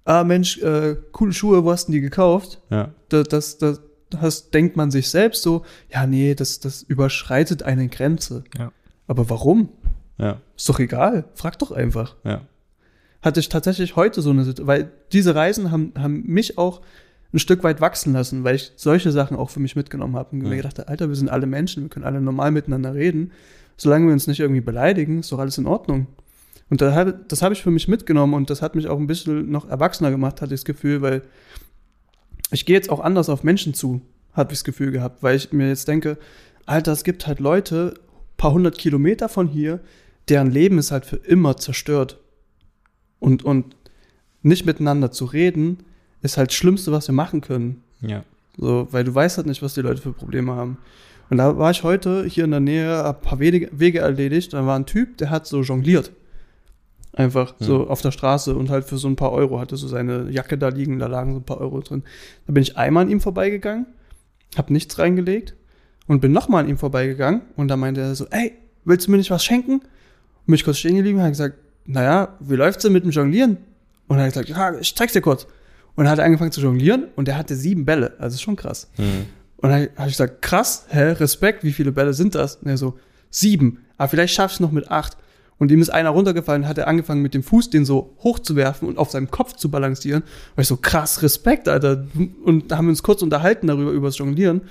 ah 0.04 0.24
Mensch, 0.24 0.58
äh, 0.58 0.96
coole 1.12 1.32
Schuhe, 1.32 1.64
wo 1.64 1.70
hast 1.72 1.88
du 1.88 1.92
die 1.92 2.00
gekauft? 2.00 2.60
Ja. 2.70 2.92
Das, 3.08 3.28
das, 3.28 3.58
das, 3.58 3.80
das 4.10 4.50
denkt 4.50 4.76
man 4.76 4.90
sich 4.90 5.10
selbst 5.10 5.42
so, 5.42 5.64
ja 5.92 6.06
nee, 6.06 6.34
das, 6.34 6.60
das 6.60 6.82
überschreitet 6.82 7.62
eine 7.62 7.88
Grenze. 7.88 8.44
Ja. 8.56 8.72
Aber 9.06 9.28
warum? 9.28 9.68
Ja. 10.18 10.40
Ist 10.56 10.68
doch 10.68 10.78
egal, 10.80 11.24
frag 11.34 11.58
doch 11.58 11.70
einfach. 11.72 12.16
Ja. 12.24 12.42
Hatte 13.22 13.40
ich 13.40 13.48
tatsächlich 13.48 13.96
heute 13.96 14.22
so 14.22 14.30
eine 14.30 14.44
Situation, 14.44 14.66
weil 14.68 14.90
diese 15.12 15.34
Reisen 15.34 15.70
haben, 15.70 15.92
haben 15.98 16.22
mich 16.26 16.56
auch 16.58 16.80
ein 17.32 17.38
Stück 17.38 17.62
weit 17.62 17.80
wachsen 17.80 18.12
lassen, 18.14 18.44
weil 18.44 18.54
ich 18.54 18.72
solche 18.76 19.12
Sachen 19.12 19.36
auch 19.36 19.50
für 19.50 19.60
mich 19.60 19.76
mitgenommen 19.76 20.16
habe 20.16 20.30
und 20.32 20.42
Ja. 20.42 20.48
mir 20.48 20.56
gedacht 20.56 20.88
Alter, 20.88 21.08
wir 21.08 21.16
sind 21.16 21.28
alle 21.28 21.46
Menschen, 21.46 21.82
wir 21.84 21.90
können 21.90 22.06
alle 22.06 22.20
normal 22.20 22.50
miteinander 22.52 22.94
reden. 22.94 23.32
Solange 23.78 24.06
wir 24.06 24.12
uns 24.12 24.26
nicht 24.26 24.40
irgendwie 24.40 24.60
beleidigen, 24.60 25.20
ist 25.20 25.32
doch 25.32 25.38
alles 25.38 25.56
in 25.56 25.66
Ordnung. 25.66 26.08
Und 26.68 26.82
das 26.82 27.42
habe 27.42 27.54
ich 27.54 27.62
für 27.62 27.70
mich 27.70 27.88
mitgenommen 27.88 28.34
und 28.34 28.50
das 28.50 28.60
hat 28.60 28.74
mich 28.74 28.88
auch 28.88 28.98
ein 28.98 29.06
bisschen 29.06 29.50
noch 29.50 29.68
erwachsener 29.68 30.10
gemacht, 30.10 30.42
hatte 30.42 30.52
ich 30.52 30.60
das 30.60 30.66
Gefühl, 30.66 31.00
weil 31.00 31.22
ich 32.50 32.66
gehe 32.66 32.76
jetzt 32.76 32.90
auch 32.90 33.00
anders 33.00 33.30
auf 33.30 33.42
Menschen 33.42 33.72
zu, 33.72 34.02
habe 34.34 34.52
ich 34.52 34.58
das 34.58 34.64
Gefühl 34.64 34.90
gehabt, 34.90 35.22
weil 35.22 35.36
ich 35.36 35.52
mir 35.52 35.68
jetzt 35.68 35.88
denke, 35.88 36.18
Alter, 36.66 36.92
es 36.92 37.04
gibt 37.04 37.26
halt 37.26 37.40
Leute, 37.40 37.94
paar 38.36 38.52
hundert 38.52 38.76
Kilometer 38.76 39.30
von 39.30 39.48
hier, 39.48 39.80
deren 40.28 40.50
Leben 40.50 40.76
ist 40.76 40.90
halt 40.90 41.06
für 41.06 41.16
immer 41.16 41.56
zerstört. 41.56 42.18
Und, 43.18 43.44
und 43.44 43.74
nicht 44.42 44.66
miteinander 44.66 45.10
zu 45.10 45.24
reden, 45.24 45.78
ist 46.20 46.36
halt 46.36 46.50
das 46.50 46.56
Schlimmste, 46.56 46.92
was 46.92 47.08
wir 47.08 47.14
machen 47.14 47.40
können. 47.40 47.82
Ja. 48.00 48.24
So, 48.56 48.88
weil 48.90 49.04
du 49.04 49.14
weißt 49.14 49.38
halt 49.38 49.46
nicht, 49.46 49.62
was 49.62 49.74
die 49.74 49.80
Leute 49.80 50.02
für 50.02 50.12
Probleme 50.12 50.54
haben. 50.54 50.78
Und 51.30 51.38
da 51.38 51.58
war 51.58 51.70
ich 51.70 51.82
heute 51.82 52.24
hier 52.24 52.44
in 52.44 52.50
der 52.50 52.60
Nähe, 52.60 52.88
hab 52.88 53.22
ein 53.22 53.28
paar 53.28 53.38
Wege, 53.38 53.68
Wege 53.72 54.00
erledigt. 54.00 54.52
Da 54.52 54.64
war 54.64 54.78
ein 54.78 54.86
Typ, 54.86 55.18
der 55.18 55.30
hat 55.30 55.46
so 55.46 55.62
jongliert. 55.62 56.12
Einfach 57.12 57.54
so 57.58 57.88
auf 57.88 58.00
der 58.00 58.12
Straße 58.12 58.54
und 58.54 58.70
halt 58.70 58.84
für 58.84 58.96
so 58.96 59.08
ein 59.08 59.16
paar 59.16 59.32
Euro 59.32 59.58
hatte 59.58 59.76
so 59.76 59.88
seine 59.88 60.30
Jacke 60.30 60.56
da 60.56 60.68
liegen, 60.68 61.00
da 61.00 61.06
lagen 61.06 61.32
so 61.32 61.40
ein 61.40 61.44
paar 61.44 61.60
Euro 61.60 61.80
drin. 61.80 62.04
Da 62.46 62.52
bin 62.52 62.62
ich 62.62 62.76
einmal 62.76 63.04
an 63.04 63.10
ihm 63.10 63.20
vorbeigegangen, 63.20 63.86
hab 64.56 64.70
nichts 64.70 64.98
reingelegt 64.98 65.54
und 66.06 66.20
bin 66.20 66.30
nochmal 66.30 66.62
an 66.62 66.70
ihm 66.70 66.78
vorbeigegangen 66.78 67.42
und 67.56 67.68
da 67.68 67.76
meinte 67.76 68.02
er 68.02 68.14
so, 68.14 68.26
ey, 68.30 68.52
willst 68.84 69.06
du 69.06 69.10
mir 69.10 69.16
nicht 69.16 69.32
was 69.32 69.44
schenken? 69.44 69.80
Und 69.80 70.46
bin 70.46 70.54
ich 70.54 70.64
kurz 70.64 70.78
stehen 70.78 70.94
geblieben 70.94 71.18
und 71.18 71.24
hat 71.24 71.32
gesagt, 71.32 71.56
naja, 71.86 72.36
wie 72.38 72.54
läuft's 72.54 72.84
denn 72.84 72.92
mit 72.92 73.02
dem 73.02 73.10
Jonglieren? 73.10 73.56
Und 74.06 74.18
er 74.18 74.26
hat 74.26 74.34
gesagt, 74.34 74.48
ja, 74.50 74.78
ich 74.78 74.94
zeig's 74.94 75.12
dir 75.12 75.20
kurz. 75.20 75.46
Und 75.96 76.04
er 76.04 76.12
hat 76.12 76.20
angefangen 76.20 76.52
zu 76.52 76.60
jonglieren 76.60 77.08
und 77.16 77.26
er 77.26 77.36
hatte 77.36 77.56
sieben 77.56 77.84
Bälle. 77.84 78.14
Also 78.20 78.36
ist 78.36 78.42
schon 78.42 78.54
krass. 78.54 78.88
Hm. 78.94 79.26
Und 79.58 79.70
dann 79.70 79.88
habe 79.96 80.08
ich 80.08 80.14
gesagt, 80.14 80.42
krass, 80.42 80.86
hä, 80.88 81.10
Respekt, 81.12 81.64
wie 81.64 81.72
viele 81.72 81.92
Bälle 81.92 82.14
sind 82.14 82.34
das? 82.34 82.56
Und 82.56 82.68
er 82.68 82.78
so, 82.78 82.98
sieben. 83.30 83.84
Aber 83.96 84.08
vielleicht 84.08 84.34
schaff 84.34 84.52
ich 84.52 84.60
noch 84.60 84.72
mit 84.72 84.90
acht. 84.90 85.16
Und 85.58 85.72
ihm 85.72 85.80
ist 85.80 85.90
einer 85.90 86.10
runtergefallen, 86.10 86.68
hat 86.68 86.78
er 86.78 86.86
angefangen 86.86 87.20
mit 87.20 87.34
dem 87.34 87.42
Fuß 87.42 87.70
den 87.70 87.84
so 87.84 88.14
hochzuwerfen 88.22 88.86
und 88.86 88.96
auf 88.96 89.10
seinem 89.10 89.30
Kopf 89.30 89.54
zu 89.54 89.70
balancieren. 89.70 90.22
Und 90.22 90.62
ich 90.62 90.68
so, 90.68 90.76
krass, 90.76 91.22
Respekt, 91.22 91.68
Alter. 91.68 92.06
Und 92.44 92.70
da 92.70 92.76
haben 92.76 92.86
wir 92.86 92.90
uns 92.90 93.02
kurz 93.02 93.22
unterhalten 93.22 93.66
darüber, 93.66 93.90
über 93.90 94.06
das 94.08 94.18
Jonglieren. 94.18 94.62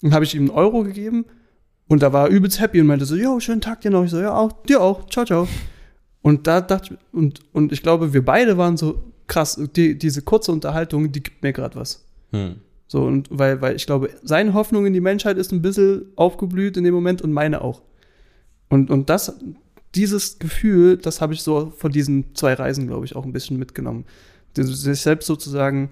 Und 0.00 0.14
habe 0.14 0.24
ich 0.24 0.34
ihm 0.36 0.42
einen 0.42 0.50
Euro 0.50 0.84
gegeben. 0.84 1.24
Und 1.88 2.04
da 2.04 2.12
war 2.12 2.28
er 2.28 2.30
übelst 2.30 2.60
happy 2.60 2.80
und 2.80 2.86
meinte 2.86 3.04
so, 3.04 3.16
jo, 3.16 3.40
schönen 3.40 3.60
Tag 3.60 3.80
dir 3.80 3.90
noch. 3.90 4.04
Ich 4.04 4.10
so, 4.12 4.20
ja, 4.20 4.32
auch, 4.32 4.52
dir 4.64 4.80
auch, 4.80 5.08
ciao, 5.08 5.24
ciao. 5.24 5.48
Und 6.22 6.46
da 6.46 6.60
dachte 6.60 6.94
ich, 6.94 6.98
und, 7.12 7.40
und 7.52 7.72
ich 7.72 7.82
glaube, 7.82 8.12
wir 8.12 8.24
beide 8.24 8.56
waren 8.56 8.76
so, 8.76 9.02
krass, 9.26 9.60
die, 9.74 9.98
diese 9.98 10.22
kurze 10.22 10.52
Unterhaltung, 10.52 11.10
die 11.10 11.22
gibt 11.22 11.42
mir 11.42 11.52
gerade 11.52 11.74
was. 11.74 12.04
Hm. 12.30 12.56
So, 12.92 13.06
und 13.06 13.26
weil, 13.30 13.62
weil 13.62 13.74
ich 13.74 13.86
glaube, 13.86 14.10
seine 14.22 14.52
Hoffnung 14.52 14.84
in 14.84 14.92
die 14.92 15.00
Menschheit 15.00 15.38
ist 15.38 15.50
ein 15.50 15.62
bisschen 15.62 16.12
aufgeblüht 16.14 16.76
in 16.76 16.84
dem 16.84 16.92
Moment 16.92 17.22
und 17.22 17.32
meine 17.32 17.62
auch. 17.62 17.80
Und, 18.68 18.90
und 18.90 19.08
das, 19.08 19.34
dieses 19.94 20.38
Gefühl, 20.38 20.98
das 20.98 21.22
habe 21.22 21.32
ich 21.32 21.42
so 21.42 21.72
von 21.74 21.90
diesen 21.90 22.34
zwei 22.34 22.52
Reisen, 22.52 22.86
glaube 22.86 23.06
ich, 23.06 23.16
auch 23.16 23.24
ein 23.24 23.32
bisschen 23.32 23.58
mitgenommen. 23.58 24.04
Sich 24.54 25.00
selbst 25.00 25.26
sozusagen, 25.26 25.88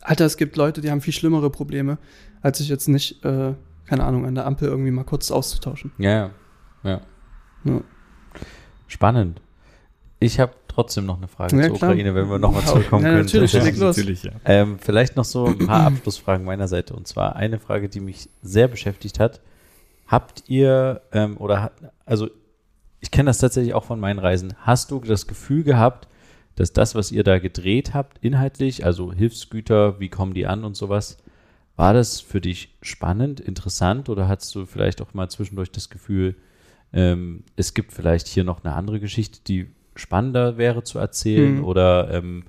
Alter, 0.00 0.26
es 0.26 0.36
gibt 0.36 0.56
Leute, 0.56 0.80
die 0.80 0.92
haben 0.92 1.00
viel 1.00 1.12
schlimmere 1.12 1.50
Probleme, 1.50 1.98
als 2.40 2.58
sich 2.58 2.68
jetzt 2.68 2.86
nicht, 2.86 3.24
äh, 3.24 3.54
keine 3.86 4.04
Ahnung, 4.04 4.26
an 4.26 4.36
der 4.36 4.46
Ampel 4.46 4.68
irgendwie 4.68 4.92
mal 4.92 5.02
kurz 5.02 5.32
auszutauschen. 5.32 5.90
Ja, 5.98 6.10
ja. 6.12 6.30
ja. 6.84 7.00
Ja. 7.64 7.80
Spannend. 8.86 9.40
Ich 10.20 10.38
habe 10.38 10.52
trotzdem 10.76 11.06
noch 11.06 11.16
eine 11.16 11.26
Frage 11.28 11.56
Ja, 11.56 11.68
zur 11.68 11.76
klar. 11.78 11.90
Ukraine, 11.90 12.14
wenn 12.14 12.28
wir 12.30 12.38
nochmal 12.38 12.62
zurückkommen 12.64 13.02
Ja, 13.04 13.10
können. 13.10 13.24
natürlich, 13.24 13.52
Ja. 13.78 13.84
natürlich, 13.86 14.22
ja. 14.22 14.32
Ähm, 14.44 14.78
vielleicht 14.78 15.16
noch 15.16 15.24
so 15.24 15.46
ein 15.46 15.58
paar 15.58 15.86
Abschlussfragen 15.86 16.44
meiner 16.44 16.68
Seite. 16.68 16.94
Und 16.94 17.08
zwar 17.08 17.34
eine 17.36 17.58
Frage, 17.58 17.88
die 17.88 18.00
mich 18.00 18.28
sehr 18.42 18.68
beschäftigt 18.68 19.18
hat. 19.18 19.40
Habt 20.06 20.44
ihr, 20.48 21.02
ähm, 21.12 21.36
oder 21.38 21.62
hat, 21.62 21.72
also 22.04 22.28
ich 23.00 23.10
kenne 23.10 23.28
das 23.30 23.38
tatsächlich 23.38 23.74
auch 23.74 23.84
von 23.84 23.98
meinen 23.98 24.18
Reisen, 24.18 24.54
hast 24.58 24.90
du 24.90 25.00
das 25.00 25.26
Gefühl 25.26 25.64
gehabt, 25.64 26.08
dass 26.56 26.72
das, 26.72 26.94
was 26.94 27.10
ihr 27.12 27.24
da 27.24 27.38
gedreht 27.38 27.92
habt, 27.94 28.18
inhaltlich, 28.22 28.84
also 28.84 29.12
Hilfsgüter, 29.12 29.98
wie 30.00 30.08
kommen 30.08 30.34
die 30.34 30.46
an 30.46 30.64
und 30.64 30.76
sowas, 30.76 31.16
war 31.76 31.92
das 31.92 32.20
für 32.20 32.40
dich 32.40 32.74
spannend, 32.82 33.40
interessant 33.40 34.08
oder 34.08 34.28
hattest 34.28 34.54
du 34.54 34.64
vielleicht 34.64 35.02
auch 35.02 35.12
mal 35.14 35.28
zwischendurch 35.28 35.70
das 35.72 35.90
Gefühl, 35.90 36.36
ähm, 36.92 37.42
es 37.56 37.74
gibt 37.74 37.92
vielleicht 37.92 38.26
hier 38.28 38.44
noch 38.44 38.64
eine 38.64 38.74
andere 38.74 39.00
Geschichte, 39.00 39.40
die 39.46 39.70
spannender 39.96 40.56
wäre 40.58 40.82
zu 40.84 40.98
erzählen 40.98 41.56
Mhm. 41.56 41.64
oder 41.64 42.10
ähm, 42.12 42.44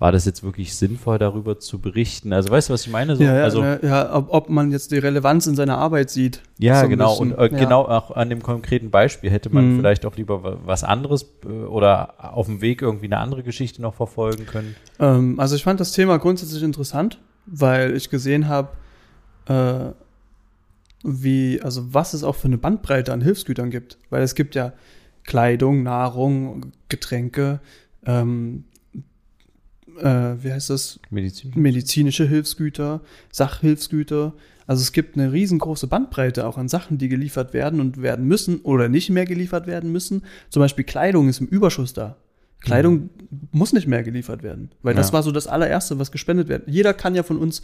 war 0.00 0.10
das 0.10 0.24
jetzt 0.26 0.42
wirklich 0.42 0.74
sinnvoll, 0.74 1.18
darüber 1.18 1.60
zu 1.60 1.78
berichten? 1.78 2.32
Also 2.32 2.50
weißt 2.50 2.68
du, 2.68 2.72
was 2.72 2.82
ich 2.84 2.90
meine? 2.92 3.14
So, 3.16 3.22
ja, 3.22 3.36
ja, 3.36 3.42
also, 3.44 3.62
ja 3.62 4.14
ob, 4.14 4.26
ob 4.34 4.48
man 4.50 4.72
jetzt 4.72 4.90
die 4.90 4.98
Relevanz 4.98 5.46
in 5.46 5.54
seiner 5.54 5.78
Arbeit 5.78 6.10
sieht. 6.10 6.42
Ja, 6.58 6.82
So 6.82 6.88
genau. 6.88 7.10
bisschen, 7.10 7.32
Und 7.32 7.38
äh, 7.38 7.48
genau 7.56 7.82
auch 7.86 8.10
an 8.10 8.28
dem 8.28 8.42
konkreten 8.42 8.90
Beispiel 8.90 9.30
hätte 9.30 9.50
man 9.50 9.72
Mhm. 9.72 9.76
vielleicht 9.76 10.04
auch 10.04 10.16
lieber 10.16 10.42
wa- 10.42 10.58
was 10.64 10.82
anderes 10.84 11.26
äh, 11.44 11.48
oder 11.48 12.34
auf 12.34 12.46
dem 12.46 12.60
Weg 12.60 12.82
irgendwie 12.82 13.06
eine 13.06 13.18
andere 13.18 13.44
Geschichte 13.44 13.80
noch 13.82 13.94
verfolgen 13.94 14.46
können. 14.46 14.74
Ähm, 14.98 15.38
also 15.38 15.54
ich 15.54 15.62
fand 15.62 15.78
das 15.80 15.92
Thema 15.92 16.18
grundsätzlich 16.18 16.62
interessant, 16.64 17.18
weil 17.46 17.94
ich 17.96 18.10
gesehen 18.10 18.48
habe, 18.48 18.70
äh, 19.46 19.92
wie, 21.02 21.60
also 21.62 21.92
was 21.94 22.14
es 22.14 22.24
auch 22.24 22.34
für 22.34 22.48
eine 22.48 22.58
Bandbreite 22.58 23.12
an 23.12 23.20
Hilfsgütern 23.20 23.70
gibt. 23.70 23.98
Weil 24.10 24.22
es 24.22 24.34
gibt 24.34 24.54
ja 24.54 24.72
Kleidung, 25.24 25.82
Nahrung, 25.82 26.72
Getränke, 26.88 27.60
ähm, 28.06 28.64
äh, 29.98 30.34
wie 30.42 30.52
heißt 30.52 30.70
das? 30.70 30.98
Medizin. 31.10 31.52
medizinische 31.54 32.26
Hilfsgüter, 32.28 33.00
Sachhilfsgüter. 33.30 34.34
Also 34.66 34.82
es 34.82 34.92
gibt 34.92 35.16
eine 35.16 35.32
riesengroße 35.32 35.86
Bandbreite 35.86 36.46
auch 36.46 36.56
an 36.58 36.68
Sachen, 36.68 36.98
die 36.98 37.08
geliefert 37.08 37.52
werden 37.52 37.80
und 37.80 38.00
werden 38.02 38.26
müssen 38.26 38.60
oder 38.60 38.88
nicht 38.88 39.10
mehr 39.10 39.24
geliefert 39.26 39.66
werden 39.66 39.92
müssen. 39.92 40.22
Zum 40.50 40.60
Beispiel 40.60 40.84
Kleidung 40.84 41.28
ist 41.28 41.40
im 41.40 41.46
Überschuss 41.46 41.92
da. 41.92 42.16
Kleidung 42.60 43.10
muss 43.52 43.74
nicht 43.74 43.86
mehr 43.86 44.02
geliefert 44.02 44.42
werden, 44.42 44.70
weil 44.82 44.94
das 44.94 45.08
Ja. 45.08 45.12
war 45.14 45.22
so 45.22 45.32
das 45.32 45.46
allererste, 45.46 45.98
was 45.98 46.10
gespendet 46.10 46.48
wird. 46.48 46.66
Jeder 46.66 46.94
kann 46.94 47.14
ja 47.14 47.22
von 47.22 47.36
uns 47.36 47.60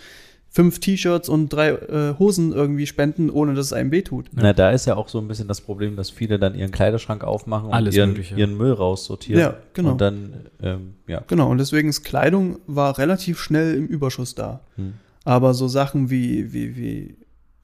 fünf 0.52 0.80
T-Shirts 0.80 1.28
und 1.28 1.48
drei 1.48 1.70
äh, 1.70 2.14
Hosen 2.18 2.52
irgendwie 2.52 2.86
spenden, 2.86 3.30
ohne 3.30 3.54
dass 3.54 3.66
es 3.66 3.72
einem 3.72 3.92
wehtut. 3.92 4.26
Na, 4.32 4.52
da 4.52 4.72
ist 4.72 4.84
ja 4.84 4.96
auch 4.96 5.08
so 5.08 5.18
ein 5.18 5.28
bisschen 5.28 5.46
das 5.46 5.60
Problem, 5.60 5.94
dass 5.94 6.10
viele 6.10 6.40
dann 6.40 6.56
ihren 6.56 6.72
Kleiderschrank 6.72 7.22
aufmachen 7.22 7.68
und 7.68 7.72
Alles 7.72 7.94
ihren, 7.94 8.10
Mögliche. 8.10 8.34
ihren 8.34 8.56
Müll 8.56 8.72
raussortieren. 8.72 9.40
Ja, 9.40 9.56
genau. 9.74 9.92
Und 9.92 10.00
dann, 10.00 10.32
ähm, 10.60 10.94
ja. 11.06 11.22
Genau, 11.28 11.48
und 11.48 11.58
deswegen 11.58 11.88
ist 11.88 12.02
Kleidung 12.02 12.58
war 12.66 12.98
relativ 12.98 13.38
schnell 13.38 13.76
im 13.76 13.86
Überschuss 13.86 14.34
da. 14.34 14.60
Hm. 14.74 14.94
Aber 15.24 15.54
so 15.54 15.68
Sachen 15.68 16.10
wie, 16.10 16.52
wie, 16.52 16.76
wie 16.76 17.16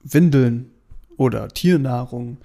Windeln 0.03 0.71
oder 1.17 1.49
Tiernahrung 1.49 2.37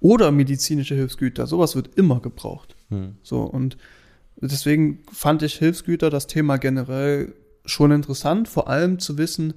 oder 0.00 0.30
medizinische 0.32 0.96
Hilfsgüter, 0.96 1.46
sowas 1.46 1.76
wird 1.76 1.96
immer 1.96 2.20
gebraucht. 2.20 2.76
Hm. 2.90 3.16
So, 3.22 3.40
und 3.40 3.78
deswegen 4.36 4.98
fand 5.12 5.42
ich 5.42 5.54
Hilfsgüter, 5.54 6.10
das 6.10 6.26
Thema 6.26 6.58
generell 6.58 7.32
schon 7.64 7.90
interessant, 7.90 8.48
vor 8.48 8.68
allem 8.68 8.98
zu 8.98 9.16
wissen, 9.16 9.54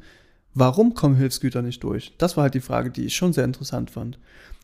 warum 0.54 0.94
kommen 0.94 1.16
Hilfsgüter 1.16 1.62
nicht 1.62 1.84
durch? 1.84 2.14
Das 2.18 2.38
war 2.38 2.44
halt 2.44 2.54
die 2.54 2.62
Frage, 2.62 2.92
die 2.92 3.06
ich 3.06 3.16
schon 3.16 3.34
sehr 3.34 3.46
interessant 3.46 3.92
fand. 3.92 4.20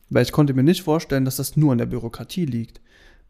Weil 0.10 0.24
ich 0.24 0.32
konnte 0.32 0.54
mir 0.54 0.64
nicht 0.64 0.84
vorstellen, 0.84 1.26
dass 1.26 1.36
das 1.36 1.58
nur 1.58 1.72
an 1.72 1.78
der 1.78 1.86
Bürokratie 1.86 2.46
liegt. 2.46 2.80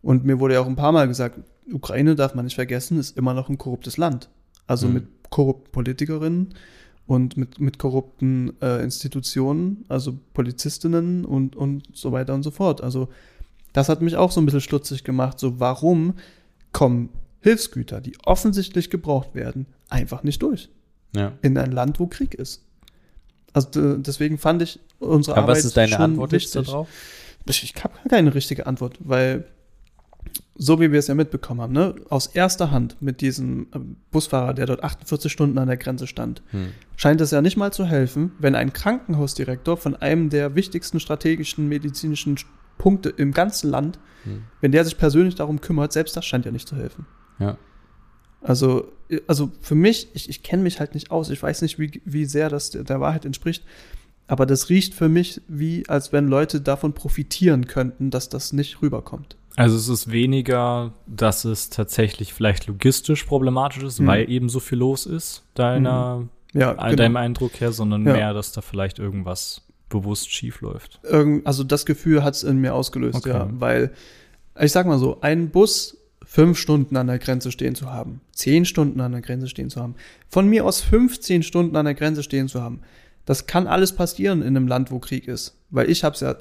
Und 0.02 0.26
mir 0.26 0.40
wurde 0.40 0.56
ja 0.56 0.62
auch 0.62 0.68
ein 0.68 0.76
paar 0.76 0.92
Mal 0.92 1.08
gesagt, 1.08 1.40
Ukraine 1.72 2.16
darf 2.16 2.36
man 2.36 2.46
nicht 2.46 2.56
vergessen, 2.56 3.00
ist 3.00 3.18
immer 3.18 3.34
noch 3.34 3.50
ein 3.50 3.58
korruptes 3.58 3.98
Land. 3.98 4.30
Also 4.68 4.88
Mhm. 4.88 4.94
mit 4.94 5.08
korrupten 5.30 5.72
Politikerinnen 5.72 6.54
und 7.08 7.36
mit, 7.36 7.60
mit 7.60 7.80
korrupten 7.80 8.54
äh, 8.62 8.84
Institutionen, 8.84 9.86
also 9.88 10.18
Polizistinnen 10.34 11.26
und, 11.26 11.56
und 11.56 11.84
so 11.94 12.12
weiter 12.12 12.34
und 12.34 12.44
so 12.44 12.52
fort. 12.52 12.82
Also 12.82 13.10
das 13.74 13.90
hat 13.90 14.02
mich 14.02 14.16
auch 14.16 14.32
so 14.32 14.40
ein 14.40 14.46
bisschen 14.46 14.62
stutzig 14.62 15.04
gemacht. 15.04 15.40
So, 15.40 15.60
warum 15.60 16.14
kommen 16.74 17.10
Hilfsgüter, 17.42 18.02
die 18.02 18.18
offensichtlich 18.26 18.90
gebraucht 18.90 19.34
werden, 19.36 19.66
einfach 19.90 20.24
nicht 20.24 20.42
durch 20.42 20.70
ja. 21.16 21.34
in 21.42 21.58
ein 21.58 21.72
Land, 21.72 22.00
wo 22.00 22.08
Krieg 22.08 22.34
ist? 22.34 22.64
Also 23.54 23.98
deswegen 23.98 24.38
fand 24.38 24.62
ich 24.62 24.80
unsere 25.00 25.36
Aber 25.38 25.44
Arbeit 25.44 25.58
was 25.58 25.66
ist 25.66 25.78
deine 25.78 25.94
schon 25.94 26.02
Antwort 26.02 26.32
wichtig. 26.32 26.66
darauf? 26.68 26.88
Ich, 27.48 27.64
ich 27.64 27.84
habe 27.84 27.94
keine 28.10 28.36
richtige 28.36 28.68
Antwort, 28.68 28.98
weil 29.00 29.46
so 30.56 30.80
wie 30.82 30.92
wir 30.92 31.00
es 31.00 31.08
ja 31.08 31.16
mitbekommen 31.16 31.62
haben, 31.62 31.74
ne, 31.74 31.96
aus 32.10 32.28
erster 32.28 32.72
Hand 32.72 33.02
mit 33.02 33.22
diesem 33.22 33.68
ähm, 33.74 33.96
Busfahrer, 34.12 34.54
der 34.54 34.66
dort 34.66 34.84
48 34.84 35.32
Stunden 35.32 35.58
an 35.58 35.68
der 35.68 35.78
Grenze 35.78 36.08
stand, 36.08 36.42
Hm. 36.52 36.72
scheint 36.96 37.22
es 37.22 37.32
ja 37.32 37.42
nicht 37.42 37.58
mal 37.58 37.72
zu 37.72 37.86
helfen, 37.86 38.32
wenn 38.40 38.56
ein 38.56 38.74
Krankenhausdirektor 38.74 39.78
von 39.78 39.96
einem 39.96 40.30
der 40.30 40.56
wichtigsten 40.56 41.00
strategischen 41.00 41.68
medizinischen 41.70 42.38
Punkte 42.78 43.10
im 43.10 43.32
ganzen 43.32 43.70
Land, 43.70 44.00
Hm. 44.24 44.44
wenn 44.62 44.72
der 44.72 44.84
sich 44.84 44.98
persönlich 44.98 45.36
darum 45.36 45.62
kümmert, 45.62 45.94
selbst 45.94 46.18
das 46.18 46.26
scheint 46.26 46.46
ja 46.46 46.52
nicht 46.52 46.68
zu 46.68 46.76
helfen. 46.76 47.06
Ja. 47.40 47.58
Also, 48.42 48.88
also 49.28 49.52
für 49.62 49.76
mich, 49.76 50.08
ich, 50.14 50.30
ich 50.30 50.44
kenne 50.44 50.64
mich 50.64 50.80
halt 50.80 50.94
nicht 50.94 51.12
aus, 51.12 51.30
ich 51.30 51.42
weiß 51.42 51.62
nicht, 51.62 51.80
wie, 51.80 52.02
wie 52.06 52.26
sehr 52.26 52.50
das 52.50 52.70
der, 52.72 53.00
Wahrheit 53.00 53.26
entspricht, 53.26 53.64
aber 54.28 54.46
das 54.46 54.70
riecht 54.70 54.94
für 54.94 55.10
mich 55.10 55.42
wie, 55.48 55.88
als 55.88 56.12
wenn 56.14 56.28
Leute 56.28 56.62
davon 56.62 56.94
profitieren 56.94 57.68
könnten, 57.68 58.10
dass 58.12 58.30
das 58.30 58.54
nicht 58.54 58.82
rüberkommt. 58.82 59.36
Also 59.56 59.76
es 59.76 59.88
ist 59.90 60.12
weniger, 60.12 60.94
dass 61.08 61.46
es 61.46 61.70
tatsächlich 61.72 62.34
vielleicht 62.34 62.68
logistisch 62.68 63.24
problematisch 63.24 63.82
ist, 63.84 64.00
Mhm. 64.00 64.08
weil 64.08 64.30
eben 64.30 64.50
so 64.50 64.60
viel 64.60 64.78
los 64.78 65.06
ist, 65.08 65.44
deiner, 65.56 66.28
Ja, 66.54 66.76
all 66.76 66.92
genau. 66.92 67.04
deinem 67.04 67.18
Eindruck 67.18 67.60
her, 67.60 67.72
sondern 67.72 68.06
Ja. 68.06 68.14
mehr, 68.14 68.34
dass 68.34 68.52
da 68.52 68.62
vielleicht 68.62 69.00
irgendwas 69.00 69.62
bewusst 69.90 70.32
schief 70.32 70.62
läuft. 70.62 71.00
Irgend, 71.04 71.48
also 71.48 71.64
das 71.64 71.86
Gefühl 71.86 72.24
hat 72.24 72.36
es 72.36 72.44
in 72.44 72.58
mir 72.60 72.76
ausgelöst, 72.76 73.18
Okay. 73.18 73.30
ja. 73.30 73.50
Weil, 73.52 73.92
ich 74.60 74.72
sag 74.72 74.86
mal 74.86 75.00
so, 75.00 75.18
ein 75.22 75.50
Bus 75.50 75.97
fünf 76.28 76.60
Stunden 76.60 76.98
an 76.98 77.08
der 77.08 77.20
Grenze 77.20 77.52
stehen 77.52 77.74
zu 77.74 77.92
haben, 77.92 78.20
zehn 78.34 78.66
Stunden 78.66 79.00
an 79.00 79.14
der 79.14 79.22
Grenze 79.22 79.48
stehen 79.48 79.70
zu 79.70 79.82
haben, 79.82 79.96
von 80.28 80.48
mir 80.48 80.66
aus 80.66 80.82
15 80.82 81.42
Stunden 81.42 81.76
an 81.78 81.86
der 81.86 81.94
Grenze 81.94 82.22
stehen 82.22 82.50
zu 82.50 82.62
haben, 82.62 82.82
das 83.26 83.48
kann 83.48 83.66
alles 83.66 83.94
passieren 83.94 84.42
in 84.42 84.56
einem 84.56 84.68
Land, 84.68 84.92
wo 84.92 85.00
Krieg 85.00 85.28
ist. 85.28 85.58
Weil 85.70 85.90
ich 85.90 86.04
habe 86.04 86.16
es 86.16 86.20
ja 86.20 86.36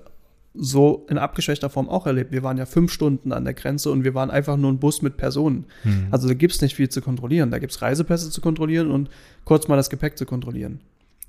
so 0.55 1.07
in 1.09 1.18
abgeschwächter 1.18 1.70
Form 1.70 1.89
auch 1.89 2.07
erlebt. 2.07 2.32
Wir 2.32 2.43
waren 2.43 2.59
ja 2.59 2.66
fünf 2.66 2.93
Stunden 2.93 3.32
an 3.32 3.45
der 3.45 3.55
Grenze 3.55 3.91
und 3.93 4.03
wir 4.03 4.14
waren 4.14 4.30
einfach 4.30 4.57
nur 4.57 4.72
ein 4.72 4.78
Bus 4.78 5.03
mit 5.03 5.16
Personen. 5.16 5.66
Hm. 5.82 6.09
Also 6.11 6.26
da 6.26 6.34
gibt's 6.34 6.61
nicht 6.61 6.74
viel 6.74 6.89
zu 6.89 7.01
kontrollieren. 7.01 7.51
Da 7.51 7.59
gibt's 7.59 7.80
Reisepässe 7.80 8.30
zu 8.30 8.41
kontrollieren 8.41 8.91
und 8.91 9.09
kurz 9.45 9.68
mal 9.68 9.76
das 9.76 9.91
Gepäck 9.91 10.18
zu 10.18 10.26
kontrollieren. 10.26 10.80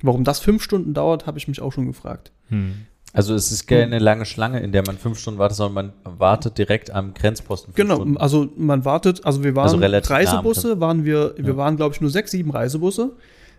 Warum 0.02 0.24
das 0.24 0.40
fünf 0.40 0.64
Stunden 0.64 0.94
dauert, 0.94 1.28
habe 1.28 1.38
ich 1.38 1.48
mich 1.48 1.62
auch 1.62 1.74
schon 1.74 1.88
gefragt. 1.88 2.32
Hm. 2.50 2.86
Also 3.14 3.34
es 3.34 3.52
ist 3.52 3.68
keine 3.68 4.00
lange 4.00 4.26
Schlange, 4.26 4.60
in 4.60 4.72
der 4.72 4.84
man 4.86 4.98
fünf 4.98 5.18
Stunden 5.20 5.40
wartet, 5.40 5.58
sondern 5.58 5.92
man 6.04 6.20
wartet 6.20 6.58
direkt 6.58 6.92
am 6.92 7.14
Grenzposten. 7.14 7.74
fünf 7.74 7.76
Genau, 7.76 7.96
Stunden. 7.96 8.18
also 8.18 8.50
man 8.58 8.86
wartet, 8.86 9.26
also 9.26 9.44
wir 9.44 9.56
waren 9.56 9.82
Also 9.84 10.14
Reisebusse, 10.14 10.80
waren 10.80 11.04
wir, 11.06 11.34
wir 11.38 11.50
Ja. 11.50 11.58
waren 11.58 11.78
glaube 11.78 11.96
ich 11.96 12.02
nur 12.02 12.10
sechs, 12.10 12.32
sieben 12.32 12.52
Reisebusse. 12.52 13.14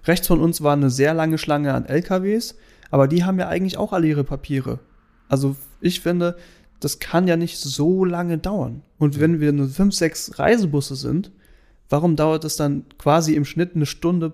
Rechts 0.05 0.27
von 0.29 0.41
uns 0.41 0.63
war 0.63 0.75
eine 0.75 0.91
sehr 0.91 1.13
lange 1.15 1.39
Schlange 1.39 1.75
an 1.75 1.87
LKWs, 1.87 2.55
aber 2.91 3.09
die 3.09 3.25
haben 3.25 3.39
ja 3.41 3.49
eigentlich 3.49 3.79
auch 3.79 3.93
alle 3.93 4.07
ihre 4.07 4.23
Papiere. 4.25 4.79
Also 5.29 5.57
ich 5.81 6.01
finde, 6.01 6.37
das 6.81 7.01
kann 7.01 7.27
ja 7.27 7.37
nicht 7.37 7.59
so 7.59 8.05
lange 8.05 8.39
dauern. 8.39 8.83
Und 8.99 9.19
wenn 9.19 9.41
wir 9.41 9.53
nur 9.53 9.69
fünf, 9.69 9.95
sechs 9.95 10.39
Reisebusse 10.39 10.95
sind, 10.95 11.33
warum 11.89 12.15
dauert 12.17 12.45
es 12.45 12.57
dann 12.57 12.85
quasi 12.99 13.35
im 13.35 13.45
Schnitt 13.45 13.75
eine 13.75 13.87
Stunde 13.87 14.33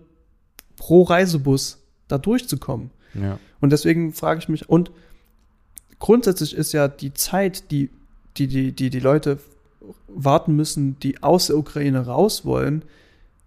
pro 0.77 1.03
Reisebus 1.03 1.83
da 2.09 2.19
durchzukommen? 2.19 2.91
Ja. 3.15 3.39
Und 3.65 3.71
deswegen 3.71 4.13
frage 4.13 4.41
ich 4.41 4.51
mich, 4.51 4.69
und 4.69 4.91
grundsätzlich 5.99 6.55
ist 6.55 6.73
ja 6.73 6.87
die 6.87 7.15
Zeit, 7.15 7.71
die 7.71 7.89
die, 8.37 8.47
die, 8.47 8.73
die, 8.73 8.91
die 8.91 9.01
Leute 9.01 9.39
warten 10.07 10.55
müssen, 10.55 10.99
die 11.01 11.23
aus 11.23 11.47
der 11.47 11.57
Ukraine 11.57 12.05
raus 12.05 12.45
wollen, 12.45 12.83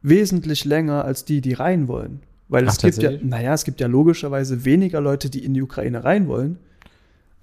wesentlich 0.01 0.65
länger 0.65 1.05
als 1.05 1.23
die, 1.23 1.39
die 1.39 1.53
rein 1.53 1.87
wollen. 1.87 2.21
Weil 2.49 2.65
es 2.65 2.79
Ach, 2.79 2.81
gibt 2.81 2.97
ja, 2.97 3.11
naja, 3.21 3.53
es 3.53 3.63
gibt 3.63 3.79
ja 3.79 3.85
logischerweise 3.85 4.65
weniger 4.65 5.01
Leute, 5.01 5.29
die 5.29 5.45
in 5.45 5.53
die 5.53 5.61
Ukraine 5.61 6.03
rein 6.03 6.27
wollen, 6.27 6.57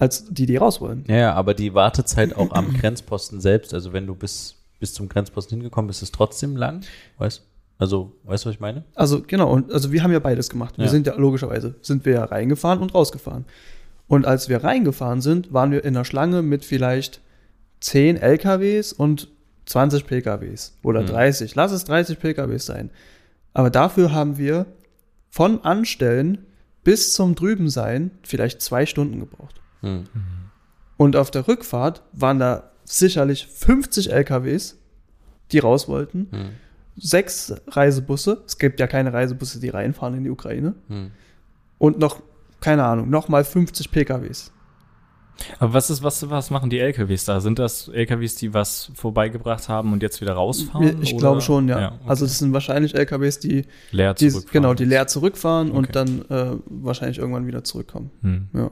als 0.00 0.26
die, 0.32 0.46
die 0.46 0.56
raus 0.56 0.80
wollen. 0.80 1.04
Ja, 1.06 1.32
aber 1.34 1.54
die 1.54 1.74
Wartezeit 1.74 2.34
auch 2.34 2.50
am 2.50 2.72
Grenzposten 2.74 3.40
selbst, 3.40 3.72
also 3.72 3.92
wenn 3.92 4.08
du 4.08 4.16
bis, 4.16 4.56
bis 4.80 4.94
zum 4.94 5.08
Grenzposten 5.08 5.58
hingekommen 5.58 5.86
bist, 5.86 6.02
ist 6.02 6.08
es 6.08 6.12
trotzdem 6.12 6.56
lang. 6.56 6.80
Weißt 7.18 7.40
Also, 7.84 8.12
weißt 8.24 8.44
du, 8.44 8.48
was 8.48 8.54
ich 8.54 8.60
meine? 8.60 8.84
Also 8.94 9.22
genau, 9.26 9.50
und 9.52 9.70
also 9.70 9.92
wir 9.92 10.02
haben 10.02 10.12
ja 10.12 10.18
beides 10.18 10.48
gemacht. 10.48 10.78
Wir 10.78 10.86
Ja. 10.86 10.90
sind 10.90 11.06
ja 11.06 11.14
logischerweise, 11.16 11.74
sind 11.82 12.04
wir 12.06 12.14
ja 12.14 12.24
reingefahren 12.24 12.78
und 12.80 12.94
rausgefahren. 12.94 13.44
Und 14.08 14.26
als 14.26 14.48
wir 14.48 14.64
reingefahren 14.64 15.20
sind, 15.20 15.52
waren 15.52 15.70
wir 15.70 15.84
in 15.84 15.92
der 15.94 16.04
Schlange 16.04 16.40
mit 16.42 16.64
vielleicht 16.64 17.20
10 17.80 18.16
LKWs 18.16 18.92
und 18.94 19.28
20 19.66 20.06
PKWs 20.06 20.76
oder 20.82 21.02
Mhm. 21.02 21.06
30. 21.08 21.54
Lass 21.54 21.72
es 21.72 21.84
30 21.84 22.18
PKWs 22.18 22.64
sein. 22.64 22.90
Aber 23.52 23.68
dafür 23.70 24.12
haben 24.12 24.38
wir 24.38 24.64
von 25.30 25.62
Anstellen 25.62 26.38
bis 26.84 27.12
zum 27.12 27.34
Drübensein 27.34 28.10
vielleicht 28.22 28.62
zwei 28.62 28.86
Stunden 28.86 29.20
gebraucht. 29.20 29.60
Hm. 29.80 30.04
Und 30.96 31.16
auf 31.16 31.30
der 31.30 31.46
Rückfahrt 31.48 32.02
waren 32.12 32.38
da 32.38 32.70
sicherlich 32.84 33.46
50 33.46 34.10
LKWs, 34.12 34.78
die 35.52 35.58
raus 35.58 35.88
wollten, 35.88 36.28
Hm. 36.30 36.48
Sechs 36.96 37.52
Reisebusse. 37.68 38.42
Es 38.46 38.58
gibt 38.58 38.80
ja 38.80 38.86
keine 38.86 39.12
Reisebusse, 39.12 39.60
die 39.60 39.68
reinfahren 39.68 40.14
in 40.14 40.24
die 40.24 40.30
Ukraine. 40.30 40.74
Hm. 40.88 41.10
Und 41.78 41.98
noch, 41.98 42.20
keine 42.60 42.84
Ahnung, 42.84 43.10
noch 43.10 43.28
mal 43.28 43.44
50 43.44 43.90
PKWs. 43.90 44.52
Aber 45.58 45.72
was 45.72 45.90
ist, 45.90 46.02
was, 46.04 46.30
was 46.30 46.50
machen 46.50 46.70
die 46.70 46.78
LKWs 46.78 47.24
da? 47.24 47.40
Sind 47.40 47.58
das 47.58 47.88
LKWs, 47.88 48.36
die 48.36 48.54
was 48.54 48.92
vorbeigebracht 48.94 49.68
haben 49.68 49.92
und 49.92 50.00
jetzt 50.02 50.20
wieder 50.20 50.34
rausfahren? 50.34 51.02
Ich 51.02 51.12
oder? 51.12 51.20
glaube 51.20 51.40
schon, 51.40 51.68
ja. 51.68 51.88
okay. 51.88 51.98
Also 52.06 52.24
das 52.24 52.38
sind 52.38 52.52
wahrscheinlich 52.52 52.94
LKWs, 52.94 53.40
die, 53.40 53.64
leer 53.90 54.14
die 54.14 54.28
zurückfahren. 54.28 54.52
genau, 54.52 54.74
die 54.74 54.84
leer 54.84 55.08
zurückfahren 55.08 55.70
Okay. 55.70 55.76
und 55.78 55.96
dann 55.96 56.24
äh, 56.30 56.56
wahrscheinlich 56.66 57.18
irgendwann 57.18 57.48
wieder 57.48 57.64
zurückkommen. 57.64 58.10
Hm. 58.22 58.48
Ja. 58.54 58.70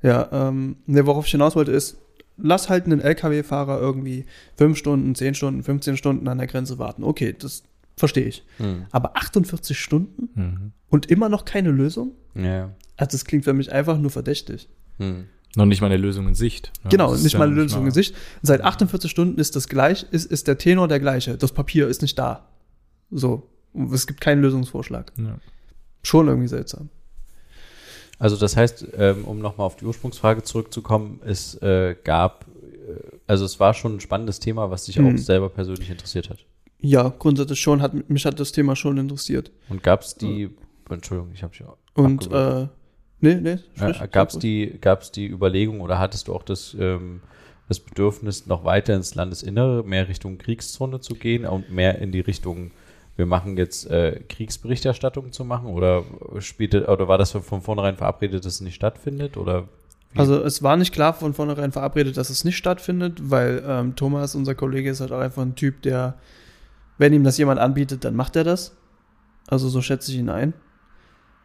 Ja, 0.00 0.28
ähm, 0.48 0.76
ne, 0.86 1.04
worauf 1.06 1.26
ich 1.26 1.32
hinaus 1.32 1.56
wollte, 1.56 1.72
ist, 1.72 1.96
lass 2.40 2.68
halt 2.68 2.86
einen 2.86 3.00
LKW-Fahrer 3.00 3.80
irgendwie 3.80 4.24
5 4.56 4.76
Stunden, 4.78 5.14
10 5.14 5.34
Stunden, 5.34 5.62
15 5.62 5.96
Stunden 5.96 6.28
an 6.28 6.38
der 6.38 6.46
Grenze 6.46 6.78
warten. 6.78 7.04
Okay, 7.04 7.34
das 7.38 7.62
verstehe 7.96 8.24
ich. 8.26 8.44
Hm. 8.58 8.86
Aber 8.90 9.16
48 9.16 9.78
Stunden 9.78 10.28
Mhm. 10.34 10.72
und 10.88 11.06
immer 11.06 11.28
noch 11.28 11.44
keine 11.44 11.70
Lösung? 11.70 12.12
Ja. 12.34 12.70
Also 12.96 13.12
das 13.12 13.24
klingt 13.24 13.44
für 13.44 13.52
mich 13.52 13.72
einfach 13.72 13.98
nur 13.98 14.10
verdächtig. 14.10 14.68
Hm. 14.98 15.26
Noch 15.56 15.64
nicht 15.66 15.80
mal 15.80 15.86
eine 15.88 15.96
Lösung 15.96 16.28
in 16.28 16.34
Sicht. 16.34 16.72
Ja, 16.84 16.90
genau, 16.90 17.14
nicht 17.14 17.36
mal 17.38 17.46
eine 17.48 17.54
Lösung 17.56 17.80
mal- 17.80 17.86
in 17.88 17.92
Sicht. 17.94 18.14
Seit 18.42 18.60
48 18.60 19.10
Stunden 19.10 19.38
ist 19.40 19.56
das 19.56 19.68
gleich, 19.68 20.06
ist, 20.10 20.30
ist 20.30 20.46
der 20.46 20.58
Tenor 20.58 20.86
der 20.88 21.00
gleiche. 21.00 21.36
Das 21.38 21.52
Papier 21.52 21.88
ist 21.88 22.02
nicht 22.02 22.18
da. 22.18 22.48
So. 23.10 23.48
Es 23.92 24.06
gibt 24.06 24.20
keinen 24.20 24.42
Lösungsvorschlag. 24.42 25.12
Ja. 25.16 25.38
Schon 26.02 26.28
irgendwie 26.28 26.48
seltsam. 26.48 26.90
Also 28.18 28.36
das 28.36 28.56
heißt, 28.56 28.86
ähm, 28.96 29.24
um 29.24 29.38
nochmal 29.38 29.66
auf 29.66 29.76
die 29.76 29.84
Ursprungsfrage 29.84 30.42
zurückzukommen, 30.42 31.20
es 31.24 31.54
äh, 31.62 31.94
gab, 32.02 32.46
äh, 32.88 32.94
also 33.26 33.44
es 33.44 33.60
war 33.60 33.74
schon 33.74 33.96
ein 33.96 34.00
spannendes 34.00 34.40
Thema, 34.40 34.70
was 34.70 34.84
dich 34.86 34.98
Mhm. 34.98 35.14
auch 35.14 35.18
selber 35.18 35.48
persönlich 35.48 35.88
interessiert 35.90 36.28
hat. 36.30 36.38
Ja, 36.80 37.12
grundsätzlich 37.16 37.60
schon, 37.60 37.82
hat, 37.82 38.08
mich 38.08 38.24
hat 38.24 38.38
das 38.40 38.52
Thema 38.52 38.76
schon 38.76 38.98
interessiert. 38.98 39.50
Und 39.68 39.82
gab 39.82 40.02
es 40.02 40.14
die, 40.16 40.50
Entschuldigung, 40.90 41.32
ich 41.34 41.42
habe 41.42 41.52
dich 41.52 41.64
Und, 41.94 42.24
abgewürgt. 42.32 42.70
äh, 42.70 42.74
nee, 43.20 43.34
nee. 43.34 43.84
Äh, 43.84 44.08
Gab 44.08 44.30
es 44.30 44.38
die, 44.38 44.78
gab's 44.80 45.10
die 45.12 45.26
Überlegung 45.28 45.80
oder 45.80 45.98
hattest 45.98 46.28
du 46.28 46.34
auch 46.34 46.42
das, 46.44 46.76
ähm, 46.78 47.20
das 47.68 47.80
Bedürfnis, 47.80 48.46
noch 48.46 48.64
weiter 48.64 48.94
ins 48.94 49.14
Landesinnere, 49.14 49.82
mehr 49.84 50.08
Richtung 50.08 50.38
Kriegszone 50.38 51.00
zu 51.00 51.14
gehen 51.14 51.44
und 51.44 51.70
mehr 51.70 51.98
in 51.98 52.12
die 52.12 52.20
Richtung, 52.20 52.70
wir 53.18 53.26
machen 53.26 53.56
jetzt 53.56 53.90
äh, 53.90 54.20
Kriegsberichterstattung 54.28 55.32
zu 55.32 55.44
machen? 55.44 55.66
Oder 55.66 56.04
spielte, 56.38 56.86
oder 56.86 57.08
war 57.08 57.18
das 57.18 57.32
von 57.32 57.60
vornherein 57.62 57.96
verabredet, 57.96 58.44
dass 58.44 58.54
es 58.54 58.60
nicht 58.60 58.76
stattfindet? 58.76 59.36
Oder? 59.36 59.66
Also 60.14 60.40
es 60.40 60.62
war 60.62 60.76
nicht 60.76 60.94
klar 60.94 61.12
von 61.12 61.34
vornherein 61.34 61.72
verabredet, 61.72 62.16
dass 62.16 62.30
es 62.30 62.44
nicht 62.44 62.56
stattfindet, 62.56 63.18
weil 63.28 63.64
ähm, 63.66 63.96
Thomas, 63.96 64.36
unser 64.36 64.54
Kollege, 64.54 64.88
ist 64.90 65.00
halt 65.00 65.10
auch 65.10 65.18
einfach 65.18 65.42
ein 65.42 65.56
Typ, 65.56 65.82
der, 65.82 66.14
wenn 66.96 67.12
ihm 67.12 67.24
das 67.24 67.38
jemand 67.38 67.58
anbietet, 67.58 68.04
dann 68.04 68.14
macht 68.14 68.36
er 68.36 68.44
das. 68.44 68.76
Also 69.48 69.68
so 69.68 69.82
schätze 69.82 70.12
ich 70.12 70.18
ihn 70.18 70.28
ein. 70.28 70.54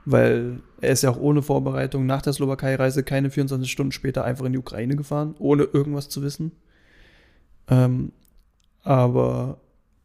Weil 0.05 0.59
er 0.79 0.91
ist 0.91 1.01
ja 1.01 1.09
auch 1.09 1.19
ohne 1.19 1.41
Vorbereitung 1.41 2.05
nach 2.05 2.21
der 2.21 2.33
Slowakei-Reise 2.33 3.01
keine 3.01 3.31
24 3.31 3.71
Stunden 3.71 3.93
später 3.93 4.23
einfach 4.23 4.45
in 4.45 4.53
die 4.53 4.59
Ukraine 4.59 4.95
gefahren, 4.95 5.33
ohne 5.39 5.63
irgendwas 5.63 6.07
zu 6.07 6.21
wissen. 6.21 6.51
Ähm, 7.67 8.11
aber 8.83 9.57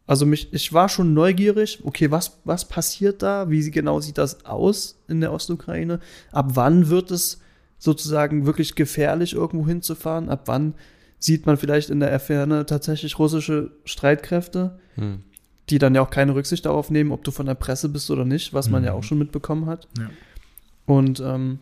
also 0.08 0.26
mich, 0.26 0.52
ich 0.52 0.72
war 0.72 0.88
schon 0.88 1.14
neugierig, 1.14 1.80
okay, 1.84 2.10
was, 2.10 2.38
was 2.44 2.66
passiert 2.66 3.22
da? 3.22 3.48
Wie 3.50 3.70
genau 3.70 4.00
sieht 4.00 4.18
das 4.18 4.44
aus 4.44 4.98
in 5.06 5.20
der 5.20 5.32
Ostukraine? 5.32 6.00
Ab 6.32 6.50
wann 6.54 6.88
wird 6.88 7.10
es 7.12 7.40
sozusagen 7.78 8.46
wirklich 8.46 8.74
gefährlich, 8.74 9.34
irgendwo 9.34 9.66
hinzufahren? 9.68 10.28
Ab 10.30 10.42
wann 10.46 10.74
sieht 11.20 11.46
man 11.46 11.56
vielleicht 11.56 11.90
in 11.90 12.00
der 12.00 12.18
Ferne 12.20 12.64
tatsächlich 12.66 13.18
russische 13.18 13.70
Streitkräfte, 13.84 14.78
Hm. 14.96 15.22
die 15.68 15.78
dann 15.78 15.94
ja 15.94 16.00
auch 16.00 16.10
keine 16.10 16.34
Rücksicht 16.34 16.64
darauf 16.64 16.90
nehmen, 16.90 17.12
ob 17.12 17.22
du 17.24 17.30
von 17.30 17.44
der 17.46 17.54
Presse 17.54 17.88
bist 17.88 18.10
oder 18.10 18.24
nicht, 18.24 18.54
was 18.54 18.70
man 18.70 18.80
Mhm. 18.82 18.86
ja 18.86 18.92
auch 18.94 19.02
schon 19.04 19.18
mitbekommen 19.18 19.66
hat. 19.66 19.86
Ja. 19.98 20.08
Und 20.86 21.20
ähm, 21.20 21.58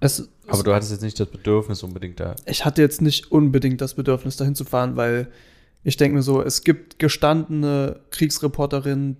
es, 0.00 0.28
Aber 0.48 0.62
du 0.64 0.74
hattest 0.74 0.90
jetzt 0.90 1.02
nicht 1.02 1.20
das 1.20 1.28
Bedürfnis 1.28 1.82
unbedingt 1.84 2.18
da. 2.20 2.34
ich 2.46 2.64
hatte 2.64 2.82
jetzt 2.82 3.00
nicht 3.00 3.30
unbedingt 3.30 3.80
das 3.80 3.94
Bedürfnis, 3.94 4.36
dahin 4.36 4.54
zu 4.56 4.64
fahren, 4.64 4.96
weil 4.96 5.28
ich 5.84 5.96
denke 5.96 6.16
mir 6.16 6.22
so, 6.22 6.42
es 6.42 6.64
gibt 6.64 6.98
gestandene 6.98 8.00
Kriegsreporterinnen, 8.10 9.16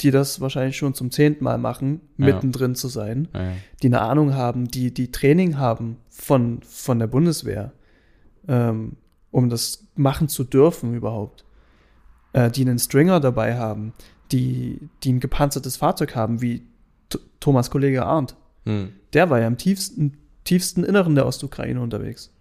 die 0.00 0.10
das 0.10 0.40
wahrscheinlich 0.40 0.76
schon 0.76 0.94
zum 0.94 1.10
zehnten 1.10 1.44
Mal 1.44 1.58
machen, 1.58 2.00
Ja. 2.16 2.26
mittendrin 2.26 2.74
zu 2.74 2.88
sein, 2.88 3.28
Naja. 3.32 3.52
die 3.82 3.86
eine 3.88 4.00
Ahnung 4.00 4.34
haben, 4.34 4.68
die, 4.68 4.92
die 4.92 5.10
Training 5.12 5.58
haben 5.58 5.96
von, 6.08 6.60
von 6.62 6.98
der 6.98 7.06
Bundeswehr, 7.06 7.72
ähm, 8.48 8.96
um 9.30 9.48
das 9.48 9.86
machen 9.94 10.28
zu 10.28 10.44
dürfen 10.44 10.94
überhaupt, 10.94 11.44
äh, 12.32 12.50
die 12.50 12.62
einen 12.62 12.78
Stringer 12.78 13.20
dabei 13.20 13.56
haben, 13.56 13.92
die, 14.32 14.78
die 15.02 15.12
ein 15.12 15.20
gepanzertes 15.20 15.76
Fahrzeug 15.76 16.14
haben, 16.16 16.40
wie 16.42 16.62
T 17.08 17.18
Thomas 17.40 17.70
Kollege 17.70 18.04
Arndt. 18.04 18.36
Hm. 18.64 18.92
Der 19.12 19.28
war 19.30 19.40
ja 19.40 19.46
im 19.46 19.56
tiefsten, 19.58 20.16
tiefsten 20.44 20.84
Inneren 20.84 21.14
der 21.14 21.26
Ostukraine 21.26 21.80
unterwegs. 21.80 22.32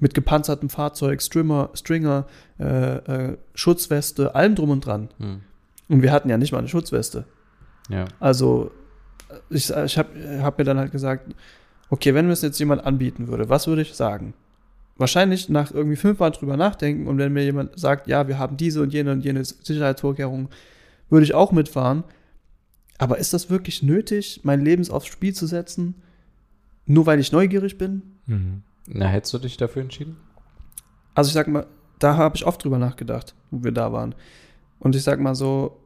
Mit 0.00 0.14
gepanzertem 0.14 0.68
Fahrzeug, 0.68 1.22
Strimmer, 1.22 1.70
Stringer, 1.74 2.26
äh, 2.58 2.96
äh, 2.96 3.38
Schutzweste, 3.54 4.34
allem 4.34 4.54
drum 4.54 4.70
und 4.70 4.84
dran. 4.84 5.08
Hm. 5.18 5.40
Und 5.88 6.02
wir 6.02 6.12
hatten 6.12 6.28
ja 6.28 6.36
nicht 6.36 6.52
mal 6.52 6.58
eine 6.58 6.68
Schutzweste. 6.68 7.24
Ja. 7.88 8.06
Also, 8.20 8.70
ich, 9.50 9.70
ich 9.70 9.98
habe 9.98 10.42
hab 10.42 10.58
mir 10.58 10.64
dann 10.64 10.78
halt 10.78 10.92
gesagt, 10.92 11.34
okay, 11.90 12.14
wenn 12.14 12.26
mir 12.26 12.32
das 12.32 12.42
jetzt 12.42 12.58
jemand 12.58 12.84
anbieten 12.84 13.28
würde, 13.28 13.48
was 13.48 13.66
würde 13.66 13.82
ich 13.82 13.94
sagen? 13.94 14.34
Wahrscheinlich 14.96 15.48
nach 15.48 15.72
irgendwie 15.72 15.96
fünfmal 15.96 16.30
drüber 16.30 16.56
nachdenken 16.56 17.08
und 17.08 17.18
wenn 17.18 17.32
mir 17.32 17.44
jemand 17.44 17.78
sagt, 17.78 18.06
ja, 18.06 18.28
wir 18.28 18.38
haben 18.38 18.56
diese 18.56 18.82
und 18.82 18.92
jene 18.92 19.12
und 19.12 19.24
jene 19.24 19.44
Sicherheitsvorkehrungen, 19.44 20.48
würde 21.10 21.24
ich 21.24 21.34
auch 21.34 21.52
mitfahren. 21.52 22.04
Aber 22.98 23.18
ist 23.18 23.34
das 23.34 23.50
wirklich 23.50 23.82
nötig, 23.82 24.40
mein 24.44 24.64
Leben 24.64 24.88
aufs 24.90 25.06
Spiel 25.06 25.34
zu 25.34 25.46
setzen, 25.46 25.96
nur 26.86 27.06
weil 27.06 27.18
ich 27.18 27.32
neugierig 27.32 27.76
bin? 27.76 28.02
Mhm. 28.26 28.62
Na, 28.86 29.06
hättest 29.06 29.34
du 29.34 29.38
dich 29.38 29.56
dafür 29.56 29.82
entschieden? 29.82 30.16
Also 31.14 31.28
ich 31.28 31.34
sag 31.34 31.48
mal, 31.48 31.66
da 31.98 32.16
habe 32.16 32.36
ich 32.36 32.44
oft 32.44 32.62
drüber 32.62 32.78
nachgedacht, 32.78 33.34
wo 33.50 33.64
wir 33.64 33.72
da 33.72 33.92
waren. 33.92 34.14
Und 34.78 34.94
ich 34.96 35.02
sag 35.02 35.20
mal 35.20 35.34
so, 35.34 35.80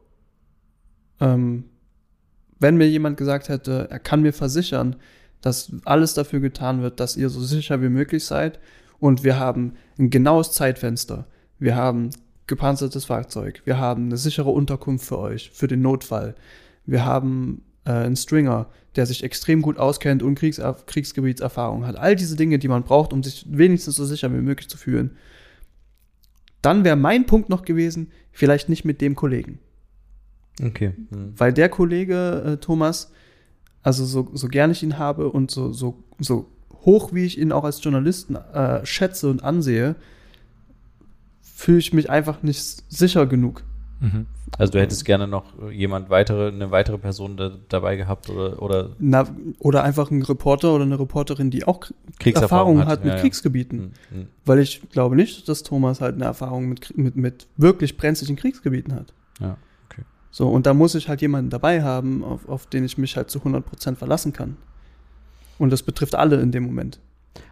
ähm, 1.19 1.65
wenn 2.59 2.77
mir 2.77 2.89
jemand 2.89 3.17
gesagt 3.17 3.49
hätte, 3.49 3.87
er 3.89 3.99
kann 3.99 4.21
mir 4.21 4.33
versichern, 4.33 4.97
dass 5.41 5.71
alles 5.85 6.13
dafür 6.13 6.41
getan 6.41 6.81
wird, 6.81 6.99
dass 6.99 7.15
ihr 7.15 7.29
so 7.29 7.41
sicher 7.41 7.81
wie 7.81 7.89
möglich 7.89 8.25
seid 8.25 8.59
und 8.99 9.23
wir 9.23 9.39
haben 9.39 9.75
ein 9.97 10.09
genaues 10.09 10.51
Zeitfenster, 10.51 11.27
wir 11.57 11.75
haben 11.75 12.09
gepanzertes 12.47 13.05
Fahrzeug, 13.05 13.61
wir 13.63 13.77
haben 13.77 14.07
eine 14.07 14.17
sichere 14.17 14.49
Unterkunft 14.49 15.05
für 15.05 15.19
euch, 15.19 15.51
für 15.51 15.67
den 15.67 15.81
Notfall, 15.81 16.35
wir 16.85 17.05
haben 17.05 17.63
äh, 17.85 17.91
einen 17.91 18.15
Stringer, 18.15 18.67
der 18.95 19.05
sich 19.05 19.23
extrem 19.23 19.61
gut 19.61 19.77
auskennt 19.77 20.23
und 20.23 20.35
Kriegs 20.35 20.61
Kriegsgebietserfahrung 20.85 21.85
hat. 21.85 21.97
All 21.97 22.15
diese 22.15 22.35
Dinge, 22.35 22.59
die 22.59 22.67
man 22.67 22.83
braucht, 22.83 23.13
um 23.13 23.23
sich 23.23 23.45
wenigstens 23.49 23.95
so 23.95 24.05
sicher 24.05 24.31
wie 24.33 24.41
möglich 24.41 24.69
zu 24.69 24.77
fühlen. 24.77 25.11
Dann 26.61 26.83
wäre 26.83 26.95
mein 26.95 27.25
Punkt 27.25 27.49
noch 27.49 27.63
gewesen, 27.63 28.11
vielleicht 28.31 28.69
nicht 28.69 28.85
mit 28.85 29.01
dem 29.01 29.15
Kollegen. 29.15 29.59
Okay. 30.61 30.93
Hm. 31.11 31.33
Weil 31.37 31.53
der 31.53 31.69
Kollege 31.69 32.43
äh, 32.45 32.57
Thomas, 32.57 33.11
also 33.81 34.03
so, 34.05 34.29
so 34.33 34.47
gern 34.47 34.71
ich 34.71 34.83
ihn 34.83 34.97
habe 34.97 35.29
und 35.29 35.51
so, 35.51 35.71
so, 35.71 36.03
so 36.19 36.51
hoch 36.81 37.13
wie 37.13 37.25
ich 37.25 37.37
ihn 37.37 37.51
auch 37.51 37.63
als 37.63 37.83
Journalisten 37.83 38.35
äh, 38.35 38.85
schätze 38.85 39.29
und 39.29 39.43
ansehe, 39.43 39.95
fühle 41.41 41.79
ich 41.79 41.93
mich 41.93 42.09
einfach 42.09 42.41
nicht 42.43 42.83
sicher 42.89 43.25
genug. 43.25 43.63
Mhm. 43.99 44.27
Also 44.57 44.73
du 44.73 44.79
hättest 44.79 45.05
gerne 45.05 45.27
noch 45.27 45.45
jemand 45.71 46.09
weitere, 46.09 46.47
eine 46.47 46.71
weitere 46.71 46.97
Person 46.97 47.37
da, 47.37 47.51
dabei 47.69 47.95
gehabt 47.95 48.29
oder, 48.29 48.61
oder 48.61 48.91
Na, 48.97 49.27
oder 49.59 49.83
einfach 49.83 50.09
ein 50.09 50.21
Reporter 50.21 50.73
oder 50.73 50.85
eine 50.85 50.99
Reporterin, 50.99 51.51
die 51.51 51.65
auch 51.65 51.81
Kriegserfahrung 52.19 52.77
Erfahrung 52.77 52.85
hat, 52.85 53.03
mit 53.03 53.09
Ja, 53.09 53.15
ja. 53.15 53.21
Kriegsgebieten. 53.21 53.79
Hm, 53.79 53.91
hm. 54.11 54.27
Weil 54.45 54.59
ich 54.59 54.81
glaube 54.89 55.15
nicht, 55.15 55.47
dass 55.49 55.63
Thomas 55.63 56.01
halt 56.01 56.15
eine 56.15 56.25
Erfahrung 56.25 56.69
mit, 56.69 56.97
mit, 56.97 57.15
mit 57.15 57.47
wirklich 57.57 57.97
brenzlichen 57.97 58.35
Kriegsgebieten 58.35 58.93
hat. 58.95 59.13
Ja, 59.39 59.57
okay. 59.85 60.03
So, 60.31 60.49
und 60.49 60.65
da 60.65 60.73
muss 60.73 60.95
ich 60.95 61.09
halt 61.09 61.21
jemanden 61.21 61.49
dabei 61.49 61.83
haben, 61.83 62.23
auf, 62.23 62.47
auf 62.47 62.67
den 62.67 62.85
ich 62.85 62.97
mich 62.97 63.17
halt 63.17 63.29
zu 63.29 63.39
100% 63.39 63.95
verlassen 63.95 64.33
kann. 64.33 64.57
Und 65.57 65.71
das 65.71 65.83
betrifft 65.83 66.15
alle 66.15 66.39
in 66.39 66.51
dem 66.51 66.63
Moment. 66.63 66.99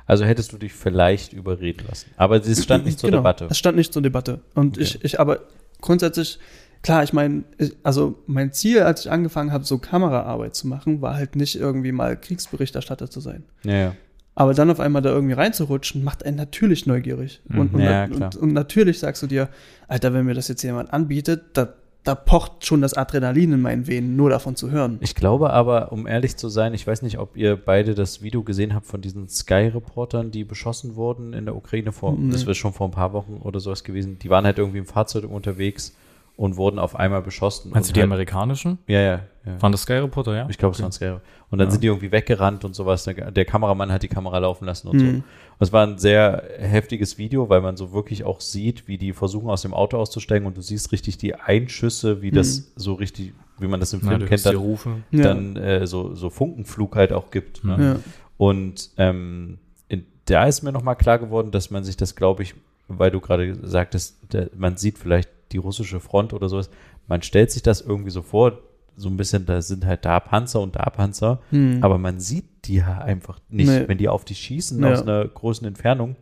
Also 0.06 0.24
hättest 0.24 0.54
du 0.54 0.58
dich 0.58 0.74
vielleicht 0.74 1.34
überreden 1.34 1.86
lassen. 1.88 2.10
Aber 2.16 2.38
es 2.38 2.64
stand 2.64 2.86
nicht 2.86 3.00
zur 3.00 3.10
Genau, 3.10 3.22
Debatte. 3.22 3.48
Es 3.50 3.58
stand 3.58 3.78
nicht 3.78 3.92
zur 3.92 4.02
Debatte. 4.02 4.40
Und 4.54 4.78
Okay. 4.78 4.84
ich, 4.84 5.04
ich 5.04 5.20
aber 5.20 5.42
grundsätzlich, 5.82 6.40
klar, 6.84 7.04
ich 7.04 7.14
meine, 7.14 7.44
also 7.84 8.24
mein 8.28 8.54
Ziel, 8.54 8.82
als 8.82 9.02
ich 9.02 9.12
angefangen 9.12 9.52
habe, 9.52 9.64
so 9.64 9.78
Kameraarbeit 9.78 10.56
zu 10.56 10.68
machen, 10.68 11.02
war 11.02 11.16
halt 11.16 11.36
nicht 11.36 11.56
irgendwie 11.56 11.92
mal 11.92 12.20
Kriegsberichterstatter 12.20 13.10
zu 13.10 13.20
sein. 13.20 13.44
Ja, 13.64 13.74
ja. 13.74 13.96
Aber 14.36 14.54
dann 14.54 14.70
auf 14.70 14.80
einmal 14.80 15.02
da 15.02 15.10
irgendwie 15.10 15.34
reinzurutschen, 15.34 16.04
macht 16.04 16.24
einen 16.24 16.38
natürlich 16.38 16.86
neugierig. 16.86 17.42
Mhm. 17.48 17.60
Und, 17.60 17.74
und, 17.74 17.82
Ja, 17.82 18.04
und, 18.04 18.16
klar. 18.16 18.30
und 18.40 18.54
natürlich 18.54 19.00
sagst 19.00 19.24
du 19.24 19.28
dir, 19.28 19.50
Alter, 19.88 20.14
wenn 20.14 20.26
mir 20.26 20.36
das 20.36 20.48
jetzt 20.48 20.62
jemand 20.62 20.94
anbietet, 20.94 21.46
da, 21.54 21.74
da 22.08 22.16
pocht 22.16 22.66
schon 22.66 22.82
das 22.82 22.94
Adrenalin 22.94 23.54
in 23.54 23.62
meinen 23.62 23.88
Venen, 23.88 24.16
nur 24.16 24.30
davon 24.30 24.56
zu 24.56 24.72
hören. 24.72 24.98
Ich 25.02 25.14
glaube 25.16 25.52
aber, 25.52 25.92
um 25.92 26.08
ehrlich 26.08 26.38
zu 26.38 26.48
sein, 26.50 26.74
ich 26.74 26.88
weiß 26.88 27.02
nicht, 27.02 27.20
ob 27.20 27.36
ihr 27.36 27.56
beide 27.58 27.96
das 27.96 28.22
Video 28.22 28.44
gesehen 28.44 28.74
habt 28.74 28.86
von 28.88 29.02
diesen 29.02 29.28
Sky-Reportern, 29.28 30.32
die 30.32 30.44
beschossen 30.44 30.96
wurden 30.96 31.34
in 31.34 31.46
der 31.46 31.56
Ukraine 31.56 31.92
vor, 31.92 32.14
Nee. 32.18 32.32
das 32.32 32.46
wäre 32.46 32.56
schon 32.56 32.74
vor 32.74 32.88
ein 32.88 32.92
paar 32.92 33.14
Wochen 33.14 33.38
oder 33.44 33.60
sowas 33.60 33.84
gewesen. 33.84 34.20
Die 34.20 34.30
waren 34.30 34.46
halt 34.46 34.58
irgendwie 34.58 34.80
im 34.80 34.86
Fahrzeug 34.86 35.30
unterwegs 35.30 35.96
und 36.38 36.56
wurden 36.56 36.80
auf 36.80 36.96
einmal 36.96 37.22
beschossen. 37.22 37.72
Meinst 37.72 37.90
du 37.90 37.94
die 37.94 38.00
halt- 38.00 38.08
amerikanischen? 38.10 38.78
Ja, 38.88 39.02
ja. 39.02 39.20
ja. 39.46 39.62
Waren 39.62 39.72
das 39.74 39.82
Sky 39.82 39.94
Reporter, 39.94 40.36
ja? 40.36 40.48
Ich 40.50 40.58
glaube, 40.58 40.76
es 40.76 40.82
waren 40.82 40.92
Scare. 40.92 41.20
Und 41.50 41.58
dann 41.60 41.68
Ja. 41.68 41.72
sind 41.72 41.84
die 41.84 41.88
irgendwie 41.88 42.12
weggerannt 42.12 42.64
und 42.64 42.76
sowas. 42.76 43.04
Der, 43.06 43.32
der 43.32 43.44
Kameramann 43.46 43.92
hat 43.92 44.04
die 44.04 44.08
Kamera 44.08 44.38
laufen 44.38 44.66
lassen 44.66 44.88
und 44.88 44.98
Mhm. 44.98 45.00
so. 45.00 45.08
Und 45.16 45.24
es 45.60 45.74
war 45.74 45.86
ein 45.88 45.98
sehr 45.98 46.44
heftiges 46.60 47.18
Video, 47.18 47.50
weil 47.50 47.62
man 47.62 47.76
so 47.76 47.92
wirklich 47.92 48.24
auch 48.24 48.40
sieht, 48.40 48.88
wie 48.88 48.98
die 49.00 49.14
versuchen, 49.14 49.50
aus 49.50 49.64
dem 49.64 49.74
Auto 49.74 49.98
auszusteigen 49.98 50.46
und 50.48 50.56
du 50.56 50.62
siehst 50.62 50.92
richtig 50.92 51.18
die 51.18 51.34
Einschüsse, 51.36 52.22
wie 52.22 52.30
das 52.32 52.72
so 52.76 52.94
richtig, 52.94 53.34
wie 53.60 53.68
man 53.68 53.80
das 53.80 53.92
im 53.94 54.02
Film 54.02 54.20
du 54.20 54.26
kennt, 54.28 54.46
dann. 54.46 55.04
Ja. 55.12 55.24
dann 55.24 55.56
äh, 55.56 55.88
so, 55.88 56.14
so 56.14 56.30
Funkenflug 56.30 56.96
halt 56.96 57.12
auch 57.14 57.32
gibt. 57.32 57.64
Ne? 57.64 57.78
Ja. 57.80 58.00
Und 58.38 58.92
ähm, 58.98 59.58
in, 59.88 60.06
da 60.26 60.46
ist 60.46 60.62
mir 60.62 60.72
nochmal 60.72 60.96
klar 60.96 61.18
geworden, 61.18 61.50
dass 61.50 61.72
man 61.72 61.84
sich 61.84 61.98
das, 61.98 62.16
glaube 62.16 62.44
ich, 62.44 62.54
weil 62.88 63.10
du 63.10 63.20
gerade 63.20 63.58
sagtest, 63.68 64.18
der, 64.34 64.50
man 64.56 64.78
sieht 64.78 65.00
vielleicht 65.00 65.30
die 65.52 65.58
russische 65.58 66.00
Front 66.00 66.34
oder 66.34 66.50
sowas, 66.50 66.70
man 67.08 67.22
stellt 67.22 67.52
sich 67.52 67.64
das 67.64 67.82
irgendwie 67.82 68.12
so 68.12 68.22
vor, 68.22 68.60
so 68.96 69.10
ein 69.10 69.18
bisschen, 69.18 69.46
da 69.46 69.62
sind 69.62 69.86
halt 69.86 70.06
da 70.06 70.20
Panzer 70.20 70.60
und 70.62 70.76
da 70.76 70.90
Panzer, 70.90 71.40
Hm. 71.52 71.80
aber 71.84 71.98
man 71.98 72.20
sieht 72.20 72.46
die 72.66 72.82
einfach 72.82 73.40
nicht, 73.50 73.68
Nee. 73.70 73.88
wenn 73.88 73.98
die 74.00 74.10
auf 74.10 74.26
dich 74.26 74.40
schießen 74.40 74.82
Ja. 74.82 74.92
aus 74.94 75.02
einer 75.04 75.26
großen 75.28 75.68
Entfernung. 75.68 76.16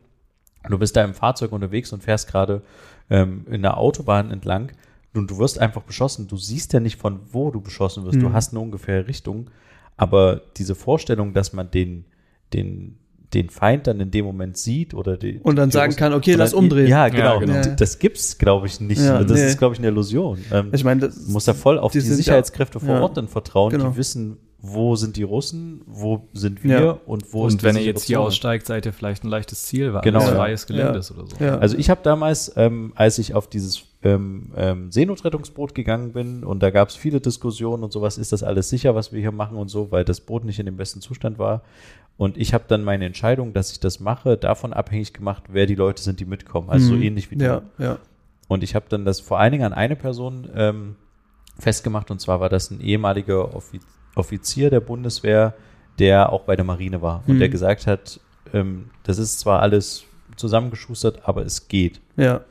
Du 0.69 0.77
bist 0.77 0.95
da 0.95 1.03
im 1.03 1.13
Fahrzeug 1.13 1.51
unterwegs 1.51 1.93
und 1.93 2.03
fährst 2.03 2.27
gerade 2.27 2.61
ähm, 3.09 3.45
in 3.49 3.61
der 3.61 3.77
Autobahn 3.77 4.31
entlang 4.31 4.71
und 5.13 5.29
du 5.29 5.37
wirst 5.37 5.59
einfach 5.59 5.83
beschossen. 5.83 6.27
Du 6.27 6.37
siehst 6.37 6.73
ja 6.73 6.79
nicht, 6.79 6.99
von 6.99 7.19
wo 7.31 7.51
du 7.51 7.61
beschossen 7.61 8.03
wirst. 8.03 8.15
Du 8.21 8.29
Mhm. 8.29 8.33
hast 8.33 8.51
eine 8.51 8.59
ungefähre 8.61 9.07
Richtung. 9.07 9.51
Aber 9.95 10.41
diese 10.57 10.73
Vorstellung, 10.75 11.33
dass 11.33 11.53
man 11.53 11.69
den, 11.71 12.05
den, 12.51 12.97
den 13.33 13.49
Feind 13.49 13.87
dann 13.87 13.99
in 13.99 14.11
dem 14.11 14.23
Moment 14.25 14.57
sieht 14.57 14.93
oder 14.93 15.17
die, 15.17 15.39
Und 15.41 15.55
dann 15.57 15.69
die 15.69 15.73
sagen 15.73 15.91
Russen- 15.91 15.97
kann, 15.99 16.13
okay, 16.13 16.33
und 16.33 16.39
lass 16.39 16.53
umdrehen. 16.53 16.87
Ja, 16.87 17.09
genau. 17.09 17.23
Ja, 17.35 17.39
genau. 17.39 17.53
Ja. 17.55 17.61
Das 17.75 17.99
gibt's, 17.99 18.37
glaube 18.37 18.67
ich, 18.67 18.79
nicht. 18.79 19.01
Ja, 19.01 19.23
das 19.23 19.39
nee. 19.39 19.47
ist, 19.47 19.57
glaube 19.57 19.73
ich, 19.73 19.79
eine 19.79 19.87
Illusion. 19.87 20.37
Ähm, 20.51 20.69
Ich 20.71 20.83
meine, 20.83 21.01
das 21.01 21.25
Du 21.25 21.31
musst 21.31 21.47
da 21.47 21.53
voll 21.53 21.79
auf 21.79 21.91
die 21.91 21.99
die, 21.99 22.05
Sicherheitskräfte 22.05 22.79
vor. 22.79 23.01
Ort 23.01 23.17
dann 23.17 23.27
vertrauen, 23.27 23.71
Genau. 23.71 23.89
die 23.89 23.97
wissen, 23.97 24.37
wo 24.67 24.95
sind 24.95 25.15
die 25.15 25.23
Russen, 25.23 25.81
wo 25.85 26.27
sind 26.33 26.63
wir 26.63 26.79
Ja. 26.81 26.97
und 27.05 27.31
wo 27.33 27.45
ist 27.47 27.53
Und 27.53 27.63
wenn 27.63 27.69
er 27.75 27.81
sichere 27.81 27.85
jetzt 27.85 28.03
hier 28.05 28.19
aussteigt, 28.21 28.65
seid 28.65 28.85
ihr 28.85 28.93
vielleicht 28.93 29.23
ein 29.23 29.27
leichtes 29.29 29.63
Ziel, 29.63 29.93
weil 29.93 30.01
Genau, 30.01 30.19
alles 30.21 30.31
freies 30.31 30.65
Gelände 30.67 30.93
Ja. 30.93 30.99
ist 30.99 31.11
oder 31.11 31.27
so. 31.27 31.35
Ja. 31.43 31.57
Also 31.59 31.77
ich 31.77 31.89
habe 31.89 32.01
damals, 32.03 32.51
ähm, 32.55 32.91
als 32.95 33.19
ich 33.19 33.33
auf 33.35 33.47
dieses 33.47 33.83
ähm, 34.03 34.51
ähm, 34.55 34.91
Seenotrettungsboot 34.91 35.73
gegangen 35.73 36.13
bin 36.13 36.43
und 36.43 36.61
da 36.61 36.69
gab 36.69 36.89
es 36.89 36.95
viele 36.95 37.19
Diskussionen 37.21 37.83
und 37.83 37.91
sowas, 37.91 38.19
ist 38.19 38.31
das 38.33 38.43
alles 38.43 38.69
sicher, 38.69 38.93
was 38.93 39.11
wir 39.11 39.19
hier 39.19 39.31
machen 39.31 39.57
und 39.57 39.67
so, 39.69 39.89
weil 39.91 40.03
das 40.05 40.19
Boot 40.21 40.45
nicht 40.45 40.59
in 40.59 40.67
dem 40.67 40.77
besten 40.77 41.01
Zustand 41.01 41.39
war. 41.39 41.63
Und 42.17 42.37
ich 42.37 42.53
habe 42.53 42.63
dann 42.67 42.83
meine 42.83 43.05
Entscheidung, 43.05 43.51
dass 43.53 43.71
ich 43.71 43.79
das 43.79 43.99
mache, 43.99 44.37
davon 44.37 44.71
abhängig 44.73 45.13
gemacht, 45.13 45.43
wer 45.49 45.65
die 45.65 45.75
Leute 45.75 46.01
sind, 46.01 46.19
die 46.21 46.25
mitkommen. 46.25 46.69
Also 46.69 46.87
so 46.89 46.95
Mhm. 46.95 47.01
ähnlich 47.01 47.29
wie 47.31 47.35
du. 47.35 47.61
Ja. 47.77 47.97
Und 48.47 48.63
ich 48.63 48.73
habe 48.75 48.85
dann 48.89 49.03
das 49.05 49.19
vor 49.19 49.39
allen 49.39 49.51
Dingen 49.51 49.65
an 49.65 49.73
eine 49.73 49.95
Person 49.95 50.47
ähm, 50.55 50.95
festgemacht, 51.59 52.11
und 52.11 52.21
zwar 52.21 52.39
war 52.39 52.49
das 52.49 52.71
ein 52.71 52.79
ehemaliger 52.81 53.53
Offi 53.55 53.79
Offizier 54.15 54.69
der 54.69 54.79
Bundeswehr, 54.79 55.55
der 55.99 56.31
auch 56.31 56.43
bei 56.43 56.55
der 56.55 56.63
Marine 56.63 57.01
war 57.01 57.23
und 57.27 57.35
Mhm. 57.35 57.39
der 57.39 57.49
gesagt 57.49 57.85
hat, 57.85 58.21
ähm, 58.53 58.89
das 59.03 59.17
ist 59.17 59.39
zwar 59.41 59.61
alles 59.61 60.05
zusammengeschustert, 60.37 61.27
aber 61.27 61.43
es 61.45 61.67
geht. 61.67 61.99
Ja. 62.15 62.41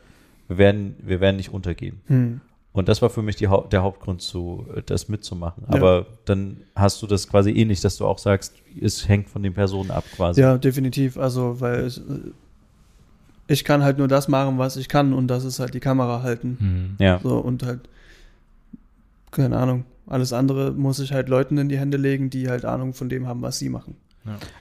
Wir 0.48 0.58
werden, 0.58 0.94
wir 0.98 1.20
werden 1.20 1.36
nicht 1.36 1.54
untergehen. 1.54 2.02
Hm. 2.08 2.40
Und 2.74 2.88
das 2.88 3.00
war 3.00 3.08
für 3.08 3.22
mich 3.22 3.36
die 3.36 3.46
Hau 3.46 3.62
der 3.62 3.82
Hauptgrund, 3.82 4.20
zu, 4.20 4.66
äh, 4.74 4.82
das 4.84 5.08
mitzumachen. 5.08 5.64
Ja. 5.68 5.76
Aber 5.76 6.06
dann 6.24 6.58
hast 6.74 7.00
du 7.00 7.06
das 7.06 7.28
quasi 7.28 7.52
ähnlich, 7.52 7.80
dass 7.80 7.96
du 7.96 8.04
auch 8.04 8.18
sagst, 8.18 8.54
es 8.78 9.08
hängt 9.08 9.30
von 9.30 9.42
den 9.42 9.54
Personen 9.54 9.92
ab 9.92 10.04
quasi. 10.16 10.40
Ja, 10.40 10.58
definitiv. 10.58 11.16
Also, 11.16 11.60
weil 11.60 11.86
ich, 11.86 12.00
ich 13.46 13.64
kann 13.64 13.84
halt 13.84 13.98
nur 13.98 14.08
das 14.08 14.26
machen, 14.26 14.58
was 14.58 14.76
ich 14.76 14.88
kann 14.88 15.12
und 15.12 15.28
das 15.28 15.44
ist 15.44 15.60
halt 15.60 15.72
die 15.72 15.80
Kamera 15.80 16.22
halten. 16.22 16.96
Mhm. 16.98 17.04
Ja. 17.04 17.20
So 17.22 17.38
und 17.38 17.62
halt, 17.62 17.88
keine 19.30 19.56
Ahnung. 19.56 19.84
Alles 20.06 20.32
andere 20.32 20.72
muss 20.72 20.98
ich 20.98 21.12
halt 21.12 21.28
Leuten 21.28 21.56
in 21.56 21.68
die 21.68 21.78
Hände 21.78 21.96
legen, 21.96 22.28
die 22.28 22.50
halt 22.50 22.64
Ahnung 22.64 22.92
von 22.92 23.08
dem 23.08 23.26
haben, 23.26 23.40
was 23.40 23.58
sie 23.58 23.70
machen. 23.70 23.96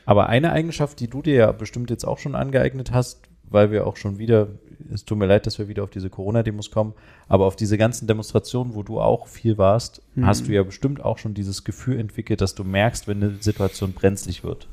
Aber 0.06 0.28
eine 0.28 0.52
Eigenschaft, 0.52 1.00
die 1.00 1.08
du 1.08 1.22
dir 1.22 1.36
ja 1.36 1.52
bestimmt 1.52 1.90
jetzt 1.90 2.06
auch 2.06 2.20
schon 2.20 2.36
angeeignet 2.36 2.92
hast, 2.92 3.22
weil 3.54 3.72
wir 3.72 3.88
auch 3.88 3.96
schon 3.96 4.18
wieder, 4.18 4.48
es 4.94 5.06
tut 5.06 5.18
mir 5.18 5.26
leid, 5.28 5.46
dass 5.46 5.58
wir 5.60 5.68
wieder 5.68 5.84
auf 5.84 5.90
diese 5.90 6.10
Corona-Demos 6.10 6.72
kommen, 6.72 6.94
aber 7.28 7.46
auf 7.46 7.56
diese 7.56 7.78
ganzen 7.78 8.08
Demonstrationen, 8.08 8.76
wo 8.76 8.84
du 8.84 9.00
auch 9.00 9.28
viel 9.28 9.58
warst, 9.58 10.02
Mhm. 10.16 10.26
hast 10.26 10.48
du 10.48 10.52
ja 10.52 10.64
bestimmt 10.64 11.04
auch 11.04 11.18
schon 11.18 11.34
dieses 11.34 11.64
Gefühl 11.64 12.00
entwickelt, 12.00 12.42
dass 12.42 12.56
du 12.56 12.64
merkst, 12.64 13.08
wenn 13.08 13.24
eine 13.24 13.36
Situation 13.40 13.94
brenzlig 13.94 14.44
wird. 14.44 14.68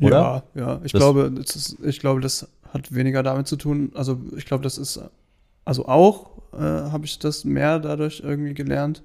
Oder? 0.00 0.44
Ja, 0.54 0.60
ja. 0.60 0.80
Ich 0.84 0.92
Das- 0.92 1.00
glaube, 1.00 1.32
das 1.32 1.56
ist, 1.56 1.76
ich 1.84 1.98
glaube, 1.98 2.20
das 2.20 2.46
hat 2.72 2.94
weniger 2.94 3.22
damit 3.22 3.46
zu 3.48 3.56
tun. 3.56 3.90
Also 3.94 4.20
ich 4.36 4.44
glaube, 4.46 4.62
das 4.62 4.78
ist, 4.78 5.00
also 5.64 5.86
auch 5.88 6.30
äh, 6.52 6.58
habe 6.58 7.04
ich 7.04 7.18
das 7.18 7.44
mehr 7.44 7.78
dadurch 7.78 8.20
irgendwie 8.24 8.54
gelernt. 8.54 9.02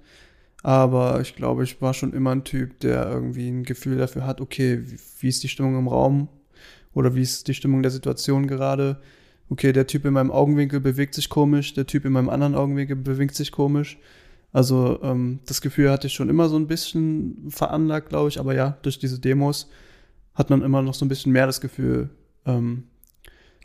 Aber 0.62 1.20
ich 1.20 1.36
glaube, 1.36 1.64
ich 1.66 1.82
war 1.82 1.94
schon 1.94 2.14
immer 2.14 2.32
ein 2.32 2.46
Typ, 2.46 2.80
der 2.80 3.10
irgendwie 3.10 3.50
ein 3.50 3.64
Gefühl 3.64 3.98
dafür 3.98 4.26
hat, 4.26 4.40
okay, 4.40 4.80
wie, 4.86 4.98
wie 5.20 5.28
ist 5.28 5.44
die 5.44 5.50
Stimmung 5.50 5.78
im 5.78 5.88
Raum 5.90 6.30
oder 6.94 7.16
wie 7.16 7.22
ist 7.22 7.48
die 7.48 7.54
Stimmung 7.54 7.82
der 7.82 7.92
Situation 7.92 8.48
gerade. 8.48 8.98
Okay, 9.50 9.74
der 9.74 9.88
Typ 9.88 10.06
in 10.06 10.14
meinem 10.14 10.32
Augenwinkel 10.32 10.80
bewegt 10.80 11.14
sich 11.16 11.30
komisch, 11.30 11.74
der 11.74 11.86
Typ 11.86 12.06
in 12.06 12.14
meinem 12.14 12.30
anderen 12.30 12.56
Augenwinkel 12.56 12.96
bewegt 12.96 13.36
sich 13.36 13.52
komisch. 13.52 13.98
Also 14.52 15.00
ähm, 15.02 15.40
das 15.48 15.62
Gefühl 15.62 15.92
hatte 15.92 16.08
ich 16.08 16.14
schon 16.14 16.30
immer 16.30 16.48
so 16.48 16.56
ein 16.56 16.68
bisschen 16.68 17.48
veranlagt, 17.50 18.10
glaube 18.10 18.30
ich. 18.30 18.40
Aber 18.40 18.54
ja, 18.54 18.78
durch 18.84 19.00
diese 19.00 19.20
Demos 19.20 19.68
hat 20.36 20.50
man 20.50 20.62
immer 20.62 20.82
noch 20.82 20.94
so 20.94 21.06
ein 21.06 21.10
bisschen 21.10 21.32
mehr 21.32 21.48
das 21.48 21.60
Gefühl, 21.60 22.10
ähm, 22.46 22.84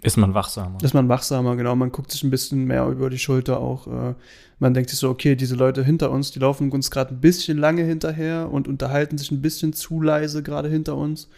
Ist 0.03 0.17
man 0.17 0.33
wachsamer. 0.33 0.79
ist 0.83 0.95
man 0.95 1.09
wachsamer, 1.09 1.57
genau. 1.57 1.77
Man 1.77 1.93
guckt 1.93 2.11
sich 2.11 2.23
ein 2.23 2.31
bisschen 2.31 2.65
mehr 2.65 2.87
über 2.89 3.11
die 3.11 3.19
Schulter 3.19 3.61
auch. 3.61 3.87
Äh, 3.87 4.15
man 4.59 4.75
denkt 4.75 4.91
sich 4.91 4.99
so, 4.99 5.11
okay, 5.11 5.37
diese 5.37 5.55
Leute 5.57 5.85
hinter 5.85 6.11
uns, 6.11 6.31
die 6.31 6.39
laufen 6.39 6.71
uns 6.73 6.91
gerade 6.91 7.15
ein 7.15 7.21
bisschen 7.21 7.59
lange 7.59 7.85
hinterher 7.85 8.51
und 8.51 8.67
unterhalten 8.67 9.19
sich 9.19 9.31
ein 9.31 9.43
bisschen 9.43 9.75
zu 9.75 10.01
leise 10.01 10.43
gerade 10.43 10.69
hinter 10.71 10.97
uns. 10.97 11.29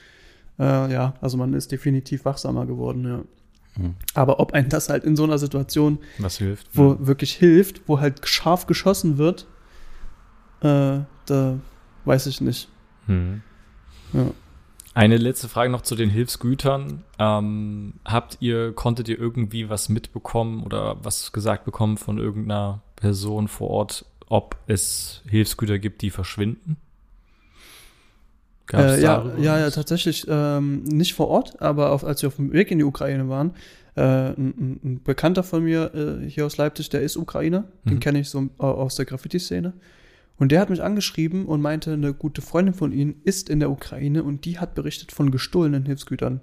Äh, 0.60 0.92
ja, 0.92 1.14
also 1.22 1.38
man 1.38 1.54
ist 1.54 1.72
definitiv 1.72 2.24
wachsamer 2.26 2.66
geworden, 2.66 3.04
ja. 3.06 3.82
Mhm. 3.82 3.94
Aber 4.14 4.40
ob 4.40 4.52
einem 4.52 4.68
das 4.68 4.90
halt 4.90 5.04
in 5.04 5.16
so 5.16 5.24
einer 5.24 5.38
Situation, 5.38 5.98
Was 6.18 6.38
hilft. 6.38 6.68
wo 6.74 6.96
wirklich 7.00 7.32
hilft, 7.32 7.88
wo 7.88 8.00
halt 8.00 8.28
scharf 8.28 8.66
geschossen 8.66 9.16
wird, 9.16 9.46
äh, 10.60 11.00
da 11.26 11.58
weiß 12.04 12.26
ich 12.26 12.40
nicht. 12.40 12.68
Mhm. 13.06 13.42
Ja. 14.12 14.26
Eine 14.92 15.16
letzte 15.16 15.48
Frage 15.48 15.70
noch 15.70 15.82
zu 15.82 15.94
den 15.94 16.10
Hilfsgütern. 16.10 17.04
Ähm, 17.18 17.94
habt 18.04 18.38
ihr, 18.40 18.72
konntet 18.72 19.08
ihr 19.08 19.18
irgendwie 19.18 19.70
was 19.70 19.88
mitbekommen 19.88 20.64
oder 20.64 21.02
was 21.04 21.32
gesagt 21.32 21.64
bekommen 21.64 21.96
von 21.96 22.18
irgendeiner 22.18 22.82
Person 22.96 23.46
vor 23.48 23.70
Ort, 23.70 24.04
ob 24.26 24.56
es 24.66 25.22
Hilfsgüter 25.28 25.78
gibt, 25.78 26.02
die 26.02 26.10
verschwinden? 26.10 26.76
Äh, 28.72 29.02
ja, 29.02 29.32
ja, 29.38 29.58
ja, 29.58 29.70
tatsächlich 29.70 30.26
ähm, 30.28 30.82
nicht 30.84 31.14
vor 31.14 31.28
Ort, 31.28 31.60
aber 31.60 31.92
auf, 31.92 32.04
als 32.04 32.22
wir 32.22 32.28
auf 32.28 32.36
dem 32.36 32.52
Weg 32.52 32.70
in 32.70 32.78
die 32.78 32.84
Ukraine 32.84 33.28
waren, 33.28 33.52
äh, 33.96 34.02
ein, 34.02 34.80
ein, 34.82 35.00
Bekannter 35.02 35.42
von 35.42 35.64
mir 35.64 35.92
äh, 35.94 36.28
hier 36.28 36.46
aus 36.46 36.56
Leipzig, 36.56 36.88
der 36.90 37.02
ist 37.02 37.16
Ukrainer, 37.16 37.64
den 37.84 37.94
Mhm. 37.94 38.00
kenne 38.00 38.20
ich 38.20 38.28
so 38.28 38.42
äh, 38.42 38.62
aus 38.62 38.94
der 38.94 39.04
Graffiti-Szene. 39.04 39.72
Und 40.38 40.52
der 40.52 40.60
hat 40.60 40.70
mich 40.70 40.82
angeschrieben 40.82 41.44
und 41.44 41.60
meinte, 41.60 41.92
eine 41.92 42.14
gute 42.14 42.40
Freundin 42.40 42.72
von 42.72 42.92
ihm 42.92 43.16
ist 43.24 43.50
in 43.50 43.60
der 43.60 43.70
Ukraine 43.70 44.22
und 44.22 44.46
die 44.46 44.58
hat 44.58 44.74
berichtet 44.74 45.12
von 45.12 45.30
gestohlenen 45.30 45.84
Hilfsgütern 45.84 46.40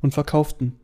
und 0.00 0.14
verkauften. 0.14 0.74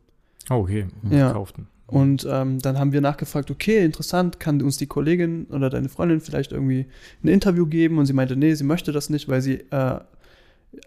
Oh, 0.49 0.55
okay. 0.55 0.87
Ja. 1.09 1.27
Verkauften. 1.27 1.67
Und 1.85 2.27
ähm, 2.29 2.59
dann 2.59 2.77
haben 2.77 2.91
wir 2.91 2.99
nachgefragt, 2.99 3.49
okay, 3.49 3.85
interessant, 3.85 4.41
kann 4.41 4.61
uns 4.61 4.75
die 4.75 4.87
Kollegin 4.87 5.45
oder 5.45 5.69
deine 5.69 5.87
Freundin 5.87 6.19
vielleicht 6.19 6.51
irgendwie 6.51 6.87
ein 7.23 7.29
Interview 7.29 7.65
geben? 7.65 7.97
Und 7.97 8.05
sie 8.05 8.13
meinte, 8.13 8.35
nee, 8.35 8.53
sie 8.53 8.65
möchte 8.65 8.91
das 8.91 9.09
nicht, 9.09 9.29
weil 9.29 9.41
sie 9.41 9.61
äh, 9.71 9.99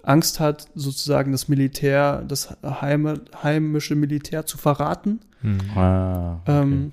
Angst 0.03 0.41
hat, 0.41 0.69
sozusagen 0.75 1.33
das 1.33 1.49
Militär, 1.49 2.23
das 2.27 2.57
heime, 2.63 3.21
heimische 3.43 3.95
Militär 3.95 4.47
zu 4.47 4.59
verraten, 4.59 5.21
Mhm. 5.43 5.59
Ah, 5.75 6.35
okay. 6.43 6.63
ähm, 6.63 6.93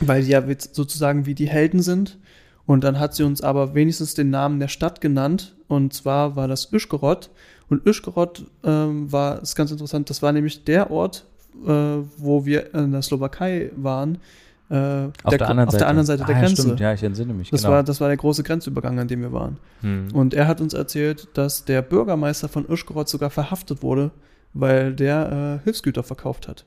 weil 0.00 0.22
die 0.22 0.30
ja 0.30 0.42
sozusagen 0.72 1.26
wie 1.26 1.34
die 1.34 1.48
Helden 1.48 1.82
sind. 1.82 2.18
Und 2.66 2.84
dann 2.84 3.00
hat 3.00 3.14
sie 3.14 3.24
uns 3.24 3.40
aber 3.40 3.74
wenigstens 3.74 4.14
den 4.14 4.30
Namen 4.30 4.60
der 4.60 4.68
Stadt 4.68 5.00
genannt. 5.00 5.56
Und 5.68 5.94
zwar 5.94 6.36
war 6.36 6.48
das 6.48 6.72
Uschgorod. 6.72 7.30
Und 7.68 7.86
Uschgorod 7.86 8.46
ähm, 8.62 9.10
war, 9.10 9.42
ist 9.42 9.56
ganz 9.56 9.70
interessant, 9.70 10.10
das 10.10 10.22
war 10.22 10.32
nämlich 10.32 10.64
der 10.64 10.90
Ort, 10.90 11.26
äh, 11.66 11.70
wo 12.16 12.44
wir 12.44 12.74
in 12.74 12.92
der 12.92 13.02
Slowakei 13.02 13.70
waren. 13.76 14.18
Äh, 14.70 14.74
auf, 15.22 15.36
der, 15.36 15.48
anderen 15.48 15.68
auf 15.68 15.72
Seite. 15.72 15.78
der 15.78 15.88
anderen 15.88 16.06
Seite 16.06 16.24
der 16.24 16.36
ah, 16.36 16.38
ja, 16.40 16.44
Grenze. 16.46 16.62
Stimmt, 16.62 16.80
ja, 16.80 16.92
ich 16.92 17.02
entsinne 17.02 17.32
mich. 17.32 17.50
Das, 17.50 17.62
genau. 17.62 17.74
war, 17.74 17.82
das 17.82 18.00
war 18.00 18.08
der 18.08 18.18
große 18.18 18.42
Grenzübergang, 18.42 18.98
an 18.98 19.08
dem 19.08 19.22
wir 19.22 19.32
waren. 19.32 19.56
Mhm. 19.80 20.08
Und 20.12 20.34
er 20.34 20.46
hat 20.46 20.60
uns 20.60 20.74
erzählt, 20.74 21.28
dass 21.34 21.64
der 21.64 21.80
Bürgermeister 21.80 22.48
von 22.48 22.68
Uschgorod 22.68 23.08
sogar 23.08 23.30
verhaftet 23.30 23.82
wurde, 23.82 24.10
weil 24.52 24.94
der 24.94 25.60
äh, 25.60 25.64
Hilfsgüter 25.64 26.02
verkauft 26.02 26.48
hat. 26.48 26.66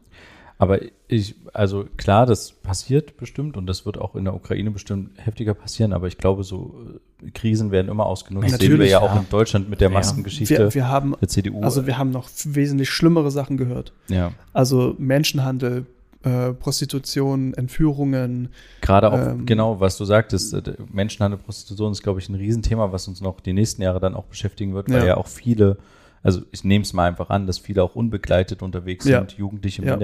Aber 0.61 0.79
ich, 1.07 1.33
also 1.53 1.85
klar, 1.97 2.27
das 2.27 2.51
passiert 2.51 3.17
bestimmt 3.17 3.57
und 3.57 3.65
das 3.65 3.87
wird 3.87 3.97
auch 3.97 4.15
in 4.15 4.25
der 4.25 4.35
Ukraine 4.35 4.69
bestimmt 4.69 5.09
heftiger 5.17 5.55
passieren, 5.55 5.91
aber 5.91 6.07
ich 6.07 6.19
glaube, 6.19 6.43
so 6.43 6.75
äh, 7.23 7.31
Krisen 7.31 7.71
werden 7.71 7.89
immer 7.89 8.05
ausgenutzt. 8.05 8.45
Das 8.45 8.59
sehen 8.59 8.61
wir 8.61 8.69
Natürlich, 8.77 8.91
ja 8.91 8.99
auch 8.99 9.15
ja. 9.15 9.21
in 9.21 9.29
Deutschland 9.29 9.71
mit 9.71 9.81
der 9.81 9.89
Ja. 9.89 9.93
Maskengeschichte 9.95 10.57
Wir, 10.59 10.73
wir 10.75 10.87
haben, 10.87 11.15
der 11.19 11.27
CDU. 11.29 11.61
also 11.63 11.87
wir 11.87 11.97
haben 11.97 12.11
noch 12.11 12.29
wesentlich 12.45 12.91
schlimmere 12.91 13.31
Sachen 13.31 13.57
gehört. 13.57 13.91
ja. 14.07 14.33
Also 14.53 14.95
Menschenhandel, 14.99 15.87
äh, 16.23 16.53
Prostitution, 16.53 17.53
Entführungen. 17.53 18.49
Gerade 18.81 19.11
auch, 19.11 19.17
Ähm, 19.17 19.45
genau, 19.45 19.79
was 19.79 19.97
du 19.97 20.05
sagtest, 20.05 20.53
äh, 20.53 20.61
Menschenhandel, 20.91 21.39
Prostitution 21.39 21.91
ist, 21.91 22.03
glaube 22.03 22.19
ich, 22.19 22.29
ein 22.29 22.35
Riesenthema, 22.35 22.91
was 22.91 23.07
uns 23.07 23.21
noch 23.21 23.39
die 23.39 23.53
nächsten 23.53 23.81
Jahre 23.81 23.99
dann 23.99 24.15
auch 24.15 24.25
beschäftigen 24.25 24.73
wird, 24.73 24.89
weil 24.89 24.99
Ja. 24.99 25.05
ja 25.05 25.17
auch 25.17 25.27
viele, 25.27 25.77
also 26.23 26.41
ich 26.51 26.63
nehme 26.63 26.83
es 26.83 26.93
mal 26.93 27.07
einfach 27.07 27.29
an, 27.29 27.47
dass 27.47 27.57
viele 27.57 27.83
auch 27.83 27.95
unbegleitet 27.95 28.61
unterwegs 28.61 29.05
Ja. 29.05 29.19
sind, 29.19 29.33
Jugendliche, 29.33 29.83
Ja. 29.83 29.95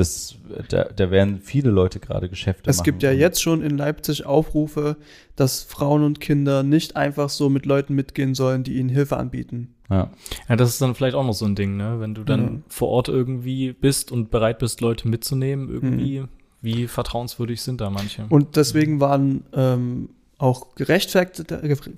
Das, 0.00 0.36
da, 0.68 0.84
da 0.84 1.10
werden 1.10 1.40
viele 1.40 1.70
Leute 1.70 2.00
gerade 2.00 2.28
Geschäfte 2.28 2.68
Es 2.70 2.78
machen. 2.78 2.84
gibt 2.84 3.02
ja 3.02 3.12
jetzt 3.12 3.40
schon 3.42 3.62
in 3.62 3.76
Leipzig 3.76 4.24
Aufrufe, 4.26 4.96
dass 5.36 5.62
Frauen 5.62 6.02
und 6.02 6.20
Kinder 6.20 6.62
nicht 6.62 6.96
einfach 6.96 7.28
so 7.28 7.48
mit 7.48 7.66
Leuten 7.66 7.94
mitgehen 7.94 8.34
sollen, 8.34 8.64
die 8.64 8.74
ihnen 8.78 8.88
Hilfe 8.88 9.16
anbieten. 9.16 9.74
Ja. 9.90 10.10
Ja, 10.48 10.56
das 10.56 10.70
ist 10.70 10.80
dann 10.80 10.94
vielleicht 10.94 11.14
auch 11.16 11.24
noch 11.26 11.34
so 11.34 11.44
ein 11.46 11.54
Ding, 11.54 11.76
ne? 11.76 11.96
Wenn 12.00 12.14
du 12.14 12.24
dann 12.24 12.40
Mhm. 12.44 12.62
vor 12.68 12.88
Ort 12.88 13.08
irgendwie 13.08 13.72
bist 13.72 14.10
und 14.12 14.30
bereit 14.30 14.58
bist, 14.58 14.80
Leute 14.80 15.08
mitzunehmen, 15.08 15.68
irgendwie, 15.68 16.24
wie 16.62 16.86
vertrauenswürdig 16.86 17.60
sind 17.60 17.80
da 17.80 17.90
manche? 17.90 18.24
Und 18.28 18.56
deswegen 18.56 19.00
waren 19.00 19.44
ähm, 19.52 20.10
auch 20.38 20.74
gerechtfertigt, 20.76 21.52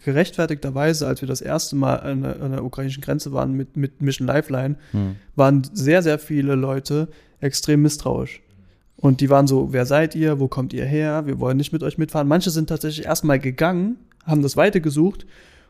gerechtfertigterweise, 0.04 1.06
als 1.06 1.20
wir 1.20 1.28
das 1.28 1.40
erste 1.40 1.76
Mal 1.76 1.96
an 2.00 2.22
der, 2.22 2.42
an 2.42 2.50
der 2.52 2.64
ukrainischen 2.64 3.02
Grenze 3.02 3.32
waren 3.32 3.52
mit, 3.52 3.76
mit 3.76 4.00
Mission 4.02 4.26
Lifeline, 4.26 4.76
Hm. 4.92 5.16
waren 5.36 5.62
sehr, 5.72 6.02
sehr 6.02 6.18
viele 6.18 6.54
Leute 6.54 7.08
extrem 7.42 7.82
misstrauisch. 7.82 8.40
Und 8.96 9.20
die 9.20 9.28
waren 9.30 9.46
so, 9.46 9.72
wer 9.72 9.84
seid 9.84 10.14
ihr, 10.14 10.38
wo 10.40 10.48
kommt 10.48 10.72
ihr 10.72 10.84
her, 10.84 11.26
wir 11.26 11.40
wollen 11.40 11.56
nicht 11.56 11.72
mit 11.72 11.82
euch 11.82 11.98
mitfahren. 11.98 12.28
Manche 12.28 12.50
sind 12.50 12.68
tatsächlich 12.68 13.04
erstmal 13.04 13.38
gegangen, 13.40 13.96
haben 14.24 14.42
das 14.42 14.56
weitergesucht 14.56 15.26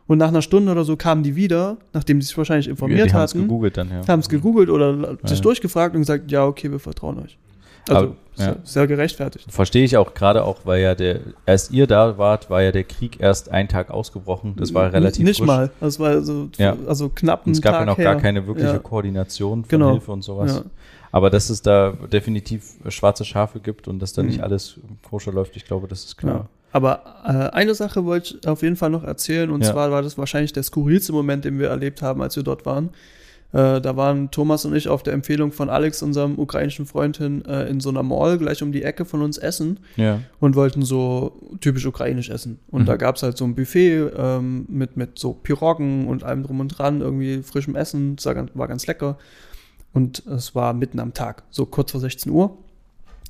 und 0.07 0.19
nach 0.19 0.29
einer 0.29 0.43
Stunde 0.43 0.71
oder 0.73 0.85
so 0.85 0.97
kamen 0.97 1.23
die 1.23 1.35
wieder, 1.35 1.79
nachdem 1.95 2.21
die 2.21 2.27
sich 2.27 2.37
wahrscheinlich 2.37 2.69
informiert 2.69 3.09
die 3.09 3.13
haben 3.15 3.25
es 3.25 3.31
hatten, 3.31 3.43
gegoogelt 3.43 3.77
dann, 3.79 3.89
ja. 3.91 4.07
haben 4.07 4.21
es 4.21 4.29
gegoogelt 4.29 4.69
oder 4.69 5.17
sich 5.25 5.39
Ja. 5.39 5.43
durchgefragt 5.43 5.95
und 5.95 6.03
gesagt, 6.03 6.31
ja, 6.31 6.45
okay, 6.45 6.71
wir 6.71 6.79
vertrauen 6.79 7.21
euch. 7.21 7.39
Also 7.89 8.01
Aber, 8.09 8.17
ja. 8.37 8.57
sehr, 8.63 8.87
gerechtfertigt. 8.87 9.51
Verstehe 9.51 9.83
ich 9.85 9.97
auch 9.97 10.15
gerade 10.15 10.45
auch, 10.45 10.59
weil 10.65 10.83
ja 10.83 10.95
der, 10.95 11.21
als 11.47 11.71
ihr 11.71 11.87
da 11.89 12.17
wart, 12.19 12.49
war 12.51 12.63
ja 12.63 12.71
der 12.71 12.85
Krieg 12.85 13.19
erst 13.19 13.51
einen 13.51 13.69
Tag 13.69 13.91
ausgebrochen. 13.91 14.55
Das 14.57 14.73
war 14.73 14.93
relativ 14.93 15.25
Nicht 15.25 15.39
frisch. 15.39 15.47
mal. 15.47 15.71
Das 15.81 15.99
war 15.99 16.21
so, 16.23 16.49
Ja. 16.59 16.77
also 16.87 17.09
knapp 17.09 17.41
Und 17.41 17.47
einen 17.47 17.55
es 17.55 17.63
gab 17.63 17.73
Tag 17.73 17.81
ja 17.81 17.87
noch 17.87 17.99
her. 17.99 18.05
gar 18.13 18.17
keine 18.21 18.47
wirkliche 18.47 18.75
Ja. 18.75 18.79
Koordination 18.79 19.65
von 19.65 19.69
Genau. 19.69 19.91
Hilfe 19.93 20.13
und 20.13 20.23
sowas. 20.23 20.63
Aber 21.13 21.31
dass 21.31 21.51
es 21.51 21.63
da 21.63 21.93
definitiv 22.13 22.73
schwarze 22.89 23.25
Schafe 23.25 23.61
gibt 23.61 23.87
und 23.87 24.01
dass 24.01 24.13
da 24.15 24.23
nicht 24.23 24.39
Mhm. 24.39 24.45
alles 24.45 24.81
koscher 25.09 25.31
läuft, 25.33 25.55
ich 25.57 25.65
glaube, 25.67 25.87
das 25.87 26.05
ist 26.05 26.17
klar. 26.17 26.35
Ja. 26.35 26.49
Aber 26.75 27.03
äh, 27.27 27.55
eine 27.55 27.75
Sache 27.75 28.05
wollte 28.07 28.39
ich 28.41 28.49
auf 28.49 28.63
jeden 28.63 28.77
Fall 28.77 28.89
noch 28.91 29.05
erzählen 29.05 29.51
und 29.51 29.63
Ja. 29.63 29.73
zwar 29.73 29.91
war 29.91 30.01
das 30.03 30.17
wahrscheinlich 30.17 30.55
der 30.55 30.63
skurrilste 30.63 31.13
Moment, 31.13 31.45
den 31.45 31.59
wir 31.59 31.69
erlebt 31.69 32.01
haben, 32.03 32.23
als 32.23 32.35
wir 32.37 32.43
dort 32.43 32.65
waren. 32.65 32.89
Äh, 33.53 33.83
da 33.83 33.95
waren 33.99 34.31
Thomas 34.31 34.65
und 34.65 34.75
ich 34.75 34.89
auf 34.89 35.03
der 35.03 35.13
Empfehlung 35.13 35.53
von 35.53 35.69
Alex, 35.69 36.03
unserem 36.03 36.39
ukrainischen 36.39 36.87
Freund, 36.87 37.19
hin, 37.19 37.45
äh, 37.45 37.69
in 37.69 37.81
so 37.81 37.91
einer 37.91 38.03
Mall 38.03 38.39
gleich 38.39 38.63
um 38.63 38.73
die 38.73 38.83
Ecke 38.83 39.05
von 39.05 39.21
uns 39.21 39.37
essen 39.37 39.81
Ja. 39.97 40.21
und 40.41 40.57
wollten 40.57 40.81
so 40.81 41.39
typisch 41.61 41.85
ukrainisch 41.85 42.31
essen. 42.31 42.59
Und 42.71 42.83
Mhm. 42.83 42.87
da 42.87 42.97
gab 42.97 43.17
es 43.17 43.23
halt 43.23 43.37
so 43.37 43.45
ein 43.45 43.55
Buffet 43.55 44.11
ähm, 44.17 44.65
mit, 44.71 44.97
mit 44.97 45.19
so 45.19 45.35
Piroggen 45.35 46.07
und 46.09 46.25
allem 46.25 46.43
drum 46.45 46.61
und 46.61 46.69
dran, 46.69 47.03
irgendwie 47.03 47.43
frischem 47.43 47.77
Essen, 47.77 48.17
das 48.17 48.25
war 48.25 48.35
ganz, 48.35 48.51
war 48.55 48.69
ganz 48.69 48.87
lecker. 48.87 49.19
Und 49.93 50.25
es 50.27 50.55
war 50.55 50.73
mitten 50.73 50.99
am 51.01 51.13
Tag, 51.15 51.43
so 51.51 51.67
kurz 51.67 51.91
vor 51.91 52.01
16 52.01 52.33
Uhr. 52.33 52.57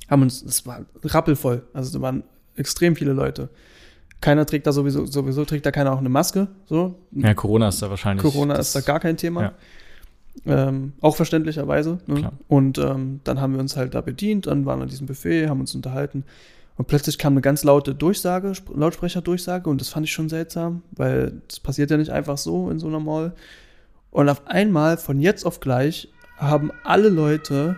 Haben 0.09 0.21
uns, 0.21 0.41
es 0.41 0.65
war 0.65 0.81
rappelvoll, 1.03 1.63
also 1.73 1.97
da 1.97 2.01
waren 2.01 2.23
extrem 2.55 2.95
viele 2.95 3.13
Leute. 3.13 3.49
Keiner 4.21 4.45
trägt 4.45 4.67
da 4.67 4.71
sowieso, 4.71 5.05
sowieso 5.05 5.43
trägt 5.43 5.65
da 5.65 5.71
keiner 5.71 5.91
auch 5.91 5.97
eine 5.97 6.09
Maske, 6.09 6.47
so. 6.65 6.95
ja, 7.11 7.33
Corona 7.33 7.67
ist 7.69 7.81
da 7.81 7.89
wahrscheinlich. 7.89 8.23
Corona 8.23 8.55
ist 8.55 8.75
da 8.75 8.81
gar 8.81 8.99
kein 8.99 9.17
Thema. 9.17 9.41
Ja. 9.41 9.53
Ähm, 10.45 10.93
auch 11.01 11.15
verständlicherweise. 11.15 11.99
Ne? 12.07 12.31
Und 12.47 12.77
ähm, 12.79 13.19
dann 13.23 13.39
haben 13.39 13.53
wir 13.53 13.59
uns 13.59 13.75
halt 13.75 13.93
da 13.93 14.01
bedient, 14.01 14.47
dann 14.47 14.65
waren 14.65 14.79
wir 14.79 14.83
an 14.83 14.89
diesem 14.89 15.05
Buffet, 15.07 15.47
haben 15.47 15.59
uns 15.59 15.75
unterhalten. 15.75 16.23
Und 16.75 16.87
plötzlich 16.87 17.19
kam 17.19 17.33
eine 17.33 17.41
ganz 17.41 17.63
laute 17.63 17.93
Durchsage, 17.93 18.51
Sp- 18.57 18.73
Lautsprecherdurchsage, 18.75 19.69
und 19.69 19.79
das 19.79 19.89
fand 19.89 20.05
ich 20.07 20.11
schon 20.11 20.29
seltsam, 20.29 20.81
weil 20.91 21.41
das 21.47 21.59
passiert 21.59 21.91
ja 21.91 21.97
nicht 21.97 22.09
einfach 22.11 22.37
so 22.37 22.69
in 22.71 22.79
so 22.79 22.87
einer 22.87 22.99
Mall. 22.99 23.33
Und 24.09 24.27
auf 24.29 24.47
einmal, 24.47 24.97
von 24.97 25.19
jetzt 25.19 25.45
auf 25.45 25.59
gleich, 25.59 26.07
haben 26.43 26.71
alle 26.83 27.09
Leute, 27.09 27.75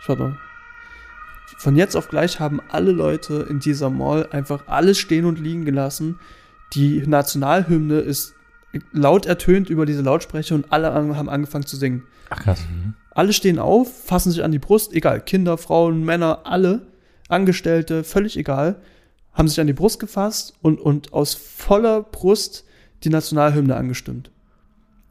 schaut 0.00 0.18
mal, 0.18 0.36
von 1.58 1.76
jetzt 1.76 1.96
auf 1.96 2.08
gleich 2.08 2.40
haben 2.40 2.60
alle 2.68 2.92
Leute 2.92 3.46
in 3.48 3.60
dieser 3.60 3.90
Mall 3.90 4.28
einfach 4.30 4.62
alles 4.66 4.98
stehen 4.98 5.24
und 5.26 5.38
liegen 5.38 5.64
gelassen. 5.64 6.18
Die 6.72 7.06
Nationalhymne 7.06 7.98
ist 7.98 8.34
laut 8.92 9.26
ertönt 9.26 9.68
über 9.68 9.84
diese 9.84 10.02
Lautsprecher 10.02 10.54
und 10.54 10.72
alle 10.72 10.92
an- 10.92 11.16
haben 11.16 11.28
angefangen 11.28 11.66
zu 11.66 11.76
singen. 11.76 12.04
Ach 12.30 12.40
krass. 12.40 12.60
Mhm. 12.70 12.94
Alle 13.10 13.32
stehen 13.32 13.58
auf, 13.58 14.04
fassen 14.06 14.30
sich 14.30 14.44
an 14.44 14.52
die 14.52 14.60
Brust, 14.60 14.94
egal, 14.94 15.20
Kinder, 15.20 15.58
Frauen, 15.58 16.04
Männer, 16.04 16.42
alle, 16.44 16.86
Angestellte, 17.28 18.04
völlig 18.04 18.36
egal, 18.36 18.80
haben 19.32 19.48
sich 19.48 19.60
an 19.60 19.66
die 19.66 19.72
Brust 19.72 19.98
gefasst 20.00 20.54
und, 20.62 20.80
und 20.80 21.12
aus 21.12 21.34
voller 21.34 22.02
Brust 22.02 22.64
die 23.04 23.10
Nationalhymne 23.10 23.74
angestimmt. 23.76 24.30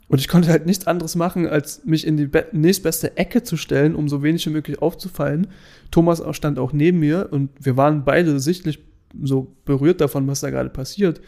Und 0.09 0.19
ich 0.19 0.27
konnte 0.27 0.49
halt 0.49 0.65
nichts 0.65 0.87
anderes 0.87 1.15
machen, 1.15 1.47
als 1.47 1.85
mich 1.85 2.05
in 2.05 2.17
die 2.17 2.25
be 2.25 2.47
nächstbeste 2.51 3.15
Ecke 3.15 3.43
zu 3.43 3.55
stellen, 3.57 3.95
um 3.95 4.09
so 4.09 4.21
wenig 4.23 4.45
wie 4.47 4.49
möglich 4.49 4.81
aufzufallen. 4.81 5.47
Thomas 5.91 6.21
stand 6.35 6.57
auch 6.59 6.73
neben 6.73 6.99
mir 6.99 7.29
und 7.31 7.51
wir 7.59 7.77
waren 7.77 8.03
beide 8.03 8.39
sichtlich 8.39 8.79
so 9.21 9.55
berührt 9.65 10.01
davon, 10.01 10.27
was 10.27 10.41
da 10.41 10.49
gerade 10.49 10.69
passiert, 10.69 11.21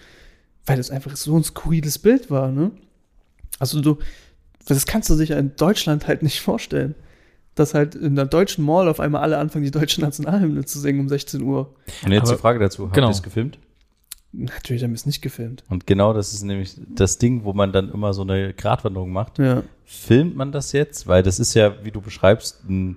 weil 0.65 0.77
das 0.77 0.89
einfach 0.91 1.15
so 1.15 1.37
ein 1.37 1.43
skurriles 1.43 1.99
Bild 1.99 2.29
war, 2.31 2.51
ne? 2.51 2.71
Also 3.59 3.81
du, 3.81 3.97
das 4.67 4.85
kannst 4.87 5.09
du 5.09 5.13
sich 5.13 5.29
ja 5.29 5.37
in 5.37 5.55
Deutschland 5.55 6.07
halt 6.07 6.23
nicht 6.23 6.41
vorstellen. 6.41 6.95
Dass 7.53 7.73
halt 7.73 7.95
in 7.95 8.15
der 8.15 8.25
deutschen 8.25 8.63
Mall 8.63 8.87
auf 8.87 9.01
einmal 9.01 9.21
alle 9.23 9.37
anfangen, 9.37 9.65
die 9.65 9.71
deutsche 9.71 9.99
Nationalhymne 9.99 10.63
zu 10.63 10.79
singen 10.79 11.01
um 11.01 11.09
16 11.09 11.41
Uhr. 11.41 11.75
Und 12.03 12.11
jetzt 12.13 12.27
Aber- 12.29 12.37
die 12.37 12.41
Frage 12.41 12.59
dazu, 12.59 12.85
habt 12.85 12.93
genau. 12.93 13.07
ihr 13.07 13.11
es 13.11 13.21
gefilmt? 13.21 13.59
Natürlich 14.33 14.83
haben 14.83 14.91
wir 14.91 14.95
es 14.95 15.05
nicht 15.05 15.21
gefilmt. 15.21 15.63
Und 15.69 15.85
genau 15.87 16.13
das 16.13 16.31
ist 16.33 16.43
nämlich 16.43 16.75
das 16.87 17.17
Ding, 17.17 17.43
wo 17.43 17.51
man 17.51 17.73
dann 17.73 17.91
immer 17.91 18.13
so 18.13 18.21
eine 18.21 18.53
Gratwanderung 18.53 19.11
macht. 19.11 19.39
Ja. 19.39 19.63
Filmt 19.85 20.37
man 20.37 20.51
das 20.53 20.71
jetzt? 20.71 21.05
Weil 21.07 21.21
das 21.21 21.37
ist 21.39 21.53
ja, 21.53 21.83
wie 21.83 21.91
du 21.91 21.99
beschreibst, 21.99 22.63
ein, 22.69 22.95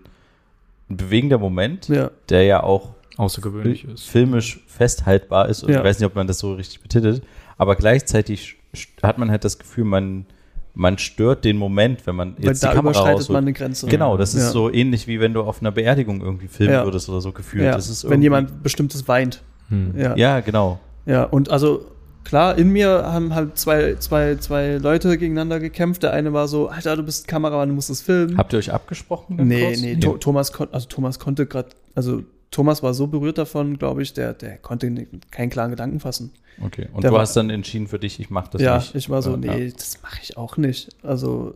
ein 0.88 0.96
bewegender 0.96 1.38
Moment, 1.38 1.88
Ja. 1.88 2.10
der 2.28 2.44
ja 2.44 2.62
auch 2.62 2.94
Außergewöhnlich 3.16 3.84
ist. 3.84 4.08
filmisch 4.08 4.62
festhaltbar 4.68 5.48
ist. 5.48 5.64
Und 5.64 5.70
Ja. 5.72 5.78
ich 5.78 5.84
weiß 5.84 5.98
nicht, 5.98 6.06
ob 6.06 6.14
man 6.14 6.26
das 6.28 6.38
so 6.38 6.54
richtig 6.54 6.80
betitelt. 6.82 7.22
Aber 7.58 7.74
gleichzeitig 7.74 8.56
hat 9.02 9.18
man 9.18 9.30
halt 9.30 9.44
das 9.44 9.58
Gefühl, 9.58 9.84
man, 9.84 10.26
man 10.74 10.98
stört 10.98 11.44
den 11.44 11.56
Moment, 11.56 12.06
wenn 12.06 12.14
man 12.16 12.36
Weil 12.36 12.44
jetzt 12.46 12.62
die 12.62 12.66
da 12.66 12.74
Kamera 12.74 12.90
überschreitet 12.92 13.18
rausholt. 13.22 13.34
man 13.34 13.44
eine 13.44 13.52
Grenze. 13.54 13.86
Genau, 13.88 14.16
das 14.16 14.34
ist 14.34 14.44
Ja. 14.44 14.50
so 14.50 14.72
ähnlich 14.72 15.08
wie 15.08 15.18
wenn 15.18 15.34
du 15.34 15.42
auf 15.42 15.60
einer 15.60 15.72
Beerdigung 15.72 16.20
irgendwie 16.20 16.46
filmen 16.48 16.74
Ja. 16.74 16.84
würdest 16.84 17.08
oder 17.08 17.20
so 17.20 17.32
gefühlt. 17.32 17.64
Ja. 17.64 17.72
Das 17.72 17.88
ist 17.88 18.08
Wenn 18.08 18.22
jemand 18.22 18.62
bestimmtes 18.62 19.06
weint. 19.08 19.42
Hm. 19.68 19.94
Ja. 19.98 20.16
Ja, 20.16 20.40
genau. 20.40 20.78
Ja, 21.06 21.24
und 21.24 21.50
also 21.50 21.84
klar, 22.24 22.56
in 22.56 22.70
mir 22.70 22.88
haben 23.04 23.34
halt 23.34 23.58
zwei, 23.58 23.96
zwei, 23.96 24.36
zwei 24.36 24.76
Leute 24.76 25.18
gegeneinander 25.18 25.60
gekämpft. 25.60 26.02
Der 26.02 26.12
eine 26.12 26.32
war 26.32 26.48
so, 26.48 26.68
Alter, 26.68 26.96
du 26.96 27.02
bist 27.02 27.28
Kameramann, 27.28 27.68
du 27.68 27.74
musst 27.74 27.90
das 27.90 28.00
filmen. 28.00 28.38
Habt 28.38 28.52
ihr 28.52 28.58
euch 28.58 28.72
abgesprochen? 28.72 29.36
nee, 29.46 29.66
kurz? 29.68 29.80
nee, 29.82 29.96
Tho- 29.96 30.16
Thomas 30.18 30.52
konnte, 30.52 30.72
also 30.74 30.86
Thomas 30.88 31.18
konnte 31.18 31.46
gerade, 31.46 31.68
also 31.94 32.22
Thomas 32.50 32.82
war 32.82 32.94
so 32.94 33.08
berührt 33.08 33.36
davon, 33.36 33.78
glaube 33.78 34.02
ich, 34.02 34.12
der, 34.14 34.32
der 34.32 34.56
konnte 34.58 35.06
keinen 35.30 35.50
klaren 35.50 35.70
Gedanken 35.70 35.98
fassen. 36.00 36.30
Okay. 36.64 36.86
Und 36.92 37.02
Der 37.02 37.10
du 37.10 37.14
war- 37.16 37.22
hast 37.22 37.34
dann 37.36 37.50
entschieden 37.50 37.88
für 37.88 37.98
dich, 37.98 38.20
ich 38.20 38.30
mach 38.30 38.46
das 38.48 38.62
ja, 38.62 38.76
nicht. 38.76 38.94
ich 38.94 39.10
war 39.10 39.22
so, 39.22 39.32
Ja, 39.32 39.36
nee, 39.36 39.64
ja. 39.66 39.72
das 39.76 40.00
mache 40.02 40.20
ich 40.22 40.36
auch 40.36 40.56
nicht. 40.56 40.88
Also, 41.02 41.54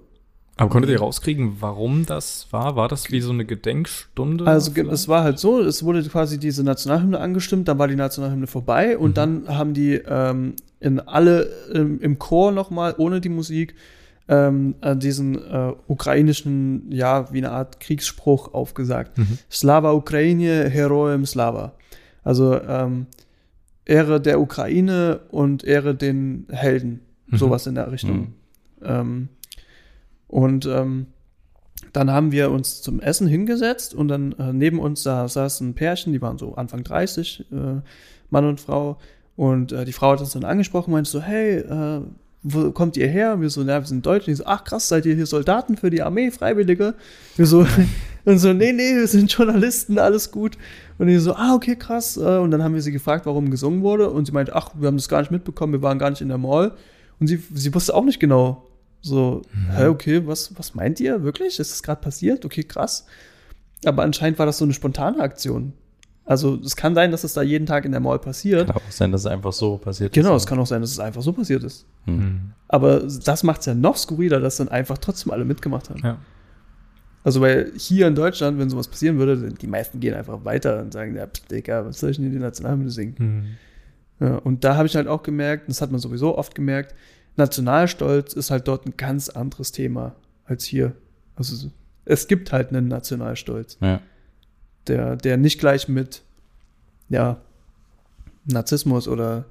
Aber 0.59 0.71
konntet 0.71 0.91
ihr 0.91 0.99
rauskriegen, 0.99 1.57
warum 1.61 2.05
das 2.05 2.49
war? 2.51 2.75
War 2.77 2.89
das 2.89 3.11
wie 3.13 3.21
so 3.21 3.31
eine 3.31 3.45
Gedenkstunde? 3.45 4.47
also 4.47 4.73
vielleicht? 4.73 4.93
es 4.93 5.09
war 5.09 5.23
halt 5.23 5.39
so, 5.39 5.61
es 5.61 5.85
wurde 5.85 6.03
quasi 6.03 6.39
diese 6.39 6.65
Nationalhymne 6.65 7.19
angestimmt, 7.21 7.69
dann 7.69 7.79
war 7.79 7.87
die 7.89 7.95
Nationalhymne 7.97 8.49
vorbei 8.49 8.99
und 8.99 9.11
Mhm. 9.11 9.15
dann 9.15 9.49
haben 9.49 9.73
die 9.73 9.95
ähm, 9.95 10.55
in 10.81 11.01
alle 11.01 11.49
ähm, 11.73 12.01
im 12.01 12.19
Chor 12.19 12.51
nochmal, 12.53 12.95
ohne 12.99 13.21
die 13.21 13.29
Musik, 13.29 13.75
ähm, 14.29 14.75
äh, 14.81 14.97
diesen 14.97 15.37
äh, 15.37 15.73
ukrainischen, 15.87 16.91
ja, 16.91 17.33
wie 17.33 17.39
eine 17.39 17.53
Art 17.53 17.79
Kriegsspruch 17.81 18.53
aufgesagt. 18.53 19.17
Mhm. 19.17 19.39
Slava 19.51 19.93
Ukraine, 19.93 20.69
Heroem 20.69 21.25
Slava. 21.25 21.73
Also 22.25 22.61
ähm, 22.61 23.07
Ehre 23.85 24.21
der 24.21 24.41
Ukraine 24.41 25.21
und 25.31 25.65
Ehre 25.65 25.95
den 25.95 26.47
Helden. 26.51 27.01
Mhm. 27.29 27.37
Sowas 27.39 27.67
in 27.67 27.75
der 27.77 27.91
Richtung. 27.91 28.35
Ähm, 28.83 29.29
und 30.29 30.67
ähm, 30.67 31.07
dann 31.93 32.11
haben 32.11 32.33
wir 32.33 32.51
uns 32.51 32.83
zum 32.83 33.01
Essen 33.01 33.27
hingesetzt 33.27 33.95
und 33.95 34.09
dann 34.09 34.33
äh, 34.33 34.53
neben 34.53 34.79
uns 34.79 35.03
da 35.03 35.27
saß 35.27 35.61
ein 35.61 35.75
Pärchen, 35.75 36.13
die 36.13 36.23
waren 36.23 36.39
so 36.39 36.55
Anfang 36.55 36.85
30, 36.85 37.47
äh, 37.51 37.55
Mann 38.31 38.45
und 38.45 38.61
Frau. 38.61 38.99
Und 39.37 39.73
äh, 39.73 39.85
die 39.85 39.93
Frau 39.93 40.13
hat 40.13 40.21
uns 40.21 40.33
dann 40.33 40.45
angesprochen, 40.45 40.91
meinte 40.91 41.09
so, 41.09 41.23
hey, 41.23 41.59
äh, 41.59 42.01
wo 42.43 42.71
kommt 42.73 42.97
ihr 42.97 43.09
her? 43.09 43.35
Und 43.35 43.41
wir 43.41 43.51
so, 43.51 43.63
na, 43.63 43.81
wir 43.81 43.87
sind 43.87 44.05
Deutsche. 44.05 44.27
Die 44.27 44.35
so, 44.35 44.45
ach 44.47 44.65
krass, 44.65 44.89
seid 44.89 45.07
ihr 45.07 45.15
hier 45.15 45.27
Soldaten 45.27 45.77
für 45.77 45.91
die 45.91 46.03
Armee, 46.03 46.31
Freiwillige? 46.31 46.95
Wir 47.37 47.47
so, 47.47 47.67
und 48.25 48.39
so, 48.39 48.53
nee, 48.53 48.73
nee, 48.73 48.97
wir 48.97 49.07
sind 49.07 49.33
Journalisten, 49.33 49.99
alles 49.99 50.31
gut. 50.31 50.59
Und 50.99 51.07
die 51.07 51.19
so, 51.19 51.35
ah, 51.35 51.55
okay, 51.55 51.77
krass. 51.77 52.17
Äh, 52.17 52.39
Und 52.39 52.51
dann 52.51 52.63
haben 52.63 52.75
wir 52.75 52.83
sie 52.83 52.93
gefragt, 52.93 53.27
warum 53.27 53.51
gesungen 53.51 53.83
wurde. 53.83 54.11
Und 54.11 54.27
sie 54.27 54.33
meinte, 54.33 54.55
ach, 54.55 54.71
wir 54.79 54.89
haben 54.89 54.97
das 54.97 55.09
gar 55.09 55.21
nicht 55.21 55.31
mitbekommen, 55.31 55.73
wir 55.73 55.83
waren 55.83 55.99
gar 55.99 56.11
nicht 56.11 56.21
in 56.21 56.29
der 56.29 56.39
Mall. 56.39 56.73
Und 57.21 57.29
sie, 57.29 57.43
sie 57.55 57.75
wusste 57.75 57.95
auch 57.95 58.05
nicht 58.05 58.21
genau. 58.21 58.68
So, 59.01 59.43
hä, 59.77 59.87
okay, 59.87 60.27
was, 60.27 60.57
was 60.59 60.75
meint 60.75 61.01
ihr? 61.01 61.23
Wirklich? 61.23 61.59
Ist 61.59 61.71
das 61.71 61.83
gerade 61.83 62.01
passiert? 62.01 62.45
Okay, 62.45 62.65
krass. 62.65 63.07
Aber 63.85 64.03
anscheinend 64.03 64.39
war 64.39 64.47
das 64.47 64.59
so 64.59 64.65
eine 64.65 64.75
spontane 64.75 65.21
Aktion. 65.21 65.73
Also 66.25 66.57
es 66.63 66.77
kann 66.77 66.95
sein, 66.95 67.11
dass 67.11 67.25
es 67.25 67.33
da 67.33 67.41
jeden 67.43 67.65
Tag 67.65 67.87
in 67.87 67.93
der 67.93 68.01
Mall 68.01 68.19
passiert. 68.19 68.67
Kann 68.67 68.77
auch 68.77 68.91
sein, 68.91 69.13
dass 69.13 69.23
es 69.23 69.27
einfach 69.27 69.53
so 69.53 69.79
passiert 69.79 70.13
Genau, 70.13 70.37
ist. 70.37 70.43
es 70.43 70.47
kann 70.47 70.59
auch 70.59 70.67
sein, 70.67 70.83
dass 70.83 70.91
es 70.91 70.99
einfach 70.99 71.23
so 71.23 71.33
passiert 71.33 71.65
ist. 71.65 71.87
Hm. 72.05 72.53
Aber 72.69 73.01
das 73.01 73.45
macht 73.45 73.61
es 73.61 73.67
ja 73.67 73.75
noch 73.75 73.97
skurriler, 73.97 74.39
dass 74.41 74.57
dann 74.57 74.69
einfach 74.69 74.99
trotzdem 74.99 75.33
alle 75.33 75.47
mitgemacht 75.47 75.89
haben. 75.89 76.01
Ja. 76.05 76.19
Also 77.25 77.41
weil 77.41 77.73
hier 77.77 78.07
in 78.09 78.15
Deutschland, 78.15 78.59
wenn 78.59 78.69
sowas 78.69 78.89
passieren 78.89 79.19
würde, 79.19 79.53
die 79.55 79.67
meisten 79.67 80.01
gehen 80.01 80.15
einfach 80.15 80.45
weiter 80.45 80.81
und 80.81 80.93
sagen, 80.93 81.17
ja, 81.17 81.27
pst, 81.27 81.51
Digga, 81.51 81.87
was 81.87 81.99
soll 82.01 82.11
ich 82.11 82.17
denn 82.17 82.27
hier 82.27 82.35
die 82.35 82.41
Nationalhymne 82.43 82.91
singen? 82.91 83.15
Mhm. 83.19 84.27
Ja, 84.27 84.35
und 84.37 84.65
da 84.65 84.77
habe 84.77 84.87
ich 84.87 84.97
halt 84.97 85.07
auch 85.09 85.23
gemerkt, 85.23 85.69
das 85.69 85.81
hat 85.81 85.91
man 85.91 86.01
sowieso 86.01 86.37
oft 86.37 86.55
gemerkt, 86.55 86.95
Nationalstolz 87.39 88.35
ist 88.35 88.51
halt 88.51 88.69
dort 88.69 88.87
ein 88.87 88.95
ganz 88.97 89.29
anderes 89.29 89.73
Thema 89.73 90.15
als 90.45 90.65
hier. 90.65 90.93
Also 91.37 91.71
es 92.05 92.27
gibt 92.27 92.53
halt 92.53 92.71
einen 92.71 92.89
Nationalstolz, 92.89 93.79
Ja. 93.81 94.01
der, 94.87 95.17
der 95.17 95.37
nicht 95.37 95.59
gleich 95.59 95.89
mit 95.89 96.23
ja, 97.09 97.41
Narzissmus 98.45 99.09
oder 99.09 99.45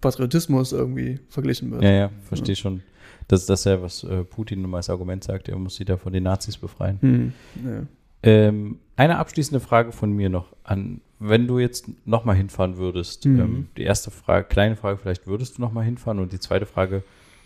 Patriotismus 0.00 0.72
irgendwie 0.72 1.20
verglichen 1.28 1.70
wird. 1.70 1.82
ja, 1.82 1.90
ja, 1.90 2.10
verstehe 2.24 2.56
schon. 2.56 2.82
Das 3.28 3.40
ist 3.40 3.48
das 3.50 3.64
ja, 3.64 3.80
was 3.80 4.04
äh, 4.04 4.22
Putin 4.24 4.62
immer 4.64 4.76
als 4.76 4.90
Argument 4.90 5.24
sagt, 5.24 5.48
er 5.48 5.56
muss 5.56 5.76
sie 5.76 5.84
da 5.84 5.96
von 5.96 6.12
den 6.12 6.24
Nazis 6.24 6.58
befreien. 6.58 6.98
Hm, 7.00 7.32
ja. 7.64 7.82
Ähm, 8.22 8.78
eine 8.96 9.18
abschließende 9.18 9.60
Frage 9.60 9.92
von 9.92 10.12
mir 10.12 10.28
noch 10.28 10.54
an, 10.62 11.00
wenn 11.28 11.46
du 11.46 11.58
jetzt 11.58 11.86
nochmal 12.06 12.36
hinfahren 12.36 12.76
würdest, 12.76 13.24
Mhm. 13.24 13.40
ähm, 13.40 13.68
die 13.76 13.82
erste 13.82 14.10
Frage, 14.10 14.46
kleine 14.46 14.76
Frage, 14.76 14.98
vielleicht 14.98 15.26
würdest 15.26 15.58
du 15.58 15.62
nochmal 15.62 15.84
hinfahren 15.84 16.18
und 16.18 16.32
die 16.32 16.40
zweite 16.40 16.66
Frage, 16.66 17.02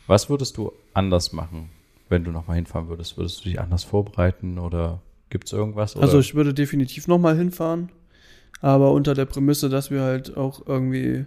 was 0.07 0.29
würdest 0.31 0.57
du 0.57 0.73
anders 0.95 1.33
machen, 1.33 1.69
wenn 2.09 2.25
du 2.25 2.31
nochmal 2.31 2.57
hinfahren 2.57 2.89
würdest? 2.89 3.17
Würdest 3.17 3.41
du 3.45 3.49
dich 3.49 3.61
anders 3.61 3.85
vorbereiten 3.85 4.59
oder 4.59 5.01
gibt 5.31 5.47
es 5.47 5.53
irgendwas? 5.53 5.97
Oder? 5.97 6.05
Also 6.05 6.19
ich 6.19 6.35
würde 6.35 6.55
definitiv 6.55 7.07
nochmal 7.09 7.37
hinfahren, 7.37 7.91
aber 8.61 8.93
unter 8.93 9.15
der 9.15 9.27
Prämisse, 9.27 9.69
dass 9.69 9.91
wir 9.91 10.03
halt 10.03 10.37
auch 10.37 10.67
irgendwie. 10.67 11.25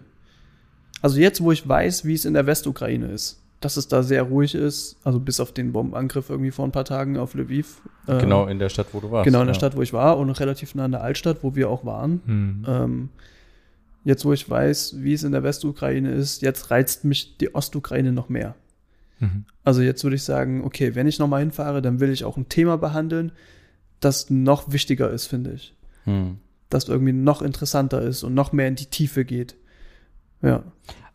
Also 1.01 1.19
jetzt, 1.19 1.41
wo 1.41 1.51
ich 1.51 1.67
weiß, 1.67 2.05
wie 2.05 2.13
es 2.13 2.25
in 2.25 2.33
der 2.35 2.45
Westukraine 2.45 3.07
ist, 3.07 3.40
dass 3.61 3.77
es 3.77 3.87
da 3.87 4.03
sehr 4.03 4.23
ruhig 4.23 4.55
ist, 4.55 4.97
also 5.03 5.19
bis 5.19 5.39
auf 5.39 5.53
den 5.53 5.71
Bombenangriff 5.71 6.29
irgendwie 6.29 6.51
vor 6.51 6.65
ein 6.65 6.71
paar 6.71 6.83
Tagen 6.83 7.17
auf 7.17 7.35
Lviv. 7.35 7.81
äh, 8.07 8.19
genau 8.19 8.47
in 8.47 8.59
der 8.59 8.69
Stadt, 8.69 8.87
wo 8.91 8.99
du 8.99 9.11
warst. 9.11 9.25
Genau 9.25 9.39
in 9.41 9.47
der 9.47 9.53
ja. 9.53 9.59
Stadt, 9.59 9.77
wo 9.77 9.81
ich 9.83 9.93
war 9.93 10.17
und 10.17 10.29
relativ 10.31 10.75
nah 10.75 10.85
an 10.85 10.91
der 10.91 11.03
Altstadt, 11.03 11.43
wo 11.43 11.55
wir 11.55 11.69
auch 11.69 11.85
waren. 11.85 12.21
Mhm. 12.25 12.65
Ähm, 12.67 13.09
jetzt, 14.03 14.25
wo 14.25 14.33
ich 14.33 14.49
weiß, 14.49 14.95
wie 14.97 15.13
es 15.13 15.23
in 15.23 15.31
der 15.31 15.43
Westukraine 15.43 16.11
ist, 16.11 16.41
jetzt 16.41 16.71
reizt 16.71 17.05
mich 17.05 17.37
die 17.37 17.53
Ostukraine 17.53 18.11
noch 18.11 18.29
mehr. 18.29 18.55
Mhm. 19.19 19.45
Also 19.63 19.83
jetzt 19.83 20.03
würde 20.03 20.15
ich 20.15 20.23
sagen, 20.23 20.63
okay, 20.63 20.95
wenn 20.95 21.05
ich 21.05 21.19
nochmal 21.19 21.41
hinfahre, 21.41 21.83
dann 21.83 21.99
will 21.99 22.09
ich 22.09 22.25
auch 22.25 22.37
ein 22.37 22.49
Thema 22.49 22.77
behandeln, 22.77 23.31
das 23.99 24.31
noch 24.31 24.71
wichtiger 24.71 25.11
ist, 25.11 25.27
finde 25.27 25.51
ich. 25.53 25.75
Hm. 26.05 26.39
Das 26.69 26.87
irgendwie 26.87 27.13
noch 27.13 27.43
interessanter 27.43 28.01
ist 28.01 28.23
und 28.23 28.33
noch 28.33 28.51
mehr 28.51 28.67
in 28.67 28.75
die 28.75 28.87
Tiefe 28.87 29.23
geht. 29.23 29.55
Ja. 30.41 30.63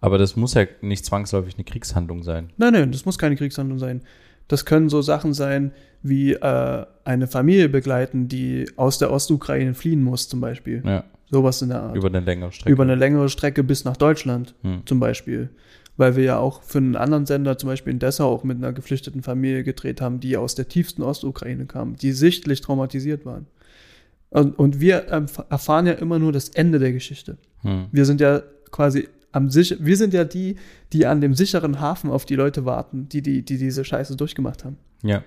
Aber 0.01 0.19
das 0.19 0.36
muss 0.36 0.55
ja 0.55 0.65
nicht 0.82 1.05
zwangsläufig 1.05 1.55
eine 1.55 1.65
Kriegshandlung 1.65 2.23
sein. 2.23 2.51
Nein, 2.57 2.73
nein, 2.74 2.93
das 2.93 3.05
muss 3.07 3.19
keine 3.19 3.36
Kriegshandlung 3.36 3.78
sein. 3.78 4.03
Das 4.48 4.65
können 4.65 4.89
so 4.89 5.03
Sachen 5.03 5.35
sein, 5.35 5.73
wie 6.03 6.35
äh, 6.35 6.86
eine 7.05 7.27
Familie 7.27 7.69
begleiten, 7.69 8.28
die 8.28 8.66
aus 8.77 8.98
der 8.98 9.11
Ostukraine 9.11 9.74
fliehen 9.74 10.03
muss, 10.05 10.28
zum 10.28 10.40
Beispiel. 10.40 10.82
Ja, 10.85 11.05
Sowas 11.28 11.61
in 11.62 11.70
der 11.70 11.82
Art. 11.82 11.97
über 11.97 12.07
eine 12.07 12.20
längere 12.20 12.53
Strecke. 12.53 12.70
Über 12.73 12.85
eine 12.85 12.94
längere 12.94 13.28
Strecke 13.28 13.65
bis 13.65 13.85
nach 13.85 13.97
Deutschland, 13.97 14.55
Hm. 14.62 14.82
zum 14.86 15.01
Beispiel. 15.01 15.48
Weil 15.97 16.15
wir 16.15 16.23
ja 16.23 16.39
auch 16.39 16.62
für 16.62 16.78
einen 16.78 16.94
anderen 16.94 17.27
Sender, 17.27 17.59
zum 17.59 17.69
Beispiel 17.70 17.93
in 17.94 17.98
Dessau, 17.98 18.31
auch 18.31 18.44
mit 18.44 18.59
einer 18.59 18.73
geflüchteten 18.73 19.23
Familie 19.23 19.65
gedreht 19.65 20.01
haben, 20.01 20.20
die 20.20 20.36
aus 20.36 20.55
der 20.55 20.69
tiefsten 20.69 21.03
Ostukraine 21.03 21.66
kam, 21.66 21.97
die 21.97 22.12
sichtlich 22.12 22.61
traumatisiert 22.61 23.24
waren. 23.24 23.47
Und, 24.31 24.57
und 24.59 24.78
wir 24.78 24.97
erfahren 25.48 25.86
ja 25.86 25.94
immer 25.94 26.19
nur 26.20 26.31
das 26.32 26.51
Ende 26.51 26.78
der 26.78 26.93
Geschichte. 26.93 27.39
Hm. 27.62 27.86
Wir 27.90 28.05
sind 28.05 28.20
ja 28.20 28.43
quasi 28.70 29.09
am 29.37 29.51
sicher, 29.51 29.77
wir 29.79 29.97
sind 29.97 30.15
ja 30.15 30.25
die, 30.25 30.57
die 30.93 31.07
an 31.07 31.21
dem 31.21 31.35
sicheren 31.35 31.79
Hafen 31.79 32.11
auf 32.11 32.25
die 32.25 32.35
Leute 32.35 32.65
warten, 32.65 33.09
die, 33.09 33.21
die, 33.21 33.43
die 33.43 33.59
diese 33.59 33.85
Scheiße 33.85 34.17
durchgemacht 34.17 34.65
haben. 34.65 34.79
Ja, 35.03 35.23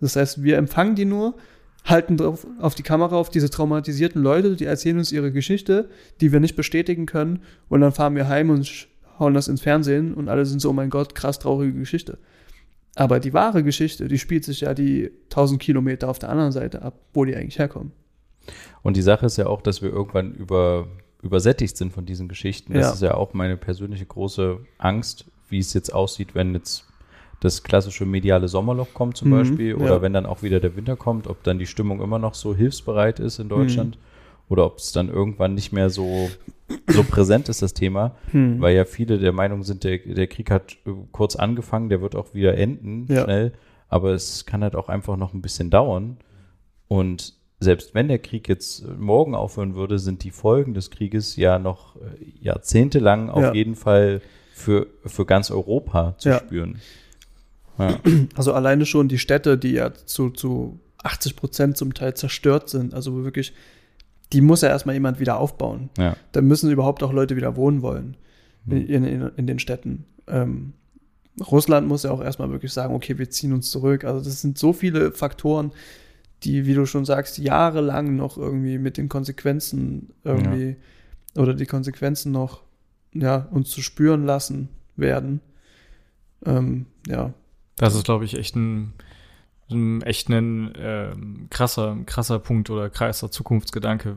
Das 0.00 0.14
heißt, 0.14 0.42
wir 0.42 0.56
empfangen 0.58 0.94
die 0.94 1.04
nur, 1.04 1.34
halten 1.84 2.16
drauf, 2.16 2.46
auf 2.60 2.76
die 2.76 2.84
Kamera 2.84 3.16
auf 3.16 3.30
diese 3.30 3.50
traumatisierten 3.50 4.22
Leute, 4.22 4.54
die 4.54 4.64
erzählen 4.64 4.98
uns 4.98 5.10
ihre 5.10 5.32
Geschichte, 5.32 5.90
die 6.20 6.32
wir 6.32 6.38
nicht 6.38 6.54
bestätigen 6.54 7.06
können, 7.06 7.42
und 7.68 7.80
dann 7.80 7.92
fahren 7.92 8.14
wir 8.14 8.28
heim 8.28 8.50
und 8.50 8.88
hauen 9.18 9.34
das 9.34 9.48
ins 9.48 9.60
Fernsehen 9.60 10.14
und 10.14 10.28
alle 10.28 10.46
sind 10.46 10.60
so, 10.60 10.70
oh 10.70 10.72
mein 10.72 10.90
Gott, 10.90 11.16
krass 11.16 11.40
traurige 11.40 11.76
Geschichte. 11.76 12.18
Aber 12.94 13.18
die 13.18 13.32
wahre 13.32 13.64
Geschichte, 13.64 14.06
die 14.06 14.18
spielt 14.18 14.44
sich 14.44 14.60
ja 14.60 14.72
die 14.72 15.10
1000 15.24 15.60
Kilometer 15.60 16.08
auf 16.08 16.20
der 16.20 16.28
anderen 16.28 16.52
Seite 16.52 16.82
ab, 16.82 17.00
wo 17.12 17.24
die 17.24 17.34
eigentlich 17.34 17.58
herkommen. 17.58 17.92
Und 18.82 18.96
die 18.96 19.02
Sache 19.02 19.26
ist 19.26 19.36
ja 19.36 19.46
auch, 19.46 19.62
dass 19.62 19.82
wir 19.82 19.90
irgendwann 19.90 20.32
über, 20.34 20.88
übersättigt 21.22 21.76
sind 21.76 21.92
von 21.92 22.06
diesen 22.06 22.28
Geschichten. 22.28 22.74
Das 22.74 22.86
Ja. 22.86 22.92
ist 22.92 23.02
ja 23.02 23.14
auch 23.14 23.34
meine 23.34 23.56
persönliche 23.56 24.06
große 24.06 24.58
Angst, 24.78 25.26
wie 25.48 25.58
es 25.58 25.72
jetzt 25.74 25.92
aussieht, 25.92 26.34
wenn 26.34 26.54
jetzt 26.54 26.84
das 27.40 27.62
klassische 27.62 28.04
mediale 28.04 28.48
Sommerloch 28.48 28.94
kommt 28.94 29.16
zum 29.16 29.28
Mhm, 29.28 29.32
Beispiel 29.32 29.74
oder 29.74 29.96
ja. 29.96 30.02
wenn 30.02 30.12
dann 30.12 30.26
auch 30.26 30.42
wieder 30.42 30.60
der 30.60 30.76
Winter 30.76 30.96
kommt, 30.96 31.26
ob 31.28 31.42
dann 31.44 31.58
die 31.58 31.66
Stimmung 31.66 32.00
immer 32.02 32.18
noch 32.18 32.34
so 32.34 32.54
hilfsbereit 32.54 33.20
ist 33.20 33.38
in 33.38 33.48
Deutschland 33.48 33.96
Mhm. 33.96 34.00
oder 34.48 34.66
ob 34.66 34.78
es 34.78 34.92
dann 34.92 35.08
irgendwann 35.08 35.54
nicht 35.54 35.72
mehr 35.72 35.88
so, 35.90 36.30
so 36.88 37.02
präsent 37.04 37.48
ist, 37.48 37.62
das 37.62 37.74
Thema, 37.74 38.16
Hm. 38.32 38.60
weil 38.60 38.74
ja 38.76 38.84
viele 38.84 39.18
der 39.18 39.32
Meinung 39.32 39.62
sind, 39.62 39.84
der, 39.84 39.98
der 39.98 40.26
Krieg 40.26 40.50
hat 40.50 40.76
äh, 40.84 40.90
kurz 41.12 41.36
angefangen, 41.36 41.88
der 41.88 42.00
wird 42.00 42.16
auch 42.16 42.34
wieder 42.34 42.56
enden, 42.58 43.06
Ja. 43.08 43.22
schnell, 43.24 43.52
aber 43.88 44.10
es 44.12 44.44
kann 44.44 44.62
halt 44.62 44.74
auch 44.74 44.88
einfach 44.88 45.16
noch 45.16 45.32
ein 45.32 45.40
bisschen 45.42 45.70
dauern 45.70 46.18
und 46.88 47.34
selbst 47.60 47.94
wenn 47.94 48.08
der 48.08 48.18
Krieg 48.20 48.48
jetzt 48.48 48.84
äh, 48.84 48.88
morgen 48.98 49.34
aufhören 49.34 49.74
würde, 49.74 49.98
sind 49.98 50.22
die 50.24 50.30
Folgen 50.30 50.74
des 50.74 50.90
Krieges 50.90 51.36
ja 51.36 51.58
noch 51.58 51.96
äh, 51.96 52.00
jahrzehntelang 52.40 53.30
auf 53.30 53.42
Ja. 53.42 53.54
jeden 53.54 53.74
Fall 53.74 54.20
für, 54.52 54.86
für 55.04 55.24
ganz 55.26 55.50
Europa 55.50 56.14
zu 56.18 56.28
Ja. 56.30 56.38
spüren. 56.38 56.78
Ja. 57.78 57.98
Also 58.36 58.52
alleine 58.52 58.86
schon 58.86 59.08
die 59.08 59.18
Städte, 59.18 59.56
die 59.58 59.72
ja 59.72 59.92
zu, 59.94 60.30
zu 60.30 60.80
80 61.04 61.36
Prozent 61.36 61.76
zum 61.76 61.94
Teil 61.94 62.14
zerstört 62.14 62.68
sind, 62.68 62.92
also 62.94 63.22
wirklich, 63.24 63.52
die 64.32 64.40
muss 64.40 64.62
ja 64.62 64.68
erstmal 64.68 64.94
jemand 64.96 65.20
wieder 65.20 65.38
aufbauen. 65.38 65.90
ja. 65.96 66.16
Da 66.32 66.40
müssen 66.40 66.70
überhaupt 66.70 67.02
auch 67.02 67.12
Leute 67.12 67.36
wieder 67.36 67.56
wohnen 67.56 67.82
wollen 67.82 68.16
Hm. 68.68 68.86
in, 68.86 69.04
in, 69.04 69.30
in 69.36 69.46
den 69.46 69.58
Städten. 69.60 70.04
Ähm, 70.26 70.72
Russland 71.50 71.86
muss 71.86 72.02
ja 72.02 72.10
auch 72.10 72.20
erstmal 72.20 72.50
wirklich 72.50 72.72
sagen, 72.72 72.94
okay, 72.94 73.16
wir 73.16 73.30
ziehen 73.30 73.52
uns 73.52 73.70
zurück. 73.70 74.02
Also 74.04 74.24
das 74.24 74.40
sind 74.40 74.58
so 74.58 74.72
viele 74.72 75.12
Faktoren, 75.12 75.70
die, 76.44 76.66
wie 76.66 76.74
du 76.74 76.86
schon 76.86 77.04
sagst, 77.04 77.38
jahrelang 77.38 78.16
noch 78.16 78.36
irgendwie 78.38 78.78
mit 78.78 78.96
den 78.96 79.08
Konsequenzen 79.08 80.10
irgendwie 80.24 80.76
oder 81.36 81.54
die 81.54 81.66
Konsequenzen 81.66 82.32
noch 82.32 82.62
ja, 83.12 83.48
uns 83.50 83.70
zu 83.70 83.82
spüren 83.82 84.24
lassen 84.24 84.68
werden. 84.96 85.40
Ähm, 86.44 86.86
ja, 87.06 87.32
Das 87.76 87.94
ist, 87.94 88.04
glaube 88.04 88.24
ich, 88.24 88.36
echt 88.38 88.54
ein, 88.56 88.92
ein 89.70 90.02
echt 90.02 90.28
ein 90.28 90.72
ähm, 90.76 91.46
krasser, 91.50 91.96
krasser 92.06 92.38
Punkt 92.38 92.70
oder 92.70 92.88
krasser 92.90 93.30
Zukunftsgedanke. 93.30 94.16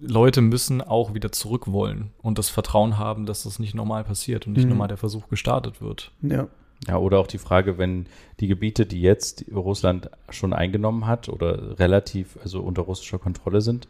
Leute 0.00 0.40
müssen 0.40 0.80
auch 0.82 1.14
wieder 1.14 1.32
zurück 1.32 1.70
wollen 1.70 2.10
und 2.22 2.38
das 2.38 2.48
Vertrauen 2.48 2.98
haben, 2.98 3.26
dass 3.26 3.42
das 3.44 3.58
nicht 3.58 3.74
normal 3.74 4.04
passiert 4.04 4.46
und 4.46 4.54
nicht 4.54 4.64
Mhm. 4.64 4.70
normal 4.70 4.88
der 4.88 4.96
Versuch 4.96 5.28
gestartet 5.28 5.80
wird. 5.82 6.12
ja. 6.22 6.48
Ja, 6.88 6.96
oder 6.98 7.18
auch 7.18 7.26
die 7.26 7.38
Frage, 7.38 7.76
wenn 7.78 8.06
die 8.40 8.46
Gebiete, 8.48 8.86
die 8.86 9.02
jetzt 9.02 9.44
Russland 9.54 10.10
schon 10.30 10.52
eingenommen 10.54 11.06
hat 11.06 11.28
oder 11.28 11.78
relativ, 11.78 12.38
also 12.42 12.60
unter 12.62 12.82
russischer 12.82 13.18
Kontrolle 13.18 13.60
sind, 13.60 13.86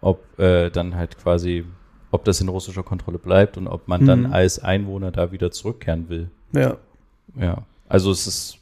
ob 0.00 0.38
äh, 0.38 0.70
dann 0.70 0.94
halt 0.96 1.18
quasi, 1.18 1.64
ob 2.10 2.24
das 2.24 2.40
in 2.40 2.48
russischer 2.48 2.82
Kontrolle 2.82 3.18
bleibt 3.18 3.58
und 3.58 3.66
ob 3.68 3.88
man 3.88 4.06
dann 4.06 4.20
Mhm. 4.22 4.32
als 4.32 4.58
Einwohner 4.58 5.10
da 5.12 5.32
wieder 5.32 5.50
zurückkehren 5.50 6.08
will. 6.08 6.30
Ja, 6.52 6.78
Ja, 7.38 7.64
also 7.88 8.10
es 8.10 8.26
ist, 8.26 8.56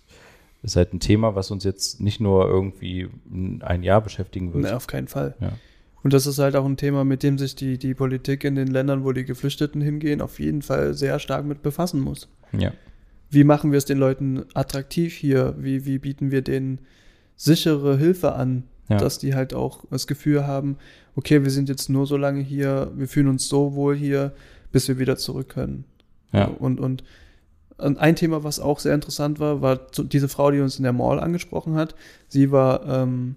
ist 0.65 0.75
halt 0.75 0.93
ein 0.93 0.99
Thema, 1.01 1.37
was 1.37 1.53
uns 1.53 1.63
jetzt 1.63 2.01
nicht 2.01 2.19
nur 2.21 2.49
irgendwie 2.49 3.09
ein 3.61 3.83
Jahr 3.85 4.01
beschäftigen 4.01 4.53
wird. 4.53 4.65
nee, 4.65 4.71
auf 4.73 4.89
keinen 4.89 5.07
Fall. 5.09 5.37
Ja. 5.41 5.53
Und 6.03 6.13
das 6.13 6.27
ist 6.27 6.39
halt 6.41 6.57
auch 6.57 6.65
ein 6.65 6.77
Thema, 6.77 7.05
mit 7.05 7.23
dem 7.23 7.39
sich 7.39 7.55
die, 7.55 7.79
die 7.79 7.95
Politik 7.95 8.43
in 8.45 8.57
den 8.57 8.69
Ländern, 8.69 9.05
wo 9.05 9.13
die 9.13 9.25
Geflüchteten 9.25 9.81
hingehen, 9.81 10.21
auf 10.21 10.41
jeden 10.41 10.63
Fall 10.63 10.95
sehr 10.95 11.19
stark 11.21 11.45
mit 11.45 11.63
befassen 11.63 12.01
muss. 12.01 12.29
Ja, 12.53 12.73
Wie 13.31 13.45
machen 13.45 13.73
wir 13.73 13.79
es 13.79 13.85
den 13.85 13.99
Leuten 13.99 14.45
attraktiv 14.55 15.15
hier? 15.15 15.55
Wie, 15.59 15.85
wie 15.85 15.99
bieten 15.99 16.31
wir 16.31 16.43
denen 16.43 16.81
sichere 17.37 17.99
Hilfe 17.99 18.33
an, 18.33 18.65
ja. 18.89 18.97
dass 18.97 19.19
die 19.19 19.35
halt 19.35 19.55
auch 19.55 19.85
das 19.91 20.07
Gefühl 20.07 20.47
haben, 20.47 20.77
okay, 21.15 21.45
wir 21.45 21.51
sind 21.51 21.69
jetzt 21.69 21.89
nur 21.89 22.07
so 22.07 22.17
lange 22.17 22.41
hier, 22.41 22.91
wir 22.97 23.09
fühlen 23.09 23.29
uns 23.29 23.49
so 23.49 23.75
wohl 23.75 23.95
hier, 23.95 24.33
bis 24.73 24.89
wir 24.89 24.99
wieder 24.99 25.17
zurück 25.17 25.51
können. 25.51 25.85
ja. 26.33 26.47
Und, 26.47 26.81
und, 26.81 27.05
und 27.79 27.99
ein 27.99 28.17
Thema, 28.17 28.43
was 28.43 28.59
auch 28.59 28.81
sehr 28.81 28.95
interessant 28.95 29.39
war, 29.39 29.63
war 29.63 29.77
diese 29.77 30.29
Frau, 30.29 30.51
die 30.51 30.61
uns 30.61 30.79
in 30.79 30.83
der 30.83 30.93
Mall 30.93 31.21
angesprochen 31.21 31.77
hat. 31.77 31.95
Sie 32.29 32.51
war 32.51 32.85
ähm, 32.87 33.37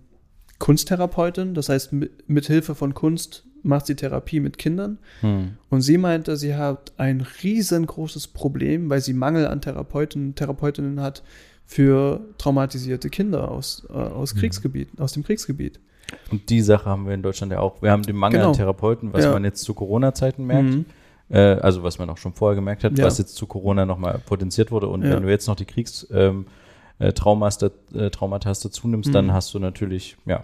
Kunsttherapeutin, 0.58 1.54
das 1.54 1.70
heißt, 1.70 1.94
mit, 1.94 2.28
mit 2.28 2.48
Hilfe 2.48 2.74
von 2.74 2.94
Kunst 2.94 3.46
macht 3.64 3.86
sie 3.86 3.96
Therapie 3.96 4.40
mit 4.40 4.58
Kindern. 4.58 4.98
Hm. 5.22 5.58
Und 5.70 5.82
sie 5.82 5.98
meinte, 5.98 6.36
sie 6.38 6.56
hat 6.56 6.92
ein 6.98 7.26
riesengroßes 7.44 8.28
Problem, 8.28 8.90
weil 8.90 9.02
sie 9.02 9.14
Mangel 9.14 9.48
an 9.48 9.62
Therapeuten, 9.62 10.36
Therapeutinnen 10.36 11.00
hat 11.02 11.24
für 11.66 12.22
traumatisierte 12.38 13.10
Kinder 13.10 13.50
aus, 13.52 13.88
äh, 13.90 13.94
aus 13.94 14.34
Mhm. 14.36 14.40
Kriegsgebieten, 14.40 15.00
aus 15.00 15.14
dem 15.14 15.24
Kriegsgebiet. 15.24 15.80
Und 16.32 16.50
die 16.50 16.62
Sache 16.62 16.86
haben 16.90 17.06
wir 17.08 17.14
in 17.14 17.22
Deutschland 17.24 17.52
ja 17.54 17.60
auch. 17.60 17.82
Wir 17.82 17.92
haben 17.92 18.04
den 18.04 18.18
Mangel 18.18 18.40
Genau. 18.40 18.50
an 18.52 18.58
Therapeuten, 18.58 19.14
was 19.14 19.24
Ja. 19.24 19.32
man 19.32 19.46
jetzt 19.46 19.64
zu 19.64 19.74
Corona-Zeiten 19.74 20.46
merkt. 20.46 20.70
Mhm. 20.70 20.86
Äh, 21.30 21.38
also 21.40 21.84
was 21.84 21.98
man 22.00 22.10
auch 22.10 22.18
schon 22.18 22.34
vorher 22.34 22.56
gemerkt 22.56 22.84
hat, 22.84 22.98
Ja. 22.98 23.06
was 23.06 23.18
jetzt 23.18 23.36
zu 23.36 23.46
Corona 23.46 23.86
nochmal 23.86 24.20
potenziert 24.26 24.72
wurde. 24.72 24.88
Und 24.88 25.04
Ja. 25.04 25.12
wenn 25.16 25.24
du 25.24 25.30
jetzt 25.30 25.48
noch 25.48 25.56
die 25.56 25.64
Kriegstraumata 25.66 26.30
ähm, 26.30 26.46
äh, 27.00 27.14
Traumas 27.14 27.58
da- 27.58 27.68
äh, 27.96 28.10
dazu 28.12 28.88
nimmst, 28.90 29.10
Mhm. 29.10 29.14
dann 29.14 29.34
hast 29.34 29.54
du 29.54 29.60
natürlich, 29.60 30.18
ja, 30.26 30.44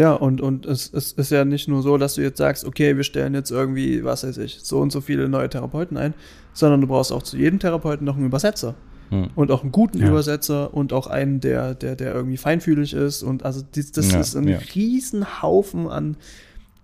Ja, 0.00 0.14
und, 0.14 0.40
und 0.40 0.64
es, 0.64 0.90
es 0.94 1.12
ist 1.12 1.30
ja 1.30 1.44
nicht 1.44 1.68
nur 1.68 1.82
so, 1.82 1.98
dass 1.98 2.14
du 2.14 2.22
jetzt 2.22 2.38
sagst, 2.38 2.64
okay, 2.64 2.96
wir 2.96 3.04
stellen 3.04 3.34
jetzt 3.34 3.50
irgendwie, 3.50 4.02
was 4.02 4.24
weiß 4.24 4.38
ich, 4.38 4.58
so 4.62 4.78
und 4.80 4.90
so 4.90 5.02
viele 5.02 5.28
neue 5.28 5.50
Therapeuten 5.50 5.98
ein, 5.98 6.14
sondern 6.54 6.80
du 6.80 6.86
brauchst 6.86 7.12
auch 7.12 7.22
zu 7.22 7.36
jedem 7.36 7.58
Therapeuten 7.58 8.06
noch 8.06 8.16
einen 8.16 8.24
Übersetzer. 8.24 8.74
hm. 9.10 9.28
Und 9.34 9.50
auch 9.50 9.62
einen 9.62 9.72
guten 9.72 9.98
Ja. 9.98 10.08
Übersetzer 10.08 10.72
und 10.72 10.94
auch 10.94 11.06
einen, 11.06 11.40
der, 11.40 11.74
der, 11.74 11.96
der 11.96 12.14
irgendwie 12.14 12.38
feinfühlig 12.38 12.94
ist. 12.94 13.22
Und 13.22 13.44
also 13.44 13.60
dies, 13.74 13.92
das 13.92 14.10
Ja, 14.12 14.20
ist 14.20 14.36
ein 14.36 14.48
ja. 14.48 14.58
Riesenhaufen 14.74 15.86
an 15.86 16.16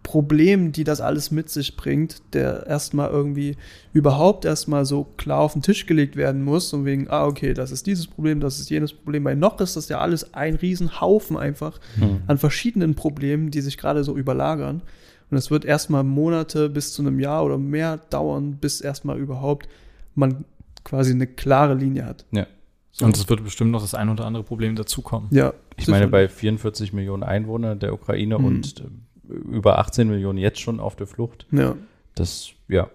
Problemen, 0.06 0.70
die 0.70 0.84
das 0.84 1.00
alles 1.00 1.32
mit 1.32 1.50
sich 1.50 1.76
bringt, 1.76 2.22
der 2.32 2.64
erstmal 2.68 3.10
irgendwie 3.10 3.56
überhaupt 3.92 4.44
erstmal 4.44 4.84
so 4.84 5.04
klar 5.16 5.40
auf 5.40 5.54
den 5.54 5.62
Tisch 5.62 5.84
gelegt 5.86 6.14
werden 6.14 6.44
muss. 6.44 6.72
Und 6.72 6.84
wegen, 6.84 7.10
ah, 7.10 7.26
okay, 7.26 7.54
das 7.54 7.72
ist 7.72 7.88
dieses 7.88 8.06
Problem, 8.06 8.38
das 8.38 8.60
ist 8.60 8.70
jenes 8.70 8.92
Problem. 8.92 9.24
Weil 9.24 9.34
noch 9.34 9.60
ist 9.60 9.74
das 9.76 9.88
ja 9.88 9.98
alles 9.98 10.32
ein 10.32 10.54
Riesenhaufen 10.54 11.36
einfach 11.36 11.80
Hm. 11.98 12.20
an 12.28 12.38
verschiedenen 12.38 12.94
Problemen, 12.94 13.50
die 13.50 13.60
sich 13.60 13.78
gerade 13.78 14.04
so 14.04 14.16
überlagern. 14.16 14.80
Und 15.30 15.36
es 15.38 15.50
wird 15.50 15.64
erstmal 15.64 16.04
Monate 16.04 16.68
bis 16.70 16.92
zu 16.92 17.02
einem 17.02 17.18
Jahr 17.18 17.44
oder 17.44 17.58
mehr 17.58 17.96
dauern, 18.10 18.58
bis 18.60 18.80
erstmal 18.80 19.18
überhaupt 19.18 19.68
man 20.14 20.44
quasi 20.84 21.10
eine 21.10 21.26
klare 21.26 21.74
Linie 21.74 22.04
hat. 22.06 22.24
ja. 22.30 22.46
Und 23.02 23.14
es 23.14 23.28
wird 23.28 23.44
bestimmt 23.44 23.72
noch 23.72 23.82
das 23.82 23.92
ein 23.94 24.08
oder 24.08 24.24
andere 24.24 24.42
Problem 24.44 24.74
dazukommen. 24.76 25.28
Ja, 25.30 25.52
Ich 25.76 25.86
meine, 25.88 26.06
sicherlich. 26.06 26.10
bei 26.12 26.28
44 26.28 26.94
Millionen 26.94 27.24
Einwohnern 27.24 27.78
der 27.78 27.92
Ukraine 27.92 28.38
Mhm. 28.38 28.44
und 28.46 28.80
äh, 28.80 28.84
über 29.28 29.78
18 29.78 30.08
Millionen 30.08 30.38
jetzt 30.38 30.60
schon 30.60 30.80
auf 30.80 30.96
der 30.96 31.06
Flucht, 31.06 31.46
Ja, 31.50 31.76
das, 32.14 32.50
ja, 32.68 32.88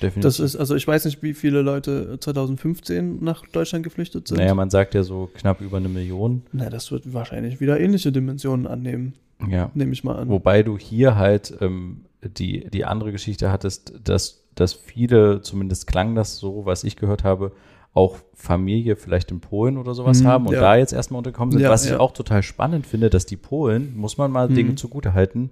definitiv. 0.00 0.22
das 0.22 0.40
ist, 0.40 0.56
also 0.56 0.74
ich 0.74 0.86
weiß 0.86 1.04
nicht, 1.06 1.22
wie 1.22 1.34
viele 1.34 1.62
Leute 1.62 2.18
2015 2.20 3.22
nach 3.22 3.46
Deutschland 3.46 3.84
geflüchtet 3.84 4.28
sind. 4.28 4.38
naja, 4.38 4.54
man 4.54 4.70
sagt 4.70 4.94
ja 4.94 5.02
so 5.02 5.30
knapp 5.34 5.60
über 5.60 5.76
eine 5.78 5.88
Million. 5.88 6.42
Na, 6.52 6.70
das 6.70 6.90
wird 6.90 7.12
wahrscheinlich 7.12 7.60
wieder 7.60 7.78
ähnliche 7.80 8.12
Dimensionen 8.12 8.66
annehmen, 8.66 9.14
Ja. 9.48 9.70
nehme 9.74 9.92
ich 9.92 10.04
mal 10.04 10.16
an. 10.16 10.28
Wobei 10.28 10.62
du 10.62 10.78
hier 10.78 11.16
halt 11.16 11.54
ähm, 11.60 12.02
die, 12.22 12.68
die 12.70 12.84
andere 12.84 13.12
Geschichte 13.12 13.50
hattest, 13.50 13.94
dass, 14.04 14.44
dass 14.54 14.72
viele, 14.74 15.40
zumindest 15.42 15.86
klang 15.86 16.14
das 16.14 16.38
so, 16.38 16.64
was 16.66 16.84
ich 16.84 16.96
gehört 16.96 17.24
habe, 17.24 17.52
auch 17.94 18.16
Familie 18.34 18.96
vielleicht 18.96 19.30
in 19.30 19.40
Polen 19.40 19.76
oder 19.76 19.94
sowas 19.94 20.22
Mhm, 20.22 20.26
haben 20.26 20.46
und 20.46 20.54
ja. 20.54 20.60
da 20.60 20.76
jetzt 20.76 20.92
erstmal 20.92 21.18
unterkommen 21.18 21.52
sind. 21.52 21.60
Ja, 21.60 21.70
was 21.70 21.84
ich 21.84 21.90
ja. 21.92 22.00
auch 22.00 22.12
total 22.12 22.42
spannend 22.42 22.86
finde, 22.86 23.10
dass 23.10 23.26
die 23.26 23.36
Polen, 23.36 23.94
muss 23.96 24.16
man 24.16 24.30
mal 24.30 24.48
Mhm. 24.48 24.54
Dinge 24.54 24.74
zugute 24.76 25.12
halten, 25.14 25.50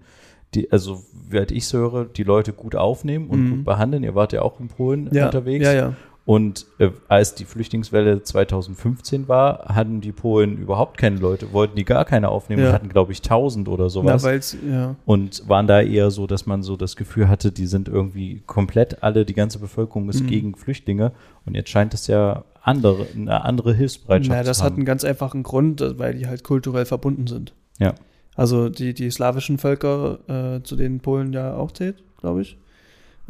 die, 0.55 0.73
also, 0.73 1.03
wie 1.29 1.39
ich 1.55 1.67
so 1.67 1.79
höre, 1.79 2.05
die 2.07 2.25
Leute 2.25 2.53
gut 2.53 2.75
aufnehmen 2.75 3.29
und 3.29 3.45
Mhm. 3.45 3.51
gut 3.51 3.65
behandeln. 3.65 4.03
Ihr 4.03 4.15
wart 4.15 4.33
ja 4.33 4.43
auch 4.43 4.59
in 4.59 4.69
Polen 4.69 5.09
ja, 5.12 5.27
unterwegs. 5.27 5.65
Ja, 5.65 5.73
ja. 5.73 5.93
Und 6.31 6.66
äh, 6.78 6.90
als 7.09 7.35
die 7.35 7.44
Flüchtlingswelle 7.44 8.23
2015 8.23 9.27
war, 9.27 9.65
hatten 9.74 10.01
die 10.01 10.12
Polen 10.12 10.59
überhaupt 10.59 10.97
keine 10.97 11.16
Leute, 11.16 11.52
wollten 11.52 11.74
die 11.74 11.85
gar 11.85 12.05
keine 12.05 12.28
aufnehmen 12.28 12.62
Ja. 12.62 12.73
hatten, 12.73 12.89
glaube 12.89 13.11
ich, 13.11 13.19
1000 13.20 13.66
oder 13.69 13.90
sowas 13.90 14.23
Na, 14.62 14.70
ja. 14.73 14.97
und 15.07 15.48
waren 15.48 15.66
da 15.66 15.81
eher 15.81 16.12
so, 16.12 16.28
dass 16.28 16.47
man 16.47 16.62
so 16.62 16.77
das 16.77 16.94
Gefühl 16.94 17.28
hatte, 17.28 17.51
die 17.51 17.66
sind 17.66 17.89
irgendwie 17.89 18.44
komplett 18.47 19.02
alle, 19.02 19.24
die 19.24 19.35
ganze 19.35 19.59
Bevölkerung 19.59 20.09
ist 20.09 20.23
Mhm. 20.23 20.27
gegen 20.28 20.55
Flüchtlinge 20.55 21.11
und 21.47 21.57
jetzt 21.57 21.70
scheint 21.70 21.94
es 21.94 22.07
ja 22.07 22.44
andere, 22.62 23.09
eine 23.12 23.44
andere 23.44 23.74
Hilfsbereitschaft 23.74 24.31
Na, 24.39 24.44
das 24.44 24.59
zu 24.59 24.62
hat 24.65 24.70
haben. 24.70 24.77
einen 24.78 24.86
ganz 24.86 25.02
einfachen 25.02 25.43
Grund, 25.43 25.85
weil 25.97 26.15
die 26.15 26.28
halt 26.28 26.44
kulturell 26.44 26.85
verbunden 26.85 27.27
sind. 27.27 27.55
Ja. 27.81 27.93
Also 28.36 28.69
die, 28.69 28.94
die 28.94 29.11
slawischen 29.11 29.59
Völker, 29.59 30.20
äh, 30.28 30.62
zu 30.62 30.77
denen 30.77 31.01
Polen 31.01 31.32
ja 31.32 31.57
auch 31.57 31.73
zählt, 31.73 32.05
glaube 32.20 32.43
ich, 32.43 32.57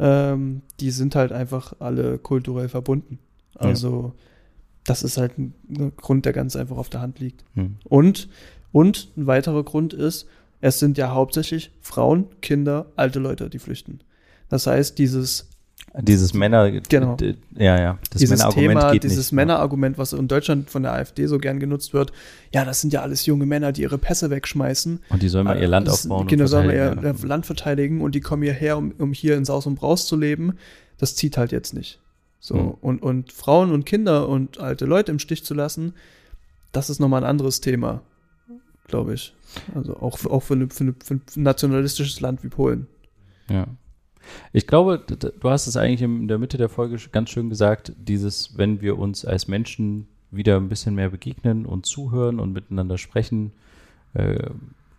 ähm, 0.01 0.63
die 0.79 0.89
sind 0.89 1.15
halt 1.15 1.31
einfach 1.31 1.73
alle 1.79 2.17
kulturell 2.17 2.67
verbunden. 2.69 3.19
Ja. 3.55 3.67
Also 3.67 4.13
das 4.83 5.03
ist 5.03 5.17
halt 5.17 5.37
ein, 5.37 5.53
ein 5.69 5.95
Grund, 5.95 6.25
der 6.25 6.33
ganz 6.33 6.55
einfach 6.55 6.77
auf 6.77 6.89
der 6.89 7.01
Hand 7.01 7.19
liegt. 7.19 7.45
Hm. 7.53 7.75
Und, 7.83 8.27
und 8.71 9.11
ein 9.15 9.27
weiterer 9.27 9.63
Grund 9.63 9.93
ist, 9.93 10.27
es 10.59 10.79
sind 10.79 10.97
ja 10.97 11.13
hauptsächlich 11.13 11.71
Frauen, 11.81 12.25
Kinder, 12.41 12.87
alte 12.95 13.19
Leute, 13.19 13.49
die 13.49 13.59
flüchten. 13.59 13.99
Das 14.49 14.65
heißt, 14.65 14.97
dieses 14.97 15.50
Dieses 15.99 16.33
Männer, 16.33 16.71
Genau. 16.71 17.17
ja, 17.57 17.77
ja, 17.79 17.99
das 18.11 18.19
dieses 18.21 18.39
Männerargument 18.39 18.79
Thema, 18.79 18.91
geht 18.93 19.03
dieses 19.03 19.17
nicht. 19.17 19.31
Männerargument, 19.33 19.97
was 19.97 20.13
in 20.13 20.27
Deutschland 20.29 20.69
von 20.69 20.83
der 20.83 20.93
AfD 20.93 21.25
so 21.27 21.37
gern 21.37 21.59
genutzt 21.59 21.93
wird, 21.93 22.13
ja, 22.53 22.63
das 22.63 22.79
sind 22.79 22.93
ja 22.93 23.01
alles 23.01 23.25
junge 23.25 23.45
Männer, 23.45 23.73
die 23.73 23.81
ihre 23.81 23.97
Pässe 23.97 24.29
wegschmeißen. 24.29 24.99
Und 25.09 25.21
die 25.21 25.27
sollen 25.27 25.43
mal 25.45 25.59
ihr 25.59 25.67
Land 25.67 25.89
aufbauen. 25.89 26.27
Genau, 26.27 26.45
sollen 26.45 26.69
wir 26.69 26.75
ihr 26.75 26.85
verteidigen, 26.93 27.17
ja. 27.21 27.27
Land 27.27 27.45
verteidigen 27.45 28.01
und 28.01 28.15
die 28.15 28.21
kommen 28.21 28.43
hierher, 28.43 28.77
um, 28.77 28.93
um 28.99 29.11
hier 29.11 29.35
in 29.35 29.43
Saus 29.43 29.65
und 29.65 29.75
Braus 29.75 30.07
zu 30.07 30.15
leben. 30.15 30.53
Das 30.97 31.15
zieht 31.15 31.37
halt 31.37 31.51
jetzt 31.51 31.73
nicht. 31.73 31.99
So, 32.39 32.55
Hm. 32.55 32.71
und, 32.81 33.03
und 33.03 33.31
Frauen 33.33 33.71
und 33.71 33.85
Kinder 33.85 34.29
und 34.29 34.59
alte 34.59 34.85
Leute 34.85 35.11
im 35.11 35.19
Stich 35.19 35.43
zu 35.43 35.53
lassen, 35.53 35.93
das 36.71 36.89
ist 36.89 36.99
nochmal 36.99 37.23
ein 37.23 37.29
anderes 37.29 37.59
Thema, 37.59 38.01
glaube 38.87 39.13
ich. 39.13 39.35
Also 39.75 39.97
auch, 39.97 40.23
auch 40.25 40.39
für, 40.41 40.53
eine, 40.53 40.69
für, 40.69 40.85
eine, 40.85 40.95
für 41.03 41.15
ein 41.15 41.21
nationalistisches 41.35 42.21
Land 42.21 42.43
wie 42.45 42.47
Polen. 42.47 42.87
Ja. 43.49 43.67
Ich 44.53 44.67
glaube, 44.67 44.99
du 44.99 45.49
hast 45.49 45.67
es 45.67 45.77
eigentlich 45.77 46.01
in 46.01 46.27
der 46.27 46.37
Mitte 46.37 46.57
der 46.57 46.69
Folge 46.69 46.97
ganz 47.11 47.29
schön 47.29 47.49
gesagt, 47.49 47.93
dieses, 47.97 48.57
wenn 48.57 48.81
wir 48.81 48.97
uns 48.99 49.25
als 49.25 49.47
Menschen 49.47 50.07
wieder 50.31 50.57
ein 50.57 50.69
bisschen 50.69 50.95
mehr 50.95 51.09
begegnen 51.09 51.65
und 51.65 51.85
zuhören 51.85 52.39
und 52.39 52.53
miteinander 52.53 52.97
sprechen, 52.97 53.51
äh, 54.13 54.49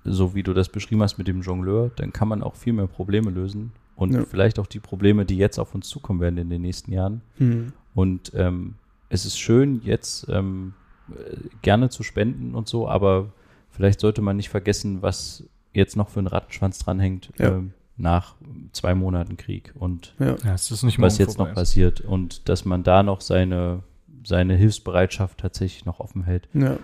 so 0.05 0.35
wie 0.35 0.43
du 0.43 0.53
das 0.53 0.69
beschrieben 0.69 1.03
hast 1.03 1.19
mit 1.19 1.29
dem 1.29 1.43
Jongleur, 1.43 1.91
dann 1.97 2.13
kann 2.13 2.29
man 2.29 2.43
auch 2.43 2.57
viel 2.57 2.73
mehr 2.73 2.87
Probleme 2.89 3.31
lösen 3.31 3.73
und 3.97 4.13
Ja. 4.13 4.25
vielleicht 4.25 4.59
auch 4.59 4.67
die 4.67 4.81
Probleme, 4.81 5.25
die 5.25 5.37
jetzt 5.37 5.59
auf 5.59 5.75
uns 5.75 5.89
zukommen 5.89 6.21
werden 6.21 6.39
in 6.39 6.51
den 6.51 6.63
nächsten 6.63 6.93
Jahren. 6.93 7.23
Hm. 7.39 7.73
Und 7.95 8.33
ähm, 8.35 8.75
es 9.09 9.25
ist 9.25 9.39
schön, 9.39 9.81
jetzt 9.85 10.27
ähm, 10.29 10.75
äh, 11.11 11.37
gerne 11.63 11.89
zu 11.91 12.03
spenden 12.03 12.55
und 12.55 12.69
so, 12.69 12.89
aber 12.89 13.33
vielleicht 13.71 14.01
sollte 14.01 14.23
man 14.23 14.37
nicht 14.37 14.49
vergessen, 14.49 15.03
was 15.03 15.45
jetzt 15.73 15.97
noch 15.97 16.09
für 16.09 16.21
ein 16.21 16.27
Rattenschwanz 16.27 16.79
dranhängt 16.81 17.31
Ja. 17.39 17.55
ähm, 17.57 17.73
nach 17.97 18.35
zwei 18.73 18.95
Monaten 18.95 19.37
Krieg 19.37 19.73
und 19.79 20.15
Ja. 20.19 20.37
Ja, 20.45 20.55
es 20.55 20.71
ist 20.71 20.83
nicht 20.83 21.01
was 21.01 21.19
jetzt 21.19 21.39
noch 21.39 21.53
passiert 21.53 22.01
und 22.01 22.49
dass 22.49 22.65
man 22.65 22.83
da 22.83 23.03
noch 23.03 23.21
seine, 23.21 23.83
seine 24.25 24.55
Hilfsbereitschaft 24.57 25.39
tatsächlich 25.39 25.85
noch 25.85 26.01
offen 26.01 26.25
hält. 26.25 26.49
ja. 26.55 26.79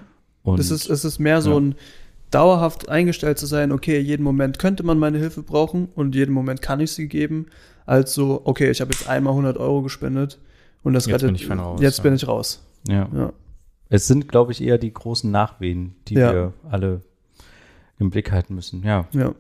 Und 0.44 0.60
es, 0.60 0.70
ist, 0.70 0.88
es 0.88 1.04
ist 1.04 1.18
mehr 1.18 1.42
so 1.42 1.50
ja. 1.50 1.56
ein 1.58 1.74
dauerhaft 2.30 2.88
eingestellt 2.88 3.38
zu 3.38 3.44
sein, 3.46 3.72
okay, 3.72 3.98
jeden 3.98 4.22
Moment 4.22 4.58
könnte 4.58 4.82
man 4.82 4.98
meine 4.98 5.18
Hilfe 5.18 5.42
brauchen 5.42 5.88
und 5.94 6.14
jeden 6.14 6.32
Moment 6.32 6.62
kann 6.62 6.80
ich 6.80 6.92
sie 6.92 7.08
geben, 7.08 7.46
als 7.84 8.14
so, 8.14 8.42
okay, 8.44 8.70
ich 8.70 8.80
habe 8.80 8.92
jetzt 8.92 9.08
einmal 9.08 9.32
100 9.32 9.58
Euro 9.58 9.82
gespendet 9.82 10.38
und 10.82 10.94
das 10.94 11.06
Jetzt 11.06 11.24
rettet, 11.24 11.48
bin 11.48 11.58
raus, 11.58 11.80
jetzt 11.82 11.98
ja. 11.98 12.02
bin 12.04 12.14
ich 12.14 12.26
raus. 12.28 12.62
ja. 12.88 13.08
Ja. 13.14 13.32
es 13.90 14.06
sind, 14.06 14.28
glaube 14.28 14.52
ich, 14.52 14.62
eher 14.62 14.78
die 14.78 14.92
großen 14.92 15.30
Nachwehen, 15.30 15.94
die 16.06 16.14
Ja. 16.14 16.32
wir 16.32 16.52
alle 16.70 17.02
im 17.98 18.10
Blick 18.10 18.30
halten 18.30 18.54
müssen. 18.54 18.82
Ja, 18.84 19.06
Ja. 19.12 19.34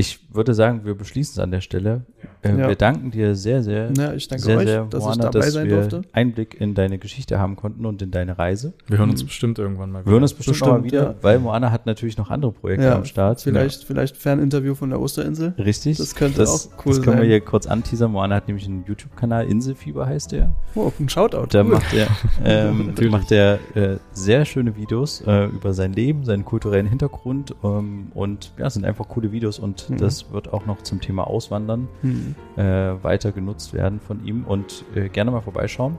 Ich 0.00 0.18
würde 0.32 0.54
sagen, 0.54 0.84
wir 0.84 0.94
beschließen 0.94 1.34
es 1.34 1.38
an 1.38 1.50
der 1.50 1.60
Stelle. 1.60 2.02
Äh, 2.42 2.50
Ja. 2.56 2.68
Wir 2.68 2.74
danken 2.74 3.10
dir 3.10 3.34
sehr, 3.36 3.62
sehr, 3.62 3.90
ja, 3.96 4.14
ich 4.14 4.26
danke 4.26 4.42
sehr, 4.44 4.58
euch, 4.58 4.66
sehr, 4.66 4.84
dass 4.86 5.02
Moana, 5.02 5.12
ich 5.14 5.20
dabei 5.30 5.38
dass 5.44 5.52
sein 5.52 5.68
wir 5.68 5.76
durfte. 5.76 6.02
Einblick 6.12 6.58
in 6.60 6.74
deine 6.74 6.98
Geschichte 6.98 7.38
haben 7.38 7.54
konnten 7.56 7.84
und 7.84 8.00
in 8.00 8.10
deine 8.10 8.38
Reise. 8.38 8.72
Wir 8.86 8.96
hören 8.98 9.10
uns 9.10 9.22
Mhm. 9.22 9.26
bestimmt 9.26 9.58
irgendwann 9.58 9.92
mal 9.92 10.06
Wir 10.06 10.12
hören 10.12 10.22
uns 10.22 10.32
bestimmt, 10.32 10.54
Bestimmt, 10.58 10.72
mal 10.78 10.84
wieder, 10.84 11.02
ja. 11.02 11.14
weil 11.20 11.38
Moana 11.38 11.70
hat 11.70 11.84
natürlich 11.86 12.16
noch 12.16 12.30
andere 12.30 12.52
Projekte 12.52 12.86
Ja, 12.86 12.96
am 12.96 13.04
Start. 13.04 13.42
Vielleicht, 13.42 13.84
vielleicht 13.84 14.16
Ferninterview 14.16 14.74
von 14.74 14.88
der 14.90 15.00
Osterinsel. 15.00 15.52
Ja. 15.56 15.64
Richtig. 15.64 15.98
Das 15.98 16.14
könnte 16.14 16.38
das, 16.38 16.70
auch 16.72 16.86
cool 16.86 16.94
Das 16.94 17.02
können 17.02 17.16
wir 17.18 17.22
sein. 17.24 17.28
hier 17.30 17.40
kurz 17.40 17.66
anteasern. 17.66 18.10
Moana 18.10 18.36
hat 18.36 18.48
nämlich 18.48 18.64
einen 18.66 18.84
YouTube-Kanal, 18.86 19.46
Inselfieber 19.46 20.06
heißt 20.06 20.32
der. 20.32 20.54
Oh, 20.74 20.90
ein 20.98 21.08
Shoutout. 21.10 21.48
Da 21.50 21.60
cool. 21.62 21.72
macht 21.72 21.92
er, 21.92 22.06
ähm, 22.44 22.94
macht 23.10 23.32
er 23.32 23.58
äh, 23.74 23.98
sehr 24.12 24.46
schöne 24.46 24.76
Videos 24.76 25.20
äh, 25.26 25.44
über 25.46 25.74
sein 25.74 25.92
Leben, 25.92 26.24
seinen 26.24 26.44
kulturellen 26.46 26.86
Hintergrund 26.86 27.54
ähm, 27.62 28.12
und 28.14 28.52
ja, 28.58 28.66
es 28.68 28.74
sind 28.74 28.86
einfach 28.86 29.08
coole 29.08 29.30
Videos 29.30 29.58
und 29.58 29.89
Mhm. 29.92 29.96
das 29.98 30.32
wird 30.32 30.52
auch 30.52 30.66
noch 30.66 30.82
zum 30.82 31.00
Thema 31.00 31.26
Auswandern 31.26 31.88
Hm. 32.02 32.34
äh, 32.56 32.62
weiter 33.02 33.32
genutzt 33.32 33.72
werden 33.74 34.00
von 34.00 34.24
ihm 34.24 34.44
und 34.44 34.84
äh, 34.94 35.08
gerne 35.08 35.30
mal 35.30 35.40
vorbeischauen. 35.40 35.98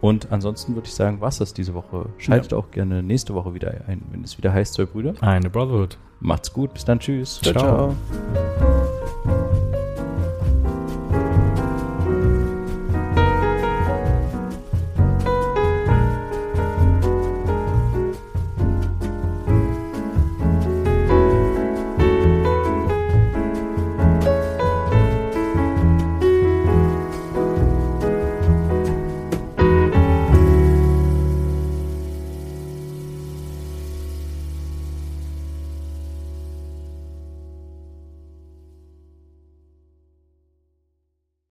Und 0.00 0.30
ansonsten 0.30 0.74
würde 0.76 0.86
ich 0.86 0.94
sagen, 0.94 1.20
was 1.20 1.38
das 1.38 1.54
diese 1.54 1.74
Woche. 1.74 2.06
Schaltet 2.18 2.54
auch 2.54 2.70
gerne 2.70 3.02
nächste 3.02 3.34
Woche 3.34 3.52
wieder 3.54 3.72
ein, 3.88 4.02
wenn 4.12 4.22
es 4.22 4.38
wieder 4.38 4.52
heißt, 4.52 4.74
zwei 4.74 4.84
Brüder. 4.84 5.14
Eine 5.20 5.50
Brotherhood. 5.50 5.98
Macht's 6.20 6.52
gut, 6.52 6.72
bis 6.72 6.84
dann, 6.84 7.00
tschüss. 7.00 7.40
ciao. 7.42 7.52
Ciao. 7.54 7.96
ciao. 9.24 9.67